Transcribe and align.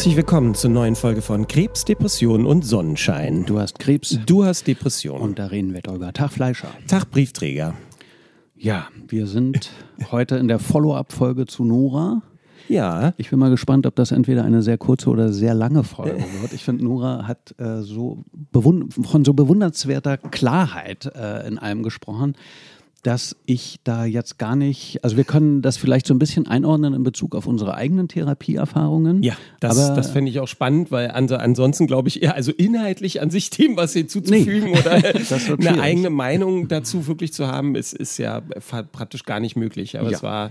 Herzlich 0.00 0.16
willkommen 0.16 0.54
zur 0.54 0.70
neuen 0.70 0.96
Folge 0.96 1.20
von 1.20 1.46
Krebs, 1.46 1.84
Depression 1.84 2.46
und 2.46 2.64
Sonnenschein. 2.64 3.44
Du 3.44 3.58
hast 3.60 3.78
Krebs. 3.78 4.18
Du 4.24 4.46
hast 4.46 4.66
Depression. 4.66 5.20
Und 5.20 5.38
da 5.38 5.48
reden 5.48 5.74
wir 5.74 5.82
darüber. 5.82 6.10
Tag 6.14 6.32
Fleischer. 6.32 6.70
Tag 6.86 7.10
Briefträger. 7.10 7.74
Ja, 8.56 8.88
wir 9.08 9.26
sind 9.26 9.70
heute 10.10 10.36
in 10.36 10.48
der 10.48 10.58
Follow-up-Folge 10.58 11.44
zu 11.44 11.66
Nora. 11.66 12.22
Ja. 12.66 13.12
Ich 13.18 13.28
bin 13.28 13.38
mal 13.38 13.50
gespannt, 13.50 13.84
ob 13.84 13.94
das 13.94 14.10
entweder 14.10 14.42
eine 14.42 14.62
sehr 14.62 14.78
kurze 14.78 15.10
oder 15.10 15.34
sehr 15.34 15.52
lange 15.52 15.84
Folge 15.84 16.24
wird. 16.40 16.54
Ich 16.54 16.64
finde, 16.64 16.82
Nora 16.82 17.26
hat 17.26 17.54
äh, 17.58 17.82
so 17.82 18.24
von 18.54 19.22
so 19.26 19.34
bewundernswerter 19.34 20.16
Klarheit 20.16 21.12
äh, 21.14 21.46
in 21.46 21.58
allem 21.58 21.82
gesprochen 21.82 22.36
dass 23.02 23.36
ich 23.46 23.78
da 23.84 24.04
jetzt 24.04 24.38
gar 24.38 24.56
nicht, 24.56 25.02
also 25.02 25.16
wir 25.16 25.24
können 25.24 25.62
das 25.62 25.76
vielleicht 25.76 26.06
so 26.06 26.14
ein 26.14 26.18
bisschen 26.18 26.46
einordnen 26.46 26.92
in 26.92 27.02
Bezug 27.02 27.34
auf 27.34 27.46
unsere 27.46 27.74
eigenen 27.74 28.08
Therapieerfahrungen. 28.08 29.22
Ja, 29.22 29.36
das, 29.60 29.78
aber, 29.78 29.96
das 29.96 30.10
fände 30.10 30.30
ich 30.30 30.40
auch 30.40 30.48
spannend, 30.48 30.90
weil 30.90 31.10
ansonsten 31.10 31.86
glaube 31.86 32.08
ich 32.08 32.22
eher, 32.22 32.34
also 32.34 32.52
inhaltlich 32.52 33.20
an 33.22 33.30
sich 33.30 33.50
dem, 33.50 33.76
was 33.76 33.92
hinzuzufügen 33.94 34.72
nee, 34.72 34.78
oder 34.78 34.92
eine 35.70 35.80
eigene 35.80 36.10
Meinung 36.10 36.68
dazu 36.68 37.06
wirklich 37.06 37.32
zu 37.32 37.46
haben, 37.46 37.74
ist, 37.74 37.94
ist 37.94 38.18
ja 38.18 38.40
praktisch 38.40 39.24
gar 39.24 39.40
nicht 39.40 39.56
möglich. 39.56 39.98
Aber 39.98 40.10
ja. 40.10 40.16
es 40.16 40.22
war 40.22 40.50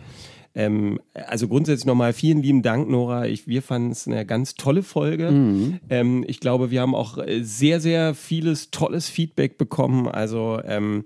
ähm, 0.56 1.00
also 1.14 1.48
grundsätzlich 1.48 1.86
nochmal 1.86 2.14
vielen 2.14 2.42
lieben 2.42 2.64
Dank, 2.64 2.90
Nora. 2.90 3.28
Ich, 3.28 3.48
wir 3.48 3.62
fanden 3.62 3.92
es 3.92 4.08
eine 4.08 4.26
ganz 4.26 4.56
tolle 4.56 4.82
Folge. 4.82 5.32
Mhm. 5.32 5.80
Ähm, 5.90 6.26
ich 6.28 6.40
glaube, 6.40 6.72
wir 6.72 6.82
haben 6.82 6.96
auch 6.96 7.18
äh, 7.20 7.44
sehr, 7.44 7.80
sehr 7.80 8.16
vieles 8.16 8.72
tolles 8.72 9.08
Feedback 9.08 9.58
bekommen. 9.58 10.08
Also 10.08 10.60
ähm, 10.66 11.06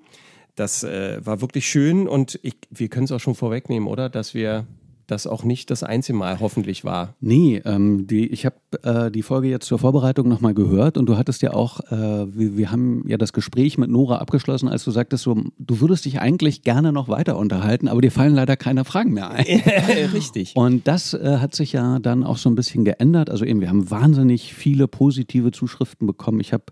das 0.56 0.84
äh, 0.84 1.26
war 1.26 1.42
wirklich 1.42 1.68
schön 1.68 2.08
und 2.08 2.40
ich, 2.44 2.56
wir 2.70 2.88
können 2.88 3.06
es 3.06 3.12
auch 3.12 3.20
schon 3.20 3.36
vorwegnehmen, 3.36 3.88
oder? 3.88 4.10
Dass 4.10 4.34
wir 4.34 4.66
das 5.08 5.28
auch 5.28 5.44
nicht 5.44 5.70
das 5.70 5.84
einzige 5.84 6.18
Mal 6.18 6.40
hoffentlich 6.40 6.86
war. 6.86 7.16
Nee, 7.20 7.62
ähm, 7.66 8.08
die, 8.08 8.28
ich 8.28 8.46
habe 8.46 8.56
äh, 8.84 9.12
die 9.12 9.22
Folge 9.22 9.50
jetzt 9.50 9.66
zur 9.66 9.80
Vorbereitung 9.80 10.30
nochmal 10.30 10.54
gehört 10.54 10.98
und 10.98 11.08
du 11.08 11.18
hattest 11.18 11.42
ja 11.42 11.54
auch, 11.54 11.82
äh, 11.92 12.38
wir, 12.38 12.58
wir, 12.58 12.72
haben 12.72 13.04
ja 13.08 13.18
das 13.18 13.34
Gespräch 13.34 13.78
mit 13.78 13.90
Nora 13.90 14.18
abgeschlossen, 14.18 14.70
als 14.70 14.84
du 14.84 14.92
sagtest, 14.92 15.24
so, 15.24 15.36
du 15.58 15.82
würdest 15.82 16.06
dich 16.06 16.20
eigentlich 16.20 16.62
gerne 16.62 16.92
noch 16.92 17.10
weiter 17.10 17.38
unterhalten, 17.38 17.88
aber 17.88 18.02
dir 18.02 18.12
fallen 18.12 18.34
leider 18.34 18.56
keine 18.56 18.86
Fragen 18.86 19.14
mehr 19.14 19.30
ein. 19.32 19.46
Richtig. 20.14 20.56
Und 20.56 20.88
das 20.88 21.14
äh, 21.14 21.38
hat 21.40 21.54
sich 21.54 21.74
ja 21.74 22.00
dann 22.00 22.24
auch 22.24 22.38
so 22.38 22.50
ein 22.50 22.56
bisschen 22.56 22.86
geändert. 22.86 23.30
Also 23.30 23.46
eben, 23.46 23.60
wir 23.60 23.70
haben 23.70 23.90
wahnsinnig 23.90 24.54
viele 24.54 24.88
positive 24.88 25.52
Zuschriften 25.52 26.08
bekommen. 26.08 26.40
Ich 26.40 26.54
habe 26.54 26.64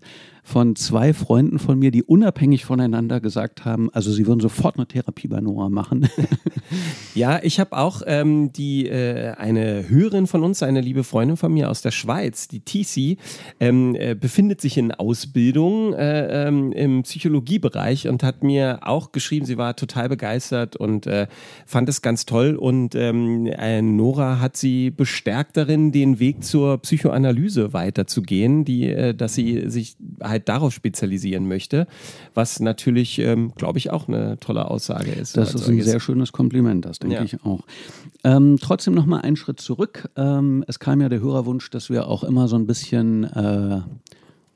von 0.44 0.74
zwei 0.74 1.14
Freunden 1.14 1.60
von 1.60 1.78
mir, 1.78 1.92
die 1.92 2.02
unabhängig 2.02 2.64
voneinander 2.64 3.20
gesagt 3.20 3.64
haben, 3.64 3.90
also 3.92 4.10
sie 4.10 4.26
würden 4.26 4.40
sofort 4.40 4.76
eine 4.76 4.86
Therapie 4.86 5.28
bei 5.28 5.40
Noah 5.40 5.70
machen. 5.70 6.08
ja, 7.14 7.40
ich 7.42 7.60
habe 7.60 7.76
auch 7.76 8.02
ähm, 8.06 8.52
die 8.52 8.88
äh, 8.88 9.34
eine 9.34 9.88
Hörerin 9.88 10.26
von 10.26 10.42
uns, 10.42 10.62
eine 10.62 10.80
liebe 10.80 11.04
Freundin 11.04 11.36
von 11.36 11.54
mir 11.54 11.70
aus 11.70 11.80
der 11.80 11.92
Schweiz, 11.92 12.48
die 12.48 12.60
TC, 12.60 13.18
ähm, 13.60 13.94
äh, 13.94 14.16
befindet 14.16 14.60
sich 14.60 14.76
in 14.76 14.90
Ausbildung 14.90 15.94
äh, 15.94 16.48
ähm, 16.48 16.72
im 16.72 17.04
Psychologiebereich 17.04 18.08
und 18.08 18.24
hat 18.24 18.42
mir 18.42 18.80
auch 18.82 19.12
geschrieben, 19.12 19.46
sie 19.46 19.58
war 19.58 19.76
total 19.76 20.08
begeistert 20.08 20.74
und 20.74 21.06
äh, 21.06 21.28
fand 21.66 21.88
es 21.88 22.02
ganz 22.02 22.26
toll. 22.26 22.56
Und 22.56 22.96
ähm, 22.96 23.46
äh, 23.46 23.80
Nora 23.80 24.40
hat 24.40 24.56
sie 24.56 24.90
bestärkt 24.90 25.56
darin, 25.56 25.92
den 25.92 26.18
Weg 26.18 26.42
zur 26.42 26.78
Psychoanalyse 26.78 27.72
weiterzugehen, 27.72 28.64
die, 28.64 28.88
äh, 28.88 29.14
dass 29.14 29.34
sie 29.34 29.70
sich 29.70 29.96
halt 30.32 30.48
darauf 30.48 30.72
spezialisieren 30.72 31.46
möchte, 31.46 31.86
was 32.34 32.58
natürlich, 32.58 33.20
ähm, 33.20 33.52
glaube 33.54 33.78
ich, 33.78 33.90
auch 33.90 34.08
eine 34.08 34.38
tolle 34.40 34.68
Aussage 34.70 35.12
ist. 35.12 35.36
Das 35.36 35.54
ist 35.54 35.68
ein 35.68 35.80
sehr 35.82 36.00
schönes 36.00 36.32
Kompliment, 36.32 36.84
das 36.84 36.98
denke 36.98 37.16
ja. 37.16 37.22
ich 37.22 37.44
auch. 37.44 37.60
Ähm, 38.24 38.58
trotzdem 38.60 38.94
noch 38.94 39.06
mal 39.06 39.20
einen 39.20 39.36
Schritt 39.36 39.60
zurück. 39.60 40.08
Ähm, 40.16 40.64
es 40.66 40.78
kam 40.78 41.00
ja 41.00 41.08
der 41.08 41.20
Hörerwunsch, 41.20 41.70
dass 41.70 41.90
wir 41.90 42.08
auch 42.08 42.24
immer 42.24 42.48
so 42.48 42.56
ein 42.56 42.66
bisschen 42.66 43.24
äh, 43.24 43.80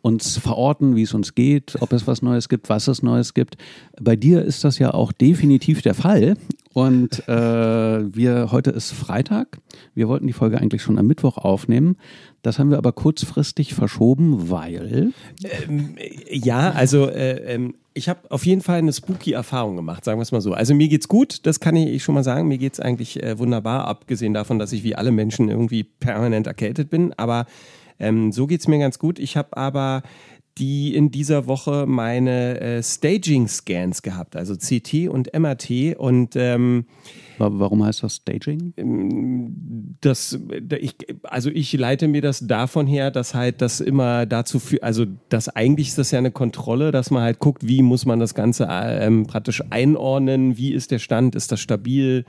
uns 0.07 0.39
verorten, 0.39 0.95
wie 0.95 1.03
es 1.03 1.15
uns 1.15 1.35
geht, 1.35 1.77
ob 1.81 1.93
es 1.93 2.07
was 2.07 2.23
Neues 2.23 2.49
gibt, 2.49 2.69
was 2.69 2.87
es 2.87 3.03
Neues 3.03 3.35
gibt. 3.35 3.57
Bei 4.01 4.15
dir 4.15 4.41
ist 4.45 4.63
das 4.63 4.79
ja 4.79 4.95
auch 4.95 5.11
definitiv 5.11 5.83
der 5.83 5.95
Fall. 5.95 6.37
Und 6.73 7.29
äh, 7.29 8.15
wir 8.15 8.53
heute 8.53 8.71
ist 8.71 8.93
Freitag. 8.93 9.59
Wir 9.95 10.07
wollten 10.07 10.29
die 10.29 10.33
Folge 10.33 10.61
eigentlich 10.61 10.81
schon 10.83 11.01
am 11.01 11.09
Mittwoch 11.09 11.39
aufnehmen. 11.39 11.97
Das 12.43 12.61
haben 12.61 12.71
wir 12.71 12.79
aber 12.79 12.93
kurzfristig 12.93 13.75
verschoben, 13.75 14.49
weil. 14.49 15.11
Ähm, 15.43 15.97
ja, 16.31 16.71
also 16.71 17.09
äh, 17.09 17.55
ähm, 17.55 17.75
ich 17.93 18.09
habe 18.09 18.31
auf 18.31 18.47
jeden 18.47 18.61
Fall 18.61 18.79
eine 18.79 18.93
spooky 18.93 19.33
Erfahrung 19.33 19.75
gemacht, 19.75 20.05
sagen 20.05 20.21
wir 20.21 20.23
es 20.23 20.31
mal 20.31 20.41
so. 20.41 20.53
Also 20.53 20.73
mir 20.73 20.87
geht's 20.87 21.09
gut, 21.09 21.47
das 21.47 21.59
kann 21.59 21.75
ich 21.75 22.05
schon 22.05 22.15
mal 22.15 22.23
sagen. 22.23 22.47
Mir 22.47 22.59
geht's 22.59 22.79
eigentlich 22.79 23.21
äh, 23.25 23.41
wunderbar, 23.41 23.89
abgesehen 23.89 24.35
davon, 24.35 24.61
dass 24.61 24.71
ich 24.71 24.85
wie 24.85 24.95
alle 24.95 25.11
Menschen 25.11 25.49
irgendwie 25.49 25.83
permanent 25.83 26.47
erkältet 26.47 26.91
bin. 26.91 27.13
Aber 27.17 27.47
ähm, 27.99 28.33
so 28.33 28.47
geht's 28.47 28.69
mir 28.69 28.79
ganz 28.79 28.99
gut. 28.99 29.19
Ich 29.19 29.37
habe 29.37 29.57
aber 29.57 30.03
die 30.59 30.95
in 30.95 31.11
dieser 31.11 31.47
Woche 31.47 31.85
meine 31.87 32.61
äh, 32.61 32.83
Staging-Scans 32.83 34.03
gehabt, 34.03 34.37
also 34.37 34.57
CT 34.57 35.09
und 35.09 35.33
MRT 35.39 35.97
und 35.99 36.35
ähm, 36.37 36.87
Warum 37.39 37.85
heißt 37.85 38.03
das 38.03 38.17
Staging? 38.17 38.73
Ähm, 38.79 39.97
das, 40.01 40.39
ich, 40.79 40.97
also 41.23 41.51
ich 41.51 41.73
leite 41.75 42.09
mir 42.09 42.23
das 42.23 42.47
davon 42.47 42.87
her, 42.87 43.11
dass 43.11 43.35
halt 43.35 43.61
das 43.61 43.81
immer 43.81 44.25
dazu 44.25 44.59
führt, 44.59 44.83
also 44.83 45.05
das 45.29 45.51
eigentlich 45.51 45.89
ist 45.89 45.99
das 45.99 46.11
ja 46.11 46.19
eine 46.19 46.31
Kontrolle, 46.31 46.93
dass 46.93 47.11
man 47.11 47.23
halt 47.23 47.39
guckt, 47.39 47.67
wie 47.67 47.83
muss 47.83 48.07
man 48.07 48.21
das 48.21 48.35
Ganze 48.35 48.69
ähm, 48.71 49.27
praktisch 49.27 49.63
einordnen, 49.69 50.57
wie 50.57 50.73
ist 50.73 50.91
der 50.91 50.99
Stand, 50.99 51.35
ist 51.35 51.53
das 51.53 51.61
stabil, 51.61 52.25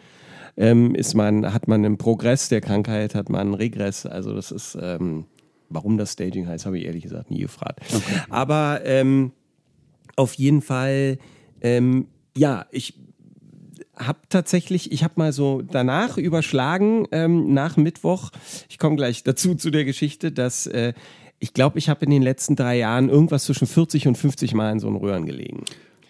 ähm, 0.57 0.93
ist 0.95 1.13
man, 1.13 1.53
hat 1.53 1.69
man 1.69 1.85
einen 1.85 1.97
Progress 1.97 2.49
der 2.49 2.59
Krankheit, 2.59 3.15
hat 3.15 3.29
man 3.29 3.41
einen 3.41 3.53
Regress, 3.53 4.05
also 4.05 4.33
das 4.33 4.51
ist 4.51 4.77
ähm, 4.81 5.25
Warum 5.69 5.97
das 5.97 6.13
Staging 6.13 6.47
heißt, 6.47 6.65
habe 6.65 6.79
ich 6.79 6.85
ehrlich 6.85 7.03
gesagt 7.03 7.29
nie 7.29 7.39
gefragt. 7.39 7.81
Okay. 7.93 8.21
Aber 8.29 8.81
ähm, 8.85 9.31
auf 10.15 10.33
jeden 10.35 10.61
Fall, 10.61 11.17
ähm, 11.61 12.07
ja, 12.35 12.65
ich 12.71 12.95
habe 13.95 14.19
tatsächlich, 14.29 14.91
ich 14.91 15.03
habe 15.03 15.15
mal 15.17 15.33
so 15.33 15.61
danach 15.61 16.17
überschlagen, 16.17 17.07
ähm, 17.11 17.53
nach 17.53 17.77
Mittwoch, 17.77 18.31
ich 18.69 18.77
komme 18.77 18.95
gleich 18.95 19.23
dazu 19.23 19.55
zu 19.55 19.71
der 19.71 19.85
Geschichte, 19.85 20.31
dass 20.31 20.67
äh, 20.67 20.93
ich 21.39 21.53
glaube, 21.53 21.77
ich 21.77 21.89
habe 21.89 22.05
in 22.05 22.11
den 22.11 22.21
letzten 22.21 22.55
drei 22.55 22.77
Jahren 22.77 23.09
irgendwas 23.09 23.45
zwischen 23.45 23.67
40 23.67 24.07
und 24.07 24.17
50 24.17 24.53
Mal 24.53 24.71
in 24.71 24.79
so 24.79 24.87
einen 24.87 24.95
Röhren 24.95 25.25
gelegen. 25.25 25.65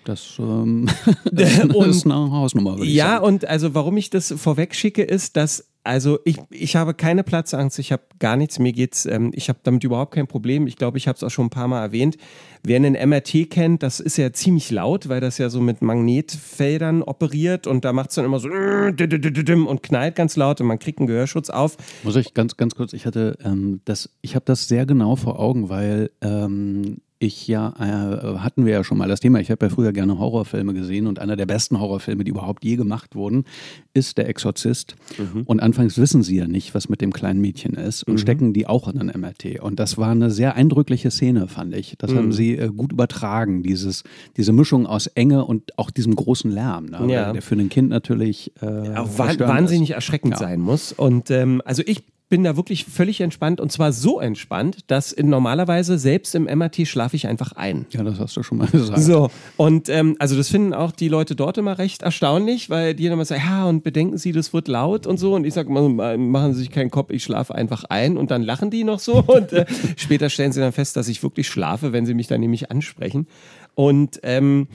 Das, 0.05 0.37
ähm, 0.39 0.87
das 1.31 1.57
ist 1.65 2.05
eine 2.05 2.31
Hausnummer. 2.31 2.81
Ja, 2.83 3.15
sagen. 3.15 3.25
und 3.25 3.45
also 3.45 3.73
warum 3.73 3.97
ich 3.97 4.09
das 4.09 4.33
vorweg 4.37 4.73
schicke, 4.73 5.03
ist, 5.03 5.35
dass 5.35 5.67
also 5.87 6.19
ich, 6.25 6.37
ich 6.49 6.75
habe 6.75 6.93
keine 6.93 7.23
Platzangst, 7.23 7.79
ich 7.79 7.91
habe 7.91 8.03
gar 8.19 8.35
nichts, 8.35 8.59
mir 8.59 8.73
geht's, 8.73 9.05
ähm, 9.05 9.31
ich 9.33 9.49
habe 9.49 9.59
damit 9.63 9.83
überhaupt 9.83 10.13
kein 10.13 10.27
Problem. 10.27 10.67
Ich 10.67 10.75
glaube, 10.75 10.97
ich 10.97 11.07
habe 11.07 11.15
es 11.15 11.23
auch 11.23 11.29
schon 11.29 11.47
ein 11.47 11.49
paar 11.49 11.67
Mal 11.67 11.81
erwähnt. 11.81 12.17
Wer 12.63 12.75
einen 12.75 12.93
MRT 12.93 13.49
kennt, 13.49 13.83
das 13.83 13.99
ist 13.99 14.17
ja 14.17 14.33
ziemlich 14.33 14.69
laut, 14.69 15.07
weil 15.07 15.21
das 15.21 15.37
ja 15.37 15.49
so 15.49 15.61
mit 15.61 15.81
Magnetfeldern 15.81 17.01
operiert 17.03 17.65
und 17.65 17.85
da 17.85 17.93
macht 17.93 18.09
es 18.09 18.15
dann 18.15 18.25
immer 18.25 18.39
so 18.39 18.49
und 18.49 19.83
knallt 19.83 20.15
ganz 20.15 20.35
laut 20.35 20.59
und 20.59 20.67
man 20.67 20.79
kriegt 20.79 20.99
einen 20.99 21.07
Gehörschutz 21.07 21.49
auf. 21.49 21.77
Muss 22.03 22.15
ich 22.17 22.33
ganz, 22.33 22.57
ganz 22.57 22.75
kurz, 22.75 22.93
ich 22.93 23.05
hatte 23.05 23.37
ähm, 23.43 23.81
das, 23.85 24.09
ich 24.21 24.35
habe 24.35 24.45
das 24.45 24.67
sehr 24.67 24.85
genau 24.85 25.15
vor 25.15 25.39
Augen, 25.39 25.69
weil 25.69 26.11
ähm, 26.21 26.97
ich 27.19 27.47
ja, 27.47 27.73
äh, 27.79 28.37
hatten 28.39 28.65
wir 28.65 28.73
ja 28.73 28.83
schon 28.83 28.97
mal 28.97 29.07
das 29.07 29.19
Thema, 29.19 29.39
ich 29.39 29.49
habe 29.49 29.65
ja 29.65 29.69
früher 29.69 29.91
gerne 29.91 30.19
Horrorfilme 30.19 30.73
gesehen 30.73 31.07
und 31.07 31.19
einer 31.19 31.35
der 31.35 31.45
besten 31.45 31.79
Horrorfilme, 31.79 32.23
die 32.23 32.31
überhaupt 32.31 32.63
je 32.63 32.75
gemacht 32.75 33.15
wurden, 33.15 33.45
ist 33.93 34.17
Der 34.17 34.29
Exorzist. 34.29 34.95
Mhm. 35.17 35.43
Und 35.43 35.59
anfangs 35.59 35.97
wissen 35.97 36.23
sie 36.23 36.37
ja 36.37 36.47
nicht, 36.47 36.75
was 36.75 36.89
mit 36.89 37.01
dem 37.01 37.11
kleinen 37.11 37.41
Mädchen 37.41 37.73
ist 37.73 38.03
und 38.03 38.15
mhm. 38.15 38.17
stecken 38.19 38.53
die 38.53 38.67
auch 38.67 38.87
in 38.87 38.99
ein 38.99 39.19
MRT. 39.19 39.59
Und 39.61 39.79
das 39.79 39.97
war 39.97 40.09
eine 40.09 40.29
sehr 40.29 40.55
eindrückliche 40.55 41.09
Szene, 41.11 41.47
fand 41.47 41.75
ich. 41.75 41.95
Das 41.97 42.11
mhm. 42.11 42.17
haben 42.17 42.31
sie 42.31 42.57
äh, 42.57 42.67
gut 42.69 42.91
übertragen, 42.91 43.63
dieses, 43.63 44.03
diese 44.37 44.53
Mischung 44.53 44.85
aus 44.85 45.07
Enge 45.07 45.45
und 45.45 45.77
auch 45.77 45.91
diesem 45.91 46.15
großen 46.15 46.51
Lärm, 46.51 46.85
ne? 46.85 47.11
ja. 47.11 47.33
der 47.33 47.41
für 47.41 47.55
ein 47.55 47.69
Kind 47.69 47.89
natürlich 47.89 48.51
äh, 48.61 48.95
auch 48.95 49.17
wahnsinnig 49.17 49.91
erschreckend 49.91 50.33
ja. 50.33 50.39
sein 50.39 50.59
muss. 50.59 50.91
Und 50.93 51.31
ähm, 51.31 51.61
also 51.65 51.81
ich 51.85 52.03
bin 52.29 52.43
da 52.43 52.57
wirklich 52.57 52.85
völlig 52.85 53.21
entspannt 53.21 53.61
und 53.61 53.71
zwar 53.71 53.93
so 53.93 54.19
entspannt, 54.19 54.79
dass 54.87 55.11
in 55.11 55.29
normalerweise 55.29 55.97
selbst 55.97 56.35
im 56.35 56.43
MRT 56.43 56.87
schlafe 56.87 57.15
ich 57.15 57.27
einfach 57.27 57.53
ein. 57.53 57.85
Ja, 57.91 58.03
das 58.03 58.19
hast 58.19 58.35
du 58.35 58.43
schon 58.43 58.57
mal 58.57 58.67
gesagt. 58.71 59.01
So, 59.01 59.29
und 59.55 59.87
ähm, 59.89 60.15
also 60.19 60.35
das 60.35 60.49
finden 60.49 60.73
auch 60.73 60.91
die 60.91 61.07
Leute 61.07 61.35
dort 61.35 61.57
immer 61.57 61.77
recht 61.77 62.01
erstaunlich, 62.01 62.69
weil 62.69 62.95
die 62.95 63.05
dann 63.05 63.13
immer 63.13 63.25
sagen, 63.25 63.43
ja, 63.45 63.65
und 63.65 63.83
bedenken 63.83 64.17
Sie, 64.17 64.33
das 64.33 64.53
wird 64.53 64.67
laut 64.67 65.07
und 65.07 65.17
so. 65.17 65.35
Und 65.35 65.45
ich 65.45 65.53
sage 65.53 65.69
immer, 65.69 66.17
machen 66.17 66.53
Sie 66.53 66.59
sich 66.59 66.71
keinen 66.71 66.91
Kopf, 66.91 67.11
ich 67.11 67.23
schlafe 67.23 67.55
einfach 67.55 67.85
ein 67.85 68.17
und 68.17 68.29
dann 68.31 68.41
lachen 68.41 68.69
die 68.69 68.83
noch 68.83 68.99
so. 68.99 69.23
Und 69.27 69.51
äh, 69.51 69.65
später 69.97 70.29
stellen 70.29 70.51
sie 70.51 70.61
dann 70.61 70.71
fest, 70.71 70.95
dass 70.95 71.07
ich 71.07 71.21
wirklich 71.21 71.47
schlafe, 71.47 71.91
wenn 71.91 72.05
sie 72.05 72.13
mich 72.13 72.27
dann 72.27 72.39
nämlich 72.39 72.71
ansprechen. 72.71 73.27
Und 73.75 74.19
ähm, 74.23 74.67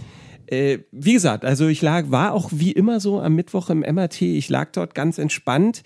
äh, 0.47 0.81
wie 0.93 1.15
gesagt, 1.15 1.45
also 1.45 1.67
ich 1.67 1.81
lag, 1.81 2.11
war 2.11 2.35
auch 2.35 2.51
wie 2.53 2.73
immer 2.73 3.01
so 3.01 3.21
am 3.21 3.35
Mittwoch 3.35 3.71
im 3.71 3.81
MRT. 3.81 4.23
Ich 4.23 4.49
lag 4.49 4.71
dort 4.73 4.95
ganz 4.95 5.19
entspannt. 5.19 5.83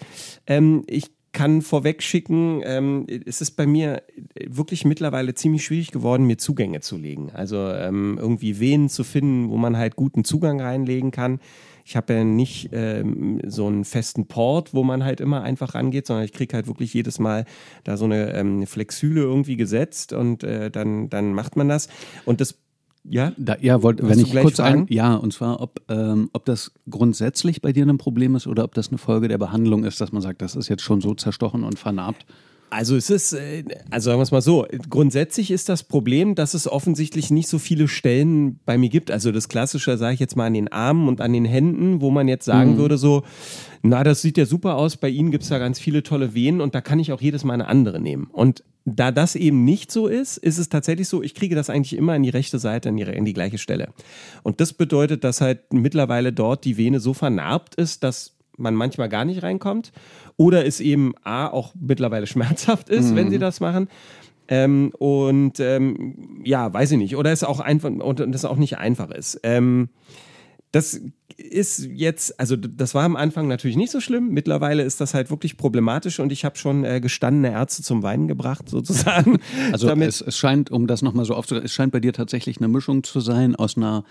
Ähm, 0.47 0.83
ich 0.89 1.16
kann 1.37 1.61
vorweg 1.61 2.03
schicken, 2.03 2.63
ähm, 2.65 3.07
es 3.27 3.43
ist 3.43 3.53
bei 3.53 3.67
mir 3.67 4.03
wirklich 4.47 4.87
mittlerweile 4.87 5.35
ziemlich 5.35 5.67
schwierig 5.67 5.93
geworden, 5.93 6.25
mir 6.25 6.39
Zugänge 6.39 6.81
zu 6.81 6.97
legen. 6.97 7.31
Also 7.31 7.59
ähm, 7.59 8.17
irgendwie 8.19 8.59
Venen 8.59 8.89
zu 8.89 9.05
finden, 9.05 9.51
wo 9.51 9.59
man 9.59 9.77
halt 9.77 9.97
guten 9.97 10.25
Zugang 10.25 10.63
reinlegen 10.63 11.11
kann. 11.11 11.41
Ich 11.85 11.95
habe 11.95 12.15
ja 12.15 12.25
nicht 12.25 12.71
ähm, 12.73 13.43
so 13.47 13.67
einen 13.67 13.85
festen 13.85 14.27
Port, 14.29 14.73
wo 14.73 14.83
man 14.83 15.05
halt 15.05 15.21
immer 15.21 15.43
einfach 15.43 15.75
rangeht, 15.75 16.07
sondern 16.07 16.25
ich 16.25 16.33
kriege 16.33 16.57
halt 16.57 16.69
wirklich 16.69 16.95
jedes 16.95 17.19
Mal 17.19 17.45
da 17.85 17.99
so 17.99 18.07
eine 18.07 18.33
ähm, 18.33 18.67
Flexüle 18.67 19.21
irgendwie 19.21 19.57
gesetzt 19.57 20.15
und 20.15 20.43
äh, 20.43 20.71
dann, 20.71 21.11
dann 21.11 21.35
macht 21.35 21.55
man 21.57 21.69
das. 21.69 21.89
Und 22.25 22.41
das 22.41 22.59
ja, 23.09 23.33
da, 23.37 23.57
ja 23.61 23.83
wollt, 23.83 24.07
wenn 24.07 24.19
ich 24.19 24.33
kurz 24.33 24.61
ein, 24.61 24.87
ja, 24.89 25.15
und 25.15 25.33
zwar, 25.33 25.61
ob, 25.61 25.81
ähm, 25.89 26.31
ob 26.33 26.45
das 26.45 26.73
grundsätzlich 26.89 27.63
bei 27.63 27.73
dir 27.73 27.87
ein 27.87 27.99
Problem 27.99 28.35
ist 28.35 28.47
oder 28.47 28.65
ob 28.65 28.75
das 28.75 28.89
eine 28.89 28.99
Folge 28.99 29.29
der 29.29 29.39
Behandlung 29.39 29.85
ist, 29.85 30.01
dass 30.01 30.13
man 30.13 30.23
sagt, 30.23 30.43
das 30.43 30.57
ist 30.57 30.69
jetzt 30.69 30.83
schon 30.83 31.01
so 31.01 31.15
zerstochen 31.15 31.65
und 31.65 31.79
vernarbt. 31.79 32.27
Also 32.69 32.97
es 32.97 33.11
ist, 33.11 33.33
äh, 33.33 33.65
also 33.91 34.11
sagen 34.11 34.19
wir 34.19 34.25
es 34.25 34.33
mal 34.33 34.43
so, 34.43 34.67
grundsätzlich 34.91 35.51
ist 35.51 35.69
das 35.69 35.85
Problem, 35.85 36.35
dass 36.35 36.55
es 36.55 36.71
offensichtlich 36.71 37.31
nicht 37.31 37.49
so 37.49 37.59
viele 37.59 37.87
Stellen 37.87 38.59
bei 38.65 38.77
mir 38.77 38.89
gibt. 38.89 39.11
Also 39.11 39.31
das 39.31 39.49
Klassische 39.49 39.97
sage 39.97 40.15
ich 40.15 40.21
jetzt 40.21 40.37
mal 40.37 40.47
an 40.47 40.55
den 40.55 40.69
Armen 40.69 41.09
und 41.09 41.21
an 41.21 41.33
den 41.33 41.45
Händen, 41.45 42.01
wo 42.01 42.11
man 42.11 42.27
jetzt 42.27 42.45
sagen 42.45 42.73
mhm. 42.73 42.79
würde 42.79 42.99
so, 42.99 43.23
na, 43.89 44.05
das 44.05 44.23
sieht 44.23 44.39
ja 44.39 44.47
super 44.47 44.77
aus, 44.77 44.97
bei 44.97 45.09
Ihnen 45.09 45.31
gibt 45.31 45.45
es 45.45 45.51
da 45.51 45.59
ganz 45.59 45.79
viele 45.79 46.03
tolle 46.03 46.35
Venen 46.35 46.61
und 46.61 46.75
da 46.75 46.81
kann 46.81 46.99
ich 46.99 47.13
auch 47.13 47.21
jedes 47.21 47.45
Mal 47.45 47.55
eine 47.55 47.69
andere 47.69 48.01
nehmen. 48.01 48.29
Und 48.33 48.63
da 48.85 49.11
das 49.11 49.35
eben 49.35 49.65
nicht 49.65 49.91
so 49.91 50.07
ist, 50.07 50.37
ist 50.37 50.59
es 50.59 50.69
tatsächlich 50.69 51.09
so, 51.09 51.23
ich 51.23 51.35
kriege 51.35 51.55
das 51.57 51.71
eigentlich 51.71 51.97
immer 51.97 52.15
in 52.15 52.23
die 52.23 52.31
rechte 52.31 52.59
Seite, 52.59 52.89
in 52.89 52.97
die, 52.97 53.03
in 53.03 53.25
die 53.25 53.33
gleiche 53.33 53.59
Stelle. 53.59 53.89
Und 54.45 54.61
das 54.61 54.73
bedeutet, 54.73 55.25
dass 55.25 55.41
halt 55.41 55.73
mittlerweile 55.73 56.33
dort 56.33 56.65
die 56.65 56.77
Vene 56.77 57.01
so 57.01 57.13
vernarbt 57.13 57.75
ist, 57.75 58.05
dass 58.05 58.37
man 58.57 58.75
manchmal 58.75 59.09
gar 59.09 59.25
nicht 59.25 59.43
reinkommt 59.43 59.93
oder 60.37 60.65
es 60.65 60.81
eben 60.81 61.15
A 61.25 61.49
auch 61.49 61.75
mittlerweile 61.79 62.27
schmerzhaft 62.29 62.89
ist, 62.89 63.11
mhm. 63.11 63.17
wenn 63.17 63.31
sie 63.31 63.39
das 63.39 63.61
machen. 63.61 63.89
Ähm, 64.49 64.93
und 64.99 65.59
ähm, 65.59 66.43
ja, 66.45 66.73
weiß 66.73 66.93
ich 66.93 66.99
nicht. 66.99 67.17
Oder 67.17 67.33
es 67.33 67.43
auch 67.43 67.59
einfach 67.59 67.91
und 67.91 68.33
das 68.33 68.45
auch 68.45 68.57
nicht 68.57 68.79
einfach 68.79 69.11
ist. 69.11 69.41
Ähm, 69.43 69.89
das 70.71 71.01
ist 71.37 71.87
jetzt, 71.93 72.39
also 72.41 72.57
das 72.57 72.95
war 72.95 73.05
am 73.05 73.17
Anfang 73.17 73.47
natürlich 73.47 73.77
nicht 73.77 73.93
so 73.93 74.01
schlimm. 74.01 74.31
Mittlerweile 74.31 74.83
ist 74.83 75.01
das 75.01 75.15
halt 75.15 75.31
wirklich 75.31 75.57
problematisch 75.57 76.19
und 76.19 76.33
ich 76.33 76.45
habe 76.45 76.57
schon 76.57 76.85
äh, 76.85 77.01
gestandene 77.01 77.53
Ärzte 77.53 77.83
zum 77.83 78.03
Weinen 78.03 78.27
gebracht, 78.27 78.69
sozusagen. 78.69 79.39
Also 79.73 79.91
es, 79.91 80.21
es, 80.21 80.37
scheint, 80.37 80.71
um 80.71 80.87
das 80.87 81.03
nochmal 81.03 81.25
so 81.25 81.35
aufzunehmen, 81.35 81.67
es 81.67 81.73
scheint 81.73 81.93
bei 81.93 82.01
dir 82.01 82.13
tatsächlich 82.13 82.59
eine 82.59 82.69
Mischung 82.69 83.05
zu 83.05 83.21
sein 83.21 83.55
aus 83.55 83.77
einer 83.77 84.05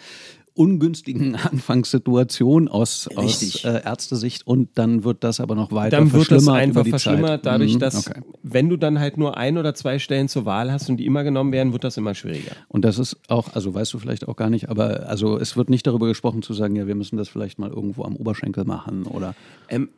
ungünstigen 0.55 1.35
Anfangssituation 1.51 2.67
aus, 2.67 3.07
aus 3.15 3.63
äh, 3.63 3.83
Ärztesicht 3.83 4.47
und 4.47 4.69
dann 4.75 5.03
wird 5.03 5.23
das 5.23 5.39
aber 5.39 5.53
noch 5.53 5.71
weiter 5.71 5.97
dann 5.97 6.13
wird 6.13 6.31
das 6.31 6.47
einfach 6.47 6.87
verschlimmert, 6.87 7.45
dadurch, 7.45 7.75
mhm, 7.75 7.79
dass 7.79 8.07
okay. 8.07 8.21
wenn 8.41 8.69
du 8.69 8.77
dann 8.77 8.99
halt 8.99 9.17
nur 9.17 9.37
ein 9.37 9.57
oder 9.57 9.75
zwei 9.75 9.99
Stellen 9.99 10.27
zur 10.27 10.45
Wahl 10.45 10.71
hast 10.71 10.89
und 10.89 10.97
die 10.97 11.05
immer 11.05 11.23
genommen 11.23 11.51
werden, 11.51 11.73
wird 11.73 11.83
das 11.83 11.97
immer 11.97 12.15
schwieriger. 12.15 12.53
Und 12.69 12.85
das 12.85 12.97
ist 12.97 13.17
auch, 13.27 13.53
also 13.53 13.73
weißt 13.73 13.93
du 13.93 13.99
vielleicht 13.99 14.27
auch 14.27 14.35
gar 14.35 14.49
nicht, 14.49 14.69
aber 14.69 15.07
also 15.09 15.37
es 15.37 15.57
wird 15.57 15.69
nicht 15.69 15.85
darüber 15.85 16.07
gesprochen 16.07 16.41
zu 16.41 16.53
sagen, 16.53 16.75
ja, 16.75 16.87
wir 16.87 16.95
müssen 16.95 17.17
das 17.17 17.27
vielleicht 17.27 17.59
mal 17.59 17.69
irgendwo 17.69 18.03
am 18.03 18.15
Oberschenkel 18.15 18.63
machen 18.63 19.03
oder. 19.03 19.35
Ähm, 19.69 19.89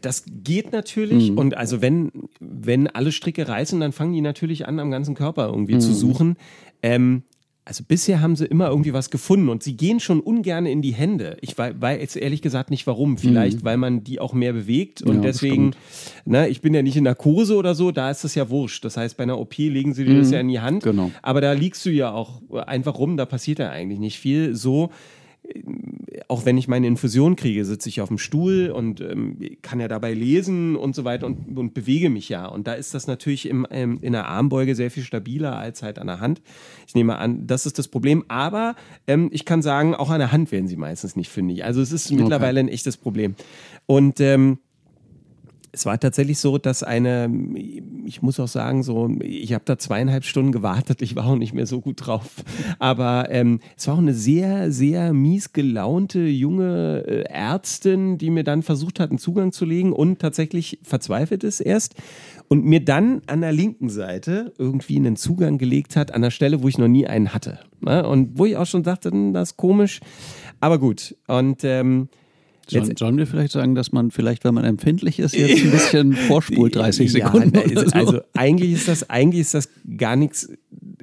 das 0.00 0.24
geht 0.26 0.72
natürlich 0.72 1.30
mhm. 1.30 1.38
und 1.38 1.56
also 1.56 1.80
wenn, 1.80 2.10
wenn 2.40 2.88
alle 2.88 3.12
Stricke 3.12 3.48
reißen, 3.48 3.80
dann 3.80 3.92
fangen 3.92 4.12
die 4.12 4.20
natürlich 4.20 4.66
an, 4.66 4.78
am 4.78 4.90
ganzen 4.90 5.14
Körper 5.14 5.46
irgendwie 5.46 5.76
mhm. 5.76 5.80
zu 5.80 5.94
suchen. 5.94 6.36
Ähm, 6.82 7.22
also 7.64 7.84
bisher 7.86 8.20
haben 8.20 8.34
sie 8.34 8.46
immer 8.46 8.68
irgendwie 8.68 8.92
was 8.92 9.10
gefunden 9.10 9.48
und 9.48 9.62
sie 9.62 9.76
gehen 9.76 10.00
schon 10.00 10.18
ungern 10.20 10.66
in 10.66 10.82
die 10.82 10.94
Hände. 10.94 11.36
Ich 11.40 11.56
weiß 11.56 12.00
jetzt 12.00 12.16
ehrlich 12.16 12.42
gesagt 12.42 12.70
nicht 12.70 12.86
warum. 12.88 13.18
Vielleicht, 13.18 13.60
mhm. 13.60 13.64
weil 13.64 13.76
man 13.76 14.02
die 14.02 14.18
auch 14.18 14.32
mehr 14.32 14.52
bewegt 14.52 15.00
und 15.00 15.16
ja, 15.16 15.20
deswegen, 15.22 15.72
ne, 16.24 16.48
ich 16.48 16.60
bin 16.60 16.74
ja 16.74 16.82
nicht 16.82 16.96
in 16.96 17.04
Narkose 17.04 17.56
oder 17.56 17.76
so, 17.76 17.92
da 17.92 18.10
ist 18.10 18.24
das 18.24 18.34
ja 18.34 18.50
wurscht. 18.50 18.84
Das 18.84 18.96
heißt, 18.96 19.16
bei 19.16 19.22
einer 19.22 19.38
OP 19.38 19.56
legen 19.58 19.94
sie 19.94 20.04
dir 20.04 20.14
mhm. 20.14 20.18
das 20.18 20.30
ja 20.32 20.40
in 20.40 20.48
die 20.48 20.60
Hand. 20.60 20.82
Genau. 20.82 21.12
Aber 21.22 21.40
da 21.40 21.52
liegst 21.52 21.86
du 21.86 21.90
ja 21.90 22.10
auch 22.10 22.42
einfach 22.66 22.98
rum, 22.98 23.16
da 23.16 23.26
passiert 23.26 23.60
ja 23.60 23.70
eigentlich 23.70 24.00
nicht 24.00 24.18
viel. 24.18 24.56
So 24.56 24.90
auch 26.28 26.44
wenn 26.44 26.58
ich 26.58 26.68
meine 26.68 26.86
Infusion 26.86 27.36
kriege, 27.36 27.64
sitze 27.64 27.88
ich 27.88 28.00
auf 28.00 28.08
dem 28.08 28.18
Stuhl 28.18 28.70
und 28.70 29.00
ähm, 29.00 29.38
kann 29.62 29.80
ja 29.80 29.88
dabei 29.88 30.14
lesen 30.14 30.76
und 30.76 30.94
so 30.94 31.04
weiter 31.04 31.26
und, 31.26 31.56
und 31.56 31.74
bewege 31.74 32.10
mich 32.10 32.28
ja. 32.28 32.46
Und 32.46 32.66
da 32.66 32.74
ist 32.74 32.94
das 32.94 33.06
natürlich 33.06 33.48
im, 33.48 33.66
ähm, 33.70 33.98
in 34.00 34.12
der 34.12 34.28
Armbeuge 34.28 34.74
sehr 34.74 34.90
viel 34.90 35.02
stabiler 35.02 35.56
als 35.56 35.82
halt 35.82 35.98
an 35.98 36.06
der 36.06 36.20
Hand. 36.20 36.42
Ich 36.86 36.94
nehme 36.94 37.18
an, 37.18 37.46
das 37.46 37.66
ist 37.66 37.78
das 37.78 37.88
Problem. 37.88 38.24
Aber 38.28 38.74
ähm, 39.06 39.28
ich 39.32 39.44
kann 39.44 39.62
sagen, 39.62 39.94
auch 39.94 40.10
an 40.10 40.18
der 40.18 40.32
Hand 40.32 40.52
werden 40.52 40.68
sie 40.68 40.76
meistens 40.76 41.16
nicht 41.16 41.30
fündig. 41.30 41.64
Also 41.64 41.80
es 41.80 41.92
ist 41.92 42.06
okay. 42.06 42.20
mittlerweile 42.20 42.60
ein 42.60 42.68
echtes 42.68 42.96
Problem. 42.96 43.34
Und 43.86 44.20
ähm, 44.20 44.58
es 45.72 45.86
war 45.86 45.98
tatsächlich 45.98 46.38
so, 46.38 46.58
dass 46.58 46.82
eine, 46.82 47.30
ich 48.04 48.20
muss 48.20 48.38
auch 48.38 48.48
sagen, 48.48 48.82
so, 48.82 49.10
ich 49.20 49.54
habe 49.54 49.64
da 49.64 49.78
zweieinhalb 49.78 50.24
Stunden 50.24 50.52
gewartet, 50.52 51.00
ich 51.00 51.16
war 51.16 51.26
auch 51.26 51.36
nicht 51.36 51.54
mehr 51.54 51.66
so 51.66 51.80
gut 51.80 52.06
drauf. 52.06 52.28
Aber 52.78 53.28
ähm, 53.30 53.60
es 53.76 53.88
war 53.88 53.94
auch 53.94 53.98
eine 53.98 54.12
sehr, 54.12 54.70
sehr 54.70 55.14
mies 55.14 55.54
gelaunte 55.54 56.20
junge 56.20 57.04
äh, 57.06 57.22
Ärztin, 57.22 58.18
die 58.18 58.28
mir 58.28 58.44
dann 58.44 58.62
versucht 58.62 59.00
hat, 59.00 59.10
einen 59.10 59.18
Zugang 59.18 59.52
zu 59.52 59.64
legen 59.64 59.94
und 59.94 60.18
tatsächlich 60.18 60.78
verzweifelt 60.82 61.42
ist 61.42 61.60
erst 61.60 61.94
und 62.48 62.66
mir 62.66 62.84
dann 62.84 63.22
an 63.26 63.40
der 63.40 63.52
linken 63.52 63.88
Seite 63.88 64.52
irgendwie 64.58 64.96
einen 64.96 65.16
Zugang 65.16 65.56
gelegt 65.56 65.96
hat, 65.96 66.12
an 66.12 66.20
der 66.20 66.30
Stelle, 66.30 66.62
wo 66.62 66.68
ich 66.68 66.76
noch 66.76 66.88
nie 66.88 67.06
einen 67.06 67.32
hatte. 67.32 67.60
Ne? 67.80 68.06
Und 68.06 68.38
wo 68.38 68.44
ich 68.44 68.58
auch 68.58 68.66
schon 68.66 68.82
dachte, 68.82 69.10
hm, 69.10 69.32
das 69.32 69.52
ist 69.52 69.56
komisch. 69.56 70.00
Aber 70.60 70.78
gut. 70.78 71.16
Und 71.26 71.64
ähm, 71.64 72.08
Sollen, 72.72 72.96
sollen 72.96 73.18
wir 73.18 73.26
vielleicht 73.26 73.52
sagen, 73.52 73.74
dass 73.74 73.92
man 73.92 74.10
vielleicht, 74.10 74.44
wenn 74.44 74.54
man 74.54 74.64
empfindlich 74.64 75.18
ist, 75.18 75.34
jetzt 75.34 75.64
ein 75.64 75.70
bisschen 75.72 76.12
vorspult, 76.14 76.76
30 76.76 77.12
Sekunden? 77.12 77.54
Ja, 77.54 77.88
so? 77.88 77.92
Also 77.92 78.20
eigentlich 78.34 78.72
ist 78.72 78.88
das, 78.88 79.08
eigentlich 79.08 79.40
ist 79.40 79.54
das 79.54 79.68
gar 79.96 80.16
nichts, 80.16 80.48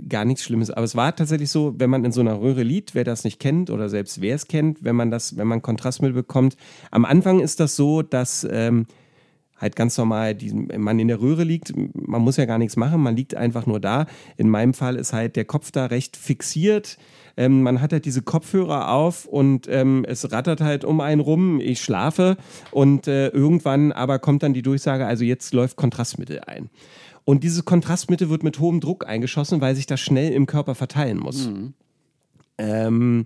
gar 0.08 0.26
nichts 0.26 0.44
Schlimmes. 0.44 0.72
Aber 0.72 0.84
es 0.84 0.96
war 0.96 1.16
tatsächlich 1.16 1.50
so, 1.50 1.76
wenn 1.78 1.90
man 1.90 2.04
in 2.06 2.12
so 2.12 2.22
einer 2.22 2.40
Röhre 2.40 2.64
liegt, 2.64 2.96
wer 2.96 3.04
das 3.04 3.24
nicht 3.24 3.40
kennt 3.40 3.70
oder 3.70 3.90
selbst 3.90 4.22
wer 4.22 4.36
es 4.36 4.48
kennt, 4.48 4.84
wenn 4.84 4.96
man 4.96 5.12
das, 5.12 5.38
wenn 5.38 5.48
man 5.48 5.62
Kontrastmittel 5.62 6.14
bekommt. 6.14 6.58
Am 6.92 7.06
Anfang 7.06 7.40
ist 7.40 7.60
das 7.60 7.76
so, 7.76 8.02
dass 8.02 8.48
ähm, 8.50 8.86
halt 9.60 9.76
ganz 9.76 9.98
normal 9.98 10.36
die, 10.36 10.54
man 10.54 11.00
in 11.00 11.08
der 11.08 11.22
Röhre 11.22 11.44
liegt, 11.44 11.74
man 11.94 12.22
muss 12.22 12.38
ja 12.38 12.46
gar 12.46 12.58
nichts 12.58 12.76
machen, 12.78 13.02
man 13.02 13.16
liegt 13.16 13.36
einfach 13.36 13.66
nur 13.66 13.80
da. 13.80 14.06
In 14.38 14.50
meinem 14.50 14.74
Fall 14.74 14.96
ist 14.96 15.14
halt 15.14 15.36
der 15.36 15.46
Kopf 15.46 15.72
da 15.72 15.86
recht 15.86 16.18
fixiert 16.18 16.98
ähm, 17.40 17.62
man 17.64 17.80
hat 17.80 17.94
halt 17.94 18.04
diese 18.04 18.22
Kopfhörer 18.22 18.92
auf 18.92 19.24
und 19.24 19.66
ähm, 19.70 20.06
es 20.06 20.30
rattert 20.30 20.60
halt 20.60 20.84
um 20.84 21.00
einen 21.00 21.22
rum. 21.22 21.62
Ich 21.62 21.82
schlafe 21.82 22.36
und 22.72 23.08
äh, 23.08 23.30
irgendwann 23.30 23.94
aber 23.94 24.20
kommt 24.20 24.44
dann 24.44 24.54
die 24.54 24.62
Durchsage, 24.62 25.06
also 25.06 25.24
jetzt 25.24 25.54
läuft 25.54 25.78
Kontrastmittel 25.78 26.42
ein. 26.42 26.70
Und 27.24 27.46
dieses 27.46 27.64
Kontrastmittel 27.64 28.30
wird 28.30 28.44
mit 28.44 28.60
hohem 28.60 28.82
Druck 28.82 29.08
eingeschossen, 29.08 29.62
weil 29.62 29.74
sich 29.74 29.86
das 29.86 30.02
schnell 30.02 30.34
im 30.34 30.48
Körper 30.48 30.76
verteilen 30.76 31.18
muss. 31.18 31.48
Mhm. 31.48 31.74
Ähm, 32.58 33.26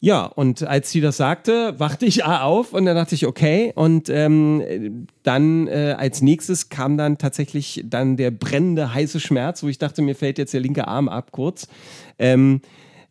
ja, 0.00 0.26
und 0.26 0.62
als 0.62 0.90
sie 0.90 1.00
das 1.00 1.16
sagte, 1.16 1.74
wachte 1.78 2.06
ich 2.06 2.24
auf 2.26 2.72
und 2.72 2.84
dann 2.86 2.96
dachte 2.96 3.14
ich, 3.14 3.26
okay. 3.26 3.72
Und 3.74 4.08
ähm, 4.08 5.06
dann 5.22 5.66
äh, 5.66 5.96
als 5.98 6.22
nächstes 6.22 6.68
kam 6.68 6.96
dann 6.96 7.18
tatsächlich 7.18 7.84
dann 7.84 8.16
der 8.16 8.30
brennende 8.30 8.94
heiße 8.94 9.20
Schmerz, 9.20 9.62
wo 9.62 9.68
ich 9.68 9.78
dachte, 9.78 10.02
mir 10.02 10.14
fällt 10.14 10.38
jetzt 10.38 10.54
der 10.54 10.60
linke 10.60 10.86
Arm 10.86 11.08
ab 11.08 11.32
kurz. 11.32 11.68
Ähm, 12.18 12.60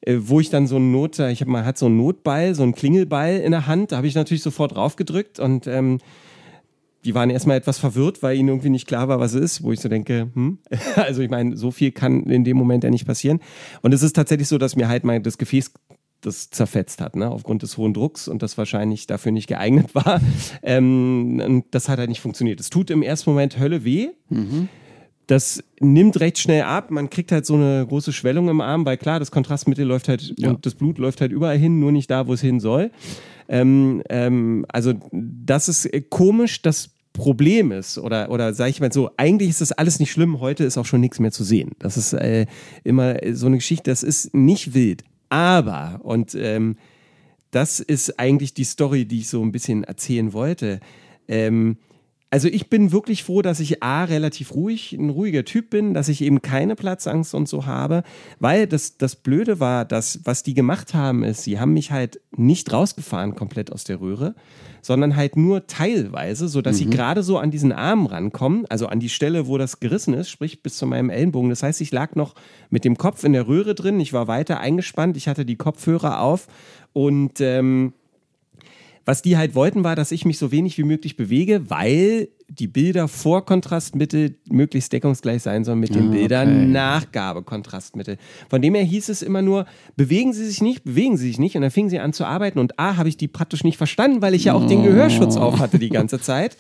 äh, 0.02 0.16
wo 0.20 0.40
ich 0.40 0.50
dann 0.50 0.68
so 0.68 0.78
ein 0.78 0.92
Not, 0.92 1.20
ich 1.20 1.42
habe 1.42 1.52
man 1.52 1.66
hat 1.66 1.78
so 1.78 1.88
einen 1.88 1.98
Notball, 1.98 2.56
so 2.56 2.64
einen 2.64 2.76
Klingelball 2.76 3.38
in 3.38 3.52
der 3.52 3.68
Hand, 3.68 3.92
da 3.92 3.98
habe 3.98 4.08
ich 4.08 4.16
natürlich 4.16 4.44
sofort 4.44 4.76
draufgedrückt 4.76 5.40
und 5.40 5.68
ähm, 5.68 6.00
die 7.04 7.16
waren 7.16 7.30
erstmal 7.30 7.58
etwas 7.58 7.80
verwirrt, 7.80 8.22
weil 8.22 8.38
ihnen 8.38 8.50
irgendwie 8.50 8.70
nicht 8.70 8.88
klar 8.88 9.08
war, 9.08 9.20
was 9.20 9.34
es 9.34 9.42
ist, 9.42 9.64
wo 9.64 9.72
ich 9.72 9.80
so 9.80 9.90
denke, 9.90 10.30
hm, 10.34 10.60
also 10.96 11.22
ich 11.22 11.30
meine, 11.30 11.58
so 11.58 11.72
viel 11.72 11.92
kann 11.92 12.24
in 12.24 12.44
dem 12.44 12.58
Moment 12.58 12.84
ja 12.84 12.90
nicht 12.90 13.08
passieren. 13.08 13.40
Und 13.82 13.94
es 13.94 14.04
ist 14.04 14.16
tatsächlich 14.16 14.48
so, 14.48 14.58
dass 14.58 14.76
mir 14.76 14.88
halt 14.88 15.04
mal 15.04 15.20
das 15.20 15.38
Gefäß 15.38 15.72
das 16.22 16.50
zerfetzt 16.50 17.02
hat, 17.02 17.16
ne? 17.16 17.30
aufgrund 17.30 17.64
des 17.64 17.78
hohen 17.78 17.94
Drucks 17.94 18.28
und 18.28 18.42
das 18.42 18.58
wahrscheinlich 18.58 19.08
dafür 19.08 19.32
nicht 19.32 19.48
geeignet 19.48 19.94
war. 19.94 20.22
Ähm, 20.64 21.42
und 21.46 21.66
das 21.72 21.88
hat 21.88 22.00
halt 22.00 22.10
nicht 22.10 22.20
funktioniert. 22.20 22.60
Es 22.60 22.70
tut 22.70 22.90
im 22.90 23.02
ersten 23.02 23.30
Moment 23.30 23.60
Hölle 23.60 23.84
weh. 23.84 24.10
Mhm. 24.30 24.68
Das 25.28 25.64
nimmt 25.80 26.20
recht 26.20 26.40
schnell 26.40 26.64
ab. 26.64 26.90
Man 26.90 27.10
kriegt 27.10 27.32
halt 27.32 27.46
so 27.46 27.56
eine 27.56 27.86
große 27.88 28.12
Schwellung 28.12 28.50
im 28.50 28.62
Arm, 28.62 28.86
weil 28.86 28.98
klar, 28.98 29.20
das 29.20 29.30
Kontrastmittel 29.32 29.86
läuft 29.86 30.08
halt 30.08 30.34
ja. 30.38 30.50
und 30.50 30.66
das 30.66 30.76
Blut 30.76 30.98
läuft 30.98 31.22
halt 31.22 31.32
überall 31.32 31.58
hin, 31.58 31.80
nur 31.80 31.92
nicht 31.92 32.10
da, 32.10 32.28
wo 32.28 32.34
es 32.34 32.42
hin 32.42 32.60
soll. 32.60 32.92
Ähm, 33.48 34.02
ähm, 34.10 34.66
also 34.70 34.94
das 35.12 35.70
ist 35.70 35.86
äh, 35.86 36.02
komisch. 36.02 36.62
Das 36.62 36.90
Problem 37.14 37.72
ist, 37.72 37.98
oder, 37.98 38.30
oder 38.30 38.54
sage 38.54 38.70
ich 38.70 38.80
mal 38.80 38.92
so, 38.92 39.10
eigentlich 39.18 39.50
ist 39.50 39.62
das 39.62 39.72
alles 39.72 40.00
nicht 40.00 40.12
schlimm, 40.12 40.40
heute 40.40 40.64
ist 40.64 40.78
auch 40.78 40.86
schon 40.86 41.02
nichts 41.02 41.20
mehr 41.20 41.32
zu 41.32 41.44
sehen. 41.44 41.72
Das 41.80 41.98
ist 41.98 42.14
äh, 42.14 42.46
immer 42.84 43.18
so 43.34 43.48
eine 43.48 43.58
Geschichte, 43.58 43.90
das 43.90 44.04
ist 44.04 44.34
nicht 44.34 44.74
wild. 44.74 45.04
Aber, 45.30 46.00
und 46.04 46.36
ähm, 46.36 46.78
das 47.52 47.80
ist 47.80 48.20
eigentlich 48.20 48.54
die 48.54 48.64
Story, 48.64 49.06
die 49.06 49.20
ich 49.20 49.30
so 49.30 49.42
ein 49.42 49.52
bisschen 49.52 49.84
erzählen 49.84 50.34
wollte. 50.34 50.80
Ähm, 51.28 51.78
also 52.30 52.50
ich 52.50 52.70
bin 52.70 52.92
wirklich 52.92 53.24
froh, 53.24 53.42
dass 53.42 53.60
ich 53.60 53.82
A, 53.84 54.04
relativ 54.04 54.54
ruhig, 54.54 54.94
ein 54.94 55.10
ruhiger 55.10 55.46
Typ 55.46 55.70
bin, 55.70 55.94
dass 55.94 56.10
ich 56.10 56.22
eben 56.22 56.42
keine 56.42 56.76
Platzangst 56.76 57.34
und 57.34 57.48
so 57.48 57.66
habe, 57.66 58.04
weil 58.40 58.68
das, 58.68 58.98
das 58.98 59.16
Blöde 59.16 59.62
war, 59.62 59.86
dass 59.86 60.20
was 60.26 60.44
die 60.44 60.54
gemacht 60.54 60.94
haben, 60.94 61.24
ist, 61.24 61.44
sie 61.44 61.60
haben 61.60 61.74
mich 61.74 61.92
halt 61.92 62.20
nicht 62.36 62.72
rausgefahren 62.74 63.36
komplett 63.36 63.72
aus 63.72 63.86
der 63.86 64.02
Röhre, 64.02 64.36
sondern 64.82 65.16
halt 65.16 65.38
nur 65.38 65.68
teilweise, 65.68 66.50
sodass 66.50 66.76
mhm. 66.76 66.78
sie 66.78 66.90
gerade 66.90 67.24
so 67.24 67.38
an 67.38 67.50
diesen 67.50 67.72
Arm 67.72 68.06
rankommen, 68.06 68.66
also 68.70 68.88
an 68.88 69.00
die 69.00 69.10
Stelle, 69.10 69.48
wo 69.48 69.58
das 69.58 69.80
gerissen 69.80 70.14
ist, 70.14 70.30
sprich 70.30 70.62
bis 70.62 70.78
zu 70.78 70.86
meinem 70.86 71.10
Ellenbogen. 71.10 71.50
Das 71.50 71.64
heißt, 71.64 71.80
ich 71.80 71.92
lag 71.92 72.16
noch 72.16 72.36
mit 72.70 72.84
dem 72.84 72.98
Kopf 72.98 73.24
in 73.24 73.34
der 73.34 73.48
Röhre 73.48 73.74
drin, 73.74 74.02
ich 74.02 74.12
war 74.12 74.28
weiter 74.28 74.60
eingespannt, 74.60 75.16
ich 75.16 75.30
hatte 75.30 75.46
die 75.46 75.56
Kopfhörer 75.56 76.20
auf 76.20 76.48
und 76.92 77.40
ähm, 77.40 77.94
was 79.08 79.22
die 79.22 79.38
halt 79.38 79.56
wollten, 79.56 79.86
war, 79.86 79.96
dass 79.96 80.12
ich 80.12 80.26
mich 80.26 80.38
so 80.38 80.52
wenig 80.52 80.78
wie 80.78 80.84
möglich 80.84 81.16
bewege, 81.16 81.70
weil 81.70 82.28
die 82.50 82.68
Bilder 82.68 83.08
vor 83.08 83.46
Kontrastmittel 83.46 84.36
möglichst 84.50 84.92
deckungsgleich 84.92 85.42
sein 85.44 85.64
sollen 85.64 85.80
mit 85.80 85.96
den 85.96 86.10
Ah, 86.10 86.12
Bildern 86.12 86.50
okay. 86.50 86.66
Nachgabe 86.66 87.44
Kontrastmittel. 87.44 88.18
Von 88.50 88.62
dem 88.62 88.76
her 88.76 88.84
hieß 88.84 89.08
es 89.08 89.22
immer 89.22 89.42
nur, 89.42 89.66
bewegen 89.96 90.34
Sie 90.34 90.46
sich 90.46 90.62
nicht, 90.62 90.84
bewegen 90.84 91.16
Sie 91.16 91.28
sich 91.28 91.40
nicht. 91.40 91.56
Und 91.56 91.62
dann 91.62 91.72
fingen 91.72 91.90
sie 91.90 92.00
an 92.00 92.12
zu 92.12 92.26
arbeiten 92.26 92.60
und 92.60 92.78
A, 92.80 92.98
habe 92.98 93.08
ich 93.08 93.16
die 93.16 93.30
praktisch 93.30 93.64
nicht 93.64 93.78
verstanden, 93.78 94.22
weil 94.22 94.34
ich 94.34 94.44
ja 94.44 94.54
auch 94.54 94.68
den 94.68 94.84
Gehörschutz 94.84 95.38
auf 95.38 95.60
hatte 95.60 95.80
die 95.80 95.90
ganze 95.90 96.20
Zeit. 96.20 96.58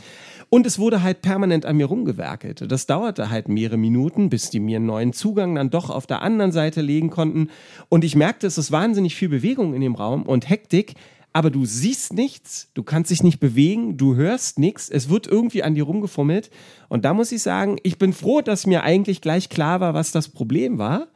Und 0.50 0.66
es 0.66 0.80
wurde 0.80 1.04
halt 1.04 1.22
permanent 1.22 1.66
an 1.66 1.75
mir 1.75 1.88
rumgewerkelt. 1.88 2.72
Das 2.72 2.86
dauerte 2.86 3.30
halt 3.30 3.50
mehrere 3.50 3.75
Minuten, 3.75 4.30
bis 4.30 4.50
die 4.50 4.62
mir 4.62 4.77
einen 4.77 4.86
neuen 4.86 5.12
Zugang 5.12 5.56
dann 5.56 5.70
doch 5.70 5.89
auf 5.89 6.08
der 6.08 6.22
anderen 6.22 6.54
Seite 6.54 6.80
legen 6.80 7.10
konnten. 7.10 7.50
Und 7.89 8.06
ich 8.06 8.16
merkte, 8.16 8.48
es 8.48 8.58
ist 8.58 8.72
wahnsinnig 8.72 9.16
viel 9.16 9.27
Bewegung 9.27 9.74
in 9.74 9.82
dem 9.82 9.96
Raum 9.96 10.24
und 10.24 10.50
Hektik. 10.50 10.94
Aber 11.38 11.51
du 11.51 11.65
siehst 11.65 12.13
nichts, 12.13 12.72
du 12.74 12.82
kannst 12.82 13.12
dich 13.12 13.22
nicht 13.22 13.39
bewegen, 13.39 13.96
du 13.96 14.15
hörst 14.15 14.58
nichts, 14.58 14.89
es 14.89 15.08
wird 15.08 15.27
irgendwie 15.27 15.62
an 15.62 15.75
dir 15.75 15.84
rumgefummelt. 15.84 16.50
Und 16.89 17.06
da 17.06 17.13
muss 17.13 17.32
ich 17.32 17.44
sagen, 17.44 17.77
ich 17.84 18.00
bin 18.00 18.12
froh, 18.12 18.41
dass 18.41 18.65
mir 18.65 18.82
eigentlich 18.82 19.22
gleich 19.22 19.48
klar 19.48 19.79
war, 19.79 19.94
was 19.94 20.12
das 20.12 20.29
Problem 20.29 20.79
war. 20.79 21.10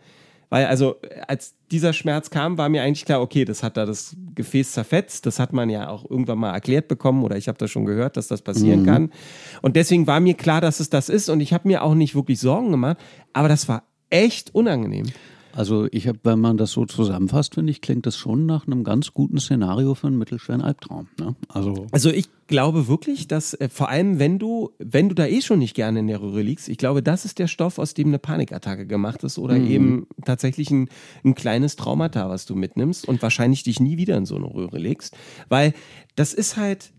Weil 0.51 0.67
also, 0.67 0.97
als 1.27 1.55
dieser 1.71 1.91
Schmerz 1.91 2.29
kam, 2.29 2.59
war 2.59 2.69
mir 2.69 2.83
eigentlich 2.83 3.03
klar, 3.03 3.19
okay, 3.19 3.45
das 3.45 3.63
hat 3.63 3.77
da 3.77 3.87
das 3.87 4.15
Gefäß 4.35 4.73
zerfetzt. 4.73 5.25
Das 5.25 5.39
hat 5.39 5.53
man 5.53 5.71
ja 5.71 5.89
auch 5.89 6.07
irgendwann 6.07 6.37
mal 6.37 6.53
erklärt 6.53 6.87
bekommen 6.87 7.23
oder 7.23 7.35
ich 7.35 7.47
habe 7.47 7.57
das 7.57 7.71
schon 7.71 7.85
gehört, 7.85 8.15
dass 8.15 8.27
das 8.27 8.43
passieren 8.43 8.85
kann. 8.85 9.11
Und 9.63 9.75
deswegen 9.75 10.05
war 10.05 10.19
mir 10.19 10.35
klar, 10.35 10.61
dass 10.61 10.79
es 10.79 10.91
das 10.91 11.09
ist 11.09 11.29
und 11.29 11.41
ich 11.41 11.51
habe 11.51 11.67
mir 11.67 11.81
auch 11.81 11.95
nicht 11.95 12.13
wirklich 12.13 12.39
Sorgen 12.39 12.69
gemacht. 12.69 12.97
Aber 13.33 13.47
das 13.47 13.67
war 13.67 13.85
echt 14.11 14.53
unangenehm. 14.53 15.07
Also 15.55 15.87
ich 15.91 16.07
habe, 16.07 16.19
wenn 16.23 16.39
man 16.39 16.57
das 16.57 16.71
so 16.71 16.85
zusammenfasst, 16.85 17.55
finde 17.55 17.71
ich, 17.71 17.81
klingt 17.81 18.05
das 18.05 18.17
schon 18.17 18.45
nach 18.45 18.67
einem 18.67 18.83
ganz 18.83 19.13
guten 19.13 19.39
Szenario 19.39 19.95
für 19.95 20.07
einen 20.07 20.17
mittelschweren 20.17 20.61
Albtraum. 20.61 21.07
Ne? 21.19 21.35
Also 21.47 21.87
Also 21.91 22.09
ich 22.09 22.29
glaube 22.47 22.87
wirklich, 22.87 23.27
dass 23.27 23.53
äh, 23.53 23.69
vor 23.69 23.89
allem, 23.89 24.19
wenn 24.19 24.39
du, 24.39 24.71
wenn 24.79 25.09
du 25.09 25.15
da 25.15 25.25
eh 25.25 25.41
schon 25.41 25.59
nicht 25.59 25.75
gerne 25.75 25.99
in 25.99 26.07
der 26.07 26.21
Röhre 26.21 26.41
liegst, 26.41 26.69
ich 26.69 26.77
glaube, 26.77 27.01
das 27.01 27.25
ist 27.25 27.39
der 27.39 27.47
Stoff, 27.47 27.79
aus 27.79 27.93
dem 27.93 28.07
eine 28.07 28.19
Panikattacke 28.19 28.85
gemacht 28.85 29.23
ist 29.23 29.37
oder 29.37 29.55
eben 29.55 30.07
tatsächlich 30.25 30.71
ein, 30.71 30.89
ein 31.23 31.35
kleines 31.35 31.75
Traumata, 31.75 32.29
was 32.29 32.45
du 32.45 32.55
mitnimmst 32.55 33.07
und 33.07 33.21
wahrscheinlich 33.21 33.63
dich 33.63 33.79
nie 33.79 33.97
wieder 33.97 34.17
in 34.17 34.25
so 34.25 34.35
eine 34.35 34.45
Röhre 34.45 34.77
legst. 34.77 35.15
Weil 35.49 35.73
das 36.15 36.33
ist 36.33 36.57
halt, 36.57 36.91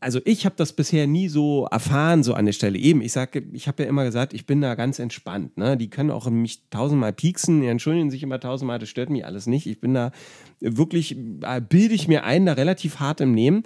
also 0.00 0.20
ich 0.24 0.44
habe 0.44 0.54
das 0.56 0.72
bisher 0.72 1.06
nie 1.06 1.28
so 1.28 1.66
erfahren, 1.70 2.22
so 2.22 2.34
an 2.34 2.46
der 2.46 2.52
Stelle. 2.52 2.78
Eben, 2.78 3.00
ich 3.00 3.12
sage, 3.12 3.44
ich 3.52 3.68
habe 3.68 3.82
ja 3.82 3.88
immer 3.88 4.04
gesagt, 4.04 4.34
ich 4.34 4.46
bin 4.46 4.60
da 4.60 4.74
ganz 4.74 4.98
entspannt. 4.98 5.56
Ne? 5.56 5.76
Die 5.76 5.90
können 5.90 6.10
auch 6.10 6.28
mich 6.30 6.68
tausendmal 6.70 7.12
pieksen, 7.12 7.60
die 7.60 7.68
entschuldigen 7.68 8.10
sich 8.10 8.22
immer 8.22 8.40
tausendmal, 8.40 8.78
das 8.78 8.88
stört 8.88 9.10
mich 9.10 9.24
alles 9.24 9.46
nicht. 9.46 9.66
Ich 9.66 9.80
bin 9.80 9.94
da 9.94 10.12
wirklich, 10.60 11.16
äh, 11.42 11.60
bilde 11.60 11.94
ich 11.94 12.08
mir 12.08 12.24
ein, 12.24 12.46
da 12.46 12.54
relativ 12.54 13.00
hart 13.00 13.20
im 13.20 13.32
Nehmen. 13.32 13.62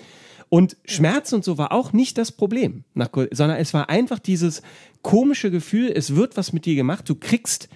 Und 0.49 0.77
Schmerz 0.85 1.33
und 1.33 1.45
so 1.45 1.59
war 1.59 1.73
auch 1.73 1.93
nicht 1.93 2.19
das 2.19 2.31
Problem, 2.31 2.85
sondern 3.33 3.59
es 3.59 3.75
war 3.75 3.89
einfach 3.89 4.21
dieses 4.21 4.63
komische 5.03 5.51
Gefühl, 5.51 5.91
es 5.93 6.15
wird 6.15 6.37
was 6.37 6.53
mit 6.53 6.67
dir 6.67 6.77
gemacht, 6.77 7.09
du 7.09 7.17
kriegst 7.17 7.69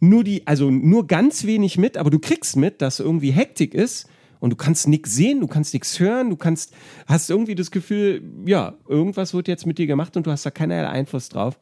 nur 0.00 0.22
die, 0.22 0.46
also 0.46 0.70
nur 0.70 1.06
ganz 1.06 1.44
wenig 1.44 1.78
mit, 1.78 1.96
aber 1.96 2.10
du 2.10 2.18
kriegst 2.18 2.56
mit, 2.56 2.82
dass 2.82 3.00
irgendwie 3.00 3.30
Hektik 3.30 3.72
ist 3.72 4.08
und 4.44 4.50
du 4.50 4.56
kannst 4.56 4.88
nichts 4.88 5.14
sehen, 5.14 5.40
du 5.40 5.46
kannst 5.46 5.72
nichts 5.72 5.98
hören, 5.98 6.28
du 6.28 6.36
kannst, 6.36 6.74
hast 7.06 7.30
irgendwie 7.30 7.54
das 7.54 7.70
Gefühl, 7.70 8.22
ja, 8.44 8.74
irgendwas 8.86 9.32
wird 9.32 9.48
jetzt 9.48 9.64
mit 9.64 9.78
dir 9.78 9.86
gemacht 9.86 10.18
und 10.18 10.26
du 10.26 10.30
hast 10.30 10.44
da 10.44 10.50
keinerlei 10.50 10.90
Einfluss 10.90 11.30
drauf. 11.30 11.58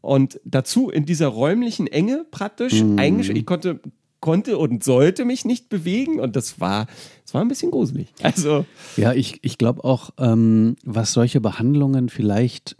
Und 0.00 0.38
dazu 0.44 0.90
in 0.90 1.06
dieser 1.06 1.26
räumlichen 1.26 1.88
Enge 1.88 2.24
praktisch 2.30 2.84
eingesch 2.96 3.30
ich 3.30 3.44
konnte, 3.44 3.80
konnte 4.20 4.58
und 4.58 4.84
sollte 4.84 5.24
mich 5.24 5.44
nicht 5.44 5.70
bewegen 5.70 6.20
und 6.20 6.36
das 6.36 6.60
war, 6.60 6.86
das 7.24 7.34
war 7.34 7.40
ein 7.40 7.48
bisschen 7.48 7.72
gruselig. 7.72 8.12
Also, 8.22 8.64
Ja, 8.96 9.12
ich, 9.12 9.40
ich 9.42 9.58
glaube 9.58 9.82
auch, 9.82 10.10
ähm, 10.18 10.76
was 10.84 11.12
solche 11.12 11.40
Behandlungen 11.40 12.08
vielleicht 12.08 12.76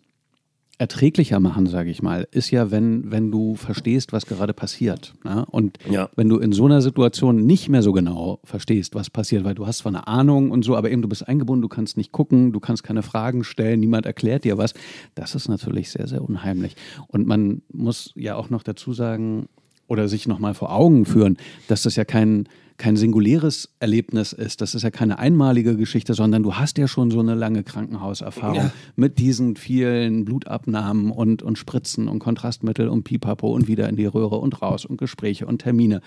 erträglicher 0.80 1.40
machen, 1.40 1.66
sage 1.66 1.90
ich 1.90 2.00
mal, 2.00 2.26
ist 2.30 2.50
ja, 2.50 2.70
wenn, 2.70 3.10
wenn 3.12 3.30
du 3.30 3.54
verstehst, 3.54 4.14
was 4.14 4.24
gerade 4.24 4.54
passiert. 4.54 5.12
Ne? 5.24 5.44
Und 5.50 5.78
Ja. 5.90 6.08
wenn 6.16 6.30
du 6.30 6.38
in 6.38 6.52
so 6.52 6.64
einer 6.64 6.80
Situation 6.80 7.44
nicht 7.44 7.68
mehr 7.68 7.82
so 7.82 7.92
genau 7.92 8.40
verstehst, 8.44 8.94
was 8.94 9.10
passiert, 9.10 9.44
weil 9.44 9.54
du 9.54 9.66
hast 9.66 9.78
zwar 9.78 9.90
eine 9.92 10.08
Ahnung 10.08 10.50
und 10.50 10.64
so, 10.64 10.76
aber 10.76 10.90
eben 10.90 11.02
du 11.02 11.08
bist 11.08 11.28
eingebunden, 11.28 11.60
du 11.60 11.68
kannst 11.68 11.98
nicht 11.98 12.12
gucken, 12.12 12.52
du 12.52 12.60
kannst 12.60 12.82
keine 12.82 13.02
Fragen 13.02 13.44
stellen, 13.44 13.78
niemand 13.78 14.06
erklärt 14.06 14.44
dir 14.44 14.56
was, 14.56 14.72
das 15.14 15.34
ist 15.34 15.48
natürlich 15.50 15.90
sehr, 15.90 16.08
sehr 16.08 16.22
unheimlich. 16.26 16.74
Und 17.08 17.26
man 17.26 17.60
muss 17.70 18.12
ja 18.16 18.36
auch 18.36 18.48
noch 18.48 18.62
dazu 18.62 18.94
sagen, 18.94 19.48
oder 19.86 20.08
sich 20.08 20.26
nochmal 20.26 20.54
vor 20.54 20.72
Augen 20.72 21.04
führen, 21.04 21.36
dass 21.68 21.82
das 21.82 21.96
ja 21.96 22.06
kein, 22.06 22.48
kein 22.80 22.96
singuläres 22.96 23.68
Erlebnis 23.78 24.32
ist. 24.32 24.60
Das 24.62 24.74
ist 24.74 24.82
ja 24.82 24.90
keine 24.90 25.18
einmalige 25.18 25.76
Geschichte, 25.76 26.14
sondern 26.14 26.42
du 26.42 26.54
hast 26.54 26.78
ja 26.78 26.88
schon 26.88 27.10
so 27.10 27.20
eine 27.20 27.34
lange 27.34 27.62
Krankenhauserfahrung 27.62 28.56
Ja. 28.56 28.72
mit 28.96 29.18
diesen 29.18 29.54
vielen 29.56 30.24
Blutabnahmen 30.24 31.10
und, 31.10 31.42
und 31.42 31.58
Spritzen 31.58 32.08
und 32.08 32.18
Kontrastmittel 32.20 32.88
und 32.88 33.04
Pipapo 33.04 33.52
und 33.54 33.68
wieder 33.68 33.88
in 33.88 33.96
die 33.96 34.06
Röhre 34.06 34.38
und 34.38 34.62
raus 34.62 34.84
und 34.86 34.96
Gespräche 34.96 35.46
und 35.46 35.58
Termine. 35.58 36.00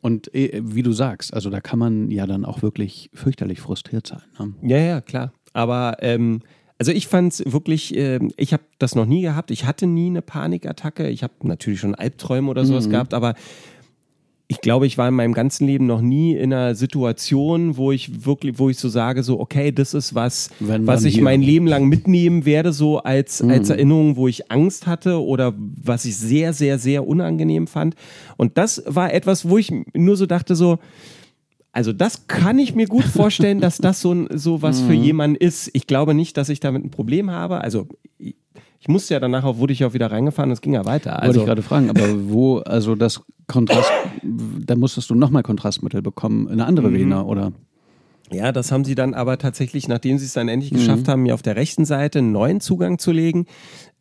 Und 0.00 0.34
eh, 0.34 0.62
wie 0.64 0.82
du 0.82 0.92
sagst, 0.92 1.34
also 1.34 1.50
da 1.50 1.60
kann 1.60 1.78
man 1.78 2.10
ja 2.10 2.26
dann 2.26 2.44
auch 2.44 2.62
wirklich 2.62 3.10
fürchterlich 3.12 3.60
frustriert 3.60 4.06
sein. 4.06 4.22
Ne? 4.38 4.54
Ja, 4.62 4.78
ja, 4.78 5.00
klar. 5.02 5.32
Aber 5.52 5.96
ähm, 6.00 6.40
also 6.78 6.92
ich 6.92 7.06
fand 7.08 7.32
es 7.34 7.42
wirklich, 7.52 7.94
ähm, 7.96 8.30
ich 8.36 8.52
habe 8.52 8.62
das 8.78 8.94
noch 8.94 9.06
nie 9.06 9.20
gehabt. 9.22 9.50
Ich 9.50 9.66
hatte 9.66 9.86
nie 9.86 10.06
eine 10.06 10.22
Panikattacke. 10.22 11.08
Ich 11.08 11.22
habe 11.22 11.34
natürlich 11.42 11.80
schon 11.80 11.94
Albträume 11.96 12.48
oder 12.48 12.64
sowas 12.64 12.88
gehabt, 12.88 13.12
aber 13.12 13.34
ich 14.50 14.62
glaube, 14.62 14.86
ich 14.86 14.96
war 14.96 15.06
in 15.08 15.14
meinem 15.14 15.34
ganzen 15.34 15.66
Leben 15.66 15.84
noch 15.84 16.00
nie 16.00 16.34
in 16.34 16.54
einer 16.54 16.74
Situation, 16.74 17.76
wo 17.76 17.92
ich 17.92 18.24
wirklich, 18.24 18.58
wo 18.58 18.70
ich 18.70 18.78
so 18.78 18.88
sage, 18.88 19.22
so, 19.22 19.38
okay, 19.38 19.72
das 19.72 19.92
ist 19.92 20.14
was, 20.14 20.48
Wenn 20.58 20.86
was 20.86 21.04
ich 21.04 21.20
mein 21.20 21.42
Leben 21.42 21.66
lang 21.66 21.84
mitnehmen 21.86 22.46
werde, 22.46 22.72
so 22.72 22.98
als, 22.98 23.42
als 23.42 23.68
Erinnerung, 23.68 24.16
wo 24.16 24.26
ich 24.26 24.50
Angst 24.50 24.86
hatte 24.86 25.22
oder 25.22 25.52
was 25.58 26.06
ich 26.06 26.16
sehr, 26.16 26.54
sehr, 26.54 26.78
sehr 26.78 27.06
unangenehm 27.06 27.66
fand. 27.66 27.94
Und 28.38 28.56
das 28.56 28.82
war 28.86 29.12
etwas, 29.12 29.46
wo 29.46 29.58
ich 29.58 29.70
nur 29.92 30.16
so 30.16 30.24
dachte, 30.24 30.56
so, 30.56 30.78
also 31.70 31.92
das 31.92 32.26
kann 32.26 32.58
ich 32.58 32.74
mir 32.74 32.86
gut 32.86 33.04
vorstellen, 33.04 33.60
dass 33.60 33.76
das 33.76 34.00
so, 34.00 34.26
so 34.30 34.62
was 34.62 34.80
für 34.80 34.94
jemanden 34.94 35.36
ist. 35.36 35.68
Ich 35.74 35.86
glaube 35.86 36.14
nicht, 36.14 36.38
dass 36.38 36.48
ich 36.48 36.58
damit 36.58 36.82
ein 36.82 36.90
Problem 36.90 37.30
habe. 37.30 37.60
Also 37.60 37.86
ich, 38.80 38.88
musste 38.88 39.14
ja 39.14 39.20
danach 39.20 39.44
auch, 39.44 39.58
wurde 39.58 39.72
ich 39.72 39.84
auch 39.84 39.94
wieder 39.94 40.10
reingefahren 40.10 40.50
es 40.50 40.60
ging 40.60 40.74
ja 40.74 40.84
weiter. 40.84 41.10
Wollte 41.12 41.22
Also 41.22 41.40
ich 41.40 41.46
gerade 41.46 41.62
fragen, 41.62 41.90
aber 41.90 42.30
wo, 42.30 42.58
also 42.58 42.94
das 42.94 43.22
Kontrast, 43.46 43.90
da 44.22 44.76
musstest 44.76 45.10
du 45.10 45.14
nochmal 45.14 45.42
Kontrastmittel 45.42 46.02
bekommen, 46.02 46.46
in 46.46 46.54
eine 46.54 46.66
andere 46.66 46.92
Vene, 46.92 47.24
oder? 47.24 47.52
ja, 48.30 48.52
das 48.52 48.72
haben 48.72 48.84
sie 48.84 48.94
dann 48.94 49.14
aber 49.14 49.38
tatsächlich, 49.38 49.88
nachdem 49.88 50.18
sie 50.18 50.26
es 50.26 50.32
dann 50.32 50.48
endlich 50.48 50.72
geschafft 50.72 51.08
haben, 51.08 51.22
mir 51.22 51.34
auf 51.34 51.42
der 51.42 51.56
rechten 51.56 51.84
Seite 51.84 52.18
einen 52.18 52.32
neuen 52.32 52.60
Zugang 52.60 52.98
zu 52.98 53.12
legen, 53.12 53.46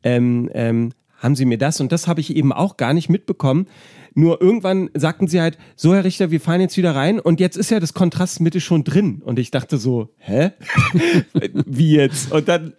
ähm, 0.03 0.49
ähm, 0.53 0.91
haben 1.17 1.35
sie 1.35 1.45
mir 1.45 1.57
das 1.57 1.79
und 1.81 1.91
das 1.91 2.07
habe 2.07 2.19
ich 2.19 2.35
eben 2.35 2.53
auch 2.53 2.77
gar 2.77 2.93
nicht 2.93 3.09
mitbekommen. 3.09 3.67
Nur 4.17 4.41
irgendwann 4.41 4.89
sagten 4.95 5.27
sie 5.27 5.39
halt, 5.39 5.59
so 5.75 5.93
Herr 5.93 6.03
Richter, 6.03 6.31
wir 6.31 6.41
fahren 6.41 6.59
jetzt 6.59 6.75
wieder 6.75 6.95
rein 6.95 7.19
und 7.19 7.39
jetzt 7.39 7.55
ist 7.55 7.69
ja 7.69 7.79
das 7.79 7.93
Kontrastmittel 7.93 8.59
schon 8.59 8.83
drin. 8.83 9.21
Und 9.23 9.37
ich 9.37 9.51
dachte 9.51 9.77
so, 9.77 10.09
hä? 10.17 10.53
Wie 11.67 11.91
jetzt? 11.91 12.31
Und 12.31 12.47
dann 12.47 12.73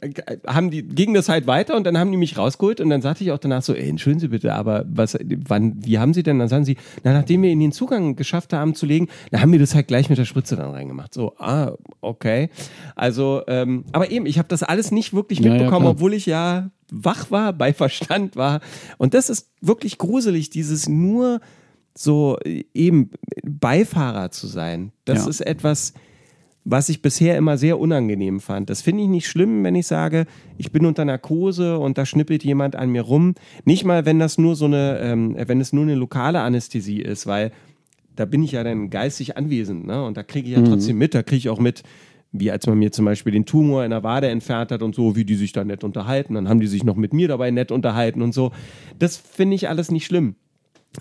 haben 0.48 0.72
die, 0.72 0.82
ging 0.82 1.14
das 1.14 1.28
halt 1.28 1.46
weiter 1.46 1.76
und 1.76 1.84
dann 1.84 1.96
haben 1.96 2.10
die 2.10 2.16
mich 2.16 2.36
rausgeholt 2.36 2.80
und 2.80 2.90
dann 2.90 3.02
sagte 3.02 3.22
ich 3.22 3.30
auch 3.30 3.38
danach 3.38 3.62
so, 3.62 3.72
ey, 3.72 3.88
entschuldigen 3.88 4.18
Sie 4.18 4.26
bitte, 4.26 4.52
aber 4.52 4.84
was, 4.88 5.16
wann, 5.46 5.76
wie 5.78 6.00
haben 6.00 6.12
Sie 6.12 6.24
denn? 6.24 6.40
Dann 6.40 6.48
sagen 6.48 6.64
sie, 6.64 6.76
na, 7.04 7.12
nachdem 7.12 7.42
wir 7.42 7.50
Ihnen 7.50 7.60
den 7.60 7.72
Zugang 7.72 8.16
geschafft 8.16 8.52
haben 8.52 8.74
zu 8.74 8.84
legen, 8.84 9.06
dann 9.30 9.40
haben 9.40 9.52
wir 9.52 9.60
das 9.60 9.76
halt 9.76 9.86
gleich 9.86 10.08
mit 10.08 10.18
der 10.18 10.24
Spritze 10.24 10.56
dann 10.56 10.72
reingemacht. 10.72 11.14
So, 11.14 11.34
ah, 11.38 11.70
okay. 12.00 12.50
Also, 12.96 13.42
ähm, 13.46 13.84
aber 13.92 14.10
eben, 14.10 14.26
ich 14.26 14.38
habe 14.38 14.48
das 14.48 14.64
alles 14.64 14.90
nicht 14.90 15.14
wirklich 15.14 15.38
Ja, 15.38 15.46
ja, 15.46 15.52
mitbekommen, 15.52 15.82
klar. 15.82 15.92
obwohl 15.92 16.14
ich 16.14 16.26
ja 16.26 16.70
wach 16.90 17.30
war, 17.30 17.52
bei 17.52 17.72
Verstand 17.72 18.36
war. 18.36 18.60
Und 18.98 19.14
das 19.14 19.30
ist 19.30 19.50
wirklich 19.60 19.98
gruselig, 19.98 20.50
dieses 20.50 20.88
nur 20.88 21.40
so 21.96 22.38
äh, 22.44 22.64
eben 22.74 23.10
Beifahrer 23.44 24.30
zu 24.30 24.46
sein. 24.46 24.92
Das 25.04 25.24
Ja. 25.24 25.30
ist 25.30 25.40
etwas, 25.40 25.92
was 26.64 26.88
ich 26.90 27.00
bisher 27.00 27.36
immer 27.38 27.56
sehr 27.56 27.78
unangenehm 27.78 28.40
fand. 28.40 28.68
Das 28.68 28.82
finde 28.82 29.02
ich 29.02 29.08
nicht 29.08 29.26
schlimm, 29.26 29.64
wenn 29.64 29.74
ich 29.74 29.86
sage, 29.86 30.26
ich 30.58 30.70
bin 30.70 30.84
unter 30.84 31.04
Narkose 31.04 31.78
und 31.78 31.96
da 31.96 32.04
schnippelt 32.04 32.44
jemand 32.44 32.76
an 32.76 32.90
mir 32.90 33.02
rum. 33.02 33.34
Nicht 33.64 33.84
mal, 33.84 34.04
wenn 34.04 34.18
das 34.18 34.36
nur 34.36 34.54
so 34.54 34.66
eine, 34.66 34.98
ähm, 35.00 35.34
wenn 35.46 35.60
es 35.62 35.72
nur 35.72 35.84
eine 35.84 35.94
lokale 35.94 36.40
Anästhesie 36.40 37.00
ist, 37.00 37.26
weil 37.26 37.52
da 38.16 38.24
bin 38.26 38.42
ich 38.42 38.52
ja 38.52 38.64
dann 38.64 38.90
geistig 38.90 39.36
anwesend, 39.36 39.86
ne? 39.86 40.04
Und 40.04 40.16
da 40.16 40.22
kriege 40.24 40.48
ich 40.48 40.54
ja 40.56 40.62
trotzdem 40.62 40.98
mit, 40.98 41.14
da 41.14 41.22
kriege 41.22 41.38
ich 41.38 41.48
auch 41.48 41.60
mit, 41.60 41.84
wie 42.32 42.50
als 42.50 42.66
man 42.66 42.78
mir 42.78 42.92
zum 42.92 43.04
Beispiel 43.04 43.32
den 43.32 43.46
Tumor 43.46 43.84
in 43.84 43.90
der 43.90 44.02
Wade 44.02 44.28
entfernt 44.28 44.70
hat 44.70 44.82
und 44.82 44.94
so, 44.94 45.16
wie 45.16 45.24
die 45.24 45.34
sich 45.36 45.52
da 45.52 45.64
nett 45.64 45.82
unterhalten. 45.84 46.34
Dann 46.34 46.48
haben 46.48 46.60
die 46.60 46.66
sich 46.66 46.84
noch 46.84 46.96
mit 46.96 47.12
mir 47.12 47.28
dabei 47.28 47.50
nett 47.50 47.72
unterhalten 47.72 48.20
und 48.22 48.34
so. 48.34 48.52
Das 48.98 49.16
finde 49.16 49.54
ich 49.56 49.68
alles 49.68 49.90
nicht 49.90 50.04
schlimm. 50.06 50.34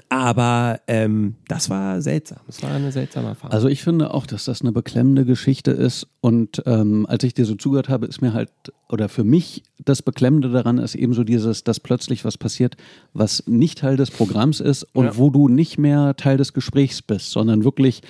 Aber 0.10 0.80
ähm, 0.88 1.36
das 1.48 1.70
war 1.70 2.02
seltsam. 2.02 2.40
Das 2.46 2.62
war 2.62 2.72
eine 2.72 2.92
seltsame 2.92 3.30
Erfahrung. 3.30 3.52
Also 3.54 3.68
ich 3.68 3.82
finde 3.84 4.14
auch, 4.14 4.26
dass 4.28 4.46
das 4.46 4.62
eine 4.62 4.72
beklemmende 4.72 5.26
Geschichte 5.26 5.72
ist. 5.72 6.08
Und 6.22 6.62
ähm, 6.66 7.06
als 7.10 7.24
ich 7.24 7.34
dir 7.34 7.46
so 7.46 7.56
zugehört 7.56 7.90
habe, 7.90 8.06
ist 8.06 8.22
mir 8.22 8.34
halt, 8.34 8.50
oder 8.90 9.10
für 9.10 9.24
mich 9.24 9.64
das 9.84 10.02
Beklemmende 10.02 10.50
daran 10.52 10.78
ist 10.78 10.94
eben 10.96 11.14
so 11.14 11.24
dieses, 11.24 11.64
dass 11.64 11.80
plötzlich 11.80 12.26
was 12.26 12.38
passiert, 12.38 12.76
was 13.14 13.44
nicht 13.48 13.80
Teil 13.80 13.98
des 13.98 14.12
Programms 14.12 14.60
ist 14.60 14.84
und 14.94 15.06
Ja. 15.06 15.18
wo 15.18 15.30
du 15.30 15.48
nicht 15.48 15.78
mehr 15.78 16.16
Teil 16.16 16.38
des 16.38 16.54
Gesprächs 16.54 17.02
bist, 17.02 17.32
sondern 17.32 17.64
wirklich 17.64 18.02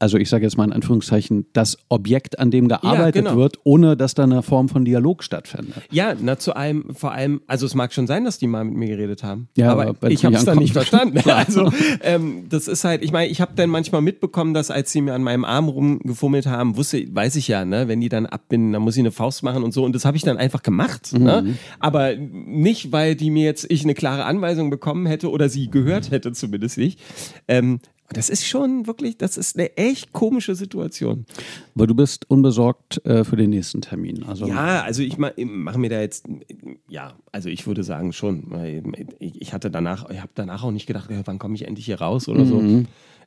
also 0.00 0.16
ich 0.16 0.30
sage 0.30 0.44
jetzt 0.44 0.56
mal 0.56 0.64
in 0.64 0.72
Anführungszeichen, 0.72 1.46
das 1.52 1.78
Objekt, 1.90 2.38
an 2.38 2.50
dem 2.50 2.68
gearbeitet 2.68 3.26
genau. 3.26 3.36
wird, 3.36 3.58
ohne 3.64 3.96
dass 3.96 4.14
da 4.14 4.24
eine 4.24 4.42
Form 4.42 4.70
von 4.70 4.84
Dialog 4.84 5.22
stattfindet. 5.22 5.82
Ja, 5.90 6.14
na 6.18 6.38
zu 6.38 6.56
einem, 6.56 6.94
vor 6.94 7.12
allem, 7.12 7.42
also 7.46 7.66
es 7.66 7.74
mag 7.74 7.92
schon 7.92 8.06
sein, 8.06 8.24
dass 8.24 8.38
die 8.38 8.46
mal 8.46 8.64
mit 8.64 8.74
mir 8.76 8.88
geredet 8.88 9.22
haben. 9.22 9.48
Ja, 9.56 9.70
aber, 9.70 9.88
aber 9.88 10.10
ich 10.10 10.24
habe 10.24 10.34
es 10.34 10.44
dann 10.46 10.58
nicht 10.58 10.72
verstanden. 10.72 11.20
also 11.30 11.70
ähm, 12.02 12.46
das 12.48 12.66
ist 12.66 12.84
halt, 12.84 13.04
ich 13.04 13.12
meine, 13.12 13.30
ich 13.30 13.42
habe 13.42 13.52
dann 13.54 13.68
manchmal 13.68 14.00
mitbekommen, 14.00 14.54
dass 14.54 14.70
als 14.70 14.90
sie 14.90 15.02
mir 15.02 15.12
an 15.12 15.22
meinem 15.22 15.44
Arm 15.44 15.68
rumgefummelt 15.68 16.46
haben, 16.46 16.78
wusste, 16.78 17.04
weiß 17.14 17.36
ich 17.36 17.48
ja, 17.48 17.66
ne, 17.66 17.86
wenn 17.86 18.00
die 18.00 18.08
dann 18.08 18.24
abbinden, 18.24 18.72
dann 18.72 18.82
muss 18.82 18.96
ich 18.96 19.00
eine 19.00 19.12
Faust 19.12 19.42
machen 19.42 19.62
und 19.62 19.72
so. 19.72 19.84
Und 19.84 19.94
das 19.94 20.06
habe 20.06 20.16
ich 20.16 20.22
dann 20.22 20.38
einfach 20.38 20.62
gemacht. 20.62 21.12
Ne? 21.12 21.56
Aber 21.78 22.16
nicht, 22.16 22.90
weil 22.90 23.14
die 23.16 23.30
mir 23.30 23.44
jetzt 23.44 23.70
ich 23.70 23.84
eine 23.84 23.94
klare 23.94 24.24
Anweisung 24.24 24.70
bekommen 24.70 25.04
hätte 25.04 25.30
oder 25.30 25.50
sie 25.50 25.70
gehört 25.70 26.10
hätte, 26.10 26.32
zumindest 26.32 26.78
nicht. 26.78 26.98
Ähm, 27.48 27.80
das 28.12 28.28
ist 28.28 28.46
schon 28.46 28.86
wirklich, 28.86 29.16
das 29.18 29.36
ist 29.36 29.56
eine 29.58 29.76
echt 29.76 30.12
komische 30.12 30.54
Situation. 30.54 31.26
Aber 31.74 31.86
du 31.86 31.94
bist 31.94 32.28
unbesorgt 32.30 33.04
äh, 33.06 33.24
für 33.24 33.36
den 33.36 33.50
nächsten 33.50 33.80
Termin. 33.82 34.24
Also 34.24 34.46
Ja, 34.46 34.82
also 34.82 35.02
ich 35.02 35.16
ma- 35.18 35.32
mache 35.36 35.78
mir 35.78 35.90
da 35.90 36.00
jetzt, 36.00 36.26
ja, 36.88 37.14
also 37.32 37.48
ich 37.48 37.66
würde 37.66 37.82
sagen 37.84 38.12
schon. 38.12 38.52
Ich 39.18 39.52
hatte 39.52 39.70
danach, 39.70 40.10
ich 40.10 40.18
habe 40.20 40.32
danach 40.34 40.64
auch 40.64 40.70
nicht 40.72 40.86
gedacht, 40.86 41.08
wann 41.24 41.38
komme 41.38 41.54
ich 41.54 41.66
endlich 41.66 41.86
hier 41.86 42.00
raus 42.00 42.28
oder 42.28 42.44
so. 42.46 42.60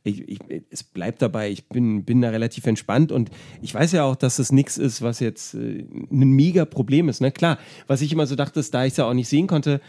Ich, 0.06 0.28
ich, 0.28 0.40
es 0.70 0.84
bleibt 0.84 1.22
dabei, 1.22 1.50
ich 1.50 1.70
bin, 1.70 2.04
bin 2.04 2.22
da 2.22 2.30
relativ 2.30 2.66
entspannt 2.66 3.14
und 3.14 3.30
ich 3.62 3.74
weiß 3.74 3.94
ja 3.94 4.04
auch, 4.04 4.18
dass 4.18 4.38
es 4.38 4.52
nichts 4.52 4.78
ist, 4.78 5.02
was 5.02 5.22
jetzt 5.22 5.54
äh, 5.54 5.86
ein 6.12 6.32
mega 6.32 6.66
Problem 6.66 7.08
ist. 7.08 7.22
Ne? 7.22 7.32
Klar, 7.32 7.58
was 7.88 8.02
ich 8.02 8.12
immer 8.12 8.28
so 8.28 8.36
dachte, 8.36 8.60
ist, 8.60 8.74
da 8.74 8.84
ich 8.84 8.92
es 8.92 8.98
ja 8.98 9.06
auch 9.08 9.14
nicht 9.14 9.30
sehen 9.30 9.48
konnte, 9.48 9.80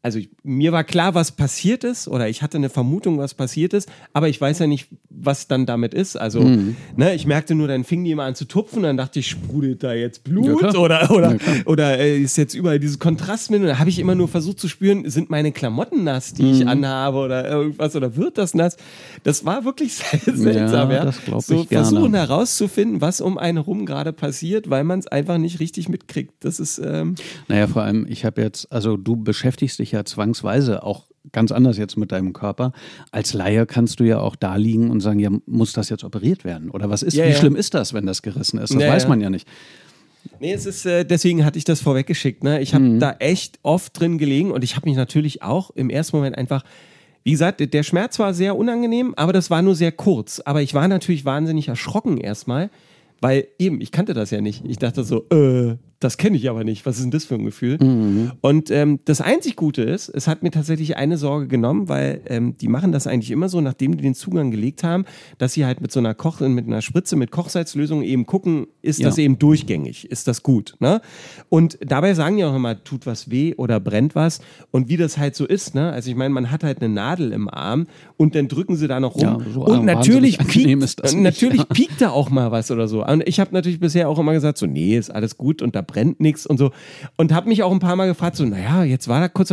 also 0.00 0.18
ich, 0.20 0.30
mir 0.44 0.70
war 0.72 0.84
klar, 0.84 1.14
was 1.14 1.32
passiert 1.32 1.82
ist, 1.84 2.06
oder 2.08 2.28
ich 2.28 2.40
hatte 2.42 2.56
eine 2.56 2.68
Vermutung, 2.70 3.18
was 3.18 3.34
passiert 3.34 3.74
ist, 3.74 3.88
aber 4.12 4.28
ich 4.28 4.40
weiß 4.40 4.60
ja 4.60 4.66
nicht, 4.68 4.88
was 5.10 5.48
dann 5.48 5.66
damit 5.66 5.92
ist. 5.92 6.16
Also, 6.16 6.40
ne, 6.96 7.14
ich 7.14 7.26
merkte 7.26 7.54
nur, 7.56 7.66
dann 7.66 7.82
fingen 7.82 8.04
die 8.04 8.12
immer 8.12 8.22
an 8.22 8.36
zu 8.36 8.44
tupfen, 8.44 8.84
dann 8.84 8.96
dachte 8.96 9.18
ich, 9.18 9.28
sprudelt 9.28 9.82
da 9.82 9.92
jetzt 9.94 10.22
Blut 10.22 10.62
Ja, 10.62 10.78
oder, 10.78 11.10
oder, 11.10 11.36
oder 11.66 11.98
äh, 11.98 12.18
ist 12.20 12.36
jetzt 12.36 12.54
überall 12.54 12.78
dieses 12.78 13.00
Kontrastmittel. 13.00 13.66
Da 13.66 13.78
habe 13.80 13.90
ich 13.90 13.98
immer 13.98 14.14
nur 14.14 14.28
versucht 14.28 14.60
zu 14.60 14.68
spüren, 14.68 15.10
sind 15.10 15.30
meine 15.30 15.50
Klamotten 15.50 16.04
nass, 16.04 16.32
die 16.32 16.48
ich 16.52 16.66
anhabe 16.68 17.16
oder 17.18 17.48
irgendwas, 17.48 17.96
oder 17.96 18.14
wird 18.14 18.38
das 18.38 18.54
nass? 18.54 18.76
Das 19.24 19.44
war 19.44 19.64
wirklich 19.64 19.94
sel- 20.24 20.36
seltsam, 20.36 20.92
ja. 20.92 21.04
das 21.06 21.24
glaub 21.24 21.42
so 21.42 21.62
ich 21.62 21.68
gerne. 21.68 21.84
versuchen 21.86 22.14
herauszufinden, 22.14 23.00
was 23.00 23.20
um 23.20 23.36
einen 23.36 23.58
herum 23.58 23.84
gerade 23.84 24.12
passiert, 24.12 24.70
weil 24.70 24.84
man 24.84 25.00
es 25.00 25.08
einfach 25.08 25.38
nicht 25.38 25.58
richtig 25.58 25.88
mitkriegt. 25.88 26.34
Das 26.40 26.60
ist, 26.60 26.78
ähm, 26.78 27.16
Naja, 27.48 27.66
vor 27.66 27.82
allem, 27.82 28.06
ich 28.08 28.24
habe 28.24 28.40
jetzt, 28.42 28.70
also 28.72 28.96
du 28.96 29.16
beschäftigst 29.16 29.80
dich 29.80 29.87
ja 29.92 30.04
zwangsweise 30.04 30.82
auch 30.82 31.06
ganz 31.32 31.52
anders 31.52 31.76
jetzt 31.76 31.96
mit 31.96 32.10
deinem 32.12 32.32
Körper. 32.32 32.72
Als 33.10 33.34
Laie 33.34 33.66
kannst 33.66 34.00
du 34.00 34.04
ja 34.04 34.18
auch 34.20 34.34
da 34.36 34.56
liegen 34.56 34.90
und 34.90 35.00
sagen, 35.00 35.18
ja, 35.18 35.30
muss 35.46 35.72
das 35.72 35.88
jetzt 35.90 36.04
operiert 36.04 36.44
werden? 36.44 36.70
Oder 36.70 36.88
was 36.88 37.02
ist, 37.02 37.14
Ja, 37.14 37.24
wie 37.26 37.30
ja. 37.30 37.34
schlimm 37.36 37.56
ist 37.56 37.74
das, 37.74 37.92
wenn 37.92 38.06
das 38.06 38.22
gerissen 38.22 38.58
ist? 38.58 38.74
Das 38.74 38.82
Ja, 38.82 38.88
weiß 38.90 39.08
man 39.08 39.20
ja 39.20 39.28
nicht. 39.28 39.46
Nee, 40.40 40.52
es 40.52 40.66
ist, 40.66 40.86
äh, 40.86 41.04
deswegen 41.04 41.44
hatte 41.44 41.58
ich 41.58 41.64
das 41.64 41.80
vorweggeschickt. 41.80 42.42
Ne? 42.44 42.60
Ich 42.60 42.74
habe 42.74 42.84
Mhm. 42.84 42.98
da 43.00 43.12
echt 43.18 43.58
oft 43.62 43.98
drin 43.98 44.18
gelegen 44.18 44.50
und 44.52 44.64
ich 44.64 44.76
habe 44.76 44.88
mich 44.88 44.96
natürlich 44.96 45.42
auch 45.42 45.70
im 45.70 45.90
ersten 45.90 46.16
Moment 46.16 46.36
einfach, 46.38 46.64
wie 47.24 47.30
gesagt, 47.32 47.60
der 47.72 47.82
Schmerz 47.82 48.18
war 48.18 48.32
sehr 48.32 48.56
unangenehm, 48.56 49.12
aber 49.16 49.32
das 49.32 49.50
war 49.50 49.60
nur 49.62 49.74
sehr 49.74 49.92
kurz. 49.92 50.40
Aber 50.40 50.62
ich 50.62 50.72
war 50.74 50.88
natürlich 50.88 51.24
wahnsinnig 51.24 51.68
erschrocken 51.68 52.16
erstmal, 52.18 52.70
weil 53.20 53.48
eben, 53.58 53.80
ich 53.80 53.92
kannte 53.92 54.14
das 54.14 54.30
ja 54.30 54.40
nicht. 54.40 54.64
Ich 54.66 54.78
dachte 54.78 55.04
so, 55.04 55.26
äh, 55.30 55.76
das 56.00 56.16
kenne 56.16 56.36
ich 56.36 56.48
aber 56.48 56.62
nicht. 56.62 56.86
Was 56.86 56.96
ist 56.96 57.02
denn 57.02 57.10
das 57.10 57.24
für 57.24 57.34
ein 57.34 57.44
Gefühl? 57.44 57.76
Mhm. 57.82 58.30
Und 58.40 58.70
ähm, 58.70 59.00
das 59.04 59.20
einzig 59.20 59.56
Gute 59.56 59.82
ist, 59.82 60.08
es 60.08 60.28
hat 60.28 60.44
mir 60.44 60.52
tatsächlich 60.52 60.96
eine 60.96 61.16
Sorge 61.16 61.48
genommen, 61.48 61.88
weil 61.88 62.20
ähm, 62.26 62.56
die 62.56 62.68
machen 62.68 62.92
das 62.92 63.08
eigentlich 63.08 63.32
immer 63.32 63.48
so, 63.48 63.60
nachdem 63.60 63.96
die 63.96 64.02
den 64.04 64.14
Zugang 64.14 64.52
gelegt 64.52 64.84
haben, 64.84 65.04
dass 65.38 65.54
sie 65.54 65.66
halt 65.66 65.80
mit 65.80 65.90
so 65.90 65.98
einer 65.98 66.14
Koch 66.14 66.38
mit 66.40 66.66
einer 66.66 66.82
Spritze 66.82 67.16
mit 67.16 67.32
Kochsalzlösung 67.32 68.02
eben 68.02 68.26
gucken, 68.26 68.68
ist 68.80 69.02
das 69.02 69.16
Ja. 69.16 69.24
eben 69.24 69.40
durchgängig, 69.40 70.08
ist 70.08 70.28
das 70.28 70.44
gut. 70.44 70.76
Ne? 70.78 71.00
Und 71.48 71.78
dabei 71.84 72.14
sagen 72.14 72.36
die 72.36 72.44
auch 72.44 72.54
immer, 72.54 72.82
tut 72.84 73.04
was 73.06 73.28
weh 73.30 73.54
oder 73.56 73.80
brennt 73.80 74.14
was. 74.14 74.40
Und 74.70 74.88
wie 74.88 74.96
das 74.96 75.18
halt 75.18 75.34
so 75.34 75.46
ist, 75.46 75.74
ne? 75.74 75.90
Also 75.90 76.10
ich 76.10 76.16
meine, 76.16 76.32
man 76.32 76.52
hat 76.52 76.62
halt 76.62 76.80
eine 76.80 76.94
Nadel 76.94 77.32
im 77.32 77.48
Arm 77.48 77.88
und 78.16 78.36
dann 78.36 78.46
drücken 78.46 78.76
sie 78.76 78.86
da 78.86 79.00
noch 79.00 79.16
rum. 79.16 79.22
Ja, 79.22 79.38
so 79.52 79.64
und 79.64 79.84
natürlich 79.84 80.38
piekt, 80.38 81.00
das 81.00 81.14
natürlich 81.14 81.68
piekt 81.70 82.00
da 82.00 82.10
auch 82.10 82.30
mal 82.30 82.52
was 82.52 82.70
oder 82.70 82.86
so. 82.86 83.02
Und 83.12 83.26
ich 83.26 83.40
habe 83.40 83.52
natürlich 83.52 83.80
bisher 83.80 84.08
auch 84.08 84.18
immer 84.18 84.32
gesagt, 84.32 84.58
so, 84.58 84.66
nee, 84.66 84.96
ist 84.96 85.10
alles 85.10 85.36
gut 85.36 85.62
und 85.62 85.74
da 85.74 85.82
brennt 85.82 86.20
nichts 86.20 86.46
und 86.46 86.58
so. 86.58 86.70
Und 87.16 87.32
habe 87.32 87.48
mich 87.48 87.62
auch 87.62 87.72
ein 87.72 87.80
paar 87.80 87.96
Mal 87.96 88.06
gefragt, 88.06 88.36
so, 88.36 88.44
naja, 88.44 88.84
jetzt 88.84 89.08
war 89.08 89.20
da 89.20 89.28
kurz 89.28 89.48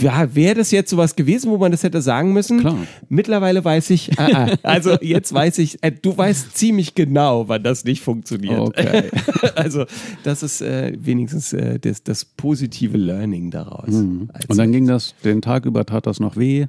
ja, 0.00 0.34
wäre 0.34 0.54
das 0.54 0.70
jetzt 0.70 0.90
sowas 0.90 1.16
gewesen, 1.16 1.50
wo 1.50 1.58
man 1.58 1.70
das 1.70 1.82
hätte 1.82 2.02
sagen 2.02 2.32
müssen? 2.32 2.56
Mhm. 2.56 2.60
Klar. 2.60 2.76
Mittlerweile 3.08 3.64
weiß 3.64 3.90
ich, 3.90 4.18
ah, 4.18 4.28
ah, 4.32 4.56
also 4.62 4.96
jetzt 5.00 5.32
weiß 5.32 5.58
ich, 5.58 5.82
äh, 5.82 5.92
du 5.92 6.16
weißt 6.16 6.56
ziemlich 6.56 6.94
genau, 6.94 7.48
wann 7.48 7.62
das 7.62 7.84
nicht 7.84 8.02
funktioniert. 8.02 8.58
Okay. 8.58 9.10
also 9.54 9.84
das 10.24 10.42
ist 10.42 10.62
äh, 10.62 10.92
wenigstens 10.98 11.52
äh, 11.52 11.78
das, 11.78 12.02
das 12.02 12.24
positive 12.24 12.96
Learning 12.96 13.50
daraus. 13.50 13.86
Also, 13.86 14.48
Und 14.48 14.56
dann 14.56 14.72
ging 14.72 14.86
das, 14.86 15.14
den 15.24 15.42
Tag 15.42 15.66
über 15.66 15.84
tat 15.86 16.06
das 16.06 16.20
noch 16.20 16.36
weh. 16.36 16.66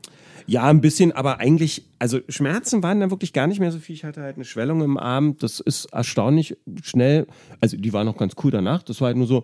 Ja, 0.48 0.64
ein 0.64 0.80
bisschen, 0.80 1.12
aber 1.12 1.40
eigentlich, 1.40 1.84
also 2.00 2.20
Schmerzen 2.30 2.82
waren 2.82 3.02
dann 3.02 3.12
wirklich 3.12 3.34
gar 3.34 3.48
nicht 3.48 3.60
mehr 3.60 3.72
so 3.72 3.80
viel. 3.80 3.96
Ich 3.96 4.06
hatte 4.06 4.22
halt 4.22 4.38
eine 4.38 4.46
Schwellung 4.46 4.82
im 4.82 4.98
Arm. 4.98 5.38
Das 5.40 5.60
ist 5.60 5.86
erstaunlich 5.92 6.58
schnell. 6.84 7.28
Also 7.60 7.76
die 7.76 7.92
war 7.92 8.06
noch 8.06 8.16
ganz 8.16 8.34
cool 8.44 8.52
danach. 8.52 8.82
Das 8.82 9.02
war 9.02 9.08
halt 9.08 9.18
nur 9.18 9.28
so. 9.28 9.44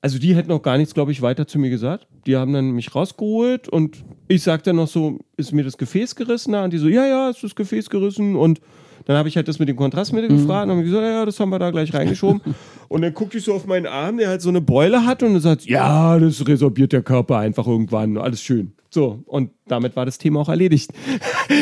Also 0.00 0.20
die 0.20 0.36
hätten 0.36 0.52
auch 0.52 0.62
gar 0.62 0.78
nichts, 0.78 0.94
glaube 0.94 1.10
ich, 1.10 1.20
weiter 1.20 1.48
zu 1.48 1.58
mir 1.58 1.70
gesagt. 1.70 2.06
Die 2.26 2.36
haben 2.36 2.52
dann 2.52 2.70
mich 2.70 2.94
rausgeholt 2.94 3.68
und 3.68 4.04
ich 4.28 4.44
sagte 4.44 4.70
dann 4.70 4.76
noch 4.76 4.86
so, 4.86 5.18
ist 5.36 5.52
mir 5.52 5.64
das 5.64 5.76
Gefäß 5.76 6.14
gerissen? 6.14 6.54
Und 6.54 6.72
die 6.72 6.78
so, 6.78 6.86
ja, 6.86 7.04
ja, 7.04 7.30
ist 7.30 7.42
das 7.42 7.56
Gefäß 7.56 7.90
gerissen. 7.90 8.36
Und 8.36 8.60
dann 9.06 9.16
habe 9.16 9.28
ich 9.28 9.34
halt 9.34 9.48
das 9.48 9.58
mit 9.58 9.68
dem 9.68 9.76
Kontrastmittel 9.76 10.28
gefragt 10.28 10.66
und 10.66 10.76
haben 10.76 10.84
gesagt, 10.84 11.02
ja, 11.02 11.10
ja, 11.10 11.24
das 11.24 11.40
haben 11.40 11.50
wir 11.50 11.58
da 11.58 11.72
gleich 11.72 11.92
reingeschoben. 11.92 12.40
und 12.88 13.02
dann 13.02 13.14
guckte 13.14 13.38
ich 13.38 13.44
so 13.44 13.54
auf 13.54 13.66
meinen 13.66 13.86
Arm, 13.86 14.18
der 14.18 14.28
halt 14.28 14.42
so 14.42 14.50
eine 14.50 14.60
Beule 14.60 15.04
hat 15.04 15.24
und 15.24 15.34
er 15.34 15.40
sagt, 15.40 15.64
ja, 15.64 16.16
das 16.20 16.46
resorbiert 16.46 16.92
der 16.92 17.02
Körper 17.02 17.38
einfach 17.38 17.66
irgendwann, 17.66 18.16
alles 18.18 18.40
schön. 18.40 18.74
So, 18.90 19.22
und 19.26 19.50
damit 19.66 19.96
war 19.96 20.06
das 20.06 20.18
Thema 20.18 20.40
auch 20.40 20.48
erledigt. 20.48 20.92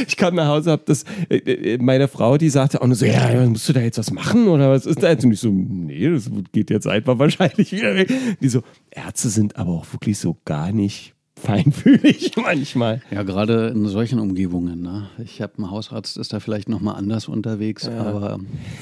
Ich 0.09 0.17
kam 0.17 0.35
nach 0.35 0.49
Hause, 0.49 0.73
hab 0.73 0.85
das, 0.87 1.05
äh, 1.29 1.37
äh, 1.37 1.79
meine 1.79 2.09
Frau, 2.09 2.37
die 2.39 2.49
sagte 2.49 2.83
auch 2.83 2.87
nur 2.87 2.97
so, 2.97 3.07
ja, 3.07 3.47
musst 3.47 3.69
du 3.69 3.73
da 3.73 3.81
jetzt 3.81 3.99
was 3.99 4.11
machen 4.11 4.49
oder 4.49 4.69
was 4.69 4.85
ist 4.85 5.01
da 5.01 5.11
jetzt? 5.11 5.25
Und 5.25 5.31
ich 5.31 5.39
so, 5.39 5.49
nee, 5.51 6.11
das 6.11 6.29
geht 6.51 6.71
jetzt 6.71 6.89
einfach 6.89 7.19
wahrscheinlich 7.21 7.71
wieder 7.71 7.95
weg. 7.95 8.13
Die 8.41 8.49
so, 8.49 8.63
Ärzte 8.91 9.29
sind 9.29 9.57
aber 9.57 9.73
auch 9.73 9.93
wirklich 9.93 10.19
so 10.19 10.37
gar 10.45 10.73
nicht 10.73 11.16
feinfühlig 11.39 12.33
manchmal. 12.37 13.03
Ja, 13.11 13.23
gerade 13.23 13.69
in 13.69 13.87
solchen 13.87 14.19
Umgebungen. 14.19 14.81
Ne? 14.81 15.09
Ich 15.23 15.43
habe 15.43 15.59
einen 15.59 15.71
Hausarzt, 15.71 16.17
ist 16.17 16.33
da 16.33 16.41
vielleicht 16.41 16.69
nochmal 16.69 16.97
anders 16.97 17.29
unterwegs, 17.29 17.89
aber 17.89 18.39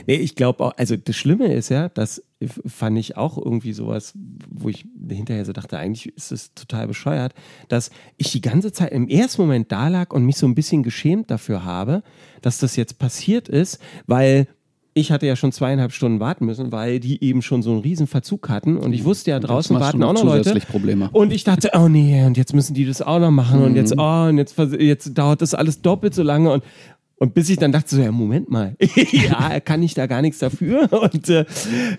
Nee, 0.07 0.17
ich 0.17 0.35
glaube 0.37 0.64
auch, 0.64 0.73
also 0.77 0.97
das 0.97 1.17
Schlimme 1.17 1.53
ist 1.53 1.69
ja, 1.69 1.88
das 1.88 2.23
fand 2.67 2.99
ich 2.99 3.17
auch 3.17 3.38
irgendwie 3.38 3.73
sowas, 3.73 4.12
wo 4.49 4.69
ich 4.69 4.87
hinterher 5.09 5.45
so 5.45 5.53
dachte, 5.53 5.79
eigentlich 5.79 6.14
ist 6.17 6.33
es 6.33 6.55
total 6.55 6.87
bescheuert, 6.87 7.35
dass 7.69 7.90
ich 8.17 8.31
die 8.33 8.40
ganze 8.40 8.73
Zeit 8.73 8.93
im 8.93 9.09
ersten 9.09 9.43
Moment 9.43 9.73
da 9.73 9.88
lag 9.88 10.12
und 10.12 10.25
mich 10.25 10.37
so 10.37 10.47
ein 10.47 10.55
bisschen 10.55 10.83
geschämt 10.83 11.31
dafür 11.31 11.64
habe, 11.64 12.03
dass 12.43 12.59
das 12.59 12.77
jetzt 12.77 12.99
passiert 12.99 13.49
ist, 13.49 13.79
weil 14.07 14.47
ich 14.94 15.11
hatte 15.11 15.26
ja 15.26 15.35
schon 15.37 15.50
zweieinhalb 15.52 15.92
Stunden 15.92 16.20
warten 16.20 16.46
müssen, 16.46 16.70
weil 16.72 17.00
die 17.00 17.22
eben 17.22 17.42
schon 17.42 17.62
so 17.62 17.72
einen 17.72 17.80
riesen 17.80 18.07
Verzug 18.07 18.48
hatten 18.48 18.76
und 18.76 18.92
ich 18.92 19.04
wusste 19.04 19.33
ja, 19.33 19.40
draußen 19.40 19.78
warten 19.78 19.98
noch 19.98 20.11
auch 20.11 20.14
noch 20.14 20.24
Leute. 20.24 20.59
Probleme. 20.61 21.11
Und 21.12 21.33
ich 21.33 21.42
dachte, 21.44 21.70
oh 21.74 21.88
nee, 21.88 22.24
und 22.24 22.37
jetzt 22.37 22.54
müssen 22.54 22.74
die 22.74 22.87
das 22.87 23.02
auch 23.02 23.18
noch 23.18 23.33
machen 23.33 23.62
und 23.62 23.74
jetzt, 23.76 23.94
oh, 23.98 24.26
und 24.28 24.38
jetzt, 24.38 24.57
jetzt 24.78 25.18
dauert 25.18 25.42
das 25.42 25.52
alles 25.54 25.83
doppelt 25.83 26.14
so 26.14 26.22
lange 26.22 26.50
und 26.52 26.64
und 27.16 27.33
bis 27.33 27.48
ich 27.48 27.59
dann 27.59 27.70
dachte 27.70 27.94
so, 27.94 28.02
ja, 28.02 28.11
Moment 28.11 28.50
mal, 28.50 28.76
ja, 29.12 29.61
kann 29.61 29.83
ich 29.85 29.94
da 29.94 30.07
gar 30.07 30.20
nichts 30.20 30.40
dafür 30.40 30.92
und 31.14 31.28
äh, 31.28 31.44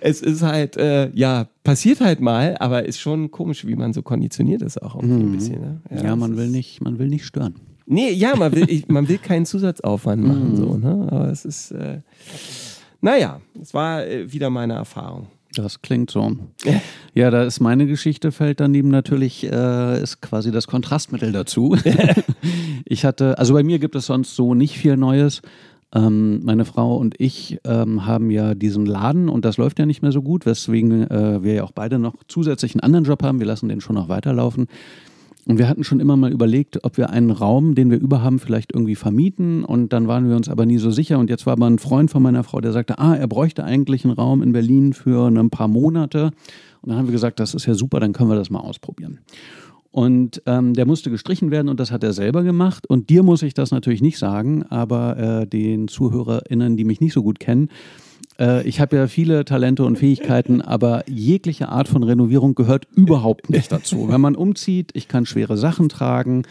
es 0.01 0.21
ist 0.21 0.41
halt, 0.41 0.75
äh, 0.77 1.09
ja, 1.13 1.47
passiert 1.63 2.01
halt 2.01 2.19
mal, 2.19 2.57
aber 2.59 2.85
ist 2.85 2.99
schon 2.99 3.31
komisch, 3.31 3.65
wie 3.65 3.75
man 3.75 3.93
so 3.93 4.01
konditioniert 4.01 4.61
ist 4.61 4.81
auch 4.83 4.95
irgendwie 4.95 5.23
ein 5.23 5.31
bisschen. 5.31 5.61
Ne? 5.61 5.81
ja, 5.89 6.03
das 6.03 6.15
man 6.17 6.35
will 6.37 6.49
nicht, 6.49 6.81
man 6.83 6.99
will 6.99 7.07
nicht 7.07 7.25
stören. 7.25 7.55
Nee, 7.87 8.11
ja, 8.11 8.35
man 8.35 8.53
will, 8.53 8.69
ich, 8.69 8.87
man 8.89 9.07
will 9.07 9.17
keinen 9.17 9.45
Zusatzaufwand 9.45 10.21
Mhm. 10.21 10.27
machen, 10.27 10.55
so, 10.57 10.77
ne? 10.77 11.07
aber 11.09 11.29
es 11.29 11.45
ist, 11.45 11.71
äh, 11.71 12.01
naja, 13.05 13.39
es 13.61 13.71
war 13.73 14.03
äh, 14.03 14.33
wieder 14.33 14.49
meine 14.49 14.73
Erfahrung. 14.73 15.27
Das 15.53 15.83
klingt 15.83 16.09
so. 16.09 16.35
Ja, 17.13 17.29
da 17.29 17.43
ist 17.43 17.59
meine 17.59 17.85
Geschichte, 17.85 18.31
fällt 18.31 18.59
daneben 18.59 18.89
natürlich, 18.89 19.43
äh, 19.45 20.01
ist 20.01 20.21
quasi 20.21 20.51
das 20.51 20.65
Kontrastmittel 20.65 21.31
dazu. 21.31 21.77
ich 22.85 23.05
hatte, 23.05 23.37
also 23.37 23.53
bei 23.53 23.61
mir 23.61 23.77
gibt 23.77 23.95
es 23.95 24.07
sonst 24.07 24.35
so 24.35 24.55
nicht 24.55 24.77
viel 24.79 24.97
Neues. 24.97 25.43
Ähm, 25.93 26.43
meine 26.43 26.65
Frau 26.65 26.97
und 26.97 27.13
ich 27.19 27.59
ähm, 27.63 28.07
haben 28.07 28.31
ja 28.31 28.55
diesen 28.55 28.87
Laden 28.87 29.29
und 29.29 29.45
das 29.45 29.57
läuft 29.57 29.77
ja 29.77 29.85
nicht 29.85 30.01
mehr 30.01 30.11
so 30.11 30.23
gut, 30.23 30.47
weswegen 30.47 31.09
äh, 31.09 31.43
wir 31.43 31.53
ja 31.53 31.63
auch 31.63 31.71
beide 31.71 31.99
noch 31.99 32.15
zusätzlich 32.27 32.73
einen 32.73 32.81
anderen 32.81 33.05
Job 33.05 33.21
haben. 33.21 33.39
Wir 33.39 33.45
lassen 33.45 33.69
den 33.69 33.81
schon 33.81 33.95
noch 33.95 34.09
weiterlaufen. 34.09 34.65
Und 35.47 35.59
wir 35.59 35.69
hatten 35.69 35.83
schon 35.83 35.99
immer 35.99 36.17
mal 36.17 36.31
überlegt, 36.31 36.83
ob 36.83 36.97
wir 36.97 37.11
einen 37.11 37.29
Raum, 37.29 37.75
den 37.75 37.91
wir 37.91 37.99
über 37.99 38.23
haben, 38.23 38.39
vielleicht 38.39 38.73
irgendwie 38.73 38.95
vermieten. 38.95 39.63
Und 39.63 39.93
dann 39.93 40.07
waren 40.07 40.27
wir 40.27 40.35
uns 40.35 40.49
aber 40.49 40.65
nie 40.65 40.79
so 40.79 40.89
sicher. 40.89 41.19
Und 41.19 41.29
jetzt 41.29 41.45
war 41.45 41.53
aber 41.53 41.67
ein 41.67 41.77
Freund 41.77 42.09
von 42.09 42.23
meiner 42.23 42.43
Frau, 42.43 42.61
der 42.61 42.71
sagte, 42.71 42.97
ah, 42.97 43.15
er 43.15 43.27
bräuchte 43.27 43.63
eigentlich 43.63 44.05
einen 44.05 44.13
Raum 44.13 44.41
in 44.41 44.53
Berlin 44.53 44.93
für 44.93 45.27
ein 45.27 45.49
paar 45.51 45.67
Monate. 45.67 46.31
Und 46.81 46.89
dann 46.89 46.97
haben 46.97 47.07
wir 47.07 47.11
gesagt, 47.11 47.39
das 47.39 47.53
ist 47.53 47.67
ja 47.67 47.75
super, 47.75 47.99
dann 47.99 48.13
können 48.13 48.29
wir 48.29 48.35
das 48.35 48.49
mal 48.49 48.59
ausprobieren. 48.59 49.19
Und 49.91 50.41
ähm, 50.45 50.73
der 50.73 50.85
musste 50.85 51.09
gestrichen 51.09 51.51
werden 51.51 51.69
und 51.69 51.79
das 51.79 51.89
hat 51.89 52.03
er 52.03 52.11
selber 52.11 52.43
gemacht. 52.43 52.85
Und 52.85 53.09
dir 53.09 53.23
muss 53.23 53.43
ich 53.43 53.53
das 53.53 53.71
natürlich 53.71 54.01
nicht 54.01 54.17
sagen, 54.17 54.63
aber 54.63 55.17
äh, 55.17 55.47
den 55.47 55.87
ZuhörerInnen, 55.87 56.75
die 56.75 56.83
mich 56.83 56.99
nicht 56.99 57.13
so 57.13 57.23
gut 57.23 57.39
kennen, 57.39 57.69
ich 58.65 58.79
habe 58.81 58.95
ja 58.97 59.07
viele 59.07 59.45
Talente 59.45 59.83
und 59.85 59.97
Fähigkeiten, 59.97 60.61
aber 60.61 61.03
jegliche 61.07 61.69
Art 61.69 61.87
von 61.87 62.03
Renovierung 62.03 62.53
gehört 62.55 62.85
überhaupt 62.95 63.49
nicht 63.49 63.71
dazu. 63.71 64.09
Wenn 64.09 64.19
man 64.21 64.35
umzieht, 64.35 64.91
ich 64.93 65.07
kann 65.07 65.25
schwere 65.25 65.55
Sachen 65.57 65.87
tragen. 65.89 66.43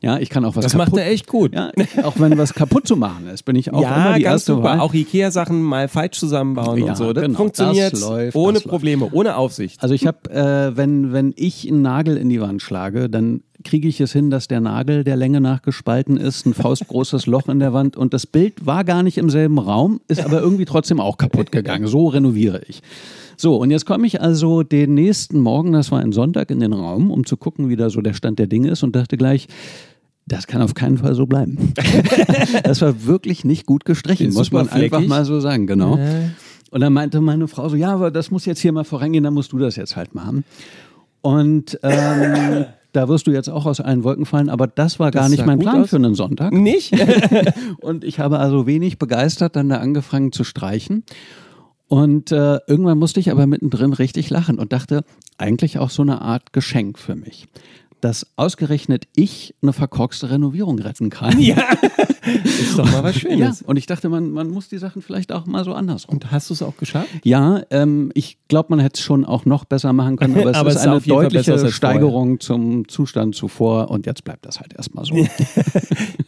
Ja, 0.00 0.18
ich 0.18 0.30
kann 0.30 0.44
auch 0.44 0.54
was 0.54 0.62
Das 0.64 0.72
kaputt. 0.74 0.92
macht 0.94 1.00
er 1.00 1.10
echt 1.10 1.26
gut. 1.26 1.54
Ja, 1.54 1.70
auch 2.04 2.20
wenn 2.20 2.38
was 2.38 2.54
kaputt 2.54 2.86
zu 2.86 2.96
machen 2.96 3.26
ist, 3.28 3.44
bin 3.44 3.56
ich 3.56 3.72
auch 3.72 3.82
ja, 3.82 3.94
immer 4.06 4.16
die 4.16 4.22
ganz 4.22 4.34
erste 4.42 4.52
super. 4.52 4.64
Wahl. 4.64 4.80
Auch 4.80 4.94
Ikea-Sachen 4.94 5.60
mal 5.60 5.88
falsch 5.88 6.18
zusammenbauen 6.18 6.78
Ja, 6.78 6.90
und 6.90 6.96
so. 6.96 7.12
Das 7.12 7.24
genau. 7.24 7.36
funktioniert 7.36 7.92
Das 7.92 8.00
läuft, 8.00 8.36
ohne 8.36 8.52
das 8.54 8.64
läuft. 8.64 8.70
Probleme, 8.70 9.08
ohne 9.12 9.36
Aufsicht. 9.36 9.82
Also 9.82 9.94
ich 9.96 10.06
habe, 10.06 10.30
äh, 10.30 10.76
wenn, 10.76 11.12
wenn 11.12 11.32
ich 11.36 11.68
einen 11.68 11.82
Nagel 11.82 12.16
in 12.16 12.28
die 12.28 12.40
Wand 12.40 12.62
schlage, 12.62 13.08
dann 13.10 13.42
kriege 13.64 13.88
ich 13.88 14.00
es 14.00 14.12
hin, 14.12 14.30
dass 14.30 14.48
der 14.48 14.60
Nagel 14.60 15.04
der 15.04 15.16
Länge 15.16 15.40
nach 15.40 15.62
gespalten 15.62 16.16
ist, 16.16 16.46
ein 16.46 16.54
faustgroßes 16.54 17.26
Loch 17.26 17.48
in 17.48 17.58
der 17.58 17.72
Wand 17.72 17.96
und 17.96 18.14
das 18.14 18.26
Bild 18.26 18.66
war 18.66 18.84
gar 18.84 19.02
nicht 19.02 19.18
im 19.18 19.30
selben 19.30 19.58
Raum, 19.58 20.00
ist 20.08 20.24
aber 20.24 20.40
irgendwie 20.40 20.64
trotzdem 20.64 21.00
auch 21.00 21.16
kaputt 21.16 21.50
gegangen. 21.50 21.86
So 21.86 22.06
renoviere 22.08 22.62
ich. 22.68 22.82
So, 23.36 23.56
und 23.56 23.70
jetzt 23.70 23.86
komme 23.86 24.06
ich 24.06 24.20
also 24.20 24.62
den 24.62 24.94
nächsten 24.94 25.40
Morgen, 25.40 25.72
das 25.72 25.92
war 25.92 26.00
ein 26.00 26.12
Sonntag, 26.12 26.50
in 26.50 26.60
den 26.60 26.72
Raum, 26.72 27.10
um 27.10 27.24
zu 27.24 27.36
gucken, 27.36 27.68
wie 27.68 27.76
da 27.76 27.90
so 27.90 28.00
der 28.00 28.14
Stand 28.14 28.38
der 28.38 28.48
Dinge 28.48 28.70
ist 28.70 28.82
und 28.82 28.96
dachte 28.96 29.16
gleich, 29.16 29.48
das 30.26 30.46
kann 30.46 30.60
auf 30.60 30.74
keinen 30.74 30.98
Fall 30.98 31.14
so 31.14 31.26
bleiben. 31.26 31.72
das 32.64 32.82
war 32.82 33.06
wirklich 33.06 33.44
nicht 33.44 33.64
gut 33.64 33.84
gestrichen, 33.84 34.32
muss 34.32 34.52
man 34.52 34.68
einfach 34.68 35.06
mal 35.06 35.24
so 35.24 35.40
sagen, 35.40 35.66
genau. 35.66 35.98
Und 36.70 36.80
dann 36.80 36.92
meinte 36.92 37.20
meine 37.20 37.48
Frau 37.48 37.68
so, 37.68 37.76
ja, 37.76 37.94
aber 37.94 38.10
das 38.10 38.30
muss 38.30 38.44
jetzt 38.44 38.60
hier 38.60 38.72
mal 38.72 38.84
vorangehen, 38.84 39.24
dann 39.24 39.34
musst 39.34 39.52
du 39.52 39.58
das 39.58 39.76
jetzt 39.76 39.96
halt 39.96 40.14
machen. 40.14 40.44
Und 41.22 41.78
ähm, 41.82 42.66
da 42.98 43.08
wirst 43.08 43.28
du 43.28 43.30
jetzt 43.30 43.48
auch 43.48 43.64
aus 43.64 43.78
allen 43.78 44.02
Wolken 44.02 44.26
fallen, 44.26 44.48
aber 44.48 44.66
das 44.66 44.98
war 44.98 45.12
gar 45.12 45.22
Das 45.22 45.30
nicht 45.30 45.46
mein 45.46 45.60
Plan 45.60 45.82
aus. 45.82 45.90
für 45.90 45.96
einen 45.96 46.16
Sonntag. 46.16 46.52
Nicht? 46.52 46.92
Und 47.80 48.02
ich 48.02 48.18
habe 48.18 48.40
also 48.40 48.66
wenig 48.66 48.98
begeistert 48.98 49.54
dann 49.54 49.68
da 49.68 49.76
angefangen 49.76 50.32
zu 50.32 50.42
streichen. 50.42 51.04
Und 51.86 52.32
äh, 52.32 52.58
irgendwann 52.66 52.98
musste 52.98 53.20
ich 53.20 53.30
aber 53.30 53.46
mittendrin 53.46 53.92
richtig 53.92 54.30
lachen 54.30 54.58
und 54.58 54.72
dachte, 54.72 55.04
eigentlich 55.38 55.78
auch 55.78 55.90
so 55.90 56.02
eine 56.02 56.20
Art 56.22 56.52
Geschenk 56.52 56.98
für 56.98 57.14
mich. 57.14 57.46
Dass 58.00 58.26
ausgerechnet 58.34 59.06
ich 59.14 59.54
eine 59.62 59.72
verkorkste 59.72 60.28
Renovierung 60.30 60.80
retten 60.80 61.08
kann. 61.08 61.40
ja. 61.40 61.56
Ist 62.44 62.78
doch 62.78 62.84
mal 62.90 63.02
was 63.02 63.14
Ja, 63.22 63.30
Schönes. 63.30 63.62
und 63.62 63.76
ich 63.76 63.86
dachte, 63.86 64.08
man, 64.08 64.30
man 64.30 64.48
muss 64.48 64.68
die 64.68 64.78
Sachen 64.78 65.02
vielleicht 65.02 65.32
auch 65.32 65.46
mal 65.46 65.64
so 65.64 65.72
andersrum. 65.74 66.14
Und 66.14 66.30
hast 66.30 66.50
du 66.50 66.54
es 66.54 66.62
auch 66.62 66.76
geschafft? 66.76 67.08
Ja, 67.24 67.62
ähm, 67.70 68.10
ich 68.14 68.38
glaube, 68.48 68.68
man 68.70 68.78
hätte 68.80 68.98
es 68.98 69.00
schon 69.04 69.24
auch 69.24 69.44
noch 69.44 69.64
besser 69.64 69.92
machen 69.92 70.16
können, 70.16 70.36
aber 70.38 70.50
es 70.50 70.56
Aber 70.56 70.70
ist 70.70 70.76
es 70.76 70.86
eine 70.86 71.00
deutliche 71.00 71.70
Steigerung 71.70 72.40
zum 72.40 72.88
Zustand 72.88 73.34
zuvor 73.34 73.90
und 73.90 74.06
jetzt 74.06 74.24
bleibt 74.24 74.46
das 74.46 74.60
halt 74.60 74.74
erstmal 74.74 75.04
so. 75.04 75.14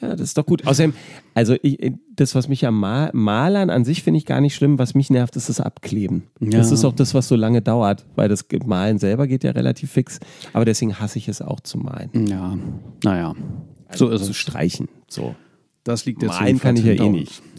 Ja, 0.00 0.10
das 0.10 0.20
ist 0.20 0.38
doch 0.38 0.46
gut. 0.46 0.66
Außerdem, 0.66 0.94
also 1.34 1.56
ich, 1.62 1.92
das, 2.16 2.34
was 2.34 2.48
mich 2.48 2.66
am 2.66 2.78
Mal 2.80 3.10
Malern 3.12 3.68
an 3.68 3.84
sich 3.84 4.02
finde 4.02 4.16
ich 4.18 4.24
gar 4.26 4.40
nicht 4.40 4.54
schlimm. 4.54 4.78
Was 4.78 4.94
mich 4.94 5.10
nervt, 5.10 5.36
ist 5.36 5.50
das 5.50 5.60
Abkleben. 5.60 6.22
Ja. 6.40 6.50
Das 6.58 6.72
ist 6.72 6.84
auch 6.86 6.94
das, 6.94 7.12
was 7.12 7.28
so 7.28 7.36
lange 7.36 7.60
dauert, 7.60 8.06
weil 8.16 8.28
das 8.28 8.46
Malen 8.64 8.98
selber 8.98 9.26
geht 9.26 9.44
ja 9.44 9.50
relativ 9.50 9.90
fix. 9.90 10.18
Aber 10.54 10.64
deswegen 10.64 10.98
hasse 10.98 11.18
ich 11.18 11.28
es 11.28 11.42
auch 11.42 11.60
zu 11.60 11.76
malen. 11.78 12.10
ja, 12.26 12.56
naja, 13.04 13.34
so 13.94 14.08
ist 14.08 14.24
zu 14.24 14.30
es. 14.30 14.36
streichen. 14.38 14.88
So. 15.08 15.34
Das 15.84 16.04
liegt 16.04 16.22
jetzt 16.22 16.38
Malen 16.40 16.58
kann 16.60 16.76
ich 16.76 16.84
ja 16.84 16.92
eh 16.92 17.08
nicht. 17.08 17.42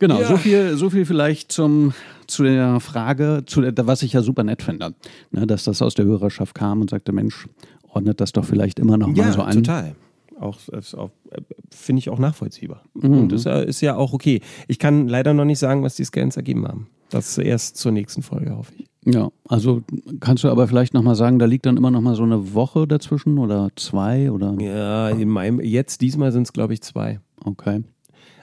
Genau, 0.00 0.20
Ja. 0.20 0.26
so 0.28 0.36
viel, 0.36 0.76
so 0.76 0.90
viel 0.90 1.06
vielleicht 1.06 1.52
zum 1.52 1.94
zu 2.26 2.42
der 2.42 2.80
Frage, 2.80 3.42
zu 3.46 3.60
der, 3.60 3.86
was 3.86 4.02
ich 4.02 4.12
ja 4.14 4.22
super 4.22 4.42
nett 4.44 4.62
finde, 4.62 4.94
ne, 5.30 5.46
dass 5.46 5.64
das 5.64 5.82
aus 5.82 5.94
der 5.94 6.04
Hörerschaft 6.04 6.54
kam 6.54 6.80
und 6.80 6.90
sagte, 6.90 7.12
Mensch, 7.12 7.48
ordnet 7.88 8.20
das 8.20 8.32
doch 8.32 8.44
vielleicht 8.44 8.78
immer 8.78 8.96
noch 8.96 9.08
mal 9.08 9.32
so 9.32 9.42
an. 9.42 9.54
total. 9.54 9.94
Auch, 10.40 10.58
auch 10.96 11.10
äh, 11.30 11.40
finde 11.70 12.00
ich 12.00 12.08
auch 12.10 12.18
nachvollziehbar. 12.18 12.82
Mhm. 12.94 13.18
Und 13.18 13.28
das 13.32 13.46
ist 13.68 13.80
ja 13.82 13.94
auch 13.96 14.12
okay. 14.12 14.40
Ich 14.66 14.78
kann 14.78 15.06
leider 15.06 15.32
noch 15.32 15.44
nicht 15.44 15.58
sagen, 15.60 15.82
was 15.84 15.94
die 15.94 16.04
Scans 16.04 16.36
ergeben 16.36 16.66
haben. 16.66 16.88
Das 17.10 17.38
erst 17.38 17.76
zur 17.76 17.92
nächsten 17.92 18.22
Folge, 18.22 18.56
hoffe 18.56 18.72
ich. 18.76 18.86
Ja, 19.06 19.30
also 19.48 19.82
kannst 20.20 20.44
du 20.44 20.48
aber 20.48 20.66
vielleicht 20.66 20.94
noch 20.94 21.02
mal 21.02 21.14
sagen, 21.14 21.38
da 21.38 21.44
liegt 21.44 21.66
dann 21.66 21.76
immer 21.76 21.90
noch 21.90 22.00
mal 22.00 22.14
so 22.14 22.22
eine 22.22 22.54
Woche 22.54 22.86
dazwischen 22.86 23.38
oder 23.38 23.68
zwei 23.76 24.30
oder 24.30 24.56
Ja, 24.58 25.10
in 25.10 25.28
meinem, 25.28 25.60
jetzt 25.60 26.00
diesmal 26.00 26.32
sind 26.32 26.42
es, 26.44 26.52
glaube 26.52 26.74
ich, 26.74 26.82
zwei. 26.82 27.20
okay. 27.44 27.82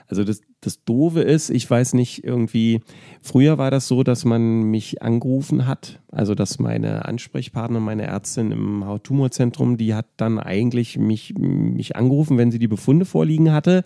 Also 0.08 0.24
das, 0.24 0.42
das 0.60 0.84
Doofe 0.84 1.22
ist, 1.22 1.48
ich 1.48 1.70
weiß 1.70 1.94
nicht, 1.94 2.22
irgendwie, 2.22 2.80
früher 3.22 3.56
war 3.56 3.70
das 3.70 3.88
so, 3.88 4.02
dass 4.02 4.26
man 4.26 4.64
mich 4.64 5.00
angerufen 5.00 5.66
hat, 5.66 6.02
also 6.08 6.34
dass 6.34 6.58
meine 6.58 7.06
Ansprechpartner, 7.06 7.80
meine 7.80 8.02
Ärztin 8.02 8.52
im 8.52 8.84
Hauttumorzentrum, 8.84 9.78
die 9.78 9.94
hat 9.94 10.04
dann 10.18 10.38
eigentlich 10.38 10.98
mich, 10.98 11.32
mich 11.38 11.96
angerufen, 11.96 12.36
wenn 12.36 12.50
sie 12.50 12.58
die 12.58 12.68
Befunde 12.68 13.06
vorliegen 13.06 13.52
hatte. 13.52 13.84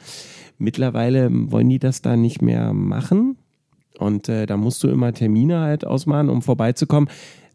Mittlerweile 0.59 1.29
wollen 1.31 1.69
die 1.69 1.79
das 1.79 2.03
da 2.03 2.17
nicht 2.17 2.43
mehr 2.43 2.73
machen 2.73 3.37
und 3.99 4.29
äh, 4.29 4.47
da 4.47 4.57
musst 4.57 4.83
du 4.83 4.89
immer 4.89 5.13
Termine 5.13 5.61
halt 5.61 5.87
ausmachen, 5.87 6.29
um 6.29 6.43
vorbeizukommen. 6.43 7.09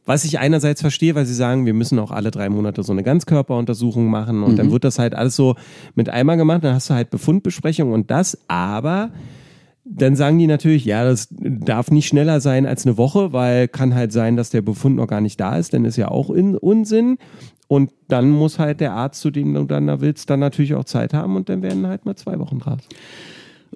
Was 0.05 0.25
ich 0.25 0.39
einerseits 0.39 0.81
verstehe, 0.81 1.13
weil 1.13 1.25
sie 1.25 1.35
sagen, 1.35 1.65
wir 1.65 1.75
müssen 1.75 1.99
auch 1.99 2.09
alle 2.09 2.31
drei 2.31 2.49
Monate 2.49 2.81
so 2.81 2.91
eine 2.91 3.03
Ganzkörperuntersuchung 3.03 4.07
machen 4.07 4.41
und 4.41 4.57
dann 4.57 4.71
wird 4.71 4.83
das 4.83 4.97
halt 4.97 5.13
alles 5.13 5.35
so 5.35 5.55
mit 5.93 6.09
einmal 6.09 6.37
gemacht, 6.37 6.63
dann 6.63 6.73
hast 6.73 6.89
du 6.89 6.95
halt 6.95 7.11
Befundbesprechung 7.11 7.91
und 7.91 8.09
das, 8.09 8.37
aber 8.47 9.11
dann 9.83 10.15
sagen 10.15 10.37
die 10.37 10.47
natürlich, 10.47 10.85
ja, 10.85 11.03
das 11.03 11.27
darf 11.31 11.91
nicht 11.91 12.07
schneller 12.07 12.39
sein 12.39 12.65
als 12.65 12.85
eine 12.85 12.97
Woche, 12.97 13.33
weil 13.33 13.67
kann 13.67 13.93
halt 13.93 14.11
sein, 14.11 14.37
dass 14.37 14.49
der 14.49 14.61
Befund 14.61 14.95
noch 14.95 15.07
gar 15.07 15.21
nicht 15.21 15.39
da 15.39 15.57
ist, 15.57 15.73
dann 15.73 15.85
ist 15.85 15.97
ja 15.97 16.07
auch 16.07 16.29
in 16.29 16.55
Unsinn. 16.55 17.17
Und 17.67 17.91
dann 18.09 18.29
muss 18.29 18.59
halt 18.59 18.81
der 18.81 18.93
Arzt, 18.93 19.21
zu 19.21 19.31
dem 19.31 19.53
du 19.53 19.63
dann 19.63 19.87
da 19.87 20.01
willst, 20.01 20.29
dann 20.29 20.41
natürlich 20.41 20.75
auch 20.75 20.83
Zeit 20.83 21.13
haben 21.13 21.35
und 21.37 21.47
dann 21.47 21.61
werden 21.61 21.87
halt 21.87 22.05
mal 22.05 22.15
zwei 22.15 22.37
Wochen 22.37 22.59
draus. 22.59 22.81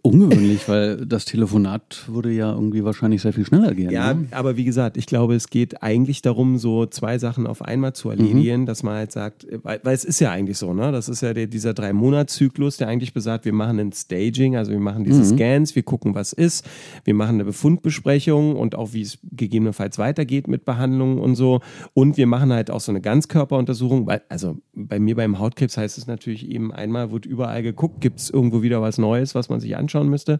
Ungewöhnlich, 0.05 0.69
weil 0.69 1.03
das 1.03 1.25
Telefonat 1.25 2.03
würde 2.07 2.31
ja 2.31 2.53
irgendwie 2.53 2.83
wahrscheinlich 2.83 3.23
sehr 3.23 3.33
viel 3.33 3.43
schneller 3.43 3.73
gehen. 3.73 3.89
Ja, 3.89 4.13
ne? 4.13 4.27
aber 4.29 4.55
wie 4.55 4.63
gesagt, 4.63 4.97
ich 4.97 5.07
glaube, 5.07 5.33
es 5.33 5.49
geht 5.49 5.81
eigentlich 5.81 6.21
darum, 6.21 6.59
so 6.59 6.85
zwei 6.85 7.17
Sachen 7.17 7.47
auf 7.47 7.63
einmal 7.63 7.93
zu 7.93 8.11
erledigen, 8.11 8.67
dass 8.67 8.83
man 8.83 8.93
halt 8.93 9.11
sagt, 9.11 9.47
weil, 9.63 9.79
weil 9.81 9.95
es 9.95 10.05
ist 10.05 10.19
ja 10.19 10.29
eigentlich 10.29 10.59
so, 10.59 10.75
ne? 10.75 10.91
Das 10.91 11.09
ist 11.09 11.21
ja 11.21 11.33
der, 11.33 11.47
dieser 11.47 11.73
drei 11.73 11.91
Monats-Zyklus, 11.91 12.77
der 12.77 12.87
eigentlich 12.87 13.15
besagt, 13.15 13.45
wir 13.45 13.53
machen 13.53 13.79
ein 13.79 13.91
Staging, 13.93 14.55
also 14.55 14.71
wir 14.71 14.79
machen 14.79 15.05
diese 15.05 15.25
Scans, 15.25 15.75
wir 15.75 15.81
gucken, 15.81 16.13
was 16.13 16.33
ist, 16.33 16.69
wir 17.03 17.15
machen 17.15 17.37
eine 17.37 17.45
Befundbesprechung 17.45 18.55
und 18.57 18.75
auch 18.75 18.93
wie 18.93 19.01
es 19.01 19.17
gegebenenfalls 19.23 19.97
weitergeht 19.97 20.47
mit 20.47 20.65
Behandlungen 20.65 21.17
und 21.17 21.33
so. 21.33 21.61
Und 21.95 22.15
wir 22.17 22.27
machen 22.27 22.53
halt 22.53 22.69
auch 22.69 22.79
so 22.79 22.91
eine 22.91 23.01
Ganzkörperuntersuchung, 23.01 24.05
weil, 24.05 24.21
also 24.29 24.59
bei 24.75 24.99
mir 24.99 25.15
beim 25.15 25.39
Hautkrebs 25.39 25.77
heißt 25.77 25.97
es 25.97 26.05
natürlich 26.05 26.47
eben 26.47 26.71
einmal, 26.71 27.11
wird 27.11 27.25
überall 27.25 27.63
geguckt, 27.63 28.01
gibt 28.01 28.19
es 28.19 28.29
irgendwo 28.29 28.61
wieder 28.61 28.83
was 28.83 28.99
Neues, 28.99 29.33
was 29.33 29.49
man 29.49 29.59
sich 29.59 29.75
anschauen 29.95 30.09
müsste. 30.09 30.39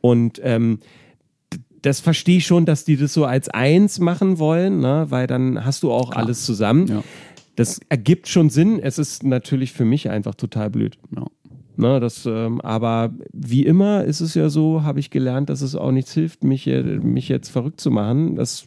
Und 0.00 0.40
ähm, 0.42 0.78
das 1.82 2.00
verstehe 2.00 2.38
ich 2.38 2.46
schon, 2.46 2.64
dass 2.64 2.84
die 2.84 2.96
das 2.96 3.12
so 3.12 3.24
als 3.24 3.48
eins 3.48 4.00
machen 4.00 4.38
wollen, 4.38 4.80
ne? 4.80 5.06
weil 5.08 5.26
dann 5.26 5.64
hast 5.64 5.82
du 5.82 5.92
auch 5.92 6.12
alles 6.12 6.44
zusammen. 6.44 6.86
Ja. 6.86 7.04
Das 7.54 7.80
ergibt 7.88 8.28
schon 8.28 8.50
Sinn. 8.50 8.80
Es 8.80 8.98
ist 8.98 9.22
natürlich 9.22 9.72
für 9.72 9.84
mich 9.84 10.10
einfach 10.10 10.34
total 10.34 10.70
blöd. 10.70 10.98
Ja. 11.14 11.26
Ne, 11.78 12.00
das, 12.00 12.24
ähm, 12.24 12.62
aber 12.62 13.12
wie 13.34 13.66
immer 13.66 14.04
ist 14.04 14.22
es 14.22 14.32
ja 14.32 14.48
so, 14.48 14.82
habe 14.82 14.98
ich 14.98 15.10
gelernt, 15.10 15.50
dass 15.50 15.60
es 15.60 15.74
auch 15.74 15.92
nichts 15.92 16.14
hilft, 16.14 16.42
mich, 16.42 16.64
mich 16.66 17.28
jetzt 17.28 17.50
verrückt 17.50 17.82
zu 17.82 17.90
machen. 17.90 18.34
Das, 18.36 18.66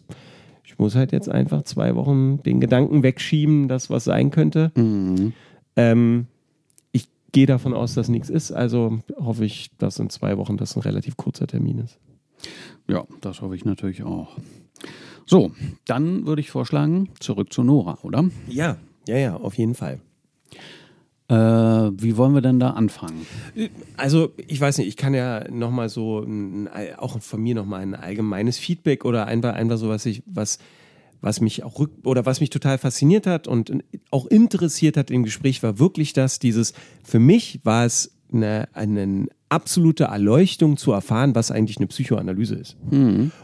ich 0.63 0.77
muss 0.77 0.93
halt 0.93 1.11
jetzt 1.11 1.27
einfach 1.27 1.63
zwei 1.63 1.95
Wochen 1.95 2.43
den 2.43 2.59
Gedanken 2.59 3.01
wegschieben, 3.01 3.67
dass 3.67 3.89
was 3.89 4.03
sein 4.03 4.29
könnte. 4.29 4.71
Mhm. 4.75 5.33
Ähm, 5.75 6.27
gehe 7.31 7.45
davon 7.45 7.73
aus, 7.73 7.93
dass 7.93 8.09
nichts 8.09 8.29
ist. 8.29 8.51
Also 8.51 8.99
hoffe 9.17 9.45
ich, 9.45 9.71
dass 9.77 9.99
in 9.99 10.09
zwei 10.09 10.37
Wochen 10.37 10.57
das 10.57 10.75
ein 10.75 10.81
relativ 10.81 11.17
kurzer 11.17 11.47
Termin 11.47 11.79
ist. 11.79 11.99
Ja, 12.87 13.05
das 13.21 13.41
hoffe 13.41 13.55
ich 13.55 13.65
natürlich 13.65 14.03
auch. 14.03 14.37
So, 15.25 15.51
dann 15.85 16.25
würde 16.25 16.41
ich 16.41 16.49
vorschlagen, 16.49 17.09
zurück 17.19 17.53
zu 17.53 17.63
Nora, 17.63 17.99
oder? 18.01 18.25
Ja, 18.47 18.77
ja, 19.07 19.17
ja, 19.17 19.35
auf 19.35 19.55
jeden 19.55 19.75
Fall. 19.75 19.99
Äh, 21.27 21.35
wie 21.35 22.17
wollen 22.17 22.33
wir 22.33 22.41
denn 22.41 22.59
da 22.59 22.71
anfangen? 22.71 23.27
Also, 23.97 24.31
ich 24.47 24.59
weiß 24.59 24.79
nicht, 24.79 24.87
ich 24.87 24.97
kann 24.97 25.13
ja 25.13 25.47
nochmal 25.51 25.89
so, 25.89 26.21
ein, 26.21 26.67
auch 26.97 27.21
von 27.21 27.41
mir 27.41 27.53
nochmal 27.53 27.81
ein 27.81 27.93
allgemeines 27.93 28.57
Feedback 28.57 29.05
oder 29.05 29.27
einfach, 29.27 29.53
einfach 29.53 29.77
so, 29.77 29.89
was 29.89 30.07
ich, 30.07 30.23
was, 30.25 30.57
was 31.21 31.41
mich 31.41 31.63
auch 31.63 31.79
rück, 31.79 31.91
oder 32.03 32.25
was 32.25 32.39
mich 32.39 32.49
total 32.49 32.77
fasziniert 32.77 33.27
hat 33.27 33.47
und 33.47 33.71
auch 34.11 34.25
interessiert 34.27 34.97
hat 34.97 35.11
im 35.11 35.23
Gespräch, 35.23 35.61
war 35.63 35.79
wirklich 35.79 36.13
das, 36.13 36.39
dieses, 36.39 36.73
für 37.03 37.19
mich 37.19 37.59
war 37.63 37.85
es 37.85 38.15
eine, 38.31 38.69
eine 38.73 39.27
absolute 39.49 40.05
Erleuchtung 40.05 40.77
zu 40.77 40.91
erfahren, 40.91 41.33
was 41.35 41.51
eigentlich 41.51 41.77
eine 41.77 41.87
Psychoanalyse 41.87 42.55
ist 42.55 42.77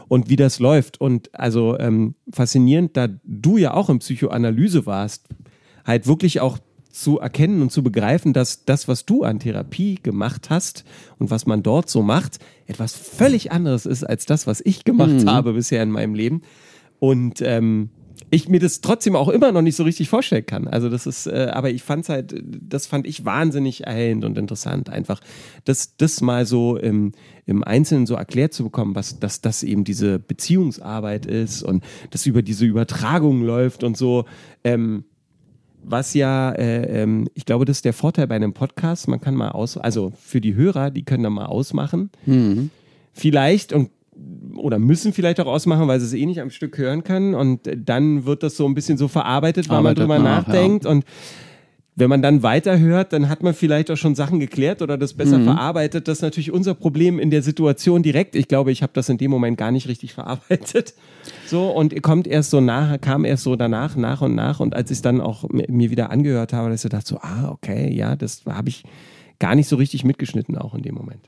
und 0.08 0.28
wie 0.30 0.36
das 0.36 0.60
läuft. 0.60 1.00
Und 1.00 1.34
also 1.34 1.76
ähm, 1.78 2.14
faszinierend, 2.30 2.96
da 2.96 3.08
du 3.24 3.56
ja 3.56 3.74
auch 3.74 3.90
in 3.90 3.98
Psychoanalyse 3.98 4.86
warst, 4.86 5.26
halt 5.84 6.06
wirklich 6.06 6.40
auch 6.40 6.58
zu 6.90 7.18
erkennen 7.18 7.60
und 7.60 7.70
zu 7.70 7.82
begreifen, 7.82 8.32
dass 8.32 8.64
das, 8.64 8.88
was 8.88 9.04
du 9.04 9.22
an 9.22 9.38
Therapie 9.38 9.98
gemacht 10.02 10.48
hast 10.48 10.84
und 11.18 11.30
was 11.30 11.44
man 11.44 11.62
dort 11.62 11.90
so 11.90 12.02
macht, 12.02 12.38
etwas 12.66 12.94
völlig 12.94 13.52
anderes 13.52 13.84
ist 13.84 14.02
als 14.02 14.24
das, 14.24 14.46
was 14.46 14.62
ich 14.64 14.84
gemacht 14.84 15.26
habe 15.26 15.52
bisher 15.52 15.82
in 15.82 15.90
meinem 15.90 16.14
Leben. 16.14 16.40
Und 16.98 17.42
ähm, 17.42 17.90
ich 18.30 18.48
mir 18.48 18.60
das 18.60 18.80
trotzdem 18.80 19.14
auch 19.14 19.28
immer 19.28 19.52
noch 19.52 19.62
nicht 19.62 19.76
so 19.76 19.84
richtig 19.84 20.08
vorstellen 20.08 20.46
kann. 20.46 20.66
Also 20.66 20.88
das 20.88 21.06
ist, 21.06 21.26
äh, 21.26 21.50
aber 21.52 21.70
ich 21.70 21.82
fand 21.82 22.04
es 22.04 22.08
halt, 22.08 22.34
das 22.44 22.86
fand 22.86 23.06
ich 23.06 23.24
wahnsinnig 23.24 23.86
erhellend 23.86 24.24
und 24.24 24.36
interessant, 24.36 24.90
einfach 24.90 25.20
das, 25.64 25.96
das 25.96 26.20
mal 26.20 26.44
so 26.44 26.76
im, 26.76 27.12
im 27.44 27.62
Einzelnen 27.62 28.06
so 28.06 28.14
erklärt 28.14 28.52
zu 28.52 28.64
bekommen, 28.64 28.94
was, 28.94 29.20
dass 29.20 29.40
das 29.40 29.62
eben 29.62 29.84
diese 29.84 30.18
Beziehungsarbeit 30.18 31.26
ist 31.26 31.62
und 31.62 31.84
das 32.10 32.26
über 32.26 32.42
diese 32.42 32.66
Übertragung 32.66 33.42
läuft 33.42 33.84
und 33.84 33.96
so. 33.96 34.24
Ähm, 34.64 35.04
was 35.88 36.14
ja, 36.14 36.50
äh, 36.50 37.02
ähm, 37.02 37.28
ich 37.34 37.44
glaube, 37.44 37.64
das 37.64 37.78
ist 37.78 37.84
der 37.84 37.92
Vorteil 37.92 38.26
bei 38.26 38.34
einem 38.34 38.54
Podcast. 38.54 39.06
Man 39.06 39.20
kann 39.20 39.36
mal 39.36 39.50
aus, 39.50 39.76
also 39.76 40.12
für 40.20 40.40
die 40.40 40.56
Hörer, 40.56 40.90
die 40.90 41.04
können 41.04 41.22
da 41.22 41.30
mal 41.30 41.46
ausmachen. 41.46 42.10
Mhm. 42.26 42.70
Vielleicht 43.12 43.72
und 43.72 43.90
oder 44.56 44.78
müssen 44.78 45.12
vielleicht 45.12 45.40
auch 45.40 45.46
ausmachen, 45.46 45.86
weil 45.88 46.00
sie 46.00 46.06
es 46.06 46.14
eh 46.14 46.26
nicht 46.26 46.40
am 46.40 46.50
Stück 46.50 46.78
hören 46.78 47.04
können. 47.04 47.34
Und 47.34 47.60
dann 47.76 48.26
wird 48.26 48.42
das 48.42 48.56
so 48.56 48.66
ein 48.66 48.74
bisschen 48.74 48.98
so 48.98 49.08
verarbeitet, 49.08 49.68
weil 49.68 49.78
Arbeitet 49.78 50.08
man 50.08 50.18
drüber 50.18 50.28
nach, 50.30 50.46
nachdenkt. 50.46 50.84
Ja. 50.84 50.90
Und 50.90 51.04
wenn 51.98 52.10
man 52.10 52.20
dann 52.20 52.42
weiterhört, 52.42 53.14
dann 53.14 53.30
hat 53.30 53.42
man 53.42 53.54
vielleicht 53.54 53.90
auch 53.90 53.96
schon 53.96 54.14
Sachen 54.14 54.38
geklärt 54.38 54.82
oder 54.82 54.98
das 54.98 55.14
besser 55.14 55.38
mhm. 55.38 55.44
verarbeitet. 55.44 56.08
Das 56.08 56.18
ist 56.18 56.22
natürlich 56.22 56.52
unser 56.52 56.74
Problem 56.74 57.18
in 57.18 57.30
der 57.30 57.42
Situation 57.42 58.02
direkt. 58.02 58.36
Ich 58.36 58.48
glaube, 58.48 58.70
ich 58.70 58.82
habe 58.82 58.92
das 58.92 59.08
in 59.08 59.16
dem 59.16 59.30
Moment 59.30 59.56
gar 59.56 59.70
nicht 59.70 59.88
richtig 59.88 60.12
verarbeitet. 60.12 60.94
So, 61.46 61.70
und 61.70 62.02
kommt 62.02 62.26
erst 62.26 62.50
so 62.50 62.60
nach, 62.60 63.00
kam 63.00 63.24
erst 63.24 63.44
so 63.44 63.56
danach, 63.56 63.96
nach 63.96 64.20
und 64.20 64.34
nach. 64.34 64.60
Und 64.60 64.76
als 64.76 64.90
ich 64.90 64.98
es 64.98 65.02
dann 65.02 65.22
auch 65.22 65.48
mir 65.48 65.90
wieder 65.90 66.10
angehört 66.10 66.52
habe, 66.52 66.68
dass 66.68 66.84
ich 66.84 66.90
dachte 66.90 67.08
so, 67.08 67.18
ah, 67.18 67.48
okay, 67.50 67.90
ja, 67.90 68.14
das 68.14 68.42
habe 68.46 68.68
ich 68.68 68.84
gar 69.38 69.54
nicht 69.54 69.68
so 69.68 69.76
richtig 69.76 70.04
mitgeschnitten 70.04 70.56
auch 70.56 70.74
in 70.74 70.82
dem 70.82 70.94
Moment. 70.94 71.20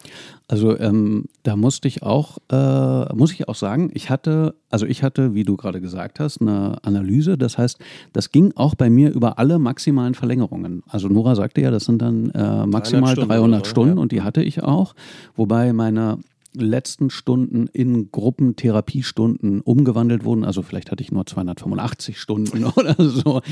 Also 0.48 0.78
ähm, 0.78 1.26
da 1.42 1.56
musste 1.56 1.88
ich 1.88 2.02
auch, 2.02 2.38
äh, 2.50 3.14
muss 3.14 3.32
ich 3.32 3.48
auch 3.48 3.54
sagen, 3.54 3.90
ich 3.94 4.10
hatte, 4.10 4.54
also 4.70 4.86
ich 4.86 5.02
hatte, 5.02 5.34
wie 5.34 5.44
du 5.44 5.56
gerade 5.56 5.80
gesagt 5.80 6.20
hast, 6.20 6.40
eine 6.40 6.78
Analyse. 6.82 7.36
Das 7.36 7.58
heißt, 7.58 7.78
das 8.12 8.30
ging 8.30 8.52
auch 8.56 8.74
bei 8.74 8.90
mir 8.90 9.12
über 9.12 9.38
alle 9.38 9.58
maximalen 9.58 10.14
Verlängerungen. 10.14 10.82
Also 10.88 11.08
Nora 11.08 11.34
sagte 11.34 11.60
ja, 11.60 11.70
das 11.70 11.84
sind 11.84 12.00
dann 12.00 12.30
äh, 12.30 12.66
maximal 12.66 13.14
300 13.14 13.16
Stunden, 13.16 13.28
300 13.28 13.66
Stunden 13.66 13.96
ja. 13.96 14.02
und 14.02 14.12
die 14.12 14.22
hatte 14.22 14.42
ich 14.42 14.62
auch. 14.62 14.94
Wobei 15.36 15.72
meine 15.72 16.18
letzten 16.54 17.10
Stunden 17.10 17.66
in 17.72 18.10
Gruppentherapiestunden 18.10 19.60
umgewandelt 19.60 20.24
wurden. 20.24 20.44
Also 20.44 20.62
vielleicht 20.62 20.90
hatte 20.90 21.02
ich 21.02 21.12
nur 21.12 21.26
285 21.26 22.18
Stunden 22.18 22.64
oder 22.76 22.94
so. 22.98 23.42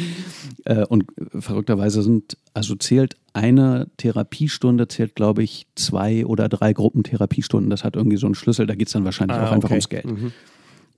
Äh, 0.64 0.84
und 0.86 1.04
verrückterweise 1.38 2.02
sind, 2.02 2.36
also 2.54 2.74
zählt 2.74 3.16
eine 3.36 3.88
Therapiestunde, 3.98 4.88
zählt 4.88 5.14
glaube 5.14 5.42
ich 5.42 5.66
zwei 5.74 6.24
oder 6.24 6.48
drei 6.48 6.72
Gruppentherapiestunden. 6.72 7.70
Das 7.70 7.84
hat 7.84 7.94
irgendwie 7.94 8.16
so 8.16 8.26
einen 8.26 8.34
Schlüssel, 8.34 8.66
da 8.66 8.74
geht 8.74 8.88
es 8.88 8.94
dann 8.94 9.04
wahrscheinlich 9.04 9.36
ah, 9.36 9.46
auch 9.46 9.52
einfach 9.52 9.70
ums 9.70 9.88
Geld. 9.88 10.06
Mhm. 10.06 10.32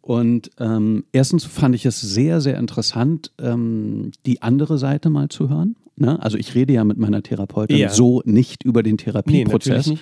Und 0.00 0.50
ähm, 0.58 1.04
erstens 1.12 1.44
fand 1.44 1.74
ich 1.74 1.84
es 1.84 2.00
sehr, 2.00 2.40
sehr 2.40 2.56
interessant, 2.58 3.32
ähm, 3.38 4.12
die 4.24 4.40
andere 4.40 4.78
Seite 4.78 5.10
mal 5.10 5.28
zu 5.28 5.50
hören. 5.50 5.76
Ne? 5.96 6.22
Also 6.22 6.38
ich 6.38 6.54
rede 6.54 6.72
ja 6.72 6.84
mit 6.84 6.96
meiner 6.96 7.22
Therapeutin 7.22 7.76
ja. 7.76 7.90
so 7.90 8.22
nicht 8.24 8.62
über 8.62 8.82
den 8.82 8.96
Therapieprozess. 8.96 9.88
Nee, 9.88 9.98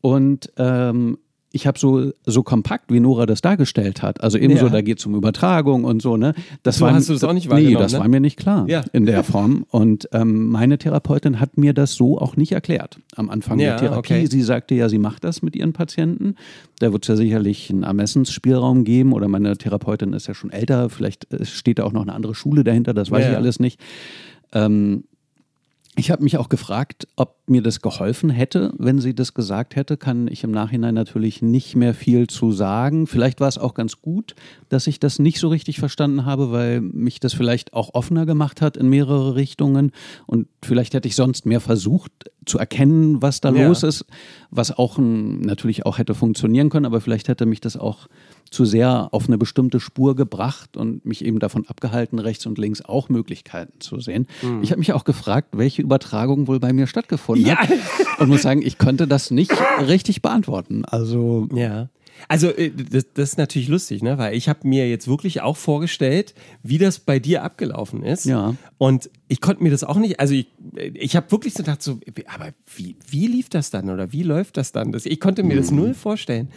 und 0.00 0.52
ähm, 0.56 1.18
ich 1.52 1.66
habe 1.66 1.78
so, 1.78 2.12
so 2.26 2.42
kompakt, 2.42 2.92
wie 2.92 3.00
Nora 3.00 3.26
das 3.26 3.40
dargestellt 3.40 4.02
hat, 4.02 4.22
also 4.22 4.38
ebenso, 4.38 4.66
ja. 4.66 4.72
da 4.72 4.82
geht 4.82 5.00
es 5.00 5.06
um 5.06 5.14
Übertragung 5.14 5.84
und 5.84 6.00
so, 6.00 6.16
ne? 6.16 6.34
Das 6.62 6.78
so 6.78 6.84
war, 6.84 6.94
hast 6.94 7.08
du 7.08 7.12
das 7.12 7.24
auch 7.24 7.32
nicht 7.32 7.50
wahrgenommen? 7.50 7.74
Nee, 7.74 7.80
das 7.80 7.92
ne? 7.92 7.98
war 7.98 8.08
mir 8.08 8.20
nicht 8.20 8.36
klar 8.36 8.68
ja. 8.68 8.82
in 8.92 9.06
der 9.06 9.24
Form. 9.24 9.66
Und 9.70 10.08
ähm, 10.12 10.46
meine 10.46 10.78
Therapeutin 10.78 11.40
hat 11.40 11.58
mir 11.58 11.72
das 11.74 11.94
so 11.94 12.18
auch 12.18 12.36
nicht 12.36 12.52
erklärt 12.52 12.98
am 13.16 13.30
Anfang 13.30 13.58
ja, 13.58 13.70
der 13.70 13.76
Therapie. 13.76 14.14
Okay. 14.14 14.26
Sie 14.26 14.42
sagte 14.42 14.74
ja, 14.74 14.88
sie 14.88 14.98
macht 14.98 15.24
das 15.24 15.42
mit 15.42 15.56
ihren 15.56 15.72
Patienten. 15.72 16.36
Da 16.78 16.92
wird 16.92 17.04
es 17.04 17.08
ja 17.08 17.16
sicherlich 17.16 17.70
einen 17.70 17.82
Ermessensspielraum 17.82 18.84
geben 18.84 19.12
oder 19.12 19.26
meine 19.26 19.56
Therapeutin 19.56 20.12
ist 20.12 20.28
ja 20.28 20.34
schon 20.34 20.50
älter, 20.50 20.88
vielleicht 20.88 21.32
äh, 21.32 21.44
steht 21.44 21.78
da 21.80 21.84
auch 21.84 21.92
noch 21.92 22.02
eine 22.02 22.12
andere 22.12 22.34
Schule 22.34 22.62
dahinter, 22.62 22.94
das 22.94 23.10
weiß 23.10 23.28
ich 23.28 23.36
alles 23.36 23.58
nicht. 23.58 23.80
Ähm, 24.52 25.04
ich 26.00 26.10
habe 26.10 26.24
mich 26.24 26.38
auch 26.38 26.48
gefragt, 26.48 27.06
ob 27.16 27.36
mir 27.46 27.60
das 27.60 27.82
geholfen 27.82 28.30
hätte, 28.30 28.72
wenn 28.78 29.00
sie 29.00 29.14
das 29.14 29.34
gesagt 29.34 29.76
hätte. 29.76 29.98
Kann 29.98 30.28
ich 30.28 30.42
im 30.44 30.50
Nachhinein 30.50 30.94
natürlich 30.94 31.42
nicht 31.42 31.76
mehr 31.76 31.92
viel 31.92 32.26
zu 32.26 32.52
sagen. 32.52 33.06
Vielleicht 33.06 33.38
war 33.40 33.48
es 33.48 33.58
auch 33.58 33.74
ganz 33.74 34.00
gut, 34.00 34.34
dass 34.70 34.86
ich 34.86 34.98
das 34.98 35.18
nicht 35.18 35.38
so 35.38 35.48
richtig 35.48 35.78
verstanden 35.78 36.24
habe, 36.24 36.52
weil 36.52 36.80
mich 36.80 37.20
das 37.20 37.34
vielleicht 37.34 37.74
auch 37.74 37.92
offener 37.92 38.24
gemacht 38.24 38.62
hat 38.62 38.78
in 38.78 38.88
mehrere 38.88 39.34
Richtungen. 39.34 39.92
Und 40.26 40.48
vielleicht 40.64 40.94
hätte 40.94 41.06
ich 41.06 41.16
sonst 41.16 41.44
mehr 41.44 41.60
versucht 41.60 42.30
zu 42.46 42.58
erkennen, 42.58 43.20
was 43.20 43.42
da 43.42 43.52
ja. 43.52 43.68
los 43.68 43.82
ist, 43.82 44.06
was 44.50 44.76
auch 44.76 44.96
natürlich 44.98 45.84
auch 45.84 45.98
hätte 45.98 46.14
funktionieren 46.14 46.70
können, 46.70 46.86
aber 46.86 47.02
vielleicht 47.02 47.28
hätte 47.28 47.44
mich 47.44 47.60
das 47.60 47.76
auch 47.76 48.08
zu 48.50 48.64
sehr 48.64 49.08
auf 49.12 49.28
eine 49.28 49.38
bestimmte 49.38 49.78
Spur 49.78 50.16
gebracht 50.16 50.76
und 50.76 51.06
mich 51.06 51.24
eben 51.24 51.38
davon 51.38 51.66
abgehalten, 51.68 52.18
rechts 52.18 52.46
und 52.46 52.58
links 52.58 52.82
auch 52.82 53.08
Möglichkeiten 53.08 53.80
zu 53.80 54.00
sehen. 54.00 54.26
Mhm. 54.42 54.62
Ich 54.62 54.72
habe 54.72 54.80
mich 54.80 54.92
auch 54.92 55.04
gefragt, 55.04 55.50
welche 55.52 55.82
Übertragung 55.82 56.48
wohl 56.48 56.58
bei 56.58 56.72
mir 56.72 56.88
stattgefunden 56.88 57.46
ja. 57.46 57.56
hat 57.56 57.70
und 58.18 58.28
muss 58.28 58.42
sagen, 58.42 58.62
ich 58.62 58.76
konnte 58.76 59.06
das 59.06 59.30
nicht 59.30 59.52
richtig 59.86 60.20
beantworten. 60.20 60.84
Also 60.84 61.48
ja. 61.54 61.88
Also 62.28 62.48
äh, 62.48 62.70
das, 62.70 63.06
das, 63.14 63.30
ist 63.30 63.38
natürlich 63.38 63.68
lustig, 63.68 64.02
ne? 64.02 64.18
weil 64.18 64.34
ich 64.34 64.48
habe 64.48 64.66
mir 64.66 64.90
jetzt 64.90 65.08
wirklich 65.08 65.40
auch 65.40 65.56
vorgestellt, 65.56 66.34
wie 66.62 66.76
das 66.76 66.98
bei 66.98 67.18
dir 67.18 67.42
abgelaufen 67.42 68.02
ist. 68.02 68.26
Ja. 68.26 68.56
Und 68.78 69.08
ich 69.28 69.40
konnte 69.40 69.62
mir 69.62 69.70
das 69.70 69.84
auch 69.84 69.96
nicht, 69.96 70.20
also 70.20 70.34
ich, 70.34 70.48
ich 70.76 71.16
habe 71.16 71.30
wirklich 71.30 71.54
so 71.54 71.62
gedacht, 71.62 71.82
so, 71.82 71.98
aber 72.26 72.50
wie, 72.76 72.96
wie 73.08 73.26
lief 73.26 73.48
das 73.48 73.70
dann 73.70 73.88
oder 73.88 74.12
wie 74.12 74.22
läuft 74.22 74.56
das 74.56 74.72
dann? 74.72 74.92
Das, 74.92 75.06
ich 75.06 75.20
konnte 75.20 75.42
mir 75.42 75.54
mhm. 75.54 75.60
das 75.60 75.70
null 75.70 75.94
vorstellen 75.94 76.50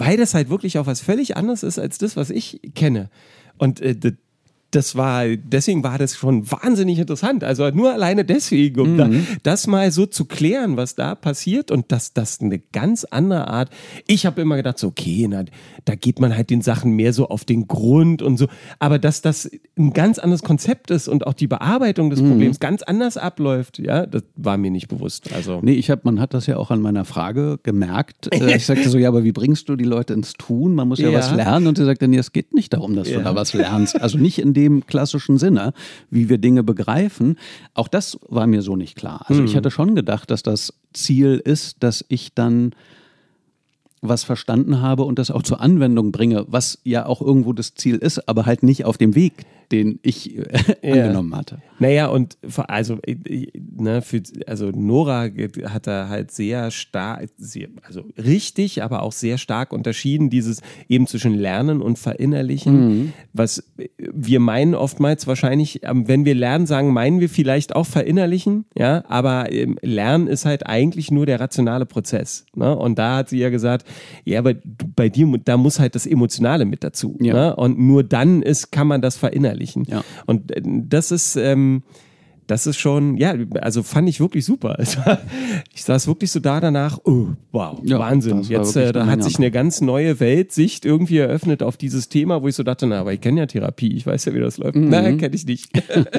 weil 0.00 0.16
das 0.16 0.32
halt 0.32 0.48
wirklich 0.48 0.78
auch 0.78 0.86
was 0.86 1.00
völlig 1.02 1.36
anderes 1.36 1.62
ist 1.62 1.78
als 1.78 1.98
das, 1.98 2.16
was 2.16 2.30
ich 2.30 2.60
kenne. 2.74 3.10
Und 3.58 3.80
äh, 3.82 3.94
das 4.70 4.94
war, 4.96 5.26
deswegen 5.26 5.82
war 5.82 5.98
das 5.98 6.16
schon 6.16 6.50
wahnsinnig 6.50 6.98
interessant. 6.98 7.42
Also 7.42 7.68
nur 7.70 7.92
alleine 7.92 8.24
deswegen, 8.24 8.80
um 8.80 8.92
mhm. 8.92 8.96
da, 8.96 9.10
das 9.42 9.66
mal 9.66 9.90
so 9.90 10.06
zu 10.06 10.24
klären, 10.24 10.76
was 10.76 10.94
da 10.94 11.14
passiert 11.14 11.70
und 11.70 11.90
dass 11.90 12.12
das 12.12 12.40
eine 12.40 12.58
ganz 12.58 13.04
andere 13.04 13.48
Art. 13.48 13.70
Ich 14.06 14.26
habe 14.26 14.40
immer 14.40 14.56
gedacht, 14.56 14.78
so, 14.78 14.88
okay, 14.88 15.26
na, 15.28 15.44
da 15.84 15.94
geht 15.94 16.20
man 16.20 16.36
halt 16.36 16.50
den 16.50 16.62
Sachen 16.62 16.92
mehr 16.92 17.12
so 17.12 17.28
auf 17.28 17.44
den 17.44 17.66
Grund 17.66 18.22
und 18.22 18.36
so. 18.36 18.46
Aber 18.78 18.98
dass 18.98 19.22
das 19.22 19.50
ein 19.76 19.92
ganz 19.92 20.18
anderes 20.18 20.42
Konzept 20.42 20.90
ist 20.90 21.08
und 21.08 21.26
auch 21.26 21.34
die 21.34 21.48
Bearbeitung 21.48 22.10
des 22.10 22.22
mhm. 22.22 22.30
Problems 22.30 22.60
ganz 22.60 22.82
anders 22.82 23.16
abläuft, 23.16 23.78
ja, 23.78 24.06
das 24.06 24.22
war 24.36 24.56
mir 24.56 24.70
nicht 24.70 24.88
bewusst. 24.88 25.32
Also. 25.34 25.60
Nee, 25.62 25.72
ich 25.72 25.90
habe, 25.90 26.02
man 26.04 26.20
hat 26.20 26.32
das 26.32 26.46
ja 26.46 26.56
auch 26.56 26.70
an 26.70 26.80
meiner 26.80 27.04
Frage 27.04 27.58
gemerkt. 27.62 28.28
Äh, 28.40 28.56
ich 28.56 28.64
sagte 28.64 28.88
so, 28.88 28.96
ja, 28.96 29.08
aber 29.08 29.24
wie 29.24 29.32
bringst 29.32 29.68
du 29.68 29.76
die 29.76 29.84
Leute 29.84 30.14
ins 30.14 30.34
Tun? 30.34 30.74
Man 30.74 30.88
muss 30.88 30.98
ja, 31.00 31.10
ja. 31.10 31.18
was 31.18 31.32
lernen. 31.32 31.66
Und 31.66 31.76
sie 31.76 31.84
sagte, 31.84 32.06
nee, 32.06 32.16
es 32.16 32.32
geht 32.32 32.54
nicht 32.54 32.72
darum, 32.72 32.94
dass 32.94 33.10
ja. 33.10 33.18
du 33.18 33.24
da 33.24 33.34
was 33.34 33.52
lernst. 33.52 34.00
Also 34.00 34.18
nicht 34.18 34.38
in 34.38 34.54
dem 34.54 34.59
klassischen 34.68 35.38
Sinne, 35.38 35.72
wie 36.10 36.28
wir 36.28 36.38
Dinge 36.38 36.62
begreifen. 36.62 37.36
Auch 37.74 37.88
das 37.88 38.18
war 38.28 38.46
mir 38.46 38.62
so 38.62 38.76
nicht 38.76 38.96
klar. 38.96 39.24
Also 39.26 39.42
mhm. 39.42 39.48
ich 39.48 39.56
hatte 39.56 39.70
schon 39.70 39.94
gedacht, 39.94 40.30
dass 40.30 40.42
das 40.42 40.74
Ziel 40.92 41.40
ist, 41.44 41.82
dass 41.82 42.04
ich 42.08 42.34
dann 42.34 42.74
was 44.02 44.24
verstanden 44.24 44.80
habe 44.80 45.04
und 45.04 45.18
das 45.18 45.30
auch 45.30 45.42
zur 45.42 45.60
Anwendung 45.60 46.10
bringe, 46.12 46.46
was 46.48 46.78
ja 46.84 47.06
auch 47.06 47.20
irgendwo 47.20 47.52
das 47.52 47.74
Ziel 47.74 47.96
ist, 47.96 48.28
aber 48.28 48.46
halt 48.46 48.62
nicht 48.62 48.84
auf 48.84 48.96
dem 48.96 49.14
Weg, 49.14 49.44
den 49.72 49.98
ich 50.02 50.36
äh, 50.36 50.44
ja. 50.82 51.04
angenommen 51.04 51.34
hatte. 51.36 51.62
Naja, 51.78 52.08
und 52.08 52.36
also, 52.68 52.98
äh, 53.06 53.46
ne, 53.54 54.02
für, 54.02 54.22
also 54.46 54.70
Nora 54.70 55.28
hat 55.64 55.86
da 55.86 56.08
halt 56.08 56.30
sehr 56.30 56.70
stark, 56.70 57.28
sehr, 57.38 57.68
also 57.82 58.04
richtig, 58.18 58.82
aber 58.82 59.02
auch 59.02 59.12
sehr 59.12 59.38
stark 59.38 59.72
unterschieden, 59.72 60.28
dieses 60.28 60.60
eben 60.88 61.06
zwischen 61.06 61.34
Lernen 61.34 61.80
und 61.80 61.98
Verinnerlichen, 61.98 62.88
mhm. 62.88 63.12
was 63.32 63.64
wir 63.96 64.40
meinen 64.40 64.74
oftmals 64.74 65.26
wahrscheinlich, 65.26 65.80
ähm, 65.84 66.06
wenn 66.06 66.24
wir 66.24 66.34
Lernen 66.34 66.66
sagen, 66.66 66.92
meinen 66.92 67.20
wir 67.20 67.30
vielleicht 67.30 67.74
auch 67.74 67.86
Verinnerlichen, 67.86 68.66
ja, 68.76 69.04
aber 69.08 69.50
ähm, 69.52 69.78
Lernen 69.82 70.26
ist 70.26 70.44
halt 70.44 70.66
eigentlich 70.66 71.10
nur 71.10 71.26
der 71.26 71.40
rationale 71.40 71.86
Prozess. 71.86 72.44
Ne? 72.54 72.76
Und 72.76 72.98
da 72.98 73.16
hat 73.16 73.28
sie 73.30 73.38
ja 73.38 73.50
gesagt, 73.50 73.86
ja, 74.24 74.38
aber 74.40 74.54
bei 74.96 75.08
dir, 75.08 75.26
da 75.44 75.56
muss 75.56 75.80
halt 75.80 75.94
das 75.94 76.06
Emotionale 76.06 76.64
mit 76.64 76.84
dazu. 76.84 77.16
Ja. 77.20 77.34
Ne? 77.34 77.56
Und 77.56 77.78
nur 77.78 78.04
dann 78.04 78.42
ist, 78.42 78.70
kann 78.70 78.86
man 78.86 79.00
das 79.00 79.16
verinnerlichen. 79.16 79.59
Ja. 79.66 80.02
Und 80.26 80.50
äh, 80.52 80.62
das 80.64 81.10
ist, 81.10 81.36
ähm, 81.36 81.82
das 82.50 82.66
ist 82.66 82.78
schon, 82.78 83.16
ja, 83.16 83.34
also 83.60 83.84
fand 83.84 84.08
ich 84.08 84.18
wirklich 84.18 84.44
super. 84.44 84.76
ich 85.74 85.84
saß 85.84 86.08
wirklich 86.08 86.32
so 86.32 86.40
da 86.40 86.60
danach, 86.60 86.98
oh, 87.04 87.28
wow, 87.52 87.78
ja, 87.84 87.98
Wahnsinn. 87.98 88.42
Jetzt 88.42 88.74
äh, 88.76 88.92
da 88.92 89.06
hat 89.06 89.22
sich 89.22 89.38
eine 89.38 89.52
ganz 89.52 89.80
neue 89.80 90.18
Weltsicht 90.18 90.84
irgendwie 90.84 91.18
eröffnet 91.18 91.62
auf 91.62 91.76
dieses 91.76 92.08
Thema, 92.08 92.42
wo 92.42 92.48
ich 92.48 92.56
so 92.56 92.64
dachte, 92.64 92.88
na, 92.88 93.00
aber 93.00 93.12
ich 93.12 93.20
kenne 93.20 93.40
ja 93.40 93.46
Therapie, 93.46 93.94
ich 93.94 94.04
weiß 94.04 94.24
ja, 94.24 94.34
wie 94.34 94.40
das 94.40 94.58
läuft. 94.58 94.74
Mhm. 94.74 94.88
Nein, 94.88 95.18
kenne 95.18 95.36
ich 95.36 95.46
nicht. 95.46 95.70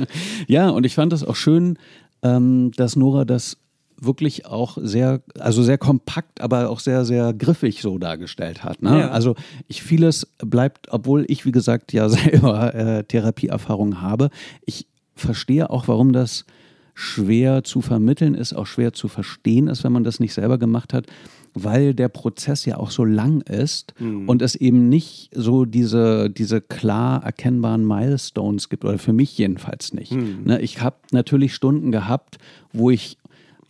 ja, 0.48 0.70
und 0.70 0.86
ich 0.86 0.96
fand 0.96 1.12
das 1.12 1.24
auch 1.26 1.36
schön, 1.36 1.78
ähm, 2.24 2.72
dass 2.78 2.96
Nora 2.96 3.26
das 3.26 3.58
wirklich 4.02 4.46
auch 4.48 4.78
sehr, 4.82 5.22
also 5.40 5.64
sehr 5.64 5.78
kompakt, 5.78 6.42
aber 6.42 6.70
auch 6.70 6.80
sehr, 6.80 7.06
sehr 7.06 7.34
griffig 7.34 7.82
so 7.82 7.98
dargestellt 7.98 8.64
hat. 8.64 8.82
Ne? 8.82 9.00
Ja. 9.00 9.10
Also 9.12 9.36
ich 9.68 9.84
vieles 9.84 10.28
bleibt, 10.40 10.88
obwohl 10.92 11.26
ich, 11.28 11.46
wie 11.46 11.52
gesagt, 11.52 11.94
ja 11.94 12.10
selber 12.10 12.74
äh, 12.74 13.04
Therapieerfahrung 13.04 14.02
habe, 14.02 14.30
ich 14.66 14.88
verstehe 15.16 15.70
auch, 15.70 15.88
warum 15.88 16.14
das 16.14 16.46
schwer 16.94 17.64
zu 17.64 17.82
vermitteln 17.82 18.36
ist, 18.36 18.54
auch 18.54 18.68
schwer 18.68 18.94
zu 18.94 19.08
verstehen 19.08 19.68
ist, 19.68 19.84
wenn 19.84 19.94
man 19.94 20.04
das 20.04 20.20
nicht 20.20 20.34
selber 20.34 20.58
gemacht 20.58 20.94
hat, 20.94 21.06
weil 21.54 21.94
der 21.94 22.10
Prozess 22.10 22.66
ja 22.66 22.78
auch 22.78 22.92
so 22.92 23.04
lang 23.04 23.42
ist 23.42 23.94
mhm. 24.00 24.28
und 24.28 24.42
es 24.42 24.56
eben 24.56 24.90
nicht 24.90 25.30
so 25.34 25.66
diese, 25.66 26.30
diese 26.30 26.62
klar 26.62 27.24
erkennbaren 27.24 27.86
Milestones 27.86 28.70
gibt, 28.70 28.86
oder 28.86 28.98
für 28.98 29.14
mich 29.14 29.38
jedenfalls 29.38 29.94
nicht. 29.94 30.14
Mhm. 30.14 30.44
Ne, 30.46 30.62
ich 30.62 30.82
habe 30.82 30.98
natürlich 31.12 31.54
Stunden 31.54 31.92
gehabt, 31.92 32.38
wo 32.74 32.90
ich 32.90 33.18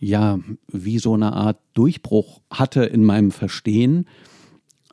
ja 0.02 0.38
wie 0.70 0.98
so 0.98 1.14
eine 1.14 1.32
Art 1.32 1.58
Durchbruch 1.74 2.40
hatte 2.50 2.84
in 2.84 3.04
meinem 3.04 3.30
Verstehen, 3.30 4.06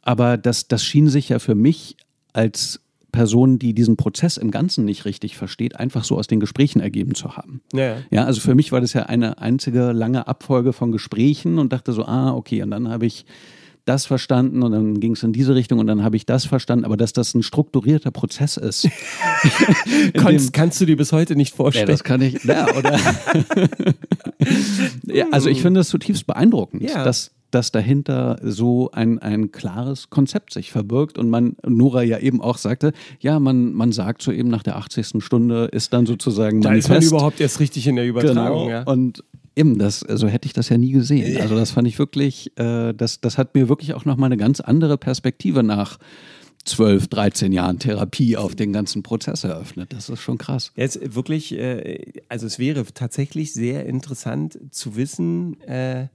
aber 0.02 0.38
das, 0.38 0.68
das 0.68 0.84
schien 0.84 1.10
sich 1.10 1.30
ja 1.30 1.40
für 1.40 1.56
mich 1.56 1.98
als 2.32 2.80
Person, 3.12 3.58
die 3.58 3.74
diesen 3.74 3.98
Prozess 3.98 4.38
im 4.38 4.52
Ganzen 4.52 4.86
nicht 4.86 5.06
richtig 5.06 5.36
versteht, 5.36 5.76
einfach 5.80 6.04
so 6.04 6.16
aus 6.18 6.28
den 6.28 6.40
Gesprächen 6.40 6.80
ergeben 6.80 7.16
zu 7.16 7.36
haben. 7.36 7.62
Ja, 7.74 7.98
ja. 8.12 8.26
also 8.26 8.40
für 8.40 8.54
mich 8.54 8.72
war 8.72 8.82
das 8.82 8.94
ja 8.94 9.04
eine 9.04 9.40
einzige 9.40 9.92
lange 9.94 10.28
Abfolge 10.28 10.74
von 10.74 10.92
Gesprächen 10.92 11.58
und 11.58 11.74
dachte 11.74 11.92
so, 11.92 12.06
ah, 12.06 12.32
okay, 12.34 12.62
und 12.62 12.70
dann 12.70 12.88
habe 12.88 13.08
ich 13.08 13.26
das 13.90 14.06
verstanden 14.06 14.62
und 14.62 14.72
dann 14.72 15.00
ging 15.00 15.14
es 15.14 15.24
in 15.24 15.34
diese 15.34 15.56
Richtung 15.56 15.80
und 15.80 15.88
dann 15.88 16.04
habe 16.04 16.16
ich 16.16 16.26
das 16.26 16.46
verstanden, 16.46 16.86
aber 16.86 16.96
dass 16.96 17.12
das 17.12 17.34
ein 17.34 17.42
strukturierter 17.42 18.12
Prozess 18.12 18.56
ist. 18.56 18.88
kannst, 20.14 20.54
kannst, 20.54 20.80
du 20.80 20.86
dir 20.86 20.96
bis 20.96 21.12
heute 21.12 21.36
nicht 21.36 21.56
vorstellen. 21.56 21.88
Ja, 21.88 21.94
das 21.94 22.04
kann 22.04 22.22
ich, 22.22 22.44
ja, 22.44 22.68
oder? 22.78 23.00
ja, 25.08 25.26
also 25.32 25.50
ich 25.50 25.64
finde 25.64 25.80
das 25.80 25.90
zutiefst 25.90 26.28
beeindruckend, 26.28 26.84
ja. 26.84 27.04
dass, 27.04 27.32
dass 27.50 27.72
dahinter 27.72 28.38
so 28.44 28.92
ein, 28.92 29.18
ein 29.18 29.52
klares 29.52 30.12
Konzept 30.12 30.54
sich 30.54 30.72
verbirgt 30.72 31.18
und 31.18 31.32
man, 31.32 31.56
Nora 31.66 32.04
ja 32.04 32.20
eben 32.20 32.42
auch 32.42 32.60
sagte, 32.60 32.94
ja, 33.20 33.40
man, 33.40 33.74
man 33.74 33.92
sagt 33.92 34.22
so 34.22 34.32
eben 34.32 34.50
nach 34.50 34.62
der 34.62 34.78
80. 34.78 35.24
Stunde 35.24 35.66
ist 35.72 35.94
dann 35.94 36.06
sozusagen 36.06 36.62
Da 36.62 36.74
ist 36.76 36.90
man 36.90 37.02
überhaupt 37.02 37.42
erst 37.42 37.60
richtig 37.60 37.88
in 37.88 37.96
der 37.96 38.06
Übertragung. 38.06 38.68
Genau. 38.68 38.70
Ja. 38.70 38.84
Und 38.84 39.24
eben, 39.60 39.78
das, 39.78 40.00
so 40.00 40.28
hätte 40.28 40.46
ich 40.46 40.54
das 40.54 40.70
ja 40.70 40.78
nie 40.78 40.92
gesehen. 40.92 41.40
Also 41.42 41.56
das 41.56 41.72
fand 41.72 41.88
ich 41.88 42.00
wirklich, 42.00 42.58
äh, 42.58 42.94
das, 42.94 43.20
das 43.20 43.38
hat 43.38 43.54
mir 43.56 43.70
wirklich 43.70 43.94
auch 43.94 44.06
nochmal 44.06 44.28
eine 44.28 44.38
ganz 44.38 44.62
andere 44.62 44.98
Perspektive 44.98 45.64
nach 45.64 46.00
12, 46.66 47.08
13 47.08 47.52
Jahren 47.52 47.80
Therapie 47.80 48.38
auf 48.38 48.56
den 48.56 48.74
ganzen 48.74 49.04
Prozess 49.04 49.44
eröffnet. 49.44 49.92
Das 49.94 50.10
ist 50.10 50.22
schon 50.22 50.38
krass. 50.38 50.72
Jetzt 50.76 51.16
wirklich, 51.16 51.54
äh, 51.54 52.22
also 52.30 52.48
es 52.48 52.58
wäre 52.58 52.86
tatsächlich 52.86 53.54
sehr 53.54 53.86
interessant 53.86 54.60
zu 54.72 54.96
wissen, 54.96 55.60
äh, 55.62 56.08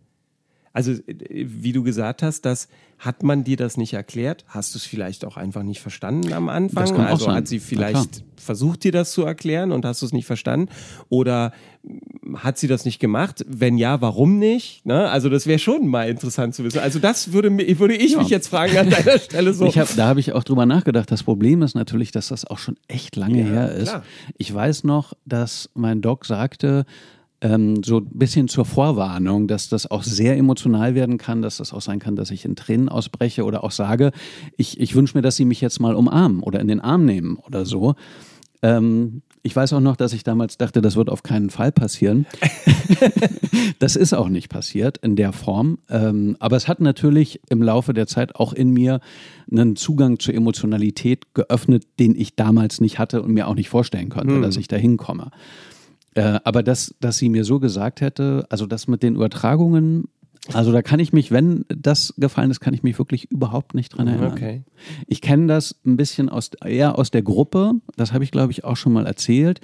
also, 0.74 0.90
äh, 0.90 1.46
wie 1.48 1.72
du 1.72 1.82
gesagt 1.84 2.22
hast, 2.22 2.42
das 2.42 2.68
hat 2.98 3.22
man 3.22 3.44
dir 3.44 3.56
das 3.56 3.76
nicht 3.76 3.94
erklärt? 3.94 4.44
Hast 4.48 4.74
du 4.74 4.78
es 4.78 4.84
vielleicht 4.84 5.24
auch 5.24 5.36
einfach 5.36 5.62
nicht 5.62 5.80
verstanden 5.80 6.32
am 6.32 6.48
Anfang? 6.48 6.96
Also 6.96 7.32
hat 7.32 7.46
sie 7.46 7.60
vielleicht 7.60 8.24
versucht, 8.36 8.82
dir 8.82 8.90
das 8.90 9.12
zu 9.12 9.22
erklären 9.22 9.70
und 9.70 9.84
hast 9.84 10.02
du 10.02 10.06
es 10.06 10.12
nicht 10.12 10.26
verstanden? 10.26 10.68
Oder 11.08 11.52
hm, 11.84 12.42
hat 12.42 12.58
sie 12.58 12.66
das 12.66 12.84
nicht 12.84 12.98
gemacht? 12.98 13.44
Wenn 13.48 13.78
ja, 13.78 14.00
warum 14.00 14.40
nicht? 14.40 14.84
Ne? 14.84 15.08
Also, 15.08 15.28
das 15.28 15.46
wäre 15.46 15.60
schon 15.60 15.86
mal 15.86 16.08
interessant 16.08 16.56
zu 16.56 16.64
wissen. 16.64 16.80
Also, 16.80 16.98
das 16.98 17.32
würde, 17.32 17.56
würde 17.78 17.94
ich 17.94 18.12
ja. 18.12 18.18
mich 18.18 18.28
jetzt 18.28 18.48
fragen 18.48 18.76
an 18.76 18.90
deiner 18.90 19.18
Stelle 19.20 19.54
so. 19.54 19.72
Hab, 19.72 19.94
da 19.94 20.06
habe 20.08 20.18
ich 20.18 20.32
auch 20.32 20.42
drüber 20.42 20.66
nachgedacht. 20.66 21.08
Das 21.10 21.22
Problem 21.22 21.62
ist 21.62 21.74
natürlich, 21.76 22.10
dass 22.10 22.28
das 22.28 22.44
auch 22.44 22.58
schon 22.58 22.76
echt 22.88 23.14
lange 23.14 23.42
ja, 23.42 23.46
her 23.46 23.72
ist. 23.72 23.90
Klar. 23.90 24.02
Ich 24.38 24.52
weiß 24.52 24.82
noch, 24.82 25.12
dass 25.24 25.70
mein 25.74 26.00
Doc 26.00 26.26
sagte, 26.26 26.84
ähm, 27.44 27.82
so 27.84 27.98
ein 27.98 28.06
bisschen 28.06 28.48
zur 28.48 28.64
Vorwarnung, 28.64 29.46
dass 29.46 29.68
das 29.68 29.88
auch 29.88 30.02
sehr 30.02 30.36
emotional 30.36 30.94
werden 30.94 31.18
kann, 31.18 31.42
dass 31.42 31.58
das 31.58 31.74
auch 31.74 31.82
sein 31.82 31.98
kann, 31.98 32.16
dass 32.16 32.30
ich 32.30 32.46
in 32.46 32.56
Tränen 32.56 32.88
ausbreche 32.88 33.44
oder 33.44 33.62
auch 33.62 33.70
sage, 33.70 34.12
ich, 34.56 34.80
ich 34.80 34.96
wünsche 34.96 35.16
mir, 35.16 35.22
dass 35.22 35.36
Sie 35.36 35.44
mich 35.44 35.60
jetzt 35.60 35.78
mal 35.78 35.94
umarmen 35.94 36.40
oder 36.40 36.58
in 36.58 36.68
den 36.68 36.80
Arm 36.80 37.04
nehmen 37.04 37.36
oder 37.36 37.66
so. 37.66 37.96
Ähm, 38.62 39.20
ich 39.42 39.54
weiß 39.54 39.74
auch 39.74 39.80
noch, 39.80 39.96
dass 39.96 40.14
ich 40.14 40.24
damals 40.24 40.56
dachte, 40.56 40.80
das 40.80 40.96
wird 40.96 41.10
auf 41.10 41.22
keinen 41.22 41.50
Fall 41.50 41.70
passieren. 41.70 42.24
das 43.78 43.94
ist 43.94 44.14
auch 44.14 44.30
nicht 44.30 44.48
passiert 44.48 44.96
in 44.96 45.14
der 45.14 45.34
Form. 45.34 45.76
Ähm, 45.90 46.38
aber 46.40 46.56
es 46.56 46.66
hat 46.66 46.80
natürlich 46.80 47.42
im 47.50 47.62
Laufe 47.62 47.92
der 47.92 48.06
Zeit 48.06 48.36
auch 48.36 48.54
in 48.54 48.70
mir 48.70 49.00
einen 49.52 49.76
Zugang 49.76 50.18
zur 50.18 50.32
Emotionalität 50.32 51.34
geöffnet, 51.34 51.84
den 51.98 52.16
ich 52.16 52.36
damals 52.36 52.80
nicht 52.80 52.98
hatte 52.98 53.20
und 53.20 53.34
mir 53.34 53.46
auch 53.46 53.54
nicht 53.54 53.68
vorstellen 53.68 54.08
konnte, 54.08 54.36
hm. 54.36 54.40
dass 54.40 54.56
ich 54.56 54.66
da 54.66 54.76
hinkomme. 54.76 55.30
Äh, 56.14 56.38
aber 56.44 56.62
dass, 56.62 56.94
dass 57.00 57.18
sie 57.18 57.28
mir 57.28 57.44
so 57.44 57.58
gesagt 57.58 58.00
hätte, 58.00 58.46
also 58.48 58.66
das 58.66 58.86
mit 58.88 59.02
den 59.02 59.16
Übertragungen, 59.16 60.08
also 60.52 60.72
da 60.72 60.82
kann 60.82 61.00
ich 61.00 61.12
mich, 61.12 61.30
wenn 61.30 61.64
das 61.68 62.14
gefallen 62.18 62.50
ist, 62.50 62.60
kann 62.60 62.74
ich 62.74 62.82
mich 62.82 62.98
wirklich 62.98 63.30
überhaupt 63.30 63.74
nicht 63.74 63.96
dran 63.96 64.08
erinnern. 64.08 64.32
Okay. 64.32 64.62
Ich 65.06 65.22
kenne 65.22 65.46
das 65.46 65.74
ein 65.86 65.96
bisschen 65.96 66.28
aus, 66.28 66.50
eher 66.62 66.98
aus 66.98 67.10
der 67.10 67.22
Gruppe, 67.22 67.72
das 67.96 68.12
habe 68.12 68.24
ich 68.24 68.30
glaube 68.30 68.52
ich 68.52 68.64
auch 68.64 68.76
schon 68.76 68.92
mal 68.92 69.06
erzählt, 69.06 69.60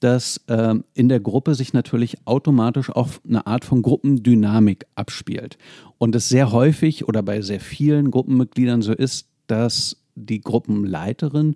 dass 0.00 0.38
äh, 0.48 0.74
in 0.92 1.08
der 1.08 1.20
Gruppe 1.20 1.54
sich 1.54 1.72
natürlich 1.72 2.18
automatisch 2.26 2.90
auch 2.90 3.10
eine 3.26 3.46
Art 3.46 3.64
von 3.64 3.80
Gruppendynamik 3.80 4.86
abspielt. 4.96 5.56
Und 5.98 6.14
es 6.16 6.28
sehr 6.28 6.52
häufig 6.52 7.08
oder 7.08 7.22
bei 7.22 7.40
sehr 7.40 7.60
vielen 7.60 8.10
Gruppenmitgliedern 8.10 8.82
so 8.82 8.92
ist, 8.92 9.28
dass 9.46 9.96
die 10.16 10.40
Gruppenleiterin 10.40 11.54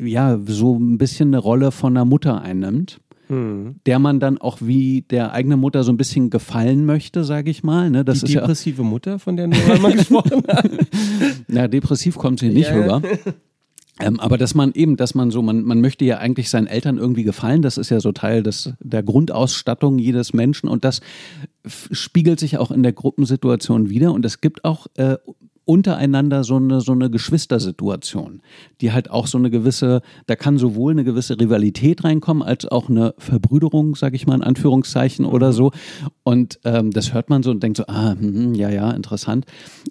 ja 0.00 0.38
so 0.46 0.76
ein 0.76 0.98
bisschen 0.98 1.30
eine 1.30 1.38
Rolle 1.38 1.72
von 1.72 1.96
einer 1.96 2.04
Mutter 2.04 2.40
einnimmt 2.40 3.00
hm. 3.28 3.76
der 3.86 3.98
man 3.98 4.20
dann 4.20 4.38
auch 4.38 4.58
wie 4.60 5.02
der 5.02 5.32
eigene 5.32 5.56
Mutter 5.56 5.84
so 5.84 5.92
ein 5.92 5.96
bisschen 5.96 6.30
gefallen 6.30 6.84
möchte, 6.84 7.24
sage 7.24 7.50
ich 7.50 7.62
mal. 7.62 7.90
Ne? 7.90 8.04
Das 8.04 8.20
Die 8.20 8.26
ist 8.26 8.34
depressive 8.34 8.82
ja 8.82 8.88
Mutter, 8.88 9.18
von 9.18 9.36
der 9.36 9.46
Nora 9.46 9.78
mal 9.78 9.92
gesprochen 9.96 10.42
hat. 10.48 10.70
Na, 11.48 11.68
depressiv 11.68 12.16
kommt 12.16 12.40
sie 12.40 12.48
nicht 12.48 12.70
ja. 12.70 12.76
rüber. 12.76 13.02
Ähm, 14.00 14.20
aber 14.20 14.38
dass 14.38 14.54
man 14.54 14.72
eben, 14.72 14.96
dass 14.96 15.14
man 15.14 15.30
so, 15.30 15.42
man, 15.42 15.62
man 15.62 15.80
möchte 15.80 16.04
ja 16.04 16.18
eigentlich 16.18 16.50
seinen 16.50 16.68
Eltern 16.68 16.98
irgendwie 16.98 17.24
gefallen, 17.24 17.62
das 17.62 17.78
ist 17.78 17.90
ja 17.90 18.00
so 18.00 18.12
Teil 18.12 18.42
des, 18.42 18.72
der 18.80 19.02
Grundausstattung 19.02 19.98
jedes 19.98 20.32
Menschen 20.32 20.68
und 20.68 20.84
das 20.84 21.00
spiegelt 21.66 22.38
sich 22.38 22.58
auch 22.58 22.70
in 22.70 22.82
der 22.82 22.92
Gruppensituation 22.92 23.90
wieder 23.90 24.12
und 24.12 24.24
es 24.24 24.40
gibt 24.40 24.64
auch 24.64 24.86
äh, 24.96 25.16
untereinander 25.68 26.44
so 26.44 26.56
eine, 26.56 26.80
so 26.80 26.92
eine 26.92 27.10
Geschwistersituation, 27.10 28.40
die 28.80 28.90
halt 28.92 29.10
auch 29.10 29.26
so 29.26 29.36
eine 29.36 29.50
gewisse, 29.50 30.00
da 30.26 30.34
kann 30.34 30.56
sowohl 30.56 30.92
eine 30.92 31.04
gewisse 31.04 31.38
Rivalität 31.38 32.04
reinkommen, 32.04 32.42
als 32.42 32.66
auch 32.66 32.88
eine 32.88 33.14
Verbrüderung, 33.18 33.94
sage 33.94 34.16
ich 34.16 34.26
mal 34.26 34.34
in 34.34 34.42
Anführungszeichen 34.42 35.26
oder 35.26 35.52
so. 35.52 35.72
Und 36.22 36.58
ähm, 36.64 36.90
das 36.90 37.12
hört 37.12 37.28
man 37.28 37.42
so 37.42 37.50
und 37.50 37.62
denkt 37.62 37.76
so, 37.76 37.84
ah, 37.86 38.12
hm, 38.12 38.34
hm, 38.34 38.54
ja, 38.54 38.70
ja, 38.70 38.90
interessant. 38.92 39.44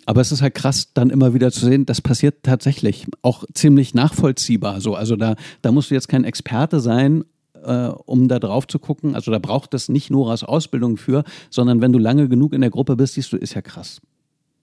Aber 0.08 0.20
es 0.20 0.32
ist 0.32 0.42
halt 0.42 0.56
krass, 0.56 0.94
dann 0.96 1.12
immer 1.12 1.36
wieder 1.36 1.52
zu 1.52 1.64
sehen, 1.64 1.86
das 1.86 2.02
passiert 2.02 2.42
tatsächlich 2.42 3.06
auch 3.22 3.44
ziemlich 3.54 3.94
nachvollziehbar 3.94 4.82
so. 4.82 4.96
Also 4.96 5.16
da, 5.16 5.36
da 5.62 5.72
musst 5.72 5.92
du 5.92 5.94
jetzt 5.94 6.08
kein 6.08 6.24
Experte 6.24 6.80
sein, 6.80 7.24
äh, 7.64 7.90
um 7.90 8.28
da 8.28 8.40
drauf 8.40 8.68
zu 8.68 8.80
gucken. 8.80 9.14
Also 9.14 9.30
da 9.30 9.38
braucht 9.38 9.76
es 9.76 9.90
nicht 9.90 10.10
Noras 10.10 10.44
Ausbildung 10.44 10.98
für, 10.98 11.24
sondern 11.52 11.82
wenn 11.82 11.94
du 11.94 12.00
lange 12.00 12.28
genug 12.30 12.54
in 12.54 12.62
der 12.62 12.72
Gruppe 12.72 12.96
bist, 12.96 13.14
siehst 13.14 13.32
du, 13.32 13.38
ist 13.38 13.54
ja 13.54 13.62
krass. 13.62 14.02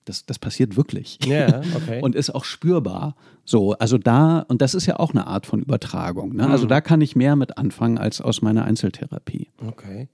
Das, 0.04 0.26
das 0.26 0.38
passiert 0.38 0.76
wirklich. 0.76 1.18
Ja, 1.24 1.62
okay. 1.74 2.00
und 2.02 2.14
ist 2.14 2.34
auch 2.34 2.44
spürbar. 2.44 3.16
So, 3.44 3.72
also 3.72 3.98
da, 3.98 4.40
und 4.40 4.60
das 4.60 4.74
ist 4.74 4.86
ja 4.86 4.98
auch 4.98 5.10
eine 5.10 5.26
Art 5.26 5.46
von 5.46 5.60
Übertragung. 5.60 6.34
Ne? 6.36 6.48
Also 6.48 6.64
mhm. 6.64 6.68
da 6.68 6.80
kann 6.80 7.00
ich 7.00 7.16
mehr 7.16 7.36
mit 7.36 7.58
anfangen 7.58 7.98
als 7.98 8.20
aus 8.20 8.42
meiner 8.42 8.64
Einzeltherapie. 8.64 9.48
Okay. 9.66 10.08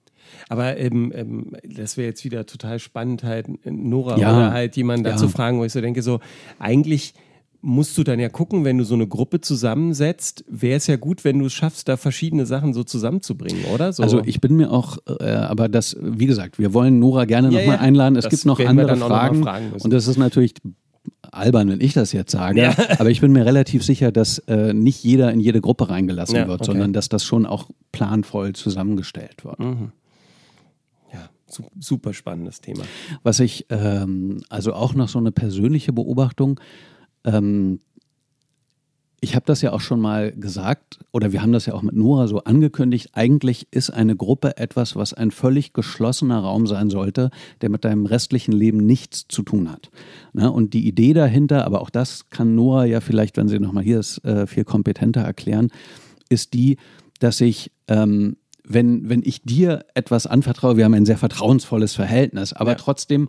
Aber 0.49 0.77
ähm, 0.77 1.13
ähm, 1.15 1.57
das 1.65 1.97
wäre 1.97 2.09
jetzt 2.09 2.25
wieder 2.25 2.47
total 2.47 2.79
spannend, 2.79 3.25
halt 3.25 3.47
Nora 3.65 4.17
ja. 4.19 4.37
oder 4.37 4.53
halt 4.53 4.77
jemanden 4.77 5.05
dazu 5.05 5.27
ja. 5.27 5.31
fragen, 5.31 5.59
wo 5.59 5.65
ich 5.65 5.73
so 5.73 5.81
denke, 5.81 6.03
so 6.03 6.21
eigentlich 6.59 7.15
musst 7.63 7.97
du 7.99 8.05
dann 8.05 8.19
ja 8.19 8.29
gucken, 8.29 8.65
wenn 8.65 8.79
du 8.79 8.85
so 8.85 8.95
eine 8.95 9.07
Gruppe 9.07 9.41
zusammensetzt, 9.41 10.45
wäre 10.49 10.77
es 10.77 10.87
ja 10.87 10.97
gut, 10.97 11.25
wenn 11.25 11.39
du 11.39 11.47
es 11.47 11.53
schaffst, 11.53 11.89
da 11.89 11.97
verschiedene 11.97 12.47
Sachen 12.47 12.73
so 12.73 12.85
zusammenzubringen, 12.85 13.65
oder? 13.75 13.93
So. 13.93 14.03
Also 14.03 14.23
ich 14.25 14.41
bin 14.41 14.57
mir 14.57 14.71
auch, 14.71 14.99
äh, 15.21 15.25
aber 15.31 15.69
das, 15.69 15.97
wie 16.01 16.27
gesagt, 16.27 16.59
wir 16.59 16.73
wollen 16.73 16.99
Nora 16.99 17.27
gerne 17.27 17.51
ja, 17.51 17.59
nochmal 17.59 17.77
ja. 17.77 17.83
einladen. 17.83 18.17
Es 18.17 18.25
das 18.25 18.31
gibt 18.31 18.47
noch 18.47 18.61
andere 18.61 18.97
Fragen. 18.97 19.41
Noch 19.41 19.85
und 19.85 19.93
das 19.93 20.09
ist 20.09 20.17
natürlich 20.17 20.55
albern, 21.23 21.69
wenn 21.69 21.81
ich 21.81 21.93
das 21.93 22.13
jetzt 22.13 22.33
sage, 22.33 22.63
ja. 22.63 22.75
aber 22.99 23.11
ich 23.11 23.21
bin 23.21 23.33
mir 23.33 23.45
relativ 23.45 23.85
sicher, 23.85 24.11
dass 24.11 24.39
äh, 24.41 24.73
nicht 24.73 25.03
jeder 25.05 25.33
in 25.33 25.41
jede 25.41 25.61
Gruppe 25.61 25.89
reingelassen 25.89 26.37
ja, 26.37 26.49
wird, 26.49 26.63
okay. 26.63 26.73
sondern 26.73 26.93
dass 26.93 27.09
das 27.09 27.25
schon 27.25 27.47
auch 27.47 27.69
planvoll 27.93 28.55
zusammengestellt 28.55 29.45
wird. 29.45 29.59
Mhm. 29.59 29.93
Ja, 31.13 31.29
super 31.79 32.15
spannendes 32.15 32.61
Thema. 32.61 32.83
Was 33.23 33.41
ich, 33.41 33.67
ähm, 33.71 34.41
also 34.49 34.73
auch 34.73 34.95
noch 34.95 35.09
so 35.09 35.19
eine 35.19 35.31
persönliche 35.31 35.93
Beobachtung, 35.93 36.59
ähm, 37.25 37.81
ich 39.23 39.35
habe 39.35 39.45
das 39.45 39.61
ja 39.61 39.73
auch 39.73 39.81
schon 39.81 40.01
mal 40.01 40.33
gesagt, 40.33 40.99
oder 41.13 41.31
wir 41.33 41.43
haben 41.43 41.53
das 41.53 41.67
ja 41.67 41.75
auch 41.75 41.83
mit 41.83 41.95
Nora 41.95 42.27
so 42.27 42.39
angekündigt. 42.45 43.11
Eigentlich 43.13 43.69
ist 43.71 43.91
eine 43.91 44.17
Gruppe 44.17 44.57
etwas, 44.57 44.97
was 44.97 45.13
ein 45.13 45.31
völlig 45.31 45.75
geschlossener 45.75 46.39
Raum 46.39 46.67
sein 46.67 46.89
sollte, 46.89 47.31
der 47.61 47.69
mit 47.69 47.85
deinem 47.85 48.07
restlichen 48.07 48.53
Leben 48.53 48.79
nichts 48.79 49.27
zu 49.29 49.43
tun 49.43 49.71
hat. 49.71 49.91
Ne? 50.33 50.51
Und 50.51 50.73
die 50.73 50.89
Idee 50.89 51.13
dahinter, 51.13 51.67
aber 51.67 51.83
auch 51.83 51.91
das 51.91 52.31
kann 52.31 52.55
Nora 52.55 52.87
ja 52.87 53.01
vielleicht, 53.01 53.37
wenn 53.37 53.49
sie 53.49 53.59
nochmal 53.59 53.85
hier 53.85 54.01
ist, 54.01 54.25
äh, 54.25 54.47
viel 54.47 54.65
kompetenter 54.65 55.21
erklären, 55.21 55.71
ist 56.31 56.55
die, 56.55 56.79
dass 57.19 57.43
ich 57.43 57.73
ähm, 57.89 58.37
wenn, 58.73 59.09
wenn 59.09 59.23
ich 59.25 59.43
dir 59.43 59.85
etwas 59.95 60.27
anvertraue, 60.27 60.77
wir 60.77 60.85
haben 60.85 60.95
ein 60.95 61.07
sehr 61.07 61.19
vertrauensvolles 61.19 61.95
Verhältnis, 61.95 62.53
aber 62.53 62.73
ja. 62.73 62.77
trotzdem 62.77 63.29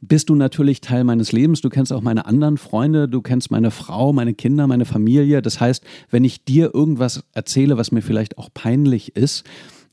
bist 0.00 0.28
du 0.28 0.34
natürlich 0.34 0.80
Teil 0.80 1.04
meines 1.04 1.32
Lebens. 1.32 1.60
Du 1.60 1.70
kennst 1.70 1.92
auch 1.92 2.02
meine 2.02 2.26
anderen 2.26 2.56
Freunde, 2.56 3.08
du 3.08 3.20
kennst 3.20 3.50
meine 3.50 3.70
Frau, 3.70 4.12
meine 4.12 4.34
Kinder, 4.34 4.66
meine 4.66 4.84
Familie. 4.84 5.42
Das 5.42 5.60
heißt, 5.60 5.84
wenn 6.10 6.24
ich 6.24 6.44
dir 6.44 6.74
irgendwas 6.74 7.24
erzähle, 7.32 7.76
was 7.76 7.90
mir 7.90 8.02
vielleicht 8.02 8.38
auch 8.38 8.48
peinlich 8.52 9.16
ist, 9.16 9.44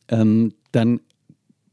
ähm, 0.10 0.54
dann 0.72 1.00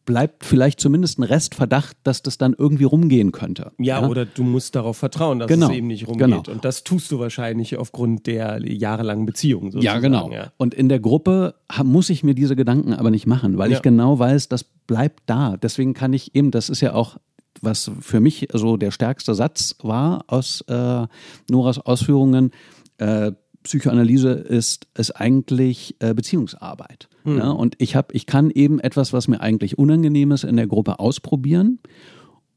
bleibt 0.05 0.45
vielleicht 0.45 0.81
zumindest 0.81 1.19
ein 1.19 1.23
Restverdacht, 1.23 1.97
dass 2.03 2.23
das 2.23 2.37
dann 2.37 2.55
irgendwie 2.59 2.85
rumgehen 2.85 3.31
könnte. 3.31 3.73
Ja, 3.79 4.01
ja? 4.01 4.09
oder 4.09 4.25
du 4.25 4.43
musst 4.43 4.75
darauf 4.75 4.97
vertrauen, 4.97 5.39
dass 5.39 5.49
genau. 5.49 5.69
es 5.69 5.77
eben 5.77 5.87
nicht 5.87 6.09
rumgeht. 6.09 6.27
Genau. 6.27 6.43
Und 6.49 6.65
das 6.65 6.83
tust 6.83 7.13
du 7.13 7.21
wahrscheinlich 7.21 7.77
aufgrund 7.77 8.27
der 8.27 8.61
jahrelangen 8.65 9.27
Beziehung. 9.27 9.71
Sozusagen. 9.71 9.85
Ja, 9.85 10.01
genau. 10.01 10.33
Ja. 10.33 10.53
Und 10.57 10.75
in 10.75 10.89
der 10.89 10.99
Gruppe 10.99 11.55
muss 11.85 12.11
ich 12.11 12.25
mir 12.25 12.35
diese 12.35 12.57
Gedanken 12.57 12.95
aber 12.95 13.11
nicht 13.11 13.27
machen, 13.27 13.59
weil 13.59 13.71
ja. 13.71 13.77
ich 13.77 13.83
genau 13.83 14.19
weiß, 14.19 14.49
das 14.49 14.65
bleibt 14.65 15.23
da. 15.27 15.57
Deswegen 15.57 15.95
kann 15.95 16.13
ich 16.13 16.35
eben, 16.35 16.51
das 16.51 16.69
ist 16.69 16.81
ja 16.81 16.95
auch 16.95 17.19
was 17.63 17.91
für 18.01 18.21
mich 18.21 18.49
so 18.53 18.77
der 18.77 18.91
stärkste 18.91 19.35
Satz 19.35 19.77
war 19.83 20.25
aus 20.27 20.63
äh, 20.69 21.07
Noras 21.51 21.79
Ausführungen, 21.79 22.51
äh, 22.99 23.33
Psychoanalyse 23.63 24.33
ist, 24.33 24.89
ist 24.97 25.13
eigentlich 25.13 25.97
äh, 26.01 26.15
Beziehungsarbeit. 26.15 27.09
Hm. 27.23 27.39
Ja, 27.39 27.51
und 27.51 27.77
ich 27.79 27.95
habe, 27.95 28.13
ich 28.13 28.27
kann 28.27 28.51
eben 28.51 28.81
etwas, 28.81 29.13
was 29.13 29.29
mir 29.29 29.41
eigentlich 29.41 29.79
unangenehm 29.79 30.33
ist, 30.33 30.45
in 30.45 30.57
der 30.57 30.67
Gruppe 30.67 30.99
ausprobieren 30.99 31.79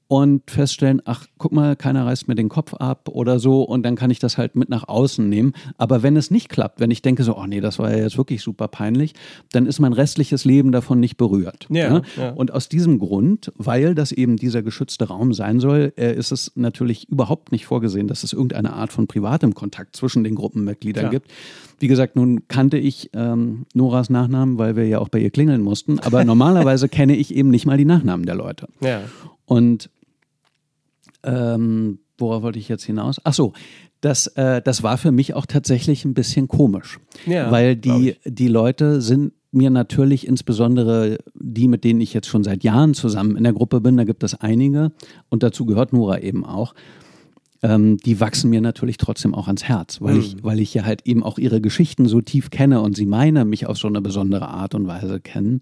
und 0.08 0.50
feststellen, 0.50 1.02
ach, 1.06 1.26
guck 1.38 1.52
mal, 1.52 1.76
keiner 1.76 2.06
reißt 2.06 2.28
mir 2.28 2.36
den 2.36 2.50
Kopf 2.50 2.76
ab 2.76 3.10
oder 3.10 3.40
so 3.40 3.64
und 3.64 3.84
dann 3.84 3.96
kann 3.96 4.12
ich 4.12 4.20
das 4.20 4.38
halt 4.38 4.56
mit 4.56 4.70
nach 4.70 4.88
außen 4.88 5.28
nehmen. 5.28 5.54
Aber 5.78 6.04
wenn 6.04 6.16
es 6.16 6.30
nicht 6.30 6.50
klappt, 6.50 6.80
wenn 6.80 6.92
ich 6.92 7.02
denke 7.02 7.24
so, 7.24 7.36
oh 7.36 7.46
nee, 7.48 7.60
das 7.60 7.80
war 7.80 7.92
ja 7.92 8.04
jetzt 8.04 8.18
wirklich 8.18 8.44
super 8.44 8.68
peinlich, 8.68 9.14
dann 9.52 9.66
ist 9.66 9.80
mein 9.80 9.94
restliches 9.94 10.46
Leben 10.46 10.72
davon 10.72 11.00
nicht 11.00 11.18
berührt. 11.18 11.68
Ja, 11.70 11.96
ja? 11.96 12.02
ja. 12.18 12.30
Und 12.32 12.52
aus 12.52 12.70
diesem 12.70 13.00
Grund, 13.00 13.52
weil 13.56 13.96
das 13.96 14.12
eben 14.12 14.38
dieser 14.38 14.62
geschützte 14.62 15.08
Raum 15.08 15.34
sein 15.34 15.60
soll, 15.60 15.94
äh, 15.98 16.14
ist 16.16 16.32
es 16.32 16.52
natürlich 16.56 17.10
überhaupt 17.10 17.52
nicht 17.52 17.66
vorgesehen, 17.66 18.08
dass 18.08 18.24
es 18.24 18.34
irgendeine 18.34 18.74
Art 18.74 18.92
von 18.92 19.08
privatem 19.08 19.56
Kontakt 19.56 19.96
zwischen 19.96 20.24
den 20.24 20.36
Gruppenmitgliedern 20.36 21.06
ja. 21.06 21.10
gibt. 21.10 21.32
Wie 21.80 21.88
gesagt, 21.88 22.16
nun 22.16 22.48
kannte 22.48 22.78
ich 22.78 23.10
ähm, 23.14 23.66
Noras 23.74 24.10
Nachnamen, 24.10 24.58
weil 24.58 24.76
wir 24.76 24.88
ja 24.88 25.00
auch 25.00 25.10
bei 25.10 25.20
ihr 25.20 25.30
klingeln 25.30 25.62
mussten, 25.62 26.00
aber 26.00 26.24
normalerweise 26.26 26.90
kenne 26.90 27.16
ich 27.16 27.34
eben 27.34 27.50
nicht 27.50 27.66
mal 27.66 27.78
die 27.78 27.86
Nachnamen 27.86 28.26
der 28.26 28.36
Leute. 28.36 28.68
Ja. 28.82 29.02
Und 29.46 29.90
ähm, 31.24 32.00
worauf 32.18 32.44
wollte 32.44 32.60
ich 32.60 32.70
jetzt 32.70 32.84
hinaus? 32.84 33.20
Ach 33.24 33.34
so, 33.34 33.54
das, 34.02 34.28
äh, 34.28 34.62
das 34.62 34.84
war 34.84 34.98
für 34.98 35.12
mich 35.12 35.34
auch 35.34 35.46
tatsächlich 35.46 36.06
ein 36.06 36.14
bisschen 36.14 36.48
komisch, 36.48 37.00
ja, 37.26 37.52
weil 37.52 37.76
die, 37.76 38.16
die 38.26 38.48
Leute 38.48 39.02
sind 39.02 39.34
mir 39.52 39.70
natürlich 39.70 40.28
insbesondere 40.28 41.18
die, 41.34 41.68
mit 41.68 41.84
denen 41.84 42.02
ich 42.02 42.14
jetzt 42.14 42.28
schon 42.28 42.44
seit 42.44 42.64
Jahren 42.64 42.94
zusammen 42.94 43.38
in 43.38 43.44
der 43.44 43.54
Gruppe 43.54 43.82
bin, 43.82 43.98
da 43.98 44.04
gibt 44.04 44.24
es 44.24 44.36
einige 44.36 44.92
und 45.30 45.44
dazu 45.44 45.66
gehört 45.66 45.94
Nora 45.94 46.20
eben 46.20 46.46
auch, 46.46 46.76
ähm, 47.66 47.98
die 47.98 48.20
wachsen 48.20 48.52
mir 48.52 48.62
natürlich 48.62 48.98
trotzdem 48.98 49.34
auch 49.34 49.48
ans 49.48 49.64
Herz, 49.64 50.00
weil, 50.00 50.16
mhm. 50.16 50.20
ich, 50.20 50.36
weil 50.44 50.60
ich 50.60 50.74
ja 50.76 50.86
halt 50.86 51.02
eben 51.06 51.24
auch 51.24 51.40
ihre 51.40 51.62
Geschichten 51.62 52.08
so 52.08 52.22
tief 52.22 52.52
kenne 52.52 52.82
und 52.82 52.96
sie 52.96 53.08
meine 53.08 53.44
mich 53.44 53.66
auf 53.66 53.78
so 53.78 53.88
eine 53.88 54.02
besondere 54.02 54.48
Art 54.48 54.76
und 54.76 54.86
Weise 54.86 55.20
kennen. 55.20 55.62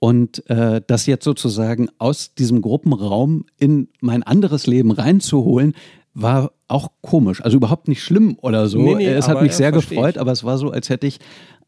Und 0.00 0.48
äh, 0.48 0.80
das 0.86 1.04
jetzt 1.06 1.24
sozusagen 1.24 1.88
aus 1.98 2.34
diesem 2.34 2.62
Gruppenraum 2.62 3.44
in 3.58 3.88
mein 4.00 4.22
anderes 4.22 4.66
Leben 4.66 4.90
reinzuholen, 4.90 5.74
war 6.14 6.52
auch 6.68 6.92
komisch. 7.02 7.42
Also 7.42 7.58
überhaupt 7.58 7.88
nicht 7.88 8.02
schlimm 8.02 8.38
oder 8.40 8.66
so. 8.68 8.80
Nee, 8.80 8.94
nee, 8.94 9.06
es 9.08 9.28
hat 9.28 9.42
mich 9.42 9.52
sehr 9.52 9.72
gefreut, 9.72 10.16
aber 10.16 10.32
es 10.32 10.44
war 10.44 10.56
so, 10.56 10.70
als 10.70 10.88
hätte 10.88 11.06
ich 11.06 11.18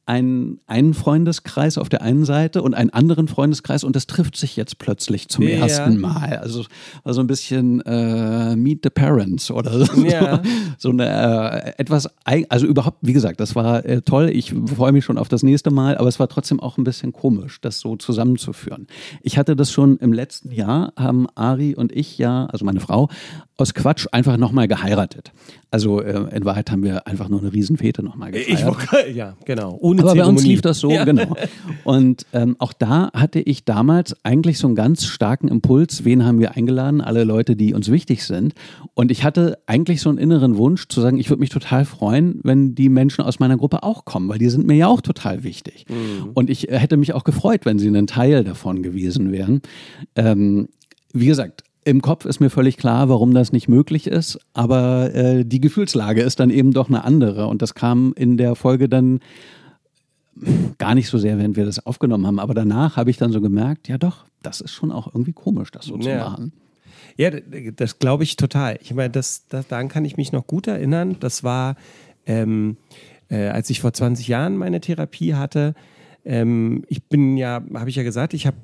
einen, 0.07 0.61
einen 0.69 0.95
Freundeskreis 0.95 1.79
auf 1.79 1.89
der 1.89 2.01
einen 2.01 2.25
Seite 2.25 2.63
und 2.63 2.75
einen 2.75 2.91
anderen 2.91 3.27
Freundeskreis 3.27 3.83
und 3.83 3.97
das 3.97 4.07
trifft 4.07 4.37
sich 4.37 4.57
jetzt 4.57 4.79
plötzlich 4.79 5.29
zum 5.29 5.43
ja. 5.43 5.59
ersten 5.59 5.99
Mal. 5.99 6.39
Also 6.39 6.65
war 7.03 7.13
so 7.13 7.21
ein 7.21 7.27
bisschen 7.27 7.81
äh, 7.81 8.55
Meet 8.55 8.81
the 8.85 8.91
Parents 8.91 9.51
oder 9.51 9.85
so, 9.85 10.05
ja. 10.05 10.41
so 10.79 10.91
eine 10.91 11.07
äh, 11.07 11.73
etwas, 11.79 12.09
also 12.49 12.67
überhaupt, 12.67 12.99
wie 13.01 13.13
gesagt, 13.13 13.41
das 13.41 13.57
war 13.57 13.85
äh, 13.85 14.01
toll. 14.01 14.31
Ich 14.31 14.55
freue 14.75 14.93
mich 14.93 15.05
schon 15.05 15.19
auf 15.19 15.29
das 15.29 15.43
nächste 15.43 15.73
Mal, 15.73 15.99
aber 15.99 16.09
es 16.09 16.21
war 16.21 16.29
trotzdem 16.29 16.61
auch 16.61 16.79
ein 16.79 16.85
bisschen 16.85 17.13
komisch, 17.13 17.61
das 17.61 17.81
so 17.81 17.97
zusammenzuführen. 17.97 18.87
Ich 19.23 19.39
hatte 19.39 19.57
das 19.57 19.73
schon 19.73 19.97
im 19.99 20.13
letzten 20.13 20.53
Jahr, 20.53 20.93
haben 20.97 21.27
Ari 21.35 21.75
und 21.75 21.91
ich 21.91 22.17
ja, 22.17 22.47
also 22.47 22.65
meine 22.65 22.79
Frau, 22.79 23.09
aus 23.59 23.75
Quatsch 23.75 24.07
einfach 24.13 24.37
nochmal 24.37 24.69
geheiratet. 24.69 25.33
Also 25.71 26.01
äh, 26.01 26.35
in 26.35 26.45
Wahrheit 26.45 26.71
haben 26.71 26.83
wir 26.83 27.07
einfach 27.07 27.29
nur 27.29 27.41
eine 27.41 27.53
Riesenfete 27.53 28.03
nochmal 28.03 28.31
gefeiert. 28.31 28.77
Ich, 29.09 29.17
ja, 29.17 29.35
genau. 29.45 29.73
Ohne 29.97 30.03
Aber 30.03 30.13
Zeremonie. 30.13 30.35
bei 30.35 30.41
uns 30.41 30.47
lief 30.47 30.61
das 30.63 30.79
so, 30.79 30.91
ja. 30.91 31.05
genau. 31.05 31.37
Und 31.85 32.27
ähm, 32.33 32.57
auch 32.59 32.73
da 32.73 33.11
hatte 33.13 33.41
ich 33.41 33.65
damals 33.65 34.15
eigentlich 34.25 34.59
so 34.59 34.67
einen 34.67 34.77
ganz 34.77 35.05
starken 35.05 35.49
Impuls, 35.49 36.05
wen 36.05 36.25
haben 36.25 36.39
wir 36.39 36.57
eingeladen? 36.57 37.01
Alle 37.01 37.25
Leute, 37.25 37.57
die 37.57 37.75
uns 37.75 37.91
wichtig 37.91 38.25
sind. 38.25 38.55
Und 38.95 39.11
ich 39.11 39.25
hatte 39.25 39.59
eigentlich 39.67 40.01
so 40.01 40.09
einen 40.09 40.19
inneren 40.19 40.57
Wunsch 40.57 40.89
zu 40.89 41.01
sagen, 41.01 41.19
ich 41.19 41.31
würde 41.31 41.41
mich 41.41 41.51
total 41.51 41.85
freuen, 41.85 42.41
wenn 42.43 42.75
die 42.75 42.89
Menschen 42.89 43.25
aus 43.25 43.39
meiner 43.39 43.57
Gruppe 43.57 43.83
auch 43.83 44.05
kommen, 44.05 44.29
weil 44.29 44.39
die 44.39 44.49
sind 44.49 44.67
mir 44.67 44.77
ja 44.77 44.87
auch 44.89 45.01
total 45.01 45.45
wichtig. 45.45 45.87
Mhm. 45.89 46.31
Und 46.35 46.51
ich 46.51 46.69
äh, 46.69 46.79
hätte 46.79 46.97
mich 46.97 47.15
auch 47.15 47.25
gefreut, 47.25 47.65
wenn 47.65 47.79
sie 47.79 47.89
ein 47.89 48.07
Teil 48.07 48.45
davon 48.45 48.83
gewesen 48.83 49.33
wären. 49.33 49.63
Ähm, 50.15 50.69
wie 51.13 51.27
gesagt, 51.27 51.63
im 51.87 52.03
Kopf 52.03 52.25
ist 52.25 52.41
mir 52.41 52.51
völlig 52.51 52.79
klar, 52.79 53.09
warum 53.09 53.33
das 53.33 53.53
nicht 53.53 53.69
möglich 53.69 54.09
ist, 54.09 54.41
aber 54.55 55.15
äh, 55.15 55.45
die 55.45 55.61
Gefühlslage 55.61 56.21
ist 56.23 56.41
dann 56.41 56.51
eben 56.51 56.73
doch 56.73 56.89
eine 56.89 57.05
andere. 57.05 57.47
Und 57.47 57.63
das 57.63 57.75
kam 57.75 58.13
in 58.17 58.37
der 58.37 58.57
Folge 58.57 58.89
dann 58.89 59.21
gar 60.79 60.95
nicht 60.95 61.09
so 61.09 61.19
sehr, 61.19 61.39
während 61.39 61.57
wir 61.57 61.65
das 61.65 61.85
aufgenommen 61.85 62.27
haben. 62.27 62.39
Aber 62.39 62.55
danach 62.55 62.97
habe 62.97 63.11
ich 63.11 63.17
dann 63.17 63.33
so 63.33 63.41
gemerkt, 63.41 63.89
ja 63.89 63.99
doch, 63.99 64.27
das 64.43 64.61
ist 64.61 64.73
schon 64.73 64.93
auch 64.93 65.07
irgendwie 65.07 65.33
komisch, 65.33 65.71
das 65.71 65.87
so 65.87 65.97
ja. 65.97 66.03
zu 66.03 66.31
machen. 66.31 66.53
Ja, 67.17 67.31
das 67.31 67.99
glaube 67.99 68.25
ich 68.25 68.37
total. 68.37 68.79
Ich 68.83 68.93
meine, 68.93 69.11
das, 69.11 69.47
das, 69.49 69.67
daran 69.69 69.89
kann 69.89 70.05
ich 70.05 70.17
mich 70.17 70.33
noch 70.33 70.47
gut 70.47 70.67
erinnern. 70.67 71.17
Das 71.21 71.45
war, 71.45 71.77
ähm, 72.27 72.77
äh, 73.31 73.49
als 73.49 73.71
ich 73.71 73.81
vor 73.81 73.93
20 73.93 74.29
Jahren 74.29 74.57
meine 74.57 74.81
Therapie 74.81 75.35
hatte. 75.35 75.75
Ähm, 76.25 76.85
ich 76.89 77.05
bin 77.05 77.37
ja, 77.37 77.63
habe 77.75 77.89
ich 77.89 77.97
ja 77.97 78.03
gesagt, 78.03 78.35
ich 78.35 78.47
habe 78.47 78.57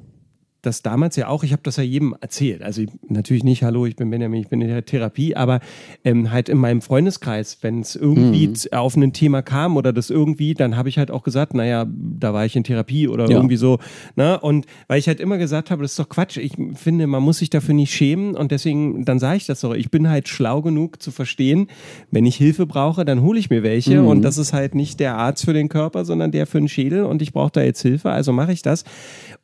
das 0.63 0.83
damals 0.83 1.17
ja 1.17 1.27
auch, 1.27 1.43
ich 1.43 1.53
habe 1.53 1.63
das 1.65 1.77
ja 1.77 1.83
jedem 1.83 2.15
erzählt. 2.21 2.63
Also 2.63 2.83
natürlich 3.09 3.43
nicht, 3.43 3.65
hallo, 3.65 3.85
ich 3.85 3.97
bin 3.97 4.11
Benjamin, 4.11 4.41
ich 4.41 4.49
bin 4.49 4.61
in 4.61 4.69
der 4.69 4.85
Therapie, 4.85 5.35
aber 5.35 5.61
ähm, 6.05 6.31
halt 6.31 6.49
in 6.49 6.57
meinem 6.57 6.81
Freundeskreis, 6.81 7.59
wenn 7.63 7.81
es 7.81 7.97
irgendwie 7.97 8.47
mhm. 8.47 8.55
auf 8.71 8.97
ein 8.97 9.13
Thema 9.13 9.43
kam 9.43 9.77
oder 9.77 9.93
das 9.93 10.09
irgendwie, 10.09 10.55
dann 10.55 10.77
habe 10.77 10.89
ich 10.89 10.99
halt 10.99 11.11
auch 11.11 11.25
gesagt, 11.25 11.55
naja, 11.55 11.87
da 11.89 12.33
war 12.33 12.47
ich 12.47 12.55
in 12.55 12.63
Therapie 12.63 13.09
oder 13.09 13.29
ja. 13.29 13.37
irgendwie 13.37 13.57
so. 13.57 13.81
Ne? 14.15 14.39
Und 14.39 14.67
weil 14.87 15.01
ich 15.01 15.09
halt 15.09 15.21
immer 15.21 15.37
gesagt 15.37 15.73
habe, 15.73 15.83
das 15.83 15.93
ist 15.93 15.99
doch 15.99 16.09
Quatsch, 16.09 16.37
ich 16.37 16.53
finde, 16.75 17.09
man 17.09 17.25
muss 17.25 17.39
sich 17.39 17.51
dafür 17.51 17.75
nicht 17.75 17.93
schämen 17.93 18.37
und 18.37 18.53
deswegen, 18.53 19.05
dann 19.05 19.19
sage 19.19 19.39
ich 19.39 19.47
das 19.47 19.61
so, 19.61 19.75
ich 19.75 19.91
bin 19.91 20.09
halt 20.09 20.29
schlau 20.29 20.63
genug 20.63 21.03
zu 21.03 21.11
verstehen, 21.11 21.67
wenn 22.13 22.25
ich 22.25 22.37
Hilfe 22.37 22.67
brauche, 22.67 23.05
dann 23.05 23.23
hole 23.23 23.39
ich 23.39 23.51
mir 23.51 23.65
welche 23.65 24.01
mhm. 24.01 24.07
und 24.07 24.23
das 24.23 24.39
ist 24.39 24.53
halt 24.53 24.77
nicht 24.77 25.01
der 25.01 25.17
Arzt 25.17 25.45
für 25.45 25.55
den 25.55 25.69
Körper, 25.69 26.05
sondern 26.05 26.31
der 26.31 26.47
für 26.47 26.59
den 26.59 26.69
Schädel 26.69 27.03
und 27.05 27.21
ich 27.21 27.33
brauche 27.33 27.51
da 27.51 27.63
jetzt 27.63 27.83
Hilfe, 27.83 28.11
also 28.11 28.33
mache 28.33 28.53
ich 28.53 28.63
das. 28.63 28.85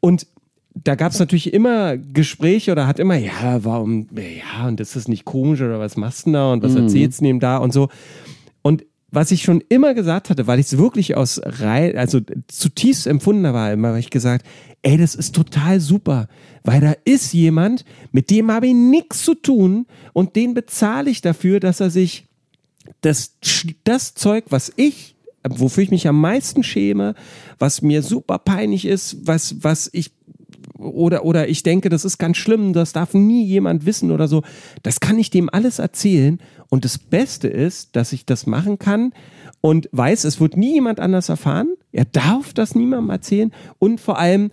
Und 0.00 0.28
da 0.74 0.94
gab 0.94 1.12
es 1.12 1.18
natürlich 1.18 1.52
immer 1.52 1.96
Gespräche 1.96 2.72
oder 2.72 2.86
hat 2.86 2.98
immer, 2.98 3.16
ja, 3.16 3.64
warum, 3.64 4.06
ja, 4.14 4.66
und 4.68 4.80
ist 4.80 4.96
das 4.96 5.08
nicht 5.08 5.24
komisch 5.24 5.60
oder 5.60 5.80
was 5.80 5.96
machst 5.96 6.26
du 6.26 6.32
da 6.32 6.52
und 6.52 6.62
was 6.62 6.72
mhm. 6.72 6.84
erzählst 6.84 7.20
du 7.20 7.26
ihm 7.26 7.40
da 7.40 7.58
und 7.58 7.72
so. 7.72 7.88
Und 8.62 8.84
was 9.10 9.30
ich 9.30 9.42
schon 9.42 9.62
immer 9.68 9.94
gesagt 9.94 10.28
hatte, 10.28 10.46
weil 10.46 10.58
ich 10.58 10.66
es 10.66 10.78
wirklich 10.78 11.16
aus 11.16 11.40
Reihe, 11.42 11.98
also 11.98 12.20
zutiefst 12.46 13.06
empfunden 13.06 13.46
habe, 13.46 13.72
immer 13.72 13.88
habe 13.88 14.00
ich 14.00 14.10
gesagt, 14.10 14.44
ey, 14.82 14.98
das 14.98 15.14
ist 15.14 15.34
total 15.34 15.80
super, 15.80 16.28
weil 16.62 16.80
da 16.80 16.94
ist 17.04 17.32
jemand, 17.32 17.84
mit 18.12 18.30
dem 18.30 18.50
habe 18.52 18.66
ich 18.66 18.74
nichts 18.74 19.22
zu 19.22 19.34
tun 19.34 19.86
und 20.12 20.36
den 20.36 20.54
bezahle 20.54 21.10
ich 21.10 21.22
dafür, 21.22 21.58
dass 21.58 21.80
er 21.80 21.90
sich 21.90 22.26
das, 23.00 23.36
das 23.84 24.14
Zeug, 24.14 24.44
was 24.50 24.72
ich 24.76 25.16
wofür 25.48 25.84
ich 25.84 25.90
mich 25.90 26.08
am 26.08 26.20
meisten 26.20 26.62
schäme, 26.62 27.14
was 27.58 27.80
mir 27.82 28.02
super 28.02 28.38
peinlich 28.38 28.84
ist, 28.84 29.26
was, 29.26 29.62
was 29.62 29.88
ich 29.92 30.12
oder, 30.78 31.24
oder 31.24 31.48
ich 31.48 31.62
denke, 31.62 31.88
das 31.88 32.04
ist 32.04 32.18
ganz 32.18 32.36
schlimm, 32.36 32.72
das 32.72 32.92
darf 32.92 33.14
nie 33.14 33.44
jemand 33.44 33.84
wissen 33.84 34.10
oder 34.10 34.28
so. 34.28 34.42
Das 34.82 35.00
kann 35.00 35.18
ich 35.18 35.30
dem 35.30 35.48
alles 35.52 35.78
erzählen. 35.78 36.38
Und 36.70 36.84
das 36.84 36.98
Beste 36.98 37.48
ist, 37.48 37.96
dass 37.96 38.12
ich 38.12 38.26
das 38.26 38.46
machen 38.46 38.78
kann 38.78 39.12
und 39.60 39.88
weiß, 39.92 40.24
es 40.24 40.40
wird 40.40 40.56
nie 40.56 40.74
jemand 40.74 41.00
anders 41.00 41.28
erfahren. 41.28 41.68
Er 41.92 42.04
darf 42.04 42.52
das 42.52 42.74
niemandem 42.74 43.10
erzählen. 43.10 43.52
Und 43.78 44.00
vor 44.00 44.18
allem, 44.18 44.50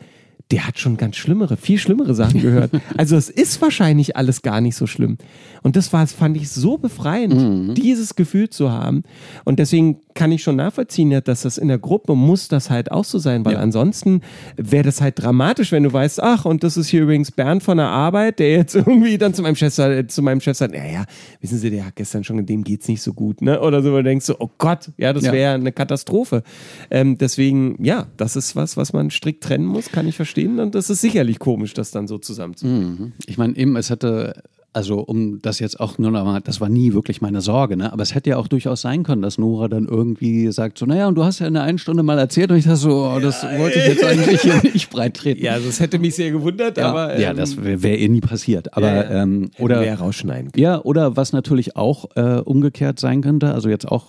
der 0.51 0.67
hat 0.67 0.80
schon 0.80 0.97
ganz 0.97 1.15
schlimmere, 1.15 1.57
viel 1.57 1.78
schlimmere 1.78 2.15
Sachen 2.15 2.41
gehört. 2.41 2.71
Also 2.97 3.15
es 3.17 3.30
ist 3.30 3.61
wahrscheinlich 3.61 4.15
alles 4.15 4.41
gar 4.41 4.61
nicht 4.61 4.76
so 4.76 4.88
schlimm. 4.88 5.17
Und 5.63 5.76
das 5.76 5.91
war, 5.91 6.05
fand 6.07 6.38
ich 6.38 6.49
so 6.49 6.78
befreiend, 6.78 7.34
mhm. 7.36 7.73
dieses 7.76 8.15
Gefühl 8.15 8.49
zu 8.49 8.71
haben. 8.71 9.03
Und 9.43 9.59
deswegen 9.59 9.99
kann 10.16 10.32
ich 10.32 10.41
schon 10.41 10.55
nachvollziehen, 10.55 11.22
dass 11.24 11.41
das 11.43 11.57
in 11.57 11.68
der 11.68 11.78
Gruppe 11.78 12.16
muss 12.16 12.47
das 12.47 12.70
halt 12.70 12.91
auch 12.91 13.03
so 13.03 13.20
sein, 13.20 13.45
weil 13.45 13.53
ja. 13.53 13.59
ansonsten 13.59 14.22
wäre 14.55 14.84
das 14.84 15.01
halt 15.01 15.22
dramatisch, 15.22 15.72
wenn 15.72 15.84
du 15.84 15.91
weißt, 15.91 16.24
ach, 16.24 16.45
und 16.45 16.63
das 16.63 16.78
ist 16.78 16.88
hier 16.88 17.03
übrigens 17.03 17.32
Bernd 17.32 17.61
von 17.61 17.78
der 17.78 17.88
Arbeit, 17.88 18.39
der 18.39 18.51
jetzt 18.51 18.76
irgendwie 18.76 19.18
dann 19.18 19.34
zu 19.34 19.41
meinem 19.41 19.55
Chef, 19.55 19.74
zu 19.74 20.22
meinem 20.22 20.41
Chef 20.41 20.57
sagt, 20.57 20.74
naja, 20.74 21.05
wissen 21.41 21.59
Sie, 21.59 21.70
der 21.70 21.86
hat 21.86 21.95
gestern 21.95 22.24
schon, 22.24 22.43
dem 22.45 22.63
geht's 22.63 22.88
nicht 22.88 23.01
so 23.01 23.13
gut, 23.13 23.41
ne? 23.41 23.59
Oder 23.59 23.84
so, 23.84 23.91
wo 23.91 23.97
du 23.97 24.03
denkst 24.03 24.26
so, 24.26 24.36
oh 24.39 24.49
Gott, 24.57 24.89
ja, 24.97 25.13
das 25.13 25.24
wäre 25.26 25.38
ja. 25.38 25.53
eine 25.53 25.72
Katastrophe. 25.72 26.43
Ähm, 26.89 27.18
deswegen, 27.18 27.84
ja, 27.84 28.07
das 28.18 28.36
ist 28.36 28.55
was, 28.55 28.78
was 28.78 28.93
man 28.93 29.11
strikt 29.11 29.43
trennen 29.43 29.66
muss, 29.66 29.91
kann 29.91 30.07
ich 30.07 30.16
verstehen. 30.16 30.59
Und 30.59 30.76
das 30.76 30.89
ist 30.89 31.01
sicherlich 31.01 31.39
komisch, 31.39 31.74
das 31.74 31.91
dann 31.91 32.07
so 32.07 32.18
zusammenzubringen. 32.18 32.89
Mhm. 32.89 33.13
Ich 33.26 33.38
meine, 33.38 33.55
eben, 33.57 33.76
es 33.76 33.89
hätte 33.89 34.41
also 34.76 34.99
um 34.99 35.41
das 35.41 35.59
jetzt 35.59 35.80
auch 35.80 35.97
nur 35.97 36.11
noch 36.11 36.26
mal, 36.26 36.41
das 36.41 36.59
war 36.59 36.67
nie 36.67 36.93
wirklich 36.93 37.21
meine 37.21 37.39
Sorge, 37.39 37.78
ne? 37.78 37.93
aber 37.93 38.03
es 38.03 38.13
hätte 38.13 38.32
ja 38.32 38.38
auch 38.38 38.49
durchaus 38.49 38.82
sein 38.82 39.03
können, 39.03 39.21
dass 39.21 39.38
Nora 39.38 39.69
dann 39.69 39.88
irgendwie 39.88 40.51
sagt 40.51 40.78
so, 40.78 40.86
naja, 40.86 41.07
und 41.07 41.15
du 41.15 41.23
hast 41.23 41.39
ja 41.39 41.47
in 41.47 41.53
der 41.53 41.63
einen 41.63 41.78
Stunde 41.78 42.03
mal 42.03 42.19
erzählt 42.19 42.51
und 42.51 42.57
ich 42.57 42.65
dachte 42.65 42.78
so, 42.78 43.05
oh, 43.05 43.19
das 43.19 43.43
ja, 43.43 43.57
wollte 43.57 43.80
ich 43.80 43.88
jetzt 43.88 44.03
eigentlich 44.03 44.41
hier 44.41 44.61
nicht 44.73 44.89
breit 44.89 45.15
treten. 45.15 45.41
Ja, 45.41 45.53
also 45.53 45.67
das 45.67 45.80
hätte 45.80 45.97
mich 45.97 46.15
sehr 46.15 46.32
gewundert, 46.32 46.78
ja, 46.78 46.89
aber... 46.89 47.15
Ähm, 47.15 47.21
ja, 47.21 47.34
das 47.34 47.55
wäre 47.55 47.84
wär 47.84 47.99
eh 47.99 48.09
nie 48.09 48.19
passiert, 48.19 48.76
aber... 48.76 48.88
Ja, 48.88 49.23
ähm, 49.23 49.49
oder 49.59 49.80
wär 49.80 49.97
rausschneiden 49.97 50.51
können. 50.51 50.61
Ja, 50.61 50.82
oder 50.82 51.15
was 51.15 51.32
natürlich 51.32 51.78
auch 51.78 52.09
äh, 52.15 52.41
umgekehrt 52.43 52.99
sein 52.99 53.21
könnte, 53.21 53.53
also 53.53 53.69
jetzt 53.69 53.88
auch 53.88 54.07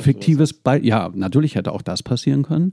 fiktives, 0.00 0.52
Be 0.52 0.78
ja, 0.82 1.10
natürlich 1.12 1.56
hätte 1.56 1.72
auch 1.72 1.82
das 1.82 2.04
passieren 2.04 2.44
können. 2.44 2.72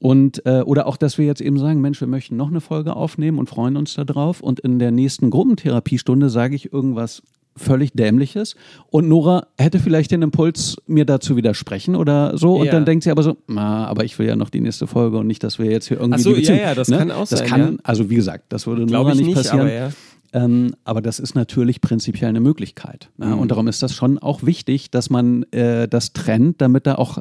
Und 0.00 0.46
äh, 0.46 0.60
oder 0.60 0.86
auch, 0.86 0.96
dass 0.96 1.18
wir 1.18 1.26
jetzt 1.26 1.40
eben 1.40 1.58
sagen, 1.58 1.80
Mensch, 1.80 2.00
wir 2.00 2.08
möchten 2.08 2.36
noch 2.36 2.48
eine 2.48 2.60
Folge 2.60 2.94
aufnehmen 2.94 3.38
und 3.38 3.48
freuen 3.48 3.76
uns 3.76 3.94
darauf. 3.94 4.40
Und 4.40 4.60
in 4.60 4.78
der 4.78 4.92
nächsten 4.92 5.30
Gruppentherapiestunde 5.30 6.30
sage 6.30 6.54
ich 6.54 6.72
irgendwas 6.72 7.22
völlig 7.58 7.92
Dämliches. 7.92 8.54
Und 8.90 9.08
Nora 9.08 9.48
hätte 9.58 9.80
vielleicht 9.80 10.10
den 10.10 10.22
Impuls, 10.22 10.76
mir 10.86 11.04
dazu 11.04 11.36
widersprechen 11.36 11.96
oder 11.96 12.38
so. 12.38 12.56
Und 12.56 12.66
ja. 12.66 12.72
dann 12.72 12.84
denkt 12.84 13.04
sie 13.04 13.10
aber 13.10 13.22
so, 13.22 13.36
na, 13.48 13.86
aber 13.86 14.04
ich 14.04 14.18
will 14.18 14.26
ja 14.26 14.36
noch 14.36 14.50
die 14.50 14.60
nächste 14.60 14.86
Folge 14.86 15.18
und 15.18 15.26
nicht, 15.26 15.42
dass 15.42 15.58
wir 15.58 15.70
jetzt 15.70 15.88
hier 15.88 15.98
irgendwie. 15.98 16.20
Ach 16.20 16.22
so, 16.22 16.34
ja, 16.34 16.54
ja, 16.54 16.74
das 16.74 16.88
ne? 16.88 16.98
kann 16.98 17.10
auch 17.10 17.28
das 17.28 17.40
sein. 17.40 17.48
Kann, 17.48 17.60
ja. 17.60 17.78
Also 17.82 18.08
wie 18.08 18.14
gesagt, 18.14 18.44
das 18.50 18.66
würde 18.66 18.86
Nora 18.86 19.14
nicht, 19.14 19.26
nicht 19.26 19.34
passieren. 19.34 19.60
Aber, 19.60 19.72
ja. 19.72 19.90
ähm, 20.32 20.74
aber 20.84 21.02
das 21.02 21.18
ist 21.18 21.34
natürlich 21.34 21.80
prinzipiell 21.80 22.28
eine 22.28 22.40
Möglichkeit. 22.40 23.10
Ne? 23.16 23.26
Mhm. 23.26 23.38
Und 23.40 23.50
darum 23.50 23.66
ist 23.68 23.82
das 23.82 23.94
schon 23.94 24.18
auch 24.18 24.44
wichtig, 24.44 24.90
dass 24.90 25.10
man 25.10 25.42
äh, 25.52 25.88
das 25.88 26.12
trennt, 26.12 26.60
damit 26.60 26.86
da 26.86 26.94
auch 26.94 27.18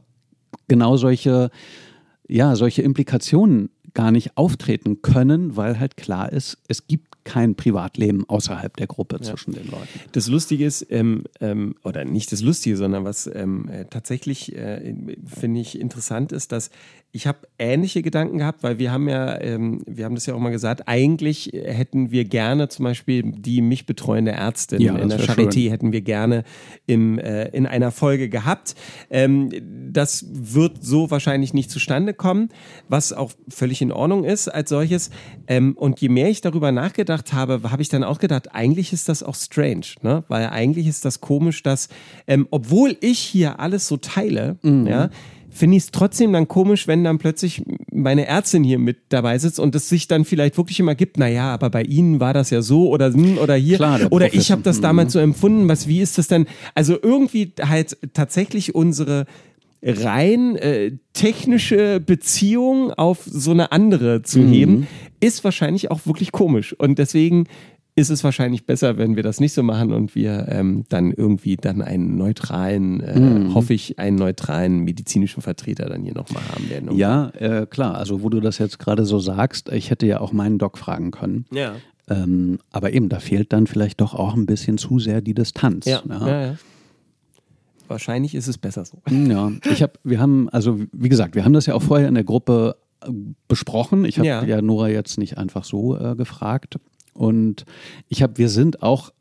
genau 0.68 0.98
solche 0.98 1.50
ja, 2.28 2.56
solche 2.56 2.82
Implikationen 2.82 3.70
gar 3.94 4.12
nicht 4.12 4.38
auftreten 4.38 5.02
können, 5.02 5.56
weil 5.56 5.80
halt 5.80 5.98
klar 5.98 6.32
ist, 6.32 6.58
es 6.68 6.86
gibt 6.88 7.08
kein 7.24 7.56
Privatleben 7.56 8.24
außerhalb 8.30 8.78
der 8.78 8.88
Gruppe 8.88 9.18
ja. 9.18 9.24
zwischen 9.24 9.52
den 9.52 9.70
Leuten. 9.70 9.88
Das 10.14 10.28
Lustige 10.28 10.66
ist, 10.66 10.86
ähm, 10.90 11.24
ähm, 11.42 11.76
oder 11.84 12.06
nicht 12.06 12.32
das 12.32 12.42
Lustige, 12.42 12.78
sondern 12.78 13.04
was 13.04 13.28
ähm, 13.28 13.68
äh, 13.70 13.86
tatsächlich, 13.86 14.56
äh, 14.56 14.96
finde 15.26 15.60
ich, 15.62 15.80
interessant 15.80 16.32
ist, 16.32 16.52
dass 16.52 16.70
ich 17.18 17.26
habe 17.26 17.40
ähnliche 17.58 18.04
Gedanken 18.04 18.38
gehabt, 18.38 18.62
weil 18.62 18.78
wir 18.78 18.92
haben 18.92 19.10
ja, 19.10 19.42
ähm, 19.42 19.82
wir 19.88 20.06
haben 20.06 20.14
das 20.14 20.28
ja 20.28 20.36
auch 20.36 20.40
mal 20.40 20.52
gesagt, 20.52 20.84
eigentlich 20.86 21.50
hätten 21.52 22.12
wir 22.12 22.26
gerne 22.26 22.70
zum 22.70 22.84
Beispiel 22.86 23.24
die 23.24 23.64
mich 23.64 23.88
betreuende 23.88 24.34
Ärztin 24.34 24.82
ja, 24.82 24.96
in 24.96 25.10
der 25.10 25.20
Charité 25.20 25.64
schön. 25.64 25.72
hätten 25.72 25.92
wir 25.92 26.02
gerne 26.02 26.44
im, 26.86 27.18
äh, 27.18 27.48
in 27.48 27.66
einer 27.66 27.90
Folge 27.90 28.30
gehabt. 28.30 28.76
Ähm, 29.10 29.50
das 29.92 30.28
wird 30.30 30.84
so 30.86 31.10
wahrscheinlich 31.10 31.56
nicht 31.56 31.72
zustande 31.72 32.14
kommen, 32.14 32.50
was 32.88 33.14
auch 33.14 33.32
völlig 33.50 33.82
in 33.82 33.92
Ordnung 33.92 34.24
ist 34.24 34.48
als 34.48 34.70
solches. 34.70 35.10
Ähm, 35.48 35.74
und 35.76 36.00
je 36.00 36.10
mehr 36.10 36.30
ich 36.30 36.42
darüber 36.42 36.72
nachgedacht 36.72 37.34
habe, 37.34 37.62
habe 37.72 37.82
ich 37.82 37.90
dann 37.90 38.04
auch 38.04 38.20
gedacht, 38.20 38.54
eigentlich 38.54 38.94
ist 38.94 39.10
das 39.10 39.24
auch 39.24 39.36
strange, 39.36 39.88
ne? 40.04 40.24
weil 40.28 40.50
eigentlich 40.50 40.86
ist 40.86 41.04
das 41.04 41.20
komisch, 41.20 41.64
dass, 41.64 41.90
ähm, 42.28 42.48
obwohl 42.52 42.96
ich 43.02 43.18
hier 43.18 43.60
alles 43.60 43.88
so 43.88 43.98
teile, 43.98 44.58
mhm. 44.62 44.86
ja, 44.86 45.10
finde 45.58 45.78
ich 45.78 45.84
es 45.84 45.92
trotzdem 45.92 46.34
dann 46.34 46.48
komisch, 46.48 46.88
wenn 46.88 47.04
dann 47.04 47.18
plötzlich 47.18 47.64
meine 47.92 48.26
Ärztin 48.26 48.64
hier 48.64 48.80
mit 48.80 48.98
dabei 49.10 49.38
sitzt 49.38 49.60
und 49.60 49.76
es 49.76 49.90
sich 49.90 50.08
dann 50.08 50.24
vielleicht 50.24 50.58
wirklich 50.58 50.80
immer 50.80 50.96
gibt, 50.96 51.18
naja, 51.18 51.54
aber 51.54 51.70
bei 51.70 51.84
Ihnen 51.84 52.20
war 52.20 52.34
das 52.34 52.50
ja 52.50 52.62
so 52.62 52.90
oder 52.90 53.14
hm, 53.14 53.38
oder 53.38 53.56
hier 53.56 53.78
Klar, 53.78 54.00
oder 54.12 54.34
ich 54.34 54.52
habe 54.52 54.62
das 54.62 54.82
damals 54.82 55.14
so 55.14 55.20
empfunden, 55.20 55.68
was 55.68 55.88
wie 55.88 56.02
ist 56.02 56.18
das 56.18 56.28
denn? 56.28 56.46
Also 56.76 56.98
irgendwie 57.02 57.54
halt 57.62 57.98
tatsächlich 58.14 58.76
unsere 58.76 59.26
rein 59.84 60.56
äh, 60.56 60.94
technische 61.14 62.00
Beziehung 62.00 62.92
auf 62.94 63.20
so 63.26 63.52
eine 63.52 63.72
andere 63.72 64.24
zu 64.24 64.40
mhm. 64.40 64.52
heben, 64.52 64.88
ist 65.20 65.44
wahrscheinlich 65.44 65.92
auch 65.92 66.06
wirklich 66.06 66.32
komisch. 66.32 66.74
Und 66.74 67.00
deswegen 67.00 67.48
ist 67.98 68.12
es 68.12 68.24
wahrscheinlich 68.24 68.68
besser, 68.68 69.00
wenn 69.00 69.16
wir 69.16 69.24
das 69.24 69.40
nicht 69.40 69.54
so 69.54 69.64
machen 69.64 69.92
und 69.92 70.14
wir 70.14 70.46
ähm, 70.50 70.86
dann 70.88 71.12
irgendwie 71.12 71.58
dann 71.58 71.82
einen 71.82 72.16
neutralen, 72.16 73.00
äh, 73.00 73.20
mhm. 73.20 73.56
hoffe 73.56 73.74
ich, 73.74 73.98
einen 73.98 74.18
neutralen 74.18 74.84
medizinischen 74.84 75.42
Vertreter 75.42 75.90
dann 75.90 76.04
hier 76.04 76.14
nochmal 76.14 76.44
haben 76.54 76.70
werden. 76.70 76.96
Ja, 76.96 77.30
äh, 77.30 77.66
klar. 77.66 77.96
Also 77.96 78.22
wo 78.22 78.30
du 78.30 78.40
das 78.40 78.60
jetzt 78.60 78.78
gerade 78.78 79.04
so 79.04 79.18
sagst, 79.18 79.70
ich 79.70 79.90
hätte 79.90 80.06
ja 80.06 80.22
auch 80.22 80.32
meinen 80.32 80.60
Doc 80.60 80.78
fragen 80.78 81.10
können. 81.10 81.46
Ja. 81.52 81.74
Ähm, 82.08 82.60
aber 82.72 82.94
eben, 82.94 83.10
da 83.10 83.20
fehlt 83.20 83.52
dann 83.52 83.66
vielleicht 83.66 84.00
doch 84.00 84.14
auch 84.14 84.36
ein 84.36 84.46
bisschen 84.46 84.78
zu 84.78 85.00
sehr 85.00 85.22
die 85.22 85.34
Distanz. 85.34 85.88
Ja, 85.88 86.04
ne? 86.06 86.20
ja, 86.22 86.42
ja. 86.42 86.56
Wahrscheinlich 87.88 88.36
ist 88.36 88.48
es 88.48 88.60
besser 88.60 88.86
so. 88.86 89.02
Ja, 89.10 89.52
ich 89.72 89.82
habe, 89.82 89.94
wir 90.04 90.20
haben, 90.20 90.50
also 90.50 90.80
wie 90.92 91.10
gesagt, 91.10 91.34
wir 91.34 91.44
haben 91.44 91.54
das 91.54 91.66
ja 91.66 91.74
auch 91.74 91.82
vorher 91.82 92.08
in 92.08 92.14
der 92.14 92.26
Gruppe 92.26 92.76
äh, 93.02 93.10
besprochen. 93.48 94.06
Ich 94.06 94.20
habe 94.20 94.28
ja. 94.28 94.44
ja. 94.44 94.62
Nora 94.62 94.90
jetzt 94.90 95.18
nicht 95.18 95.40
einfach 95.40 95.64
so 95.64 95.98
äh, 95.98 96.16
gefragt. 96.16 96.78
Und 97.18 97.66
ich 98.08 98.22
habe, 98.22 98.38
wir 98.38 98.50
sind 98.50 98.84
auch 98.84 99.12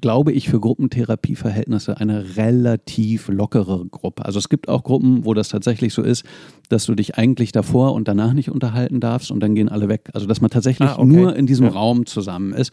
glaube 0.00 0.32
ich, 0.32 0.48
für 0.48 0.60
Gruppentherapieverhältnisse 0.60 1.98
eine 1.98 2.36
relativ 2.36 3.28
lockere 3.28 3.86
Gruppe. 3.86 4.24
Also 4.24 4.38
es 4.38 4.48
gibt 4.48 4.68
auch 4.68 4.82
Gruppen, 4.82 5.24
wo 5.24 5.32
das 5.32 5.48
tatsächlich 5.48 5.94
so 5.94 6.02
ist, 6.02 6.24
dass 6.68 6.86
du 6.86 6.94
dich 6.94 7.16
eigentlich 7.16 7.52
davor 7.52 7.94
und 7.94 8.08
danach 8.08 8.32
nicht 8.32 8.50
unterhalten 8.50 9.00
darfst 9.00 9.30
und 9.30 9.40
dann 9.40 9.54
gehen 9.54 9.68
alle 9.68 9.88
weg. 9.88 10.10
Also 10.12 10.26
dass 10.26 10.40
man 10.40 10.50
tatsächlich 10.50 10.88
ah, 10.88 10.98
okay. 10.98 11.06
nur 11.06 11.36
in 11.36 11.46
diesem 11.46 11.66
ja. 11.66 11.72
Raum 11.72 12.06
zusammen 12.06 12.52
ist. 12.52 12.72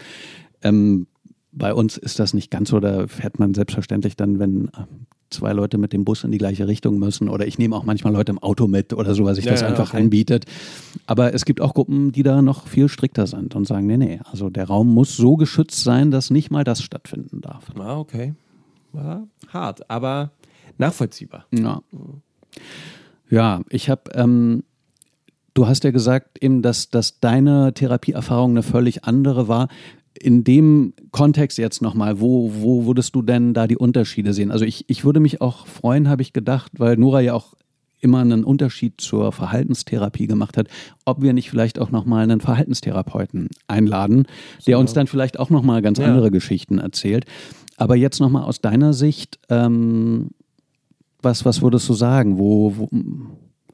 Ähm, 0.64 1.08
bei 1.52 1.74
uns 1.74 1.98
ist 1.98 2.18
das 2.18 2.34
nicht 2.34 2.50
ganz 2.50 2.70
so, 2.70 2.80
da 2.80 3.08
fährt 3.08 3.38
man 3.38 3.54
selbstverständlich 3.54 4.16
dann, 4.16 4.40
wenn 4.40 4.72
zwei 5.34 5.54
Leute 5.54 5.78
mit 5.78 5.92
dem 5.94 6.06
Bus 6.06 6.24
in 6.24 6.32
die 6.32 6.38
gleiche 6.38 6.68
Richtung 6.68 7.00
müssen 7.00 7.30
oder 7.30 7.46
ich 7.46 7.58
nehme 7.58 7.76
auch 7.76 7.84
manchmal 7.84 8.14
Leute 8.14 8.32
im 8.32 8.40
Auto 8.40 8.68
mit 8.68 8.94
oder 8.94 9.16
so, 9.16 9.26
was 9.26 9.36
sich 9.36 9.46
ja, 9.46 9.52
das 9.52 9.62
ja, 9.62 9.68
einfach 9.68 9.90
okay. 9.90 10.04
anbietet. 10.04 10.46
Aber 11.06 11.34
es 11.34 11.46
gibt 11.46 11.60
auch 11.62 11.74
Gruppen, 11.74 12.12
die 12.12 12.24
da 12.24 12.42
noch 12.42 12.68
viel 12.68 12.88
strikter 12.88 13.28
sind 13.28 13.56
und 13.56 13.68
sagen, 13.68 13.88
nee, 13.88 13.98
nee, 13.98 14.20
also 14.32 14.50
der 14.50 14.66
Raum 14.66 14.94
muss 14.94 15.18
so 15.18 15.36
geschützt 15.36 15.84
sein, 15.84 16.12
dass 16.12 16.30
nicht 16.30 16.52
mal 16.52 16.64
das 16.64 16.82
stattfinden 16.82 17.42
darf. 17.42 17.66
Ah, 17.78 17.98
okay. 17.98 18.34
War 18.92 19.28
hart, 19.50 19.90
aber 19.90 20.32
nachvollziehbar. 20.78 21.46
Ja. 21.52 21.82
Ja, 23.30 23.62
ich 23.70 23.90
habe 23.90 24.12
ähm, 24.14 24.64
Du 25.56 25.68
hast 25.68 25.84
ja 25.84 25.92
gesagt, 25.92 26.42
eben, 26.42 26.64
dass, 26.64 26.90
dass 26.90 27.20
deine 27.20 27.74
Therapieerfahrung 27.74 28.52
eine 28.52 28.64
völlig 28.64 29.04
andere 29.04 29.48
war 29.48 29.68
in 30.20 30.44
dem 30.44 30.94
Kontext 31.12 31.58
jetzt 31.58 31.82
nochmal, 31.82 32.20
wo, 32.20 32.52
wo 32.54 32.86
würdest 32.86 33.16
du 33.16 33.22
denn 33.22 33.54
da 33.54 33.68
die 33.68 33.78
Unterschiede 33.78 34.34
sehen? 34.34 34.52
Also 34.52 34.66
ich, 34.66 34.86
ich 34.88 35.06
würde 35.06 35.20
mich 35.20 35.42
auch 35.42 35.68
freuen, 35.68 36.10
habe 36.10 36.22
ich 36.22 36.34
gedacht, 36.34 36.72
weil 36.78 36.98
Nora 36.98 37.22
ja 37.22 37.34
auch 37.34 37.56
immer 38.04 38.20
einen 38.20 38.44
Unterschied 38.44 39.00
zur 39.00 39.32
Verhaltenstherapie 39.32 40.28
gemacht 40.28 40.58
hat, 40.58 40.68
ob 41.06 41.22
wir 41.22 41.34
nicht 41.34 41.50
vielleicht 41.50 41.80
auch 41.80 41.90
nochmal 41.90 42.24
einen 42.24 42.42
Verhaltenstherapeuten 42.42 43.48
einladen, 43.68 44.28
der 44.68 44.78
uns 44.78 44.94
dann 44.94 45.08
vielleicht 45.08 45.40
auch 45.40 45.50
nochmal 45.50 45.82
ganz 45.82 46.00
ja. 46.00 46.06
andere 46.06 46.30
Geschichten 46.30 46.80
erzählt. 46.80 47.26
Aber 47.78 47.96
jetzt 47.96 48.20
nochmal 48.20 48.44
aus 48.44 48.60
deiner 48.60 48.94
Sicht, 48.94 49.40
ähm, 49.50 50.32
was, 51.22 51.46
was 51.46 51.62
würdest 51.62 51.88
du 51.88 51.94
sagen? 51.94 52.38
Wo, 52.38 52.74
wo, 52.78 52.90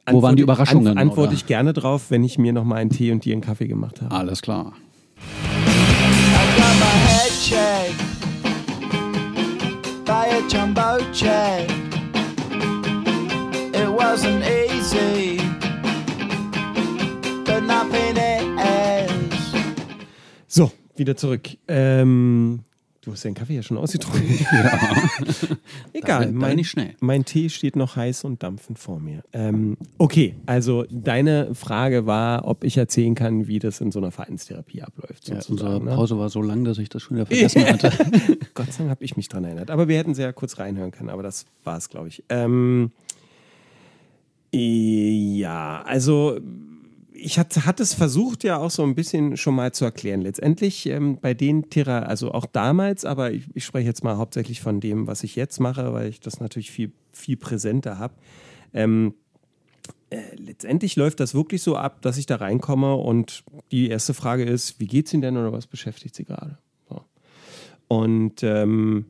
wo 0.08 0.22
waren 0.22 0.36
die 0.36 0.42
Überraschungen? 0.42 0.96
Antworte 0.96 1.34
ich 1.34 1.46
gerne 1.46 1.72
drauf, 1.72 2.10
wenn 2.10 2.22
ich 2.22 2.38
mir 2.38 2.52
nochmal 2.52 2.78
einen 2.78 2.90
Tee 2.90 3.10
und 3.10 3.24
dir 3.24 3.32
einen 3.32 3.42
Kaffee 3.42 3.66
gemacht 3.66 4.00
habe. 4.00 4.14
Alles 4.14 4.42
klar. 4.42 4.72
So, 20.52 20.72
wieder 20.96 21.16
zurück. 21.16 21.48
Ähm, 21.68 22.64
Du 23.10 23.14
hast 23.14 23.24
den 23.24 23.34
Kaffee 23.34 23.56
ja 23.56 23.62
schon 23.64 23.76
ausgetrunken. 23.76 24.38
ja. 24.52 24.78
Egal, 25.92 26.30
mein, 26.30 26.64
mein 27.00 27.24
Tee 27.24 27.48
steht 27.48 27.74
noch 27.74 27.96
heiß 27.96 28.22
und 28.22 28.40
dampfend 28.44 28.78
vor 28.78 29.00
mir. 29.00 29.24
Ähm, 29.32 29.76
okay, 29.98 30.36
also 30.46 30.84
deine 30.88 31.52
Frage 31.56 32.06
war, 32.06 32.46
ob 32.46 32.62
ich 32.62 32.76
erzählen 32.76 33.16
kann, 33.16 33.48
wie 33.48 33.58
das 33.58 33.80
in 33.80 33.90
so 33.90 33.98
einer 33.98 34.12
Vereinstherapie 34.12 34.82
abläuft. 34.82 35.28
Ja, 35.28 35.40
unsere 35.48 35.82
ne? 35.82 35.90
Pause 35.90 36.20
war 36.20 36.28
so 36.28 36.40
lang, 36.40 36.62
dass 36.62 36.78
ich 36.78 36.88
das 36.88 37.02
schon 37.02 37.16
wieder 37.16 37.26
vergessen 37.26 37.66
hatte. 37.66 37.90
Gott 38.54 38.72
sei 38.72 38.78
Dank 38.78 38.90
habe 38.90 39.04
ich 39.04 39.16
mich 39.16 39.28
daran 39.28 39.42
erinnert. 39.42 39.72
Aber 39.72 39.88
wir 39.88 39.98
hätten 39.98 40.14
sehr 40.14 40.32
kurz 40.32 40.60
reinhören 40.60 40.92
können, 40.92 41.10
aber 41.10 41.24
das 41.24 41.46
war 41.64 41.78
es, 41.78 41.88
glaube 41.88 42.06
ich. 42.06 42.22
Ähm, 42.28 42.92
ja, 44.52 45.82
also 45.82 46.38
ich 47.20 47.38
hatte 47.38 47.66
hat 47.66 47.80
es 47.80 47.94
versucht 47.94 48.44
ja 48.44 48.58
auch 48.58 48.70
so 48.70 48.82
ein 48.82 48.94
bisschen 48.94 49.36
schon 49.36 49.54
mal 49.54 49.72
zu 49.72 49.84
erklären. 49.84 50.22
Letztendlich 50.22 50.86
ähm, 50.86 51.18
bei 51.20 51.34
den 51.34 51.70
Thera, 51.70 52.00
also 52.00 52.32
auch 52.32 52.46
damals, 52.46 53.04
aber 53.04 53.32
ich, 53.32 53.44
ich, 53.54 53.64
spreche 53.64 53.86
jetzt 53.86 54.02
mal 54.02 54.16
hauptsächlich 54.16 54.60
von 54.60 54.80
dem, 54.80 55.06
was 55.06 55.22
ich 55.22 55.36
jetzt 55.36 55.60
mache, 55.60 55.92
weil 55.92 56.08
ich 56.08 56.20
das 56.20 56.40
natürlich 56.40 56.70
viel, 56.70 56.92
viel 57.12 57.36
präsenter 57.36 57.98
habe. 57.98 58.14
Ähm, 58.72 59.14
äh, 60.10 60.34
letztendlich 60.36 60.96
läuft 60.96 61.20
das 61.20 61.34
wirklich 61.34 61.62
so 61.62 61.76
ab, 61.76 62.02
dass 62.02 62.16
ich 62.16 62.26
da 62.26 62.36
reinkomme 62.36 62.94
und 62.94 63.44
die 63.70 63.88
erste 63.88 64.14
Frage 64.14 64.44
ist, 64.44 64.80
wie 64.80 64.86
geht's 64.86 65.12
Ihnen 65.12 65.22
denn 65.22 65.36
oder 65.36 65.52
was 65.52 65.66
beschäftigt 65.66 66.14
Sie 66.14 66.24
gerade? 66.24 66.58
So. 66.88 67.02
Und 67.88 68.42
ähm, 68.42 69.04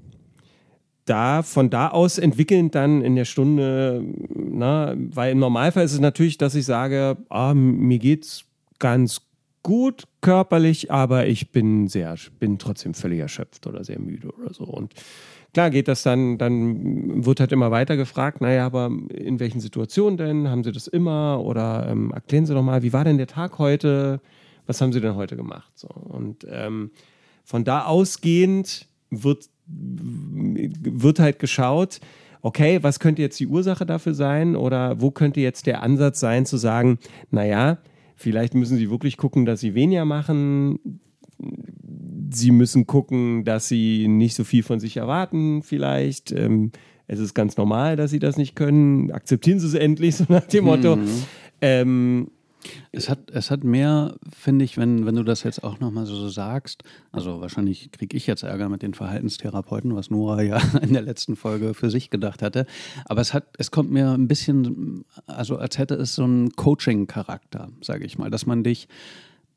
da 1.11 1.43
von 1.43 1.71
da 1.71 1.89
aus 1.89 2.19
entwickeln 2.19 2.71
dann 2.71 3.03
in 3.03 3.17
der 3.17 3.25
Stunde, 3.25 4.05
na, 4.29 4.95
weil 4.97 5.33
im 5.33 5.41
Normalfall 5.41 5.85
ist 5.85 5.93
es 5.93 6.01
natürlich, 6.01 6.39
dass 6.39 6.55
ich 6.55 6.65
sage, 6.65 7.17
ah, 7.29 7.53
mir 7.53 7.99
geht's 7.99 8.45
ganz 8.79 9.23
gut 9.63 10.05
körperlich, 10.21 10.91
aber 10.91 11.27
ich 11.27 11.51
bin 11.51 11.89
sehr, 11.89 12.15
bin 12.39 12.59
trotzdem 12.59 12.95
völlig 12.95 13.19
erschöpft 13.19 13.67
oder 13.67 13.83
sehr 13.83 13.99
müde 13.99 14.33
oder 14.33 14.55
so. 14.55 14.65
Und 14.65 14.95
klar 15.53 15.71
geht 15.71 15.89
das 15.89 16.05
dann, 16.05 16.39
dann 16.39 17.25
wird 17.25 17.41
halt 17.41 17.53
immer 17.53 17.73
weiter 17.73 17.97
gefragt, 17.97 18.41
naja, 18.41 18.65
aber 18.65 18.91
in 19.13 19.41
welchen 19.41 19.61
Situationen 19.61 20.17
denn? 20.17 20.49
Haben 20.49 20.63
Sie 20.63 20.73
das 20.73 20.87
immer? 20.87 21.43
Oder 21.45 21.89
ähm, 21.91 22.13
erklären 22.13 22.47
Sie 22.47 22.55
doch 22.55 22.63
mal, 22.63 22.83
wie 22.83 22.93
war 22.93 23.05
denn 23.05 23.19
der 23.19 23.27
Tag 23.27 23.59
heute? 23.59 24.21
Was 24.67 24.81
haben 24.81 24.93
Sie 24.93 25.01
denn 25.01 25.17
heute 25.17 25.37
gemacht? 25.37 25.73
So, 25.75 25.89
und 25.89 26.47
ähm, 26.49 26.93
von 27.45 27.65
da 27.65 27.85
ausgehend 27.85 28.87
wird, 29.11 29.49
wird 29.73 31.19
halt 31.19 31.39
geschaut, 31.39 32.01
okay, 32.43 32.83
was 32.83 33.01
könnte 33.01 33.23
jetzt 33.23 33.39
die 33.41 33.47
Ursache 33.47 33.87
dafür 33.87 34.15
sein? 34.15 34.57
Oder 34.57 35.01
wo 35.01 35.11
könnte 35.11 35.41
jetzt 35.41 35.67
der 35.67 35.83
Ansatz 35.83 36.21
sein, 36.21 36.47
zu 36.47 36.57
sagen, 36.57 36.99
naja, 37.31 37.79
vielleicht 38.17 38.55
müssen 38.55 38.77
Sie 38.77 38.91
wirklich 38.91 39.17
gucken, 39.17 39.47
dass 39.47 39.61
Sie 39.61 39.75
weniger 39.75 40.05
machen 40.05 41.01
sie 42.31 42.51
müssen 42.51 42.87
gucken, 42.87 43.45
dass 43.45 43.69
sie 43.69 44.09
nicht 44.09 44.35
so 44.35 44.45
viel 44.45 44.63
von 44.63 44.81
sich 44.81 44.97
erwarten, 44.97 45.63
vielleicht. 45.63 46.33
Ähm, 46.33 46.73
es 47.07 47.19
ist 47.19 47.35
ganz 47.35 47.57
normal, 47.57 47.97
dass 47.97 48.13
sie 48.13 48.21
das 48.21 48.37
nicht 48.37 48.55
können. 48.55 49.11
Akzeptieren 49.11 49.59
sie 49.59 49.67
es 49.67 49.75
endlich, 49.75 50.17
so 50.17 50.25
nach 50.29 50.47
dem 50.47 50.65
Motto. 50.65 50.97
Mhm. 50.97 51.09
Ähm, 51.61 52.31
es 52.93 53.09
hat, 53.09 53.31
es 53.31 53.51
hat 53.51 53.65
mehr, 53.65 54.15
finde 54.37 54.65
ich, 54.65 54.77
wenn, 54.77 55.07
wenn 55.07 55.15
du 55.15 55.23
das 55.23 55.43
jetzt 55.43 55.65
auch 55.65 55.81
nochmal 55.81 56.07
so, 56.07 56.29
sagst, 56.29 56.83
also 57.13 57.41
wahrscheinlich 57.41 57.91
kriege 57.93 58.17
ich 58.17 58.27
jetzt 58.27 58.43
Ärger 58.43 58.69
mit 58.69 58.83
den 58.83 58.95
Verhaltenstherapeuten, 58.95 59.95
was 59.95 60.11
Nora 60.11 60.43
ja 60.43 60.61
in 60.83 60.93
der 60.93 61.03
letzten 61.03 61.37
Folge 61.37 61.75
für 61.75 61.91
sich 61.91 62.11
gedacht 62.11 62.43
hatte. 62.43 62.67
Aber 63.07 63.21
es 63.21 63.35
hat, 63.35 63.45
es 63.59 63.71
kommt 63.71 63.91
mir 63.91 64.11
ein 64.11 64.29
bisschen, 64.29 65.05
also 65.27 65.57
als 65.57 65.79
hätte 65.79 65.95
es 65.95 66.15
so 66.15 66.25
einen 66.25 66.51
Coaching-Charakter, 66.53 67.69
sage 67.81 68.05
ich 68.05 68.19
mal, 68.19 68.31
dass 68.31 68.47
man 68.47 68.65
dich 68.65 68.89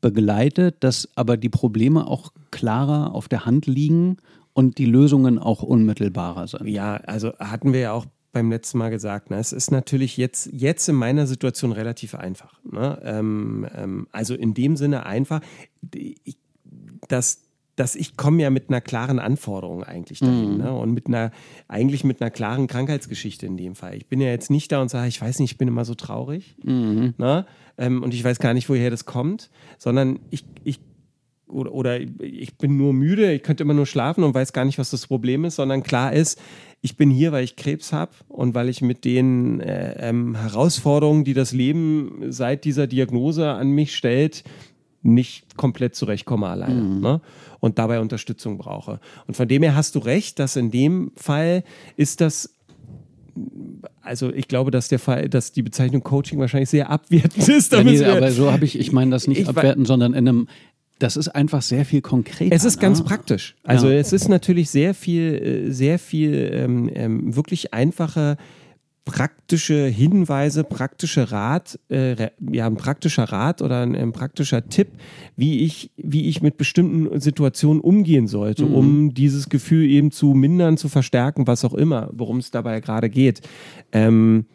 begleitet, 0.00 0.76
dass 0.80 1.08
aber 1.14 1.36
die 1.36 1.48
Probleme 1.48 2.06
auch 2.06 2.32
klarer 2.50 3.14
auf 3.14 3.28
der 3.28 3.46
Hand 3.46 3.66
liegen 3.66 4.18
und 4.52 4.78
die 4.78 4.86
Lösungen 4.86 5.38
auch 5.38 5.62
unmittelbarer 5.62 6.46
sind. 6.46 6.66
Ja, 6.68 6.96
also 6.96 7.32
hatten 7.38 7.72
wir 7.72 7.80
ja 7.80 7.92
auch 7.92 8.06
beim 8.34 8.50
letzten 8.50 8.78
Mal 8.78 8.90
gesagt, 8.90 9.30
ne? 9.30 9.38
es 9.38 9.52
ist 9.52 9.70
natürlich 9.70 10.18
jetzt, 10.18 10.50
jetzt 10.52 10.88
in 10.88 10.96
meiner 10.96 11.26
Situation 11.26 11.72
relativ 11.72 12.14
einfach. 12.14 12.60
Ne? 12.70 13.00
Ähm, 13.02 13.66
ähm, 13.74 14.06
also 14.12 14.34
in 14.34 14.52
dem 14.52 14.76
Sinne 14.76 15.06
einfach, 15.06 15.40
dass 17.08 17.40
dass 17.76 17.96
ich 17.96 18.16
komme 18.16 18.40
ja 18.40 18.50
mit 18.50 18.68
einer 18.68 18.80
klaren 18.80 19.18
Anforderung 19.18 19.82
eigentlich 19.82 20.20
dahin 20.20 20.52
mhm. 20.52 20.58
ne? 20.58 20.72
und 20.72 20.92
mit 20.92 21.08
einer 21.08 21.32
eigentlich 21.66 22.04
mit 22.04 22.20
einer 22.20 22.30
klaren 22.30 22.68
Krankheitsgeschichte 22.68 23.46
in 23.46 23.56
dem 23.56 23.74
Fall. 23.74 23.96
Ich 23.96 24.06
bin 24.06 24.20
ja 24.20 24.28
jetzt 24.28 24.48
nicht 24.48 24.70
da 24.70 24.80
und 24.80 24.90
sage, 24.90 25.08
ich 25.08 25.20
weiß 25.20 25.40
nicht, 25.40 25.52
ich 25.52 25.58
bin 25.58 25.66
immer 25.66 25.84
so 25.84 25.94
traurig 25.94 26.56
mhm. 26.62 27.14
ne? 27.18 27.46
Ähm, 27.76 28.04
und 28.04 28.14
ich 28.14 28.22
weiß 28.22 28.38
gar 28.38 28.54
nicht, 28.54 28.68
woher 28.68 28.90
das 28.90 29.06
kommt, 29.06 29.50
sondern 29.78 30.20
ich, 30.30 30.44
ich 30.62 30.78
oder, 31.48 31.72
oder 31.72 32.00
ich 32.00 32.56
bin 32.56 32.76
nur 32.76 32.92
müde, 32.92 33.32
ich 33.32 33.42
könnte 33.42 33.64
immer 33.64 33.74
nur 33.74 33.86
schlafen 33.86 34.22
und 34.22 34.34
weiß 34.34 34.52
gar 34.52 34.64
nicht, 34.64 34.78
was 34.78 34.90
das 34.90 35.06
Problem 35.06 35.44
ist, 35.44 35.56
sondern 35.56 35.82
klar 35.82 36.12
ist, 36.12 36.40
ich 36.84 36.98
bin 36.98 37.10
hier, 37.10 37.32
weil 37.32 37.44
ich 37.44 37.56
Krebs 37.56 37.94
habe 37.94 38.12
und 38.28 38.54
weil 38.54 38.68
ich 38.68 38.82
mit 38.82 39.06
den 39.06 39.58
äh, 39.60 39.94
ähm, 40.06 40.34
Herausforderungen, 40.34 41.24
die 41.24 41.32
das 41.32 41.52
Leben 41.52 42.26
seit 42.28 42.66
dieser 42.66 42.86
Diagnose 42.86 43.48
an 43.52 43.70
mich 43.70 43.96
stellt, 43.96 44.44
nicht 45.00 45.56
komplett 45.56 45.94
zurechtkomme 45.94 46.46
alleine 46.46 46.82
mhm. 46.82 47.00
ne? 47.00 47.20
und 47.60 47.78
dabei 47.78 48.00
Unterstützung 48.00 48.58
brauche. 48.58 49.00
Und 49.26 49.34
von 49.34 49.48
dem 49.48 49.62
her 49.62 49.74
hast 49.74 49.94
du 49.94 49.98
recht, 50.00 50.38
dass 50.38 50.56
in 50.56 50.70
dem 50.70 51.12
Fall 51.16 51.64
ist 51.96 52.20
das 52.20 52.50
also 54.02 54.32
ich 54.32 54.46
glaube, 54.46 54.70
dass 54.70 54.88
der 54.88 54.98
Fall, 54.98 55.28
dass 55.28 55.52
die 55.52 55.62
Bezeichnung 55.62 56.02
Coaching 56.02 56.38
wahrscheinlich 56.38 56.68
sehr 56.68 56.90
abwertend 56.90 57.48
ist. 57.48 57.72
Ja, 57.72 57.82
nee, 57.82 58.04
aber 58.04 58.30
so 58.30 58.52
habe 58.52 58.64
ich, 58.64 58.78
ich 58.78 58.92
meine 58.92 59.10
das 59.10 59.26
nicht 59.26 59.48
abwerten, 59.48 59.86
sondern 59.86 60.12
in 60.12 60.28
einem 60.28 60.48
das 60.98 61.16
ist 61.16 61.28
einfach 61.28 61.62
sehr 61.62 61.84
viel 61.84 62.00
konkreter. 62.00 62.54
Es 62.54 62.64
ist 62.64 62.80
ganz 62.80 63.00
ne? 63.00 63.04
praktisch. 63.04 63.56
Also 63.64 63.88
ja. 63.88 63.96
es 63.96 64.12
ist 64.12 64.28
natürlich 64.28 64.70
sehr 64.70 64.94
viel, 64.94 65.66
äh, 65.68 65.70
sehr 65.70 65.98
viel 65.98 66.50
ähm, 66.52 66.90
ähm, 66.92 67.36
wirklich 67.36 67.74
einfache 67.74 68.36
praktische 69.04 69.86
Hinweise, 69.86 70.64
praktische 70.64 71.30
Rat, 71.30 71.78
äh, 71.90 72.30
ja, 72.50 72.66
ein 72.66 72.76
praktischer 72.76 73.24
Rat 73.24 73.60
oder 73.60 73.82
ein, 73.82 73.94
ein, 73.94 74.12
praktischer 74.12 74.66
Tipp, 74.66 74.88
wie 75.36 75.60
ich, 75.60 75.90
wie 75.96 76.26
ich 76.28 76.40
mit 76.40 76.56
bestimmten 76.56 77.20
Situationen 77.20 77.82
umgehen 77.82 78.26
sollte, 78.26 78.64
mhm. 78.64 78.74
um 78.74 79.14
dieses 79.14 79.50
Gefühl 79.50 79.84
eben 79.84 80.10
zu 80.10 80.28
mindern, 80.28 80.78
zu 80.78 80.88
verstärken, 80.88 81.46
was 81.46 81.66
auch 81.66 81.74
immer, 81.74 82.08
worum 82.12 82.38
es 82.38 82.50
dabei 82.50 82.80
gerade 82.80 83.10
geht. 83.10 83.42
Ähm, 83.92 84.46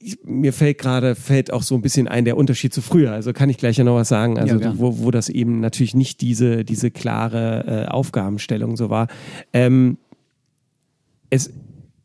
ich, 0.00 0.18
mir 0.24 0.52
fällt 0.52 0.78
gerade, 0.78 1.14
fällt 1.14 1.52
auch 1.52 1.62
so 1.62 1.74
ein 1.74 1.82
bisschen 1.82 2.08
ein 2.08 2.24
der 2.24 2.36
Unterschied 2.36 2.72
zu 2.72 2.80
früher. 2.80 3.12
Also 3.12 3.32
kann 3.32 3.50
ich 3.50 3.58
gleich 3.58 3.76
ja 3.76 3.84
noch 3.84 3.96
was 3.96 4.08
sagen. 4.08 4.38
Also 4.38 4.58
ja, 4.58 4.72
wo, 4.76 4.98
wo 4.98 5.10
das 5.10 5.28
eben 5.28 5.60
natürlich 5.60 5.94
nicht 5.94 6.22
diese, 6.22 6.64
diese 6.64 6.90
klare 6.90 7.86
äh, 7.86 7.90
Aufgabenstellung 7.90 8.76
so 8.76 8.88
war. 8.88 9.08
Ähm, 9.52 9.98
es, 11.28 11.52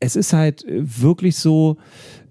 es 0.02 0.18
ist 0.18 0.34
halt 0.34 0.66
wirklich 0.68 1.38
so, 1.38 1.78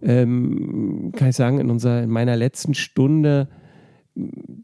ähm, 0.03 1.12
kann 1.17 1.31
ich 1.31 1.37
sagen, 1.37 1.59
in, 1.59 1.71
unserer, 1.71 2.03
in 2.03 2.11
meiner 2.11 2.37
letzten 2.37 2.75
Stunde, 2.75 3.49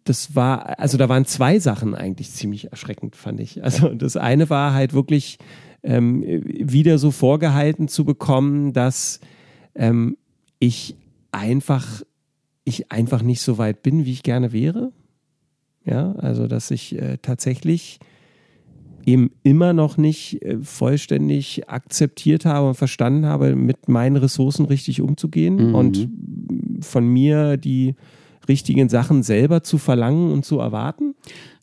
das 0.04 0.36
war, 0.36 0.78
also 0.78 0.98
da 0.98 1.08
waren 1.08 1.24
zwei 1.24 1.58
Sachen 1.58 1.94
eigentlich 1.94 2.30
ziemlich 2.30 2.70
erschreckend, 2.70 3.16
fand 3.16 3.40
ich. 3.40 3.64
Also 3.64 3.88
das 3.94 4.16
eine 4.18 4.50
war 4.50 4.74
halt 4.74 4.92
wirklich 4.92 5.38
ähm, 5.82 6.22
wieder 6.22 6.98
so 6.98 7.10
vorgehalten 7.10 7.88
zu 7.88 8.04
bekommen, 8.04 8.74
dass 8.74 9.20
ähm, 9.74 10.16
ich 10.60 10.94
einfach, 11.32 12.02
ich 12.64 12.92
einfach 12.92 13.22
nicht 13.22 13.40
so 13.40 13.58
weit 13.58 13.82
bin, 13.82 14.04
wie 14.04 14.12
ich 14.12 14.22
gerne 14.22 14.52
wäre. 14.52 14.92
Ja, 15.84 16.12
also 16.12 16.46
dass 16.46 16.70
ich 16.70 16.96
äh, 16.96 17.18
tatsächlich 17.20 17.98
eben 19.06 19.30
immer 19.42 19.72
noch 19.72 19.96
nicht 19.96 20.42
äh, 20.42 20.58
vollständig 20.62 21.68
akzeptiert 21.68 22.44
habe 22.44 22.68
und 22.68 22.74
verstanden 22.74 23.26
habe, 23.26 23.56
mit 23.56 23.88
meinen 23.88 24.16
Ressourcen 24.16 24.66
richtig 24.66 25.00
umzugehen 25.00 25.68
mhm. 25.68 25.74
und 25.74 26.08
von 26.82 27.08
mir 27.08 27.56
die 27.56 27.94
richtigen 28.48 28.88
Sachen 28.88 29.22
selber 29.22 29.62
zu 29.62 29.78
verlangen 29.78 30.32
und 30.32 30.44
zu 30.44 30.58
erwarten. 30.58 31.14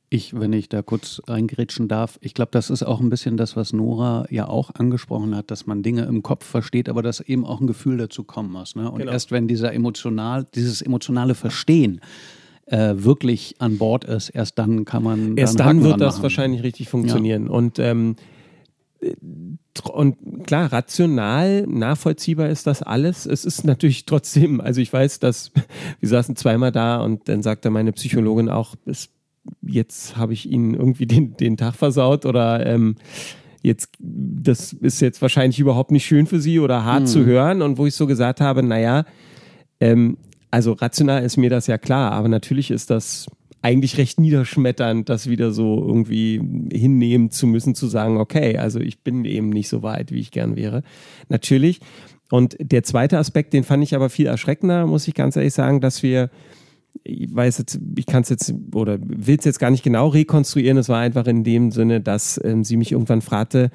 Ich, 0.10 0.39
wenn 0.39 0.53
ich 0.53 0.70
da 0.70 0.82
kurz 0.82 1.22
reingrätschen 1.28 1.89
darf, 1.89 2.18
ich 2.22 2.34
glaube, 2.34 2.51
das 2.51 2.70
ist 2.70 2.84
auch 2.84 3.01
ein 3.01 3.10
bisschen 3.10 3.36
das, 3.36 3.58
was 3.58 3.74
Nora 3.74 4.26
ja 4.30 4.47
auch 4.47 4.74
angesprochen 4.76 5.36
hat, 5.36 5.51
dass 5.51 5.68
man 5.68 5.84
Dinge 5.84 6.05
im 6.05 6.24
Kopf 6.24 6.45
versteht, 6.45 6.88
aber 6.88 7.01
dass 7.01 7.20
eben 7.20 7.45
auch 7.45 7.60
ein 7.60 7.68
Gefühl 7.68 7.97
dazu 7.97 8.24
kommen 8.24 8.53
muss. 8.53 8.76
Ne? 8.76 8.89
Und 8.89 8.99
genau. 8.99 9.12
erst 9.12 9.32
wenn 9.32 9.49
dieser 9.49 9.74
emotional, 9.74 10.47
dieses 10.55 10.82
emotionale 10.82 11.36
Verstehen 11.36 11.99
äh, 12.68 12.93
wirklich 12.95 13.55
an 13.60 13.78
Bord 13.78 14.05
ist, 14.05 14.30
erst 14.30 14.58
dann 14.58 14.86
kann 14.86 15.03
man. 15.03 15.36
Erst 15.36 15.60
dann, 15.60 15.80
dann 15.80 15.84
wird 15.84 15.99
das 15.99 16.16
machen. 16.16 16.24
wahrscheinlich 16.24 16.64
richtig 16.64 16.88
funktionieren. 16.88 17.47
Ja. 17.47 17.51
Und 17.51 17.80
ähm, 17.80 18.16
und 19.84 20.18
klar, 20.47 20.72
rational, 20.72 21.66
nachvollziehbar 21.68 22.49
ist 22.49 22.66
das 22.66 22.82
alles. 22.82 23.26
Es 23.26 23.45
ist 23.45 23.64
natürlich 23.64 24.05
trotzdem, 24.05 24.60
also 24.60 24.82
ich 24.82 24.91
weiß, 24.91 25.20
dass 25.20 25.51
wir 25.99 26.10
saßen 26.10 26.36
zweimal 26.36 26.72
da 26.72 27.01
und 27.01 27.30
dann 27.30 27.43
sagte 27.43 27.70
meine 27.70 27.91
Psychologin 27.91 28.49
auch, 28.49 28.76
es, 28.86 29.10
jetzt 29.62 30.18
habe 30.18 30.34
ich 30.34 30.50
Ihnen 30.50 30.74
irgendwie 30.74 31.06
den, 31.06 31.38
den 31.38 31.58
Tag 31.58 31.76
versaut 31.76 32.26
oder 32.26 32.66
ähm, 32.66 32.95
jetzt, 33.62 33.89
das 34.00 34.74
ist 34.74 35.02
jetzt 35.02 35.22
wahrscheinlich 35.22 35.60
überhaupt 35.60 35.91
nicht 35.91 36.06
schön 36.06 36.28
für 36.28 36.39
Sie 36.39 36.60
oder 36.60 36.84
hart 36.84 37.04
mhm. 37.04 37.08
zu 37.08 37.26
hören. 37.26 37.62
Und 37.62 37.78
wo 37.78 37.86
ich 37.86 37.95
so 37.95 38.08
gesagt 38.08 38.41
habe, 38.41 38.64
naja, 38.64 39.06
ähm, 39.80 40.18
also 40.52 40.74
rational 40.74 41.24
ist 41.24 41.38
mir 41.38 41.50
das 41.50 41.68
ja 41.68 41.78
klar, 41.78 42.12
aber 42.14 42.28
natürlich 42.28 42.72
ist 42.72 42.89
das 42.89 43.28
eigentlich 43.62 43.98
recht 43.98 44.20
niederschmetternd, 44.20 45.10
das 45.10 45.30
wieder 45.30 45.52
so 45.52 45.84
irgendwie 45.86 46.39
hinnehmen 46.72 47.32
zu 47.32 47.48
müssen, 47.48 47.76
zu 47.76 47.88
sagen, 47.88 48.18
okay, 48.18 48.58
also 48.58 48.80
ich 48.80 49.04
bin 49.04 49.26
eben 49.26 49.50
nicht 49.50 49.68
so 49.68 49.84
weit, 49.84 50.12
wie 50.12 50.20
ich 50.20 50.32
gern 50.32 50.56
wäre. 50.56 50.84
Natürlich. 51.28 51.82
Und 52.30 52.56
der 52.60 52.84
zweite 52.84 53.18
Aspekt, 53.18 53.54
den 53.54 53.64
fand 53.64 53.84
ich 53.84 53.95
aber 53.95 54.10
viel 54.10 54.28
erschreckender, 54.28 54.86
muss 54.86 55.08
ich 55.08 55.16
ganz 55.16 55.36
ehrlich 55.36 55.54
sagen, 55.54 55.82
dass 55.82 56.04
wir, 56.04 56.30
ich 57.08 57.34
weiß 57.34 57.58
jetzt, 57.60 57.80
ich 57.97 58.05
kann 58.05 58.24
es 58.24 58.30
jetzt 58.30 58.53
oder 58.74 58.97
will 59.01 59.38
es 59.38 59.45
jetzt 59.45 59.60
gar 59.60 59.72
nicht 59.72 59.84
genau 59.84 60.10
rekonstruieren, 60.10 60.78
es 60.78 60.89
war 60.89 60.99
einfach 60.99 61.26
in 61.28 61.43
dem 61.43 61.72
Sinne, 61.72 62.01
dass 62.01 62.39
ähm, 62.43 62.64
sie 62.64 62.78
mich 62.78 62.91
irgendwann 62.91 63.22
fragte, 63.22 63.72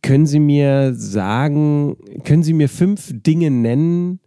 können 0.00 0.26
Sie 0.26 0.40
mir 0.40 0.94
sagen, 0.94 1.96
können 2.24 2.42
Sie 2.42 2.54
mir 2.54 2.68
fünf 2.68 3.12
Dinge 3.12 3.50
nennen, 3.50 4.20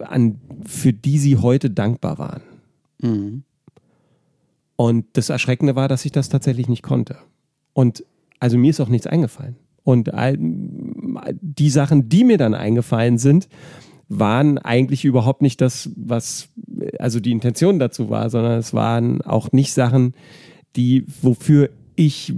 an, 0.00 0.40
für 0.66 0.92
die 0.92 1.18
sie 1.18 1.36
heute 1.36 1.70
dankbar 1.70 2.18
waren. 2.18 2.42
Mhm. 3.00 3.42
Und 4.76 5.06
das 5.14 5.28
Erschreckende 5.28 5.76
war, 5.76 5.88
dass 5.88 6.04
ich 6.04 6.12
das 6.12 6.28
tatsächlich 6.28 6.68
nicht 6.68 6.82
konnte. 6.82 7.16
Und 7.72 8.04
also 8.40 8.58
mir 8.58 8.70
ist 8.70 8.80
auch 8.80 8.88
nichts 8.88 9.06
eingefallen. 9.06 9.56
Und 9.84 10.10
die 11.40 11.70
Sachen, 11.70 12.08
die 12.08 12.24
mir 12.24 12.38
dann 12.38 12.54
eingefallen 12.54 13.18
sind, 13.18 13.48
waren 14.18 14.58
eigentlich 14.58 15.04
überhaupt 15.04 15.42
nicht 15.42 15.60
das, 15.60 15.90
was, 15.96 16.48
also 16.98 17.20
die 17.20 17.32
Intention 17.32 17.78
dazu 17.78 18.10
war, 18.10 18.30
sondern 18.30 18.58
es 18.58 18.74
waren 18.74 19.22
auch 19.22 19.52
nicht 19.52 19.72
Sachen, 19.72 20.14
die, 20.76 21.04
wofür 21.20 21.70
ich 21.96 22.34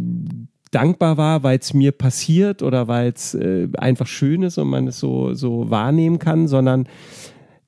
dankbar 0.70 1.16
war, 1.16 1.42
weil 1.42 1.58
es 1.58 1.72
mir 1.72 1.92
passiert 1.92 2.62
oder 2.62 2.88
weil 2.88 3.12
es 3.14 3.34
äh, 3.34 3.68
einfach 3.78 4.06
schön 4.06 4.42
ist 4.42 4.58
und 4.58 4.68
man 4.68 4.88
es 4.88 4.98
so, 4.98 5.34
so 5.34 5.70
wahrnehmen 5.70 6.18
kann, 6.18 6.48
sondern 6.48 6.88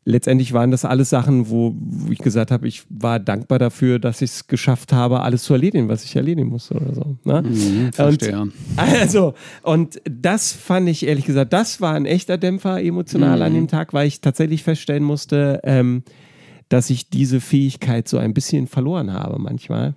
letztendlich 0.06 0.52
waren 0.52 0.70
das 0.70 0.84
alles 0.84 1.10
Sachen, 1.10 1.50
wo, 1.50 1.74
wo 1.76 2.10
ich 2.12 2.18
gesagt 2.18 2.50
habe, 2.52 2.66
ich 2.68 2.84
war 2.88 3.18
dankbar 3.18 3.58
dafür, 3.58 3.98
dass 3.98 4.22
ich 4.22 4.30
es 4.30 4.46
geschafft 4.46 4.92
habe, 4.92 5.20
alles 5.20 5.42
zu 5.42 5.52
erledigen, 5.52 5.88
was 5.88 6.04
ich 6.04 6.14
erledigen 6.14 6.48
musste 6.48 6.74
oder 6.74 6.94
so. 6.94 7.16
Ne? 7.24 7.42
Mhm, 7.42 7.92
verstehe. 7.92 8.40
Und, 8.40 8.52
also, 8.76 9.34
und 9.62 10.00
das 10.08 10.52
fand 10.52 10.88
ich 10.88 11.06
ehrlich 11.06 11.26
gesagt, 11.26 11.52
das 11.52 11.80
war 11.80 11.94
ein 11.94 12.06
echter 12.06 12.38
Dämpfer 12.38 12.80
emotional 12.82 13.36
Mhm. 13.38 13.42
an 13.42 13.54
dem 13.54 13.68
Tag, 13.68 13.92
weil 13.92 14.06
ich 14.06 14.20
tatsächlich 14.20 14.62
feststellen 14.62 15.02
musste, 15.02 15.60
ähm, 15.64 16.04
dass 16.68 16.88
ich 16.88 17.10
diese 17.10 17.40
Fähigkeit 17.40 18.08
so 18.08 18.18
ein 18.18 18.32
bisschen 18.32 18.68
verloren 18.68 19.12
habe 19.12 19.38
manchmal. 19.40 19.94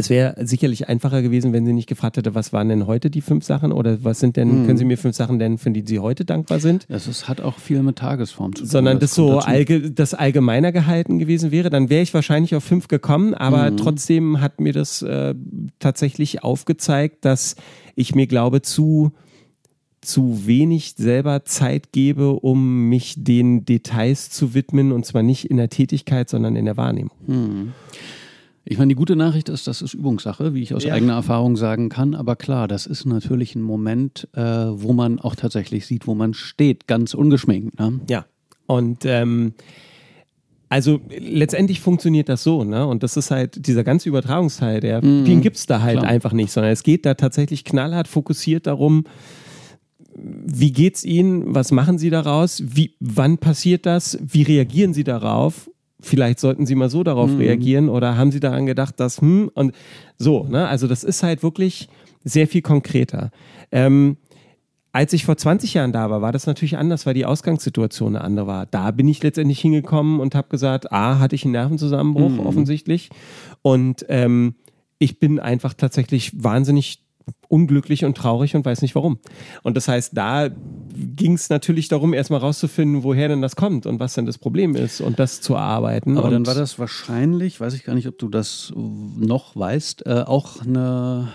Es 0.00 0.10
wäre 0.10 0.36
sicherlich 0.46 0.88
einfacher 0.88 1.22
gewesen, 1.22 1.52
wenn 1.52 1.66
sie 1.66 1.72
nicht 1.72 1.88
gefragt 1.88 2.18
hätte, 2.18 2.32
was 2.36 2.52
waren 2.52 2.68
denn 2.68 2.86
heute 2.86 3.10
die 3.10 3.20
fünf 3.20 3.44
Sachen 3.44 3.72
oder 3.72 4.04
was 4.04 4.20
sind 4.20 4.36
Mhm. 4.36 4.40
denn, 4.40 4.66
können 4.66 4.78
Sie 4.78 4.84
mir 4.84 4.96
fünf 4.96 5.16
Sachen 5.16 5.38
nennen, 5.38 5.58
für 5.58 5.72
die 5.72 5.82
Sie 5.84 5.98
heute 5.98 6.24
dankbar 6.24 6.60
sind? 6.60 6.86
Das 6.88 7.08
ist, 7.08 7.26
hat 7.28 7.40
auch 7.40 7.58
viel 7.58 7.82
mit 7.82 7.96
Tagesform 7.96 8.54
zu 8.54 8.62
tun. 8.62 8.70
sondern 8.70 9.00
das, 9.00 9.16
kommt 9.16 9.28
so 9.28 9.38
allge 9.40 9.90
das 9.90 10.14
allgemeiner 10.14 10.70
gehalten 10.70 11.18
gewesen 11.18 11.50
wäre, 11.50 11.68
dann 11.68 11.90
wäre 11.90 12.02
ich 12.02 12.14
wahrscheinlich 12.14 12.54
auf 12.54 12.62
fünf 12.62 12.86
gekommen, 12.86 13.34
aber 13.34 13.74
trotzdem 13.76 14.40
hat 14.40 14.60
mir 14.60 14.72
das 14.72 15.02
äh, 15.02 15.34
tatsächlich 15.80 16.44
aufgezeigt, 16.44 17.24
dass 17.24 17.56
ich 17.96 18.14
mir 18.14 18.28
glaube 18.28 18.62
zu 18.62 19.10
zu 20.00 20.46
wenig 20.46 20.94
selber 20.96 21.44
Zeit 21.44 21.90
gebe, 21.90 22.30
um 22.34 22.88
mich 22.88 23.16
den 23.24 23.64
Details 23.64 24.30
zu 24.30 24.54
widmen 24.54 24.92
und 24.92 25.04
zwar 25.04 25.24
nicht 25.24 25.50
in 25.50 25.56
der 25.56 25.70
Tätigkeit, 25.70 26.30
sondern 26.30 26.54
in 26.54 26.66
der 26.66 26.76
Wahrnehmung. 26.76 27.10
Ich 28.70 28.76
meine, 28.76 28.90
die 28.90 28.94
gute 28.96 29.16
Nachricht 29.16 29.48
ist, 29.48 29.66
das 29.66 29.80
ist 29.80 29.94
Übungssache, 29.94 30.52
wie 30.52 30.62
ich 30.62 30.74
aus 30.74 30.84
Ja. 30.84 30.92
eigener 30.92 31.14
Erfahrung 31.14 31.56
sagen 31.56 31.88
kann. 31.88 32.14
Aber 32.14 32.36
klar, 32.36 32.68
das 32.68 32.84
ist 32.86 33.06
natürlich 33.06 33.54
ein 33.54 33.62
Moment, 33.62 34.28
äh, 34.34 34.40
wo 34.42 34.92
man 34.92 35.18
auch 35.20 35.36
tatsächlich 35.36 35.86
sieht, 35.86 36.06
wo 36.06 36.14
man 36.14 36.34
steht, 36.34 36.86
ganz 36.86 37.14
ungeschminkt. 37.14 37.78
Ne? 37.80 38.00
Ja. 38.10 38.26
Und 38.66 39.06
ähm, 39.06 39.54
also 40.68 41.00
letztendlich 41.08 41.80
funktioniert 41.80 42.28
das 42.28 42.42
so, 42.42 42.62
ne? 42.62 42.86
Und 42.86 43.02
das 43.02 43.16
ist 43.16 43.30
halt 43.30 43.66
dieser 43.66 43.84
ganze 43.84 44.10
Übertragungsteil, 44.10 44.80
der, 44.80 45.00
den 45.00 45.40
gibt's 45.40 45.64
da 45.64 45.80
halt 45.80 46.00
klar. 46.00 46.10
einfach 46.10 46.34
nicht, 46.34 46.52
sondern 46.52 46.70
es 46.72 46.82
geht 46.82 47.06
da 47.06 47.14
tatsächlich 47.14 47.64
knallhart 47.64 48.06
fokussiert 48.06 48.66
darum, 48.66 49.04
wie 50.14 50.72
geht's 50.72 51.04
Ihnen, 51.04 51.54
was 51.54 51.72
machen 51.72 51.96
Sie 51.96 52.10
daraus, 52.10 52.62
wie, 52.66 52.94
wann 53.00 53.38
passiert 53.38 53.86
das, 53.86 54.18
wie 54.20 54.42
reagieren 54.42 54.92
Sie 54.92 55.04
darauf? 55.04 55.70
Vielleicht 56.00 56.38
sollten 56.38 56.64
Sie 56.64 56.76
mal 56.76 56.90
so 56.90 57.02
darauf 57.02 57.38
reagieren 57.38 57.88
oder 57.88 58.16
haben 58.16 58.30
Sie 58.30 58.40
daran 58.40 58.66
gedacht, 58.66 59.00
dass, 59.00 59.20
hm, 59.20 59.50
und 59.52 59.72
so, 60.16 60.44
ne? 60.44 60.68
Also 60.68 60.86
das 60.86 61.02
ist 61.02 61.22
halt 61.24 61.42
wirklich 61.42 61.88
sehr 62.22 62.46
viel 62.46 62.62
konkreter. 62.62 63.30
Ähm, 63.72 64.16
als 64.92 65.12
ich 65.12 65.24
vor 65.24 65.36
20 65.36 65.74
Jahren 65.74 65.92
da 65.92 66.08
war, 66.08 66.22
war 66.22 66.32
das 66.32 66.46
natürlich 66.46 66.76
anders, 66.76 67.04
weil 67.04 67.14
die 67.14 67.26
Ausgangssituation 67.26 68.16
eine 68.16 68.24
andere 68.24 68.46
war. 68.46 68.66
Da 68.66 68.90
bin 68.90 69.06
ich 69.08 69.22
letztendlich 69.22 69.60
hingekommen 69.60 70.20
und 70.20 70.34
habe 70.34 70.48
gesagt, 70.48 70.92
A, 70.92 71.18
hatte 71.18 71.34
ich 71.34 71.44
einen 71.44 71.52
Nervenzusammenbruch 71.52 72.44
offensichtlich 72.44 73.10
und 73.62 74.06
ähm, 74.08 74.54
ich 74.98 75.18
bin 75.18 75.38
einfach 75.38 75.74
tatsächlich 75.74 76.42
wahnsinnig 76.42 77.04
unglücklich 77.48 78.04
und 78.04 78.16
traurig 78.16 78.54
und 78.54 78.64
weiß 78.64 78.82
nicht 78.82 78.94
warum. 78.94 79.18
Und 79.62 79.76
das 79.76 79.88
heißt, 79.88 80.16
da 80.16 80.48
ging 81.16 81.34
es 81.34 81.48
natürlich 81.48 81.88
darum, 81.88 82.14
erstmal 82.14 82.40
rauszufinden, 82.40 83.02
woher 83.02 83.28
denn 83.28 83.42
das 83.42 83.56
kommt 83.56 83.86
und 83.86 84.00
was 84.00 84.14
denn 84.14 84.26
das 84.26 84.38
Problem 84.38 84.74
ist 84.74 85.00
und 85.00 85.18
das 85.18 85.40
zu 85.40 85.54
erarbeiten. 85.54 86.18
Aber 86.18 86.28
und 86.28 86.32
dann 86.32 86.46
war 86.46 86.54
das 86.54 86.78
wahrscheinlich, 86.78 87.60
weiß 87.60 87.74
ich 87.74 87.84
gar 87.84 87.94
nicht, 87.94 88.08
ob 88.08 88.18
du 88.18 88.28
das 88.28 88.72
noch 88.76 89.56
weißt, 89.56 90.06
äh, 90.06 90.24
auch 90.26 90.62
eine 90.62 91.28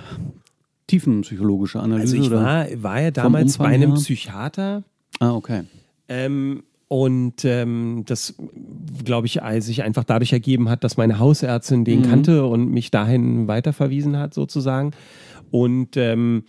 tiefenpsychologische 0.88 1.80
Analyse. 1.80 2.16
also 2.16 2.18
ich 2.18 2.32
oder? 2.32 2.44
war, 2.44 2.68
war 2.84 3.02
ja 3.02 3.12
damals 3.12 3.58
bei 3.58 3.68
einem? 3.68 3.94
Psychiater 3.94 4.84
Ah, 5.20 5.34
okay. 5.34 5.64
Ähm, 6.08 6.64
und 6.88 7.44
ähm, 7.46 8.04
das, 8.06 8.36
glaube 9.04 9.26
ich, 9.28 9.40
sich 9.60 9.84
einfach 9.84 10.04
dadurch 10.04 10.34
ergeben 10.34 10.70
hat, 10.70 10.84
dass 10.84 10.98
meine 10.98 11.18
Hausärztin 11.18 11.86
den 11.86 12.04
kannte 12.04 12.46
und 12.46 12.70
mich 12.70 12.92
dahin 12.92 13.48
weiterverwiesen 13.48 14.18
hat, 14.18 14.34
sozusagen. 14.34 14.92
Und 15.54 15.98
ähm, 15.98 16.46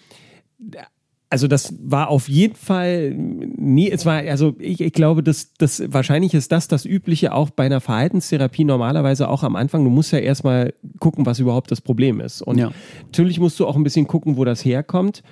also 1.29 1.47
das 1.47 1.75
war 1.79 2.09
auf 2.09 2.27
jeden 2.27 2.55
Fall, 2.55 3.13
nee, 3.15 3.91
es 3.91 4.07
war, 4.07 4.15
also 4.15 4.55
ich, 4.59 4.81
ich 4.81 4.93
glaube, 4.95 5.23
dass 5.23 5.53
das 5.59 5.83
wahrscheinlich 5.93 6.33
ist 6.33 6.51
das 6.53 6.69
das 6.69 6.87
Übliche 6.87 7.35
auch 7.35 7.51
bei 7.51 7.67
einer 7.67 7.83
Verhaltenstherapie 7.83 8.65
normalerweise 8.65 9.29
auch 9.29 9.43
am 9.43 9.57
Anfang. 9.57 9.85
Du 9.85 9.91
musst 9.91 10.11
ja 10.13 10.21
erstmal 10.21 10.73
gucken, 11.01 11.27
was 11.27 11.39
überhaupt 11.39 11.71
das 11.71 11.83
Problem 11.83 12.19
ist. 12.21 12.41
Und 12.41 12.57
Ja. 12.57 12.71
natürlich 13.05 13.39
musst 13.39 13.61
du 13.61 13.67
auch 13.67 13.77
ein 13.77 13.83
bisschen 13.85 14.07
gucken, 14.07 14.39
wo 14.39 14.45
das 14.47 14.65
herkommt. 14.65 15.23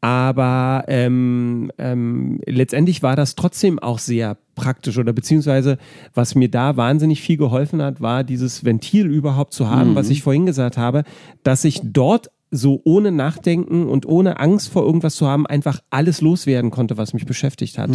Aber 0.00 0.84
ähm, 0.88 1.72
ähm, 1.76 2.40
letztendlich 2.46 3.02
war 3.02 3.16
das 3.16 3.34
trotzdem 3.34 3.78
auch 3.80 3.98
sehr 3.98 4.38
praktisch 4.54 4.96
oder 4.96 5.12
beziehungsweise 5.12 5.76
was 6.14 6.36
mir 6.36 6.48
da 6.48 6.76
wahnsinnig 6.76 7.20
viel 7.20 7.36
geholfen 7.36 7.82
hat, 7.82 8.00
war 8.00 8.24
dieses 8.24 8.64
Ventil 8.64 9.06
überhaupt 9.08 9.52
zu 9.52 9.68
haben, 9.68 9.96
was 9.96 10.08
ich 10.10 10.22
vorhin 10.22 10.46
gesagt 10.46 10.78
habe, 10.78 11.02
dass 11.42 11.64
ich 11.64 11.80
dort 11.82 12.30
so 12.50 12.80
ohne 12.84 13.12
Nachdenken 13.12 13.86
und 13.86 14.06
ohne 14.06 14.40
Angst 14.40 14.68
vor 14.70 14.82
irgendwas 14.84 15.16
zu 15.16 15.26
haben, 15.26 15.46
einfach 15.46 15.80
alles 15.90 16.20
loswerden 16.20 16.70
konnte, 16.70 16.96
was 16.96 17.12
mich 17.14 17.26
beschäftigt 17.26 17.78
hat. 17.78 17.90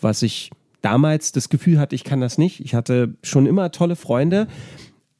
Was 0.00 0.22
ich 0.22 0.50
damals 0.82 1.32
das 1.32 1.48
Gefühl 1.48 1.78
hatte, 1.78 1.94
ich 1.94 2.04
kann 2.04 2.20
das 2.20 2.36
nicht. 2.36 2.60
Ich 2.60 2.74
hatte 2.74 3.14
schon 3.22 3.46
immer 3.46 3.70
tolle 3.70 3.96
Freunde, 3.96 4.48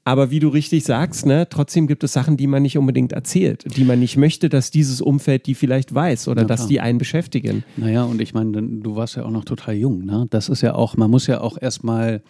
aber 0.07 0.31
wie 0.31 0.39
du 0.39 0.49
richtig 0.49 0.85
sagst, 0.85 1.25
ne, 1.25 1.49
trotzdem 1.49 1.87
gibt 1.87 2.05
es 2.05 2.13
Sachen, 2.13 2.37
die 2.37 2.47
man 2.47 2.63
nicht 2.63 2.77
unbedingt 2.77 3.13
erzählt, 3.13 3.65
die 3.75 3.85
man 3.85 4.01
nicht 4.01 4.19
möchte, 4.19 4.51
dass 4.51 4.71
dieses 4.71 5.01
Umfeld 5.01 5.47
die 5.47 5.55
vielleicht 5.55 5.95
weiß 5.95 6.29
oder 6.29 6.43
Ja, 6.43 6.47
dass 6.49 6.61
klar. 6.61 6.69
die 6.69 6.81
einen 6.81 6.99
beschäftigen. 6.99 7.65
Naja, 7.79 8.03
und 8.05 8.21
ich 8.21 8.35
meine, 8.35 8.61
du 8.63 8.97
warst 8.97 9.17
ja 9.17 9.25
auch 9.25 9.31
noch 9.31 9.47
total 9.47 9.75
jung. 9.77 10.05
Ne? 10.05 10.27
Das 10.29 10.51
ist 10.51 10.61
ja 10.61 10.75
auch, 10.75 10.99
man 10.99 11.11
muss 11.11 11.27
ja 11.27 11.41
auch 11.41 11.57
erstmal, 11.59 12.23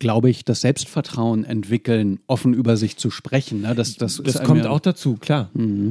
glaube 0.00 0.30
ich, 0.30 0.44
das 0.44 0.62
Selbstvertrauen 0.62 1.44
entwickeln, 1.44 2.18
offen 2.26 2.54
über 2.54 2.76
sich 2.76 2.96
zu 2.96 3.10
sprechen. 3.10 3.60
Ne? 3.60 3.74
Das, 3.76 3.96
das, 3.96 4.20
Das 4.24 4.42
kommt 4.42 4.64
ja, 4.64 4.70
auch 4.70 4.80
dazu, 4.80 5.16
klar. 5.16 5.50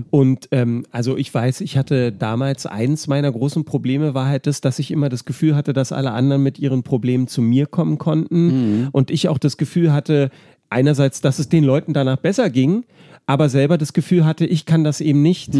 Und 0.09 0.49
ähm, 0.51 0.85
also 0.91 1.15
ich 1.15 1.33
weiß, 1.33 1.61
ich 1.61 1.77
hatte 1.77 2.11
damals 2.11 2.65
eins 2.65 3.07
meiner 3.07 3.31
großen 3.31 3.63
Probleme 3.63 4.15
war 4.15 4.25
halt 4.25 4.47
das, 4.47 4.61
dass 4.61 4.79
ich 4.79 4.91
immer 4.91 5.09
das 5.09 5.25
Gefühl 5.25 5.55
hatte, 5.55 5.73
dass 5.73 5.91
alle 5.91 6.11
anderen 6.11 6.43
mit 6.43 6.59
ihren 6.59 6.83
Problemen 6.83 7.27
zu 7.27 7.41
mir 7.41 7.67
kommen 7.67 7.99
konnten 7.99 8.89
und 8.91 9.11
ich 9.11 9.29
auch 9.29 9.37
das 9.37 9.57
Gefühl 9.57 9.93
hatte, 9.93 10.31
einerseits, 10.69 11.21
dass 11.21 11.39
es 11.39 11.47
den 11.47 11.63
Leuten 11.63 11.93
danach 11.93 12.17
besser 12.17 12.49
ging, 12.49 12.85
aber 13.27 13.47
selber 13.47 13.77
das 13.77 13.93
Gefühl 13.93 14.25
hatte, 14.25 14.45
ich 14.45 14.65
kann 14.65 14.83
das 14.83 15.01
eben 15.01 15.21
nicht. 15.21 15.53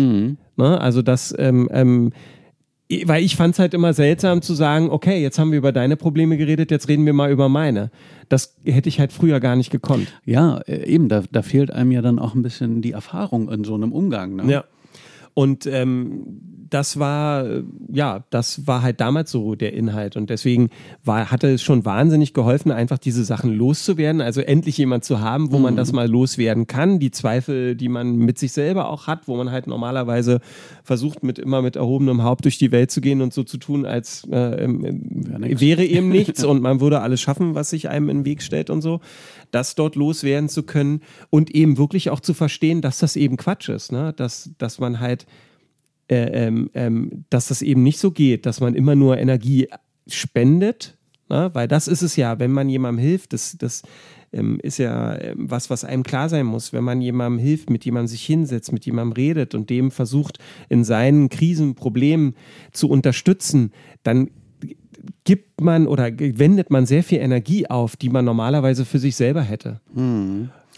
Ne? 0.58 0.82
Also 0.82 1.04
das, 1.04 1.36
ähm, 1.38 1.70
ähm, 1.72 2.12
weil 3.06 3.24
ich 3.24 3.36
fand 3.36 3.54
es 3.54 3.60
halt 3.60 3.74
immer 3.74 3.94
seltsam 3.94 4.42
zu 4.42 4.54
sagen, 4.56 4.90
okay, 4.90 5.22
jetzt 5.22 5.38
haben 5.38 5.52
wir 5.52 5.60
über 5.60 5.72
deine 5.72 5.96
Probleme 5.96 6.38
geredet, 6.38 6.72
jetzt 6.72 6.88
reden 6.88 7.06
wir 7.06 7.14
mal 7.14 7.30
über 7.32 7.48
meine. 7.48 7.92
Das 8.30 8.56
hätte 8.66 8.90
ich 8.90 9.00
halt 9.00 9.12
früher 9.12 9.40
gar 9.40 9.56
nicht 9.56 9.70
gekonnt. 9.70 10.08
Ja, 10.26 10.58
äh, 10.60 10.86
eben, 10.86 11.08
da, 11.08 11.24
da 11.32 11.42
fehlt 11.44 11.72
einem 11.72 11.92
ja 11.92 12.02
dann 12.02 12.18
auch 12.18 12.34
ein 12.34 12.42
bisschen 12.42 12.82
die 12.82 12.94
Erfahrung 12.94 13.50
in 13.52 13.64
so 13.64 13.76
einem 13.76 13.92
Umgang. 13.92 14.36
Ne? 14.36 14.52
Ja. 14.52 14.64
Und 15.34 15.66
ähm, 15.66 16.50
das 16.70 17.00
war, 17.00 17.46
ja, 17.92 18.24
das 18.30 18.68
war 18.68 18.82
halt 18.82 19.02
damals 19.02 19.32
so 19.32 19.56
der 19.56 19.74
Inhalt. 19.74 20.16
Und 20.16 20.30
deswegen 20.30 20.70
war, 21.04 21.32
hatte 21.32 21.48
es 21.50 21.64
schon 21.64 21.86
wahnsinnig 21.86 22.34
geholfen, 22.34 22.72
einfach 22.72 22.98
diese 22.98 23.24
Sachen 23.24 23.54
loszuwerden. 23.54 24.22
Also 24.22 24.42
endlich 24.42 24.78
jemand 24.78 25.04
zu 25.04 25.20
haben, 25.20 25.52
wo 25.52 25.58
man 25.58 25.76
das 25.76 25.92
mal 25.92 26.08
loswerden 26.08 26.68
kann. 26.68 27.00
Die 27.00 27.12
Zweifel, 27.12 27.76
die 27.76 27.90
man 27.90 28.16
mit 28.18 28.38
sich 28.38 28.52
selber 28.52 28.90
auch 28.90 29.08
hat, 29.08 29.28
wo 29.28 29.36
man 29.36 29.52
halt 29.52 29.68
normalerweise 29.68 30.42
versucht, 30.84 31.24
mit 31.24 31.40
immer 31.40 31.62
mit 31.62 31.76
erhobenem 31.76 32.24
Haupt 32.24 32.46
durch 32.46 32.58
die 32.58 32.72
Welt 32.72 32.92
zu 32.92 33.02
gehen 33.02 33.22
und 33.22 33.34
so 33.34 33.44
zu 33.44 33.58
tun, 33.58 33.86
als 33.86 34.28
äh, 34.32 34.64
ähm, 34.64 34.82
nix. 35.40 35.62
wäre 35.62 35.86
eben 35.86 36.10
nichts 36.10 36.44
und 36.44 36.62
man 36.62 36.82
würde 36.82 37.02
alles 37.02 37.22
schaffen, 37.22 37.56
was 37.56 37.72
sich 37.72 37.90
einem 37.90 38.10
in 38.10 38.18
den 38.20 38.26
Weg 38.26 38.42
stellt 38.42 38.70
und 38.70 38.82
so. 38.82 39.00
Das 39.52 39.76
dort 39.76 39.96
loswerden 39.96 40.50
zu 40.50 40.64
können 40.64 41.02
und 41.30 41.52
eben 41.52 41.78
wirklich 41.78 42.10
auch 42.10 42.20
zu 42.20 42.34
verstehen, 42.34 42.82
dass 42.82 43.00
das 43.00 43.16
eben 43.16 43.38
Quatsch 43.38 43.70
ist, 43.70 43.92
ne? 43.92 44.14
dass, 44.14 44.52
dass 44.58 44.80
man 44.80 45.00
halt 45.00 45.26
äh, 46.10 46.48
ähm, 46.48 46.72
ähm, 46.74 47.26
dass 47.30 47.50
das 47.50 47.62
eben 47.62 47.84
nicht 47.84 48.00
so 48.00 48.10
geht, 48.10 48.48
dass 48.48 48.62
man 48.62 48.74
immer 48.74 48.96
nur 48.96 49.20
Energie 49.20 49.68
spendet, 50.08 50.98
ne? 51.30 51.52
weil 51.54 51.68
das 51.68 51.88
ist 51.88 52.02
es 52.02 52.16
ja, 52.16 52.40
wenn 52.40 52.52
man 52.52 52.68
jemandem 52.68 53.04
hilft, 53.04 53.34
das, 53.34 53.56
das 53.60 53.84
ähm, 54.34 54.60
ist 54.62 54.80
ja 54.80 55.20
ähm, 55.20 55.50
was, 55.50 55.70
was 55.70 55.84
einem 55.84 56.04
klar 56.04 56.30
sein 56.30 56.46
muss, 56.46 56.74
wenn 56.74 56.84
man 56.84 57.02
jemandem 57.02 57.40
hilft, 57.40 57.70
mit 57.70 57.86
jemandem 57.86 58.08
sich 58.08 58.26
hinsetzt, 58.26 58.72
mit 58.72 58.86
jemandem 58.86 59.14
redet 59.14 59.56
und 59.56 59.70
dem 59.70 59.92
versucht, 59.92 60.40
in 60.68 60.84
seinen 60.84 61.30
Krisen, 61.30 61.76
Problemen 61.76 62.36
zu 62.72 62.90
unterstützen, 62.90 63.72
dann 64.04 64.32
gibt 65.24 65.62
man 65.62 65.88
oder 65.88 66.10
wendet 66.18 66.70
man 66.70 66.86
sehr 66.86 67.04
viel 67.04 67.20
Energie 67.20 67.68
auf, 67.70 67.96
die 67.96 68.10
man 68.10 68.26
normalerweise 68.26 68.86
für 68.86 69.00
sich 69.00 69.16
selber 69.16 69.42
hätte. 69.42 69.80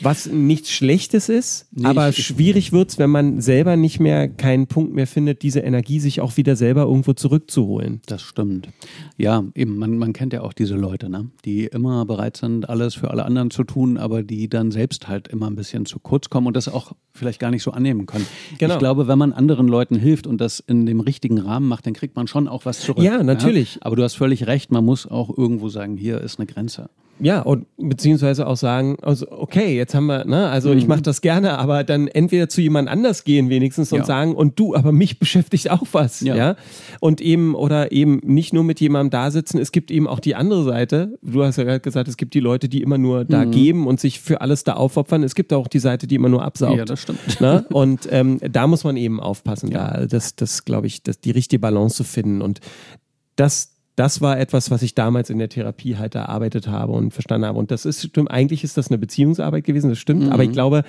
Was 0.03 0.25
nichts 0.27 0.71
Schlechtes 0.71 1.29
ist, 1.29 1.67
Nee, 1.71 1.85
aber 1.85 2.09
ich- 2.09 2.25
schwierig 2.25 2.71
wird's, 2.71 2.97
wenn 2.97 3.09
man 3.09 3.41
selber 3.41 3.75
nicht 3.75 3.99
mehr 3.99 4.27
keinen 4.27 4.67
Punkt 4.67 4.93
mehr 4.93 5.07
findet, 5.07 5.41
diese 5.43 5.59
Energie 5.59 5.99
sich 5.99 6.21
auch 6.21 6.37
wieder 6.37 6.55
selber 6.55 6.83
irgendwo 6.83 7.13
zurückzuholen. 7.13 8.01
Das 8.07 8.21
stimmt. 8.21 8.69
Ja, 9.17 9.43
eben, 9.55 9.77
man, 9.77 9.97
man 9.97 10.13
kennt 10.13 10.33
ja 10.33 10.41
auch 10.41 10.53
diese 10.53 10.75
Leute, 10.75 11.09
ne? 11.09 11.29
die 11.45 11.65
immer 11.65 12.05
bereit 12.05 12.37
sind, 12.37 12.69
alles 12.69 12.95
für 12.95 13.11
alle 13.11 13.25
anderen 13.25 13.51
zu 13.51 13.63
tun, 13.63 13.97
aber 13.97 14.23
die 14.23 14.49
dann 14.49 14.71
selbst 14.71 15.07
halt 15.07 15.27
immer 15.27 15.47
ein 15.47 15.55
bisschen 15.55 15.85
zu 15.85 15.99
kurz 15.99 16.29
kommen 16.29 16.47
und 16.47 16.55
das 16.55 16.67
auch 16.67 16.93
vielleicht 17.13 17.39
gar 17.39 17.51
nicht 17.51 17.63
so 17.63 17.71
annehmen 17.71 18.05
können. 18.05 18.25
Genau. 18.57 18.73
Ich 18.73 18.79
glaube, 18.79 19.07
wenn 19.07 19.17
man 19.17 19.33
anderen 19.33 19.67
Leuten 19.67 19.95
hilft 19.95 20.27
und 20.27 20.39
das 20.41 20.59
in 20.59 20.85
dem 20.85 20.99
richtigen 20.99 21.37
Rahmen 21.39 21.67
macht, 21.67 21.85
dann 21.85 21.93
kriegt 21.93 22.15
man 22.15 22.27
schon 22.27 22.47
auch 22.47 22.65
was 22.65 22.79
zurück. 22.81 23.03
Ja, 23.03 23.21
natürlich. 23.23 23.77
Aber 23.81 23.95
du 23.95 24.03
hast 24.03 24.15
völlig 24.15 24.47
recht, 24.47 24.71
man 24.71 24.85
muss 24.85 25.05
auch 25.05 25.35
irgendwo 25.37 25.69
sagen, 25.69 25.97
hier 25.97 26.21
ist 26.21 26.39
eine 26.39 26.45
Grenze. 26.47 26.89
Ja, 27.21 27.41
und 27.41 27.67
beziehungsweise 27.77 28.47
auch 28.47 28.57
sagen, 28.57 28.97
also 29.01 29.31
okay, 29.31 29.75
jetzt 29.75 29.93
haben 29.93 30.07
wir, 30.07 30.25
ne, 30.25 30.49
also 30.49 30.73
ich 30.73 30.87
mache 30.87 31.01
das 31.01 31.21
gerne, 31.21 31.57
aber 31.59 31.83
dann 31.83 32.07
entweder 32.07 32.49
zu 32.49 32.61
jemand 32.61 32.89
anders 32.89 33.23
gehen 33.23 33.49
wenigstens 33.49 33.91
und 33.91 33.99
Ja. 33.99 34.05
sagen, 34.05 34.33
und 34.35 34.59
du, 34.59 34.75
aber 34.75 34.91
mich 34.91 35.19
beschäftigt 35.19 35.69
auch 35.69 35.83
was, 35.91 36.21
ja. 36.21 36.35
Ja. 36.35 36.55
Und 36.99 37.21
eben, 37.21 37.53
oder 37.55 37.91
eben 37.91 38.19
nicht 38.23 38.53
nur 38.53 38.63
mit 38.63 38.79
jemandem 38.79 39.11
da 39.11 39.29
sitzen, 39.31 39.59
es 39.59 39.71
gibt 39.71 39.91
eben 39.91 40.07
auch 40.07 40.19
die 40.19 40.35
andere 40.35 40.63
Seite. 40.63 41.17
Du 41.21 41.43
hast 41.43 41.57
ja 41.57 41.63
gerade 41.63 41.79
gesagt, 41.79 42.07
es 42.07 42.17
gibt 42.17 42.33
die 42.33 42.39
Leute, 42.39 42.67
die 42.69 42.81
immer 42.81 42.97
nur 42.97 43.23
da 43.25 43.45
geben 43.45 43.87
und 43.87 43.99
sich 43.99 44.19
für 44.19 44.41
alles 44.41 44.63
da 44.63 44.73
aufopfern. 44.73 45.23
Es 45.23 45.35
gibt 45.35 45.53
auch 45.53 45.67
die 45.67 45.79
Seite, 45.79 46.07
die 46.07 46.15
immer 46.15 46.29
nur 46.29 46.43
absaugt. 46.43 46.77
Ja, 46.77 46.85
das 46.85 47.01
stimmt. 47.01 47.39
Ne? 47.39 47.65
Und 47.69 48.07
ähm, 48.11 48.39
da 48.51 48.65
muss 48.67 48.83
man 48.83 48.97
eben 48.97 49.19
aufpassen, 49.19 49.69
da 49.69 50.05
das, 50.07 50.35
das 50.35 50.65
glaube 50.65 50.87
ich, 50.87 51.03
das, 51.03 51.19
die 51.19 51.31
richtige 51.31 51.59
Balance 51.59 51.97
zu 51.97 52.03
finden. 52.03 52.41
Und 52.41 52.59
das, 53.35 53.71
das 54.01 54.19
war 54.19 54.39
etwas, 54.39 54.71
was 54.71 54.81
ich 54.81 54.95
damals 54.95 55.29
in 55.29 55.37
der 55.37 55.47
Therapie 55.47 55.95
halt 55.95 56.15
erarbeitet 56.15 56.67
habe 56.67 56.91
und 56.91 57.13
verstanden 57.13 57.45
habe. 57.45 57.59
Und 57.59 57.69
das 57.69 57.85
ist, 57.85 58.01
stimmt, 58.01 58.31
eigentlich 58.31 58.63
ist 58.63 58.75
das 58.75 58.87
eine 58.87 58.97
Beziehungsarbeit 58.97 59.63
gewesen, 59.63 59.91
das 59.91 59.99
stimmt. 59.99 60.31
Aber 60.31 60.43
ich 60.43 60.51
glaube, 60.51 60.83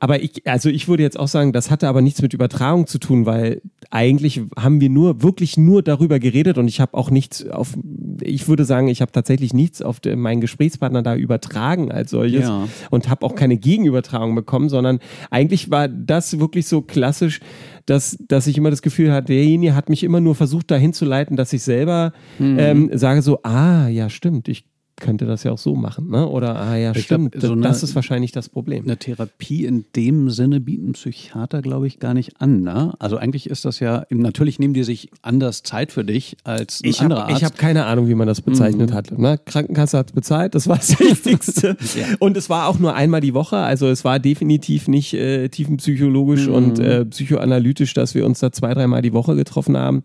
aber 0.00 0.20
ich, 0.20 0.46
also 0.46 0.68
ich 0.68 0.86
würde 0.86 1.02
jetzt 1.02 1.18
auch 1.18 1.28
sagen, 1.28 1.52
das 1.52 1.70
hatte 1.70 1.88
aber 1.88 2.02
nichts 2.02 2.20
mit 2.20 2.34
Übertragung 2.34 2.86
zu 2.86 2.98
tun, 2.98 3.24
weil 3.24 3.62
eigentlich 3.88 4.42
haben 4.58 4.80
wir 4.82 4.90
nur, 4.90 5.22
wirklich 5.22 5.56
nur 5.56 5.80
darüber 5.80 6.18
geredet 6.18 6.58
und 6.58 6.68
ich 6.68 6.80
habe 6.80 6.92
auch 6.94 7.08
nichts 7.08 7.48
auf, 7.48 7.74
ich 8.20 8.48
würde 8.48 8.64
sagen, 8.64 8.88
ich 8.88 9.00
habe 9.00 9.12
tatsächlich 9.12 9.54
nichts 9.54 9.80
auf 9.80 10.00
den, 10.00 10.18
meinen 10.18 10.40
Gesprächspartner 10.42 11.02
da 11.02 11.14
übertragen 11.14 11.90
als 11.90 12.10
solches 12.10 12.48
Ja. 12.48 12.68
und 12.90 13.08
habe 13.08 13.24
auch 13.24 13.34
keine 13.34 13.56
Gegenübertragung 13.56 14.34
bekommen, 14.34 14.68
sondern 14.68 14.98
eigentlich 15.30 15.70
war 15.70 15.86
das 15.88 16.38
wirklich 16.38 16.66
so 16.66 16.82
klassisch, 16.82 17.40
dass, 17.86 18.16
dass 18.28 18.46
ich 18.46 18.56
immer 18.58 18.70
das 18.70 18.82
Gefühl 18.82 19.12
hatte, 19.12 19.32
derjenige 19.32 19.74
hat 19.74 19.88
mich 19.88 20.02
immer 20.04 20.20
nur 20.20 20.34
versucht 20.34 20.70
dahin 20.70 20.92
zu 20.92 21.04
leiten, 21.04 21.36
dass 21.36 21.52
ich 21.52 21.62
selber 21.62 22.12
Mhm. 22.38 22.56
ähm, 22.58 22.90
sage 22.92 23.22
so, 23.22 23.40
ah, 23.42 23.88
ja 23.88 24.08
stimmt, 24.08 24.48
ich 24.48 24.64
könnte 25.02 25.26
das 25.26 25.42
ja 25.42 25.52
auch 25.52 25.58
so 25.58 25.74
machen, 25.74 26.08
ne? 26.08 26.26
Oder 26.26 26.56
ah 26.56 26.76
ja, 26.76 26.92
Ich 26.94 27.08
glaub, 27.08 27.20
stimmt, 27.28 27.42
so 27.42 27.52
eine- 27.52 27.60
das 27.62 27.82
ist 27.82 27.94
wahrscheinlich 27.94 28.32
das 28.32 28.48
Problem. 28.48 28.84
Eine 28.84 28.96
Therapie 28.96 29.66
in 29.66 29.84
dem 29.96 30.30
Sinne 30.30 30.60
bieten 30.60 30.92
Psychiater, 30.92 31.60
glaube 31.60 31.86
ich, 31.86 31.98
gar 31.98 32.14
nicht 32.14 32.40
an. 32.40 32.62
Ne? 32.62 32.94
Also 32.98 33.16
eigentlich 33.18 33.50
ist 33.50 33.64
das 33.64 33.80
ja, 33.80 34.04
natürlich 34.10 34.58
nehmen 34.58 34.72
die 34.74 34.84
sich 34.84 35.10
anders 35.20 35.62
Zeit 35.62 35.92
für 35.92 36.04
dich 36.04 36.36
als 36.44 36.80
ein 36.82 36.88
Ich 36.88 37.00
anderer 37.00 37.22
habe 37.22 37.32
Arzt. 37.32 37.42
Mhm. 37.42 37.46
hab 37.46 37.58
keine 37.58 37.84
Ahnung, 37.84 38.08
wie 38.08 38.14
man 38.14 38.26
das 38.26 38.40
bezeichnet 38.40 38.92
hat. 38.92 39.10
Ne? 39.18 39.38
Krankenkasse 39.44 39.98
hat 39.98 40.14
bezahlt, 40.14 40.54
das 40.54 40.68
war 40.68 40.76
das 40.76 40.98
Wichtigste. 41.00 41.76
Ja. 41.98 42.06
Und 42.20 42.36
es 42.36 42.48
war 42.48 42.68
auch 42.68 42.78
nur 42.78 42.94
einmal 42.94 43.20
die 43.20 43.34
Woche, 43.34 43.56
also 43.56 43.88
es 43.88 44.04
war 44.04 44.18
definitiv 44.20 44.88
nicht 44.88 45.12
äh, 45.14 45.48
tiefenpsychologisch 45.48 46.46
Mhm. 46.46 46.54
und 46.54 46.78
äh, 46.78 47.04
psychoanalytisch, 47.04 47.94
dass 47.94 48.14
wir 48.14 48.24
uns 48.24 48.38
da 48.38 48.52
zwei, 48.52 48.72
dreimal 48.74 49.02
die 49.02 49.12
Woche 49.12 49.34
getroffen 49.36 49.76
haben. 49.76 50.02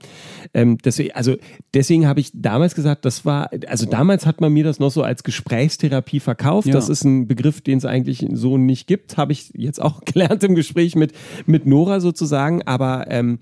Ähm, 0.53 0.77
deswegen, 0.83 1.11
also 1.13 1.35
deswegen 1.73 2.07
habe 2.07 2.19
ich 2.19 2.31
damals 2.33 2.73
gesagt, 2.75 3.05
das 3.05 3.25
war, 3.25 3.49
also 3.67 3.85
damals 3.85 4.25
hat 4.25 4.41
man 4.41 4.51
mir 4.53 4.63
das 4.63 4.79
noch 4.79 4.86
so 4.91 5.03
als 5.03 5.23
Gesprächstherapie 5.23 6.19
verkauft. 6.19 6.67
Ja. 6.67 6.73
Das 6.73 6.89
ist 6.89 7.03
ein 7.03 7.27
Begriff, 7.27 7.61
den 7.61 7.77
es 7.77 7.85
eigentlich 7.85 8.25
so 8.31 8.57
nicht 8.57 8.88
gibt, 8.88 9.17
habe 9.17 9.31
ich 9.31 9.51
jetzt 9.55 9.81
auch 9.81 10.01
gelernt 10.05 10.43
im 10.43 10.55
Gespräch 10.55 10.95
mit, 10.95 11.13
mit 11.45 11.65
Nora 11.65 11.99
sozusagen. 11.99 12.63
Aber 12.63 13.05
ähm, 13.09 13.39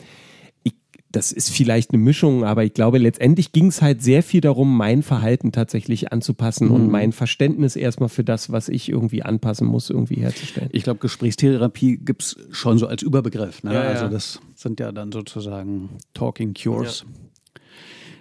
ich, 0.64 0.74
das 1.12 1.32
ist 1.32 1.50
vielleicht 1.50 1.92
eine 1.92 2.02
Mischung, 2.02 2.44
aber 2.44 2.64
ich 2.64 2.74
glaube, 2.74 2.98
letztendlich 2.98 3.52
ging 3.52 3.68
es 3.68 3.82
halt 3.82 4.02
sehr 4.02 4.24
viel 4.24 4.42
darum, 4.42 4.76
mein 4.76 5.04
Verhalten 5.04 5.52
tatsächlich 5.52 6.12
anzupassen 6.12 6.70
und 6.70 6.90
mein 6.90 7.12
Verständnis 7.12 7.76
erstmal 7.76 8.10
für 8.10 8.24
das, 8.24 8.52
was 8.52 8.70
ich 8.70 8.90
irgendwie 8.90 9.24
anpassen 9.24 9.68
muss, 9.68 9.90
irgendwie 9.90 10.16
herzustellen. 10.16 10.70
Ich 10.72 10.84
glaube, 10.84 11.00
Gesprächstherapie 11.00 11.98
gibt 11.98 12.24
es 12.24 12.38
schon 12.52 12.78
so 12.78 12.88
als 12.88 13.02
Überbegriff. 13.02 13.64
Ne? 13.64 13.74
Ja, 13.74 13.84
ja. 13.84 13.90
Also 13.90 14.08
das 14.08 14.40
sind 14.56 14.80
ja 14.80 14.92
dann 14.92 15.12
sozusagen 15.12 15.90
Talking 16.14 16.54
Cures. 16.54 17.06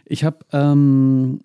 Ich 0.07 0.25
habe 0.25 0.39
ähm, 0.53 1.41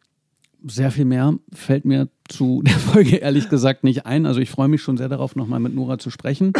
sehr 0.65 0.91
viel 0.91 1.05
mehr, 1.05 1.35
fällt 1.53 1.85
mir 1.85 2.09
zu 2.29 2.61
der 2.63 2.73
Folge 2.79 3.17
ehrlich 3.17 3.49
gesagt 3.49 3.83
nicht 3.83 4.05
ein. 4.05 4.25
Also 4.25 4.39
ich 4.39 4.49
freue 4.49 4.67
mich 4.67 4.81
schon 4.81 4.97
sehr 4.97 5.09
darauf, 5.09 5.35
nochmal 5.35 5.59
mit 5.59 5.75
Nora 5.75 5.97
zu 5.97 6.09
sprechen. 6.09 6.53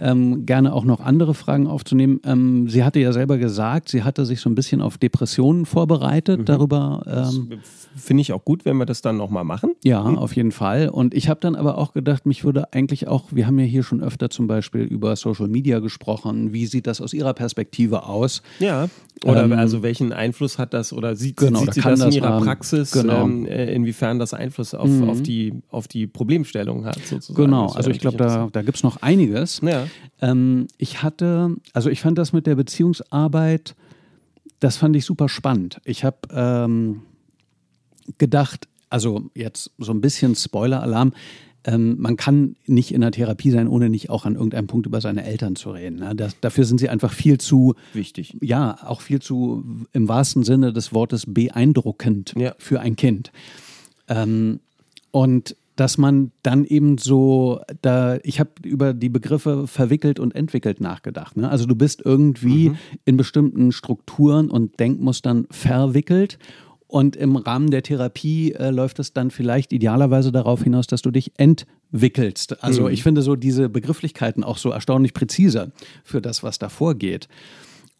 Ähm, 0.00 0.46
gerne 0.46 0.72
auch 0.72 0.84
noch 0.84 1.00
andere 1.00 1.34
Fragen 1.34 1.66
aufzunehmen. 1.66 2.20
Ähm, 2.24 2.68
sie 2.68 2.84
hatte 2.84 3.00
ja 3.00 3.12
selber 3.12 3.38
gesagt, 3.38 3.88
sie 3.88 4.02
hatte 4.04 4.24
sich 4.26 4.40
so 4.40 4.48
ein 4.48 4.54
bisschen 4.54 4.80
auf 4.80 4.98
Depressionen 4.98 5.66
vorbereitet. 5.66 6.48
Darüber 6.48 7.02
ähm, 7.06 7.58
Finde 7.96 8.20
ich 8.20 8.32
auch 8.32 8.44
gut, 8.44 8.64
wenn 8.64 8.76
wir 8.76 8.86
das 8.86 9.02
dann 9.02 9.16
nochmal 9.16 9.42
machen. 9.44 9.72
ja, 9.82 10.00
auf 10.02 10.36
jeden 10.36 10.52
Fall. 10.52 10.88
Und 10.88 11.14
ich 11.14 11.28
habe 11.28 11.40
dann 11.40 11.56
aber 11.56 11.78
auch 11.78 11.92
gedacht, 11.92 12.26
mich 12.26 12.44
würde 12.44 12.72
eigentlich 12.72 13.08
auch, 13.08 13.24
wir 13.32 13.46
haben 13.46 13.58
ja 13.58 13.64
hier 13.64 13.82
schon 13.82 14.02
öfter 14.02 14.30
zum 14.30 14.46
Beispiel 14.46 14.82
über 14.82 15.16
Social 15.16 15.48
Media 15.48 15.80
gesprochen. 15.80 16.52
Wie 16.52 16.66
sieht 16.66 16.86
das 16.86 17.00
aus 17.00 17.12
Ihrer 17.12 17.34
Perspektive 17.34 18.04
aus? 18.06 18.42
Ja. 18.60 18.88
Oder 19.24 19.44
Ähm, 19.44 19.52
also 19.52 19.82
welchen 19.82 20.12
Einfluss 20.12 20.58
hat 20.58 20.72
das 20.74 20.92
oder 20.92 21.16
sieht, 21.16 21.38
Genau, 21.38 21.60
sieht 21.60 21.74
sie 21.74 21.80
kann 21.80 21.92
das 21.92 22.00
in 22.00 22.06
das 22.06 22.14
ihrer 22.16 22.28
haben. 22.34 22.44
Praxis, 22.44 22.92
Genau. 22.92 23.24
ähm, 23.24 23.46
äh, 23.46 23.72
inwiefern 23.74 24.20
das 24.20 24.32
Einfluss 24.32 24.74
auf, 24.74 24.88
auf, 25.04 25.22
die, 25.22 25.62
auf 25.70 25.88
die 25.88 26.06
Problemstellung 26.06 26.84
hat 26.84 26.98
sozusagen. 27.04 27.44
Genau, 27.44 27.66
also 27.72 27.90
ich 27.90 27.98
glaube, 27.98 28.16
da, 28.16 28.48
da 28.50 28.62
gibt 28.62 28.76
es 28.78 28.82
noch 28.82 29.02
einiges. 29.02 29.58
interessant. 29.60 29.90
Ähm, 30.20 30.66
ich 30.78 31.02
hatte, 31.02 31.56
also 31.72 31.90
ich 31.90 32.00
fand 32.00 32.18
das 32.18 32.32
mit 32.32 32.46
der 32.46 32.54
Beziehungsarbeit, 32.54 33.74
das 34.60 34.76
fand 34.76 34.96
ich 34.96 35.04
super 35.04 35.28
spannend. 35.28 35.80
Ich 35.84 36.04
habe 36.04 36.18
ähm, 36.32 37.02
gedacht, 38.18 38.68
also 38.90 39.30
jetzt 39.34 39.70
so 39.78 39.92
ein 39.92 40.00
bisschen 40.00 40.34
Spoiler-Alarm, 40.34 41.12
ähm, 41.64 41.96
man 41.98 42.16
kann 42.16 42.56
nicht 42.66 42.92
in 42.94 43.00
der 43.00 43.10
Therapie 43.10 43.50
sein, 43.50 43.68
ohne 43.68 43.90
nicht 43.90 44.10
auch 44.10 44.24
an 44.24 44.34
irgendeinem 44.36 44.68
Punkt 44.68 44.86
über 44.86 45.00
seine 45.00 45.24
Eltern 45.24 45.56
zu 45.56 45.70
reden. 45.70 45.98
Ne? 45.98 46.14
Das, 46.14 46.38
dafür 46.40 46.64
sind 46.64 46.78
sie 46.78 46.88
einfach 46.88 47.12
viel 47.12 47.38
zu, 47.38 47.74
ja, 47.92 47.94
wichtig. 47.98 48.36
ja, 48.40 48.78
auch 48.86 49.00
viel 49.00 49.20
zu 49.20 49.64
im 49.92 50.08
wahrsten 50.08 50.44
Sinne 50.44 50.72
des 50.72 50.92
Wortes 50.94 51.24
beeindruckend 51.26 52.34
Ja. 52.38 52.54
für 52.58 52.80
ein 52.80 52.96
Kind. 52.96 53.32
Ähm, 54.08 54.60
und 55.10 55.56
dass 55.78 55.96
man 55.96 56.32
dann 56.42 56.64
eben 56.64 56.98
so, 56.98 57.60
da, 57.82 58.18
ich 58.24 58.40
habe 58.40 58.50
über 58.64 58.92
die 58.92 59.08
Begriffe 59.08 59.68
verwickelt 59.68 60.18
und 60.18 60.34
entwickelt 60.34 60.80
nachgedacht. 60.80 61.36
Ne? 61.36 61.48
Also 61.48 61.66
du 61.66 61.76
bist 61.76 62.02
irgendwie 62.04 62.72
in 63.04 63.16
bestimmten 63.16 63.70
Strukturen 63.70 64.50
und 64.50 64.80
Denkmustern 64.80 65.46
verwickelt. 65.50 66.38
Und 66.88 67.14
im 67.14 67.36
Rahmen 67.36 67.70
der 67.70 67.82
Therapie 67.82 68.54
äh, 68.54 68.70
läuft 68.70 68.98
es 68.98 69.12
dann 69.12 69.30
vielleicht 69.30 69.72
idealerweise 69.72 70.32
darauf 70.32 70.64
hinaus, 70.64 70.86
dass 70.88 71.02
du 71.02 71.10
dich 71.12 71.32
entwickelst. 71.36 72.64
Also 72.64 72.88
ich 72.88 73.02
finde 73.02 73.22
so 73.22 73.36
diese 73.36 73.68
Begrifflichkeiten 73.68 74.42
auch 74.42 74.56
so 74.56 74.70
erstaunlich 74.70 75.12
präzise 75.12 75.70
für 76.02 76.20
das, 76.20 76.42
was 76.42 76.58
da 76.58 76.70
vorgeht. 76.70 77.28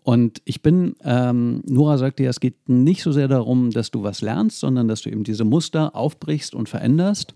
Und 0.08 0.40
ich 0.46 0.62
bin, 0.62 0.96
ähm, 1.04 1.62
Nora 1.66 1.98
sagte 1.98 2.22
ja, 2.22 2.30
es 2.30 2.40
geht 2.40 2.66
nicht 2.66 3.02
so 3.02 3.12
sehr 3.12 3.28
darum, 3.28 3.68
dass 3.68 3.90
du 3.90 4.04
was 4.04 4.22
lernst, 4.22 4.58
sondern 4.58 4.88
dass 4.88 5.02
du 5.02 5.10
eben 5.10 5.22
diese 5.22 5.44
Muster 5.44 5.94
aufbrichst 5.94 6.54
und 6.54 6.66
veränderst. 6.66 7.34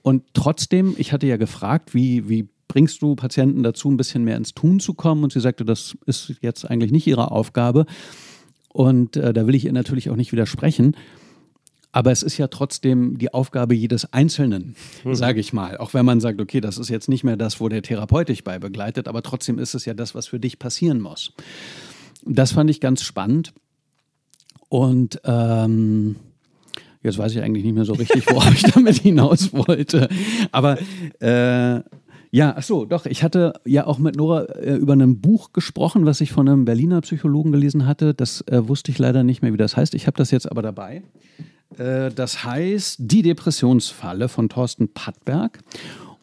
Und 0.00 0.22
trotzdem, 0.32 0.94
ich 0.96 1.12
hatte 1.12 1.26
ja 1.26 1.36
gefragt, 1.36 1.92
wie, 1.92 2.26
wie 2.26 2.48
bringst 2.68 3.02
du 3.02 3.16
Patienten 3.16 3.62
dazu, 3.62 3.90
ein 3.90 3.98
bisschen 3.98 4.24
mehr 4.24 4.38
ins 4.38 4.54
Tun 4.54 4.80
zu 4.80 4.94
kommen? 4.94 5.24
Und 5.24 5.32
sie 5.34 5.40
sagte, 5.40 5.66
das 5.66 5.94
ist 6.06 6.32
jetzt 6.40 6.64
eigentlich 6.64 6.90
nicht 6.90 7.06
ihre 7.06 7.32
Aufgabe. 7.32 7.84
Und 8.70 9.18
äh, 9.18 9.34
da 9.34 9.46
will 9.46 9.54
ich 9.54 9.66
ihr 9.66 9.74
natürlich 9.74 10.08
auch 10.08 10.16
nicht 10.16 10.32
widersprechen. 10.32 10.96
Aber 11.92 12.12
es 12.12 12.22
ist 12.22 12.38
ja 12.38 12.48
trotzdem 12.48 13.18
die 13.18 13.34
Aufgabe 13.34 13.74
jedes 13.74 14.10
Einzelnen, 14.14 14.74
sage 15.12 15.40
ich 15.40 15.52
mal. 15.52 15.76
Auch 15.76 15.92
wenn 15.92 16.06
man 16.06 16.20
sagt, 16.20 16.40
okay, 16.40 16.62
das 16.62 16.78
ist 16.78 16.88
jetzt 16.88 17.10
nicht 17.10 17.24
mehr 17.24 17.36
das, 17.36 17.60
wo 17.60 17.68
der 17.68 17.82
Therapeut 17.82 18.30
dich 18.30 18.42
bei 18.42 18.58
begleitet, 18.58 19.06
aber 19.06 19.22
trotzdem 19.22 19.58
ist 19.58 19.74
es 19.74 19.84
ja 19.84 19.92
das, 19.92 20.14
was 20.14 20.28
für 20.28 20.40
dich 20.40 20.58
passieren 20.58 21.02
muss. 21.02 21.34
Das 22.26 22.52
fand 22.52 22.70
ich 22.70 22.80
ganz 22.80 23.02
spannend. 23.02 23.52
Und 24.68 25.20
ähm, 25.24 26.16
jetzt 27.02 27.18
weiß 27.18 27.32
ich 27.32 27.42
eigentlich 27.42 27.64
nicht 27.64 27.74
mehr 27.74 27.84
so 27.84 27.94
richtig, 27.94 28.26
worauf 28.30 28.52
ich 28.52 28.62
damit 28.62 28.96
hinaus 28.96 29.52
wollte. 29.52 30.08
Aber 30.52 30.78
äh, 31.20 31.80
ja, 32.32 32.54
ach 32.56 32.62
so, 32.62 32.84
doch, 32.84 33.06
ich 33.06 33.22
hatte 33.22 33.54
ja 33.64 33.86
auch 33.86 33.98
mit 33.98 34.16
Nora 34.16 34.42
äh, 34.44 34.74
über 34.74 34.94
ein 34.94 35.20
Buch 35.20 35.52
gesprochen, 35.52 36.04
was 36.04 36.20
ich 36.20 36.32
von 36.32 36.48
einem 36.48 36.64
Berliner 36.64 37.00
Psychologen 37.00 37.52
gelesen 37.52 37.86
hatte. 37.86 38.12
Das 38.12 38.42
äh, 38.42 38.68
wusste 38.68 38.90
ich 38.90 38.98
leider 38.98 39.22
nicht 39.22 39.42
mehr, 39.42 39.52
wie 39.52 39.58
das 39.58 39.76
heißt. 39.76 39.94
Ich 39.94 40.06
habe 40.06 40.16
das 40.16 40.30
jetzt 40.32 40.50
aber 40.50 40.62
dabei. 40.62 41.02
Äh, 41.78 42.10
das 42.10 42.44
heißt 42.44 42.98
Die 43.00 43.22
Depressionsfalle 43.22 44.28
von 44.28 44.48
Thorsten 44.48 44.92
Pattberg. 44.92 45.60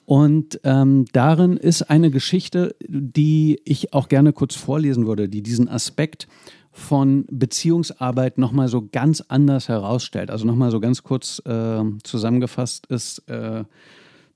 Und 0.05 0.59
ähm, 0.63 1.05
darin 1.13 1.57
ist 1.57 1.83
eine 1.83 2.11
Geschichte, 2.11 2.75
die 2.87 3.61
ich 3.63 3.93
auch 3.93 4.09
gerne 4.09 4.33
kurz 4.33 4.55
vorlesen 4.55 5.07
würde, 5.07 5.29
die 5.29 5.41
diesen 5.41 5.69
Aspekt 5.69 6.27
von 6.71 7.25
Beziehungsarbeit 7.29 8.37
nochmal 8.37 8.67
so 8.67 8.87
ganz 8.91 9.21
anders 9.21 9.69
herausstellt. 9.69 10.31
Also 10.31 10.45
nochmal 10.45 10.71
so 10.71 10.79
ganz 10.79 11.03
kurz 11.03 11.41
äh, 11.45 11.83
zusammengefasst 12.03 12.87
ist 12.87 13.19
äh, 13.29 13.63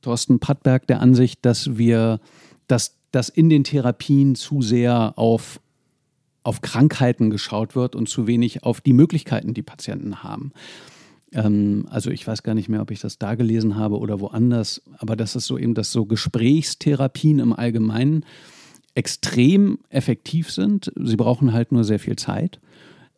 Thorsten 0.01 0.39
Pattberg 0.39 0.85
der 0.87 1.01
Ansicht, 1.01 1.39
dass 1.43 1.77
wir, 1.77 2.19
dass, 2.67 2.95
dass 3.11 3.29
in 3.29 3.49
den 3.49 3.63
Therapien 3.63 4.35
zu 4.35 4.61
sehr 4.61 5.13
auf, 5.17 5.59
auf 6.43 6.61
Krankheiten 6.61 7.31
geschaut 7.31 7.75
wird 7.75 7.95
und 7.95 8.07
zu 8.07 8.27
wenig 8.27 8.63
auf 8.63 8.79
die 8.81 8.93
Möglichkeiten, 8.93 9.55
die 9.55 9.63
Patienten 9.63 10.23
haben. 10.23 10.53
Ähm, 11.33 11.85
also 11.89 12.09
ich 12.09 12.25
weiß 12.25 12.43
gar 12.43 12.53
nicht 12.53 12.69
mehr, 12.69 12.81
ob 12.81 12.91
ich 12.91 12.99
das 12.99 13.17
da 13.17 13.35
gelesen 13.35 13.75
habe 13.75 13.97
oder 13.97 14.19
woanders, 14.19 14.81
aber 14.97 15.15
das 15.15 15.35
ist 15.35 15.47
so 15.47 15.57
eben, 15.57 15.73
dass 15.73 15.91
so 15.91 16.05
Gesprächstherapien 16.05 17.39
im 17.39 17.53
Allgemeinen 17.53 18.25
extrem 18.95 19.79
effektiv 19.89 20.51
sind. 20.51 20.91
Sie 20.95 21.17
brauchen 21.17 21.53
halt 21.53 21.71
nur 21.71 21.83
sehr 21.83 21.99
viel 21.99 22.15
Zeit. 22.15 22.59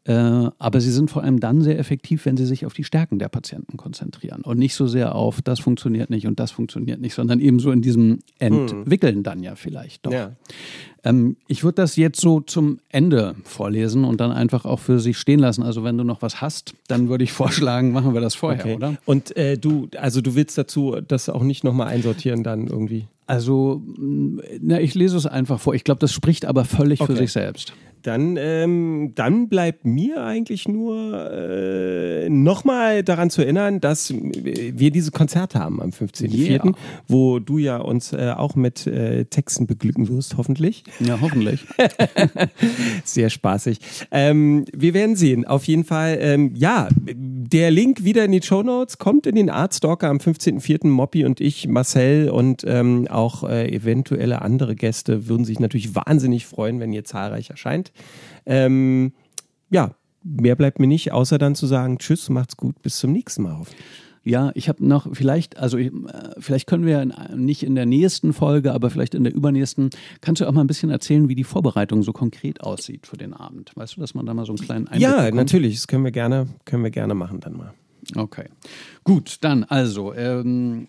Äh, 0.05 0.49
aber 0.57 0.81
sie 0.81 0.91
sind 0.91 1.11
vor 1.11 1.23
allem 1.23 1.39
dann 1.39 1.61
sehr 1.61 1.77
effektiv, 1.77 2.25
wenn 2.25 2.37
sie 2.37 2.45
sich 2.45 2.65
auf 2.65 2.73
die 2.73 2.83
Stärken 2.83 3.19
der 3.19 3.27
Patienten 3.27 3.77
konzentrieren 3.77 4.41
und 4.41 4.57
nicht 4.57 4.73
so 4.73 4.87
sehr 4.87 5.13
auf, 5.13 5.41
das 5.41 5.59
funktioniert 5.59 6.09
nicht 6.09 6.25
und 6.25 6.39
das 6.39 6.51
funktioniert 6.51 6.99
nicht, 6.99 7.13
sondern 7.13 7.39
eben 7.39 7.59
so 7.59 7.69
in 7.71 7.81
diesem 7.81 8.19
Entwickeln 8.39 9.23
dann 9.23 9.43
ja 9.43 9.55
vielleicht 9.55 10.05
doch. 10.05 10.11
Ja. 10.11 10.35
Ähm, 11.03 11.37
ich 11.47 11.63
würde 11.63 11.75
das 11.75 11.95
jetzt 11.95 12.19
so 12.19 12.39
zum 12.41 12.79
Ende 12.89 13.35
vorlesen 13.43 14.03
und 14.03 14.19
dann 14.19 14.31
einfach 14.31 14.65
auch 14.65 14.79
für 14.79 14.99
sich 14.99 15.17
stehen 15.17 15.39
lassen. 15.39 15.63
Also 15.63 15.83
wenn 15.83 15.97
du 15.97 16.03
noch 16.03 16.21
was 16.21 16.41
hast, 16.41 16.73
dann 16.87 17.09
würde 17.09 17.23
ich 17.23 17.31
vorschlagen, 17.31 17.91
machen 17.93 18.13
wir 18.13 18.21
das 18.21 18.35
vorher, 18.35 18.63
okay. 18.63 18.75
oder? 18.75 18.97
Und 19.05 19.35
äh, 19.37 19.57
du, 19.57 19.87
also 19.97 20.21
du 20.21 20.35
willst 20.35 20.57
dazu 20.57 20.97
das 21.07 21.29
auch 21.29 21.43
nicht 21.43 21.63
nochmal 21.63 21.87
einsortieren 21.87 22.43
dann 22.43 22.67
irgendwie? 22.67 23.07
Also, 23.29 23.83
na, 23.99 24.81
ich 24.81 24.95
lese 24.95 25.15
es 25.15 25.27
einfach 25.27 25.59
vor. 25.59 25.75
Ich 25.75 25.83
glaube, 25.83 25.99
das 25.99 26.11
spricht 26.11 26.45
aber 26.45 26.65
völlig 26.65 26.99
okay. 26.99 27.11
für 27.11 27.17
sich 27.19 27.31
selbst. 27.31 27.73
Dann, 28.01 28.37
ähm, 28.37 29.11
dann 29.13 29.49
bleibt 29.49 29.85
mir 29.85 30.23
eigentlich 30.23 30.67
nur 30.67 31.29
äh, 31.31 32.29
nochmal 32.29 33.03
daran 33.03 33.29
zu 33.29 33.41
erinnern, 33.41 33.81
dass 33.81 34.11
wir 34.11 34.89
dieses 34.89 35.11
Konzert 35.11 35.53
haben 35.53 35.81
am 35.81 35.89
15.04., 35.89 36.49
yeah. 36.49 36.73
wo 37.07 37.37
du 37.39 37.57
ja 37.57 37.77
uns 37.77 38.13
äh, 38.13 38.33
auch 38.35 38.55
mit 38.55 38.87
äh, 38.87 39.25
Texten 39.25 39.67
beglücken 39.67 40.07
wirst, 40.07 40.37
hoffentlich. 40.37 40.83
Ja, 40.99 41.19
hoffentlich. 41.21 41.65
Sehr 43.03 43.29
spaßig. 43.29 43.79
Ähm, 44.11 44.65
wir 44.73 44.93
werden 44.93 45.15
sehen. 45.15 45.45
Auf 45.45 45.65
jeden 45.65 45.83
Fall, 45.83 46.17
ähm, 46.21 46.51
ja, 46.55 46.89
der 47.05 47.71
Link 47.71 48.03
wieder 48.03 48.25
in 48.25 48.31
die 48.31 48.41
Show 48.41 48.63
Notes 48.63 48.97
kommt 48.97 49.25
in 49.25 49.35
den 49.35 49.49
Artstalker 49.49 50.09
am 50.09 50.17
15.04. 50.17 50.87
Moppi 50.87 51.25
und 51.25 51.41
ich, 51.41 51.67
Marcel 51.67 52.29
und 52.29 52.63
ähm, 52.67 53.07
auch 53.09 53.43
äh, 53.43 53.69
eventuelle 53.69 54.41
andere 54.41 54.75
Gäste 54.75 55.27
würden 55.27 55.45
sich 55.45 55.59
natürlich 55.59 55.95
wahnsinnig 55.95 56.45
freuen, 56.45 56.79
wenn 56.79 56.93
ihr 56.93 57.03
zahlreich 57.03 57.49
erscheint. 57.49 57.91
Ähm, 58.45 59.13
ja, 59.69 59.95
mehr 60.23 60.55
bleibt 60.55 60.79
mir 60.79 60.87
nicht, 60.87 61.11
außer 61.11 61.37
dann 61.37 61.55
zu 61.55 61.67
sagen, 61.67 61.97
tschüss, 61.97 62.29
macht's 62.29 62.57
gut, 62.57 62.81
bis 62.81 62.97
zum 62.97 63.11
nächsten 63.11 63.43
Mal. 63.43 63.59
Hoffentlich. 63.59 63.85
Ja, 64.29 64.51
ich 64.53 64.69
habe 64.69 64.85
noch 64.85 65.07
vielleicht, 65.11 65.57
also 65.57 65.79
äh, 65.79 65.89
vielleicht 66.37 66.67
können 66.67 66.85
wir 66.85 67.03
nicht 67.35 67.63
in 67.63 67.73
der 67.73 67.87
nächsten 67.87 68.31
Folge, 68.31 68.73
aber 68.73 68.91
vielleicht 68.91 69.15
in 69.15 69.23
der 69.23 69.33
übernächsten, 69.33 69.89
kannst 70.21 70.39
du 70.41 70.47
auch 70.47 70.51
mal 70.51 70.61
ein 70.61 70.67
bisschen 70.67 70.91
erzählen, 70.91 71.29
wie 71.29 71.35
die 71.35 71.43
Vorbereitung 71.43 72.03
so 72.03 72.13
konkret 72.13 72.61
aussieht 72.61 73.07
für 73.07 73.17
den 73.17 73.33
Abend. 73.33 73.71
Weißt 73.75 73.97
du, 73.97 74.01
dass 74.01 74.13
man 74.13 74.27
da 74.27 74.35
mal 74.35 74.45
so 74.45 74.51
einen 74.51 74.59
kleinen 74.61 74.87
Einblick 74.87 75.01
Ja, 75.01 75.17
bekommt? 75.17 75.35
natürlich, 75.35 75.75
das 75.77 75.87
können 75.87 76.03
wir 76.03 76.11
gerne, 76.11 76.47
können 76.65 76.83
wir 76.83 76.91
gerne 76.91 77.15
machen 77.15 77.39
dann 77.39 77.57
mal. 77.57 77.73
Okay. 78.15 78.45
Gut, 79.03 79.39
dann 79.41 79.63
also 79.63 80.13
ähm, 80.13 80.87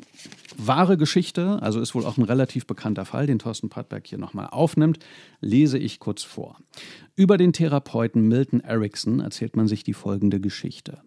wahre 0.57 0.97
Geschichte, 0.99 1.61
also 1.63 1.81
ist 1.81 1.95
wohl 1.95 2.05
auch 2.05 2.19
ein 2.19 2.25
relativ 2.25 2.67
bekannter 2.67 3.05
Fall, 3.07 3.27
den 3.27 3.39
Thorsten 3.39 3.69
Pattberg 3.71 4.07
hier 4.07 4.19
nochmal 4.19 4.49
aufnimmt, 4.51 4.99
lese 5.41 5.79
ich 5.79 5.99
kurz 5.99 6.23
vor. 6.23 6.59
Über 7.17 7.39
den 7.39 7.53
Therapeuten 7.53 8.29
Milton 8.29 8.61
Erickson 8.61 9.21
erzählt 9.21 9.57
man 9.57 9.67
sich 9.67 9.83
die 9.83 9.95
folgende 9.95 10.41
Geschichte. 10.41 10.99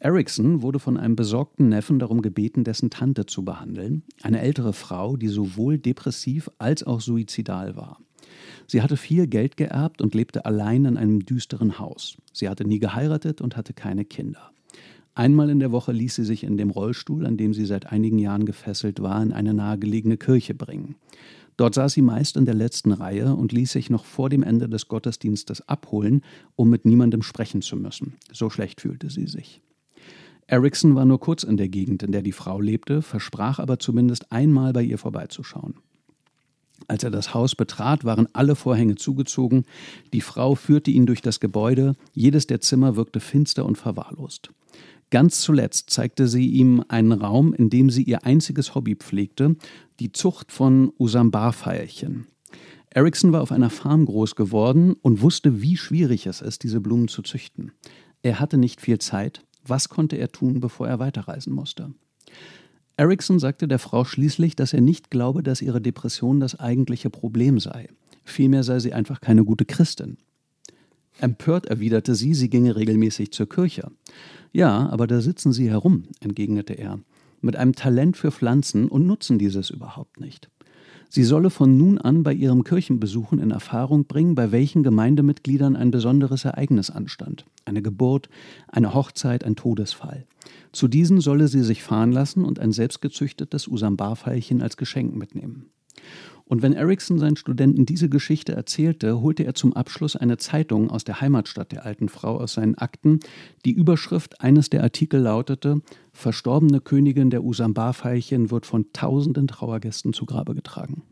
Erickson 0.00 0.62
wurde 0.62 0.78
von 0.78 0.96
einem 0.96 1.16
besorgten 1.16 1.68
Neffen 1.68 1.98
darum 1.98 2.22
gebeten, 2.22 2.62
dessen 2.62 2.88
Tante 2.88 3.26
zu 3.26 3.44
behandeln, 3.44 4.04
eine 4.22 4.40
ältere 4.40 4.72
Frau, 4.72 5.16
die 5.16 5.26
sowohl 5.26 5.78
depressiv 5.78 6.50
als 6.58 6.84
auch 6.84 7.00
suizidal 7.00 7.74
war. 7.74 7.98
Sie 8.68 8.80
hatte 8.80 8.96
viel 8.96 9.26
Geld 9.26 9.56
geerbt 9.56 10.00
und 10.00 10.14
lebte 10.14 10.44
allein 10.46 10.84
in 10.84 10.96
einem 10.96 11.24
düsteren 11.24 11.80
Haus. 11.80 12.16
Sie 12.32 12.48
hatte 12.48 12.64
nie 12.64 12.78
geheiratet 12.78 13.40
und 13.40 13.56
hatte 13.56 13.72
keine 13.72 14.04
Kinder. 14.04 14.52
Einmal 15.14 15.50
in 15.50 15.58
der 15.58 15.72
Woche 15.72 15.90
ließ 15.90 16.14
sie 16.14 16.24
sich 16.24 16.44
in 16.44 16.56
dem 16.56 16.70
Rollstuhl, 16.70 17.26
an 17.26 17.36
dem 17.36 17.52
sie 17.52 17.66
seit 17.66 17.86
einigen 17.86 18.20
Jahren 18.20 18.46
gefesselt 18.46 19.02
war, 19.02 19.20
in 19.20 19.32
eine 19.32 19.52
nahegelegene 19.52 20.16
Kirche 20.16 20.54
bringen. 20.54 20.94
Dort 21.56 21.74
saß 21.74 21.94
sie 21.94 22.02
meist 22.02 22.36
in 22.36 22.44
der 22.44 22.54
letzten 22.54 22.92
Reihe 22.92 23.34
und 23.34 23.50
ließ 23.50 23.72
sich 23.72 23.90
noch 23.90 24.04
vor 24.04 24.28
dem 24.28 24.44
Ende 24.44 24.68
des 24.68 24.86
Gottesdienstes 24.86 25.68
abholen, 25.68 26.22
um 26.54 26.70
mit 26.70 26.84
niemandem 26.84 27.22
sprechen 27.22 27.62
zu 27.62 27.76
müssen. 27.76 28.14
So 28.32 28.48
schlecht 28.48 28.80
fühlte 28.80 29.10
sie 29.10 29.26
sich. 29.26 29.60
Erickson 30.48 30.94
war 30.94 31.04
nur 31.04 31.20
kurz 31.20 31.42
in 31.42 31.58
der 31.58 31.68
Gegend, 31.68 32.02
in 32.02 32.10
der 32.10 32.22
die 32.22 32.32
Frau 32.32 32.58
lebte, 32.58 33.02
versprach 33.02 33.58
aber 33.58 33.78
zumindest 33.78 34.32
einmal 34.32 34.72
bei 34.72 34.82
ihr 34.82 34.96
vorbeizuschauen. 34.96 35.74
Als 36.86 37.04
er 37.04 37.10
das 37.10 37.34
Haus 37.34 37.54
betrat, 37.54 38.04
waren 38.04 38.28
alle 38.32 38.56
Vorhänge 38.56 38.94
zugezogen, 38.94 39.64
die 40.14 40.22
Frau 40.22 40.54
führte 40.54 40.90
ihn 40.90 41.04
durch 41.04 41.20
das 41.20 41.38
Gebäude, 41.38 41.96
jedes 42.14 42.46
der 42.46 42.62
Zimmer 42.62 42.96
wirkte 42.96 43.20
finster 43.20 43.66
und 43.66 43.76
verwahrlost. 43.76 44.50
Ganz 45.10 45.40
zuletzt 45.40 45.90
zeigte 45.90 46.26
sie 46.26 46.48
ihm 46.48 46.82
einen 46.88 47.12
Raum, 47.12 47.52
in 47.52 47.68
dem 47.68 47.90
sie 47.90 48.04
ihr 48.04 48.24
einziges 48.24 48.74
Hobby 48.74 48.94
pflegte, 48.94 49.56
die 50.00 50.12
Zucht 50.12 50.50
von 50.50 50.92
Usambar-Veilchen. 50.98 52.26
Erickson 52.90 53.32
war 53.32 53.42
auf 53.42 53.52
einer 53.52 53.70
Farm 53.70 54.06
groß 54.06 54.34
geworden 54.34 54.94
und 55.02 55.20
wusste, 55.20 55.60
wie 55.60 55.76
schwierig 55.76 56.26
es 56.26 56.40
ist, 56.40 56.62
diese 56.62 56.80
Blumen 56.80 57.08
zu 57.08 57.20
züchten. 57.20 57.72
Er 58.22 58.40
hatte 58.40 58.56
nicht 58.56 58.80
viel 58.80 58.98
Zeit. 58.98 59.42
Was 59.68 59.88
konnte 59.88 60.16
er 60.16 60.32
tun, 60.32 60.60
bevor 60.60 60.88
er 60.88 60.98
weiterreisen 60.98 61.52
musste? 61.52 61.92
Erickson 62.96 63.38
sagte 63.38 63.68
der 63.68 63.78
Frau 63.78 64.04
schließlich, 64.04 64.56
dass 64.56 64.72
er 64.72 64.80
nicht 64.80 65.10
glaube, 65.10 65.42
dass 65.42 65.62
ihre 65.62 65.80
Depression 65.80 66.40
das 66.40 66.58
eigentliche 66.58 67.10
Problem 67.10 67.60
sei. 67.60 67.88
Vielmehr 68.24 68.64
sei 68.64 68.80
sie 68.80 68.92
einfach 68.92 69.20
keine 69.20 69.44
gute 69.44 69.64
Christin. 69.64 70.18
Empört 71.20 71.66
erwiderte 71.66 72.14
sie, 72.14 72.34
sie 72.34 72.50
ginge 72.50 72.76
regelmäßig 72.76 73.32
zur 73.32 73.48
Kirche. 73.48 73.90
Ja, 74.52 74.88
aber 74.90 75.06
da 75.06 75.20
sitzen 75.20 75.52
sie 75.52 75.70
herum, 75.70 76.04
entgegnete 76.20 76.74
er, 76.74 76.98
mit 77.40 77.56
einem 77.56 77.74
Talent 77.74 78.16
für 78.16 78.30
Pflanzen 78.30 78.88
und 78.88 79.06
nutzen 79.06 79.38
dieses 79.38 79.70
überhaupt 79.70 80.20
nicht. 80.20 80.48
Sie 81.10 81.24
solle 81.24 81.48
von 81.48 81.78
nun 81.78 81.98
an 81.98 82.22
bei 82.22 82.34
ihrem 82.34 82.64
Kirchenbesuchen 82.64 83.38
in 83.38 83.50
Erfahrung 83.50 84.04
bringen, 84.04 84.34
bei 84.34 84.52
welchen 84.52 84.82
Gemeindemitgliedern 84.82 85.74
ein 85.74 85.90
besonderes 85.90 86.44
Ereignis 86.44 86.90
anstand. 86.90 87.46
Eine 87.64 87.80
Geburt, 87.80 88.28
eine 88.68 88.92
Hochzeit, 88.92 89.42
ein 89.42 89.56
Todesfall. 89.56 90.26
Zu 90.72 90.86
diesen 90.86 91.20
solle 91.20 91.48
sie 91.48 91.62
sich 91.62 91.82
fahren 91.82 92.12
lassen 92.12 92.44
und 92.44 92.58
ein 92.58 92.72
selbstgezüchtetes 92.72 93.68
Usambar-Veilchen 93.68 94.60
als 94.60 94.76
Geschenk 94.76 95.16
mitnehmen. 95.16 95.70
Und 96.48 96.62
wenn 96.62 96.72
Erickson 96.72 97.18
seinen 97.18 97.36
Studenten 97.36 97.84
diese 97.84 98.08
Geschichte 98.08 98.54
erzählte, 98.54 99.20
holte 99.20 99.44
er 99.44 99.54
zum 99.54 99.74
Abschluss 99.74 100.16
eine 100.16 100.38
Zeitung 100.38 100.90
aus 100.90 101.04
der 101.04 101.20
Heimatstadt 101.20 101.72
der 101.72 101.84
alten 101.84 102.08
Frau 102.08 102.38
aus 102.38 102.54
seinen 102.54 102.74
Akten. 102.76 103.20
Die 103.66 103.72
Überschrift 103.72 104.40
eines 104.40 104.70
der 104.70 104.82
Artikel 104.82 105.20
lautete: 105.20 105.82
Verstorbene 106.12 106.80
Königin 106.80 107.28
der 107.30 107.44
Usambar-Veilchen 107.44 108.50
wird 108.50 108.64
von 108.64 108.86
tausenden 108.94 109.46
Trauergästen 109.46 110.14
zu 110.14 110.24
Grabe 110.24 110.54
getragen. 110.54 111.02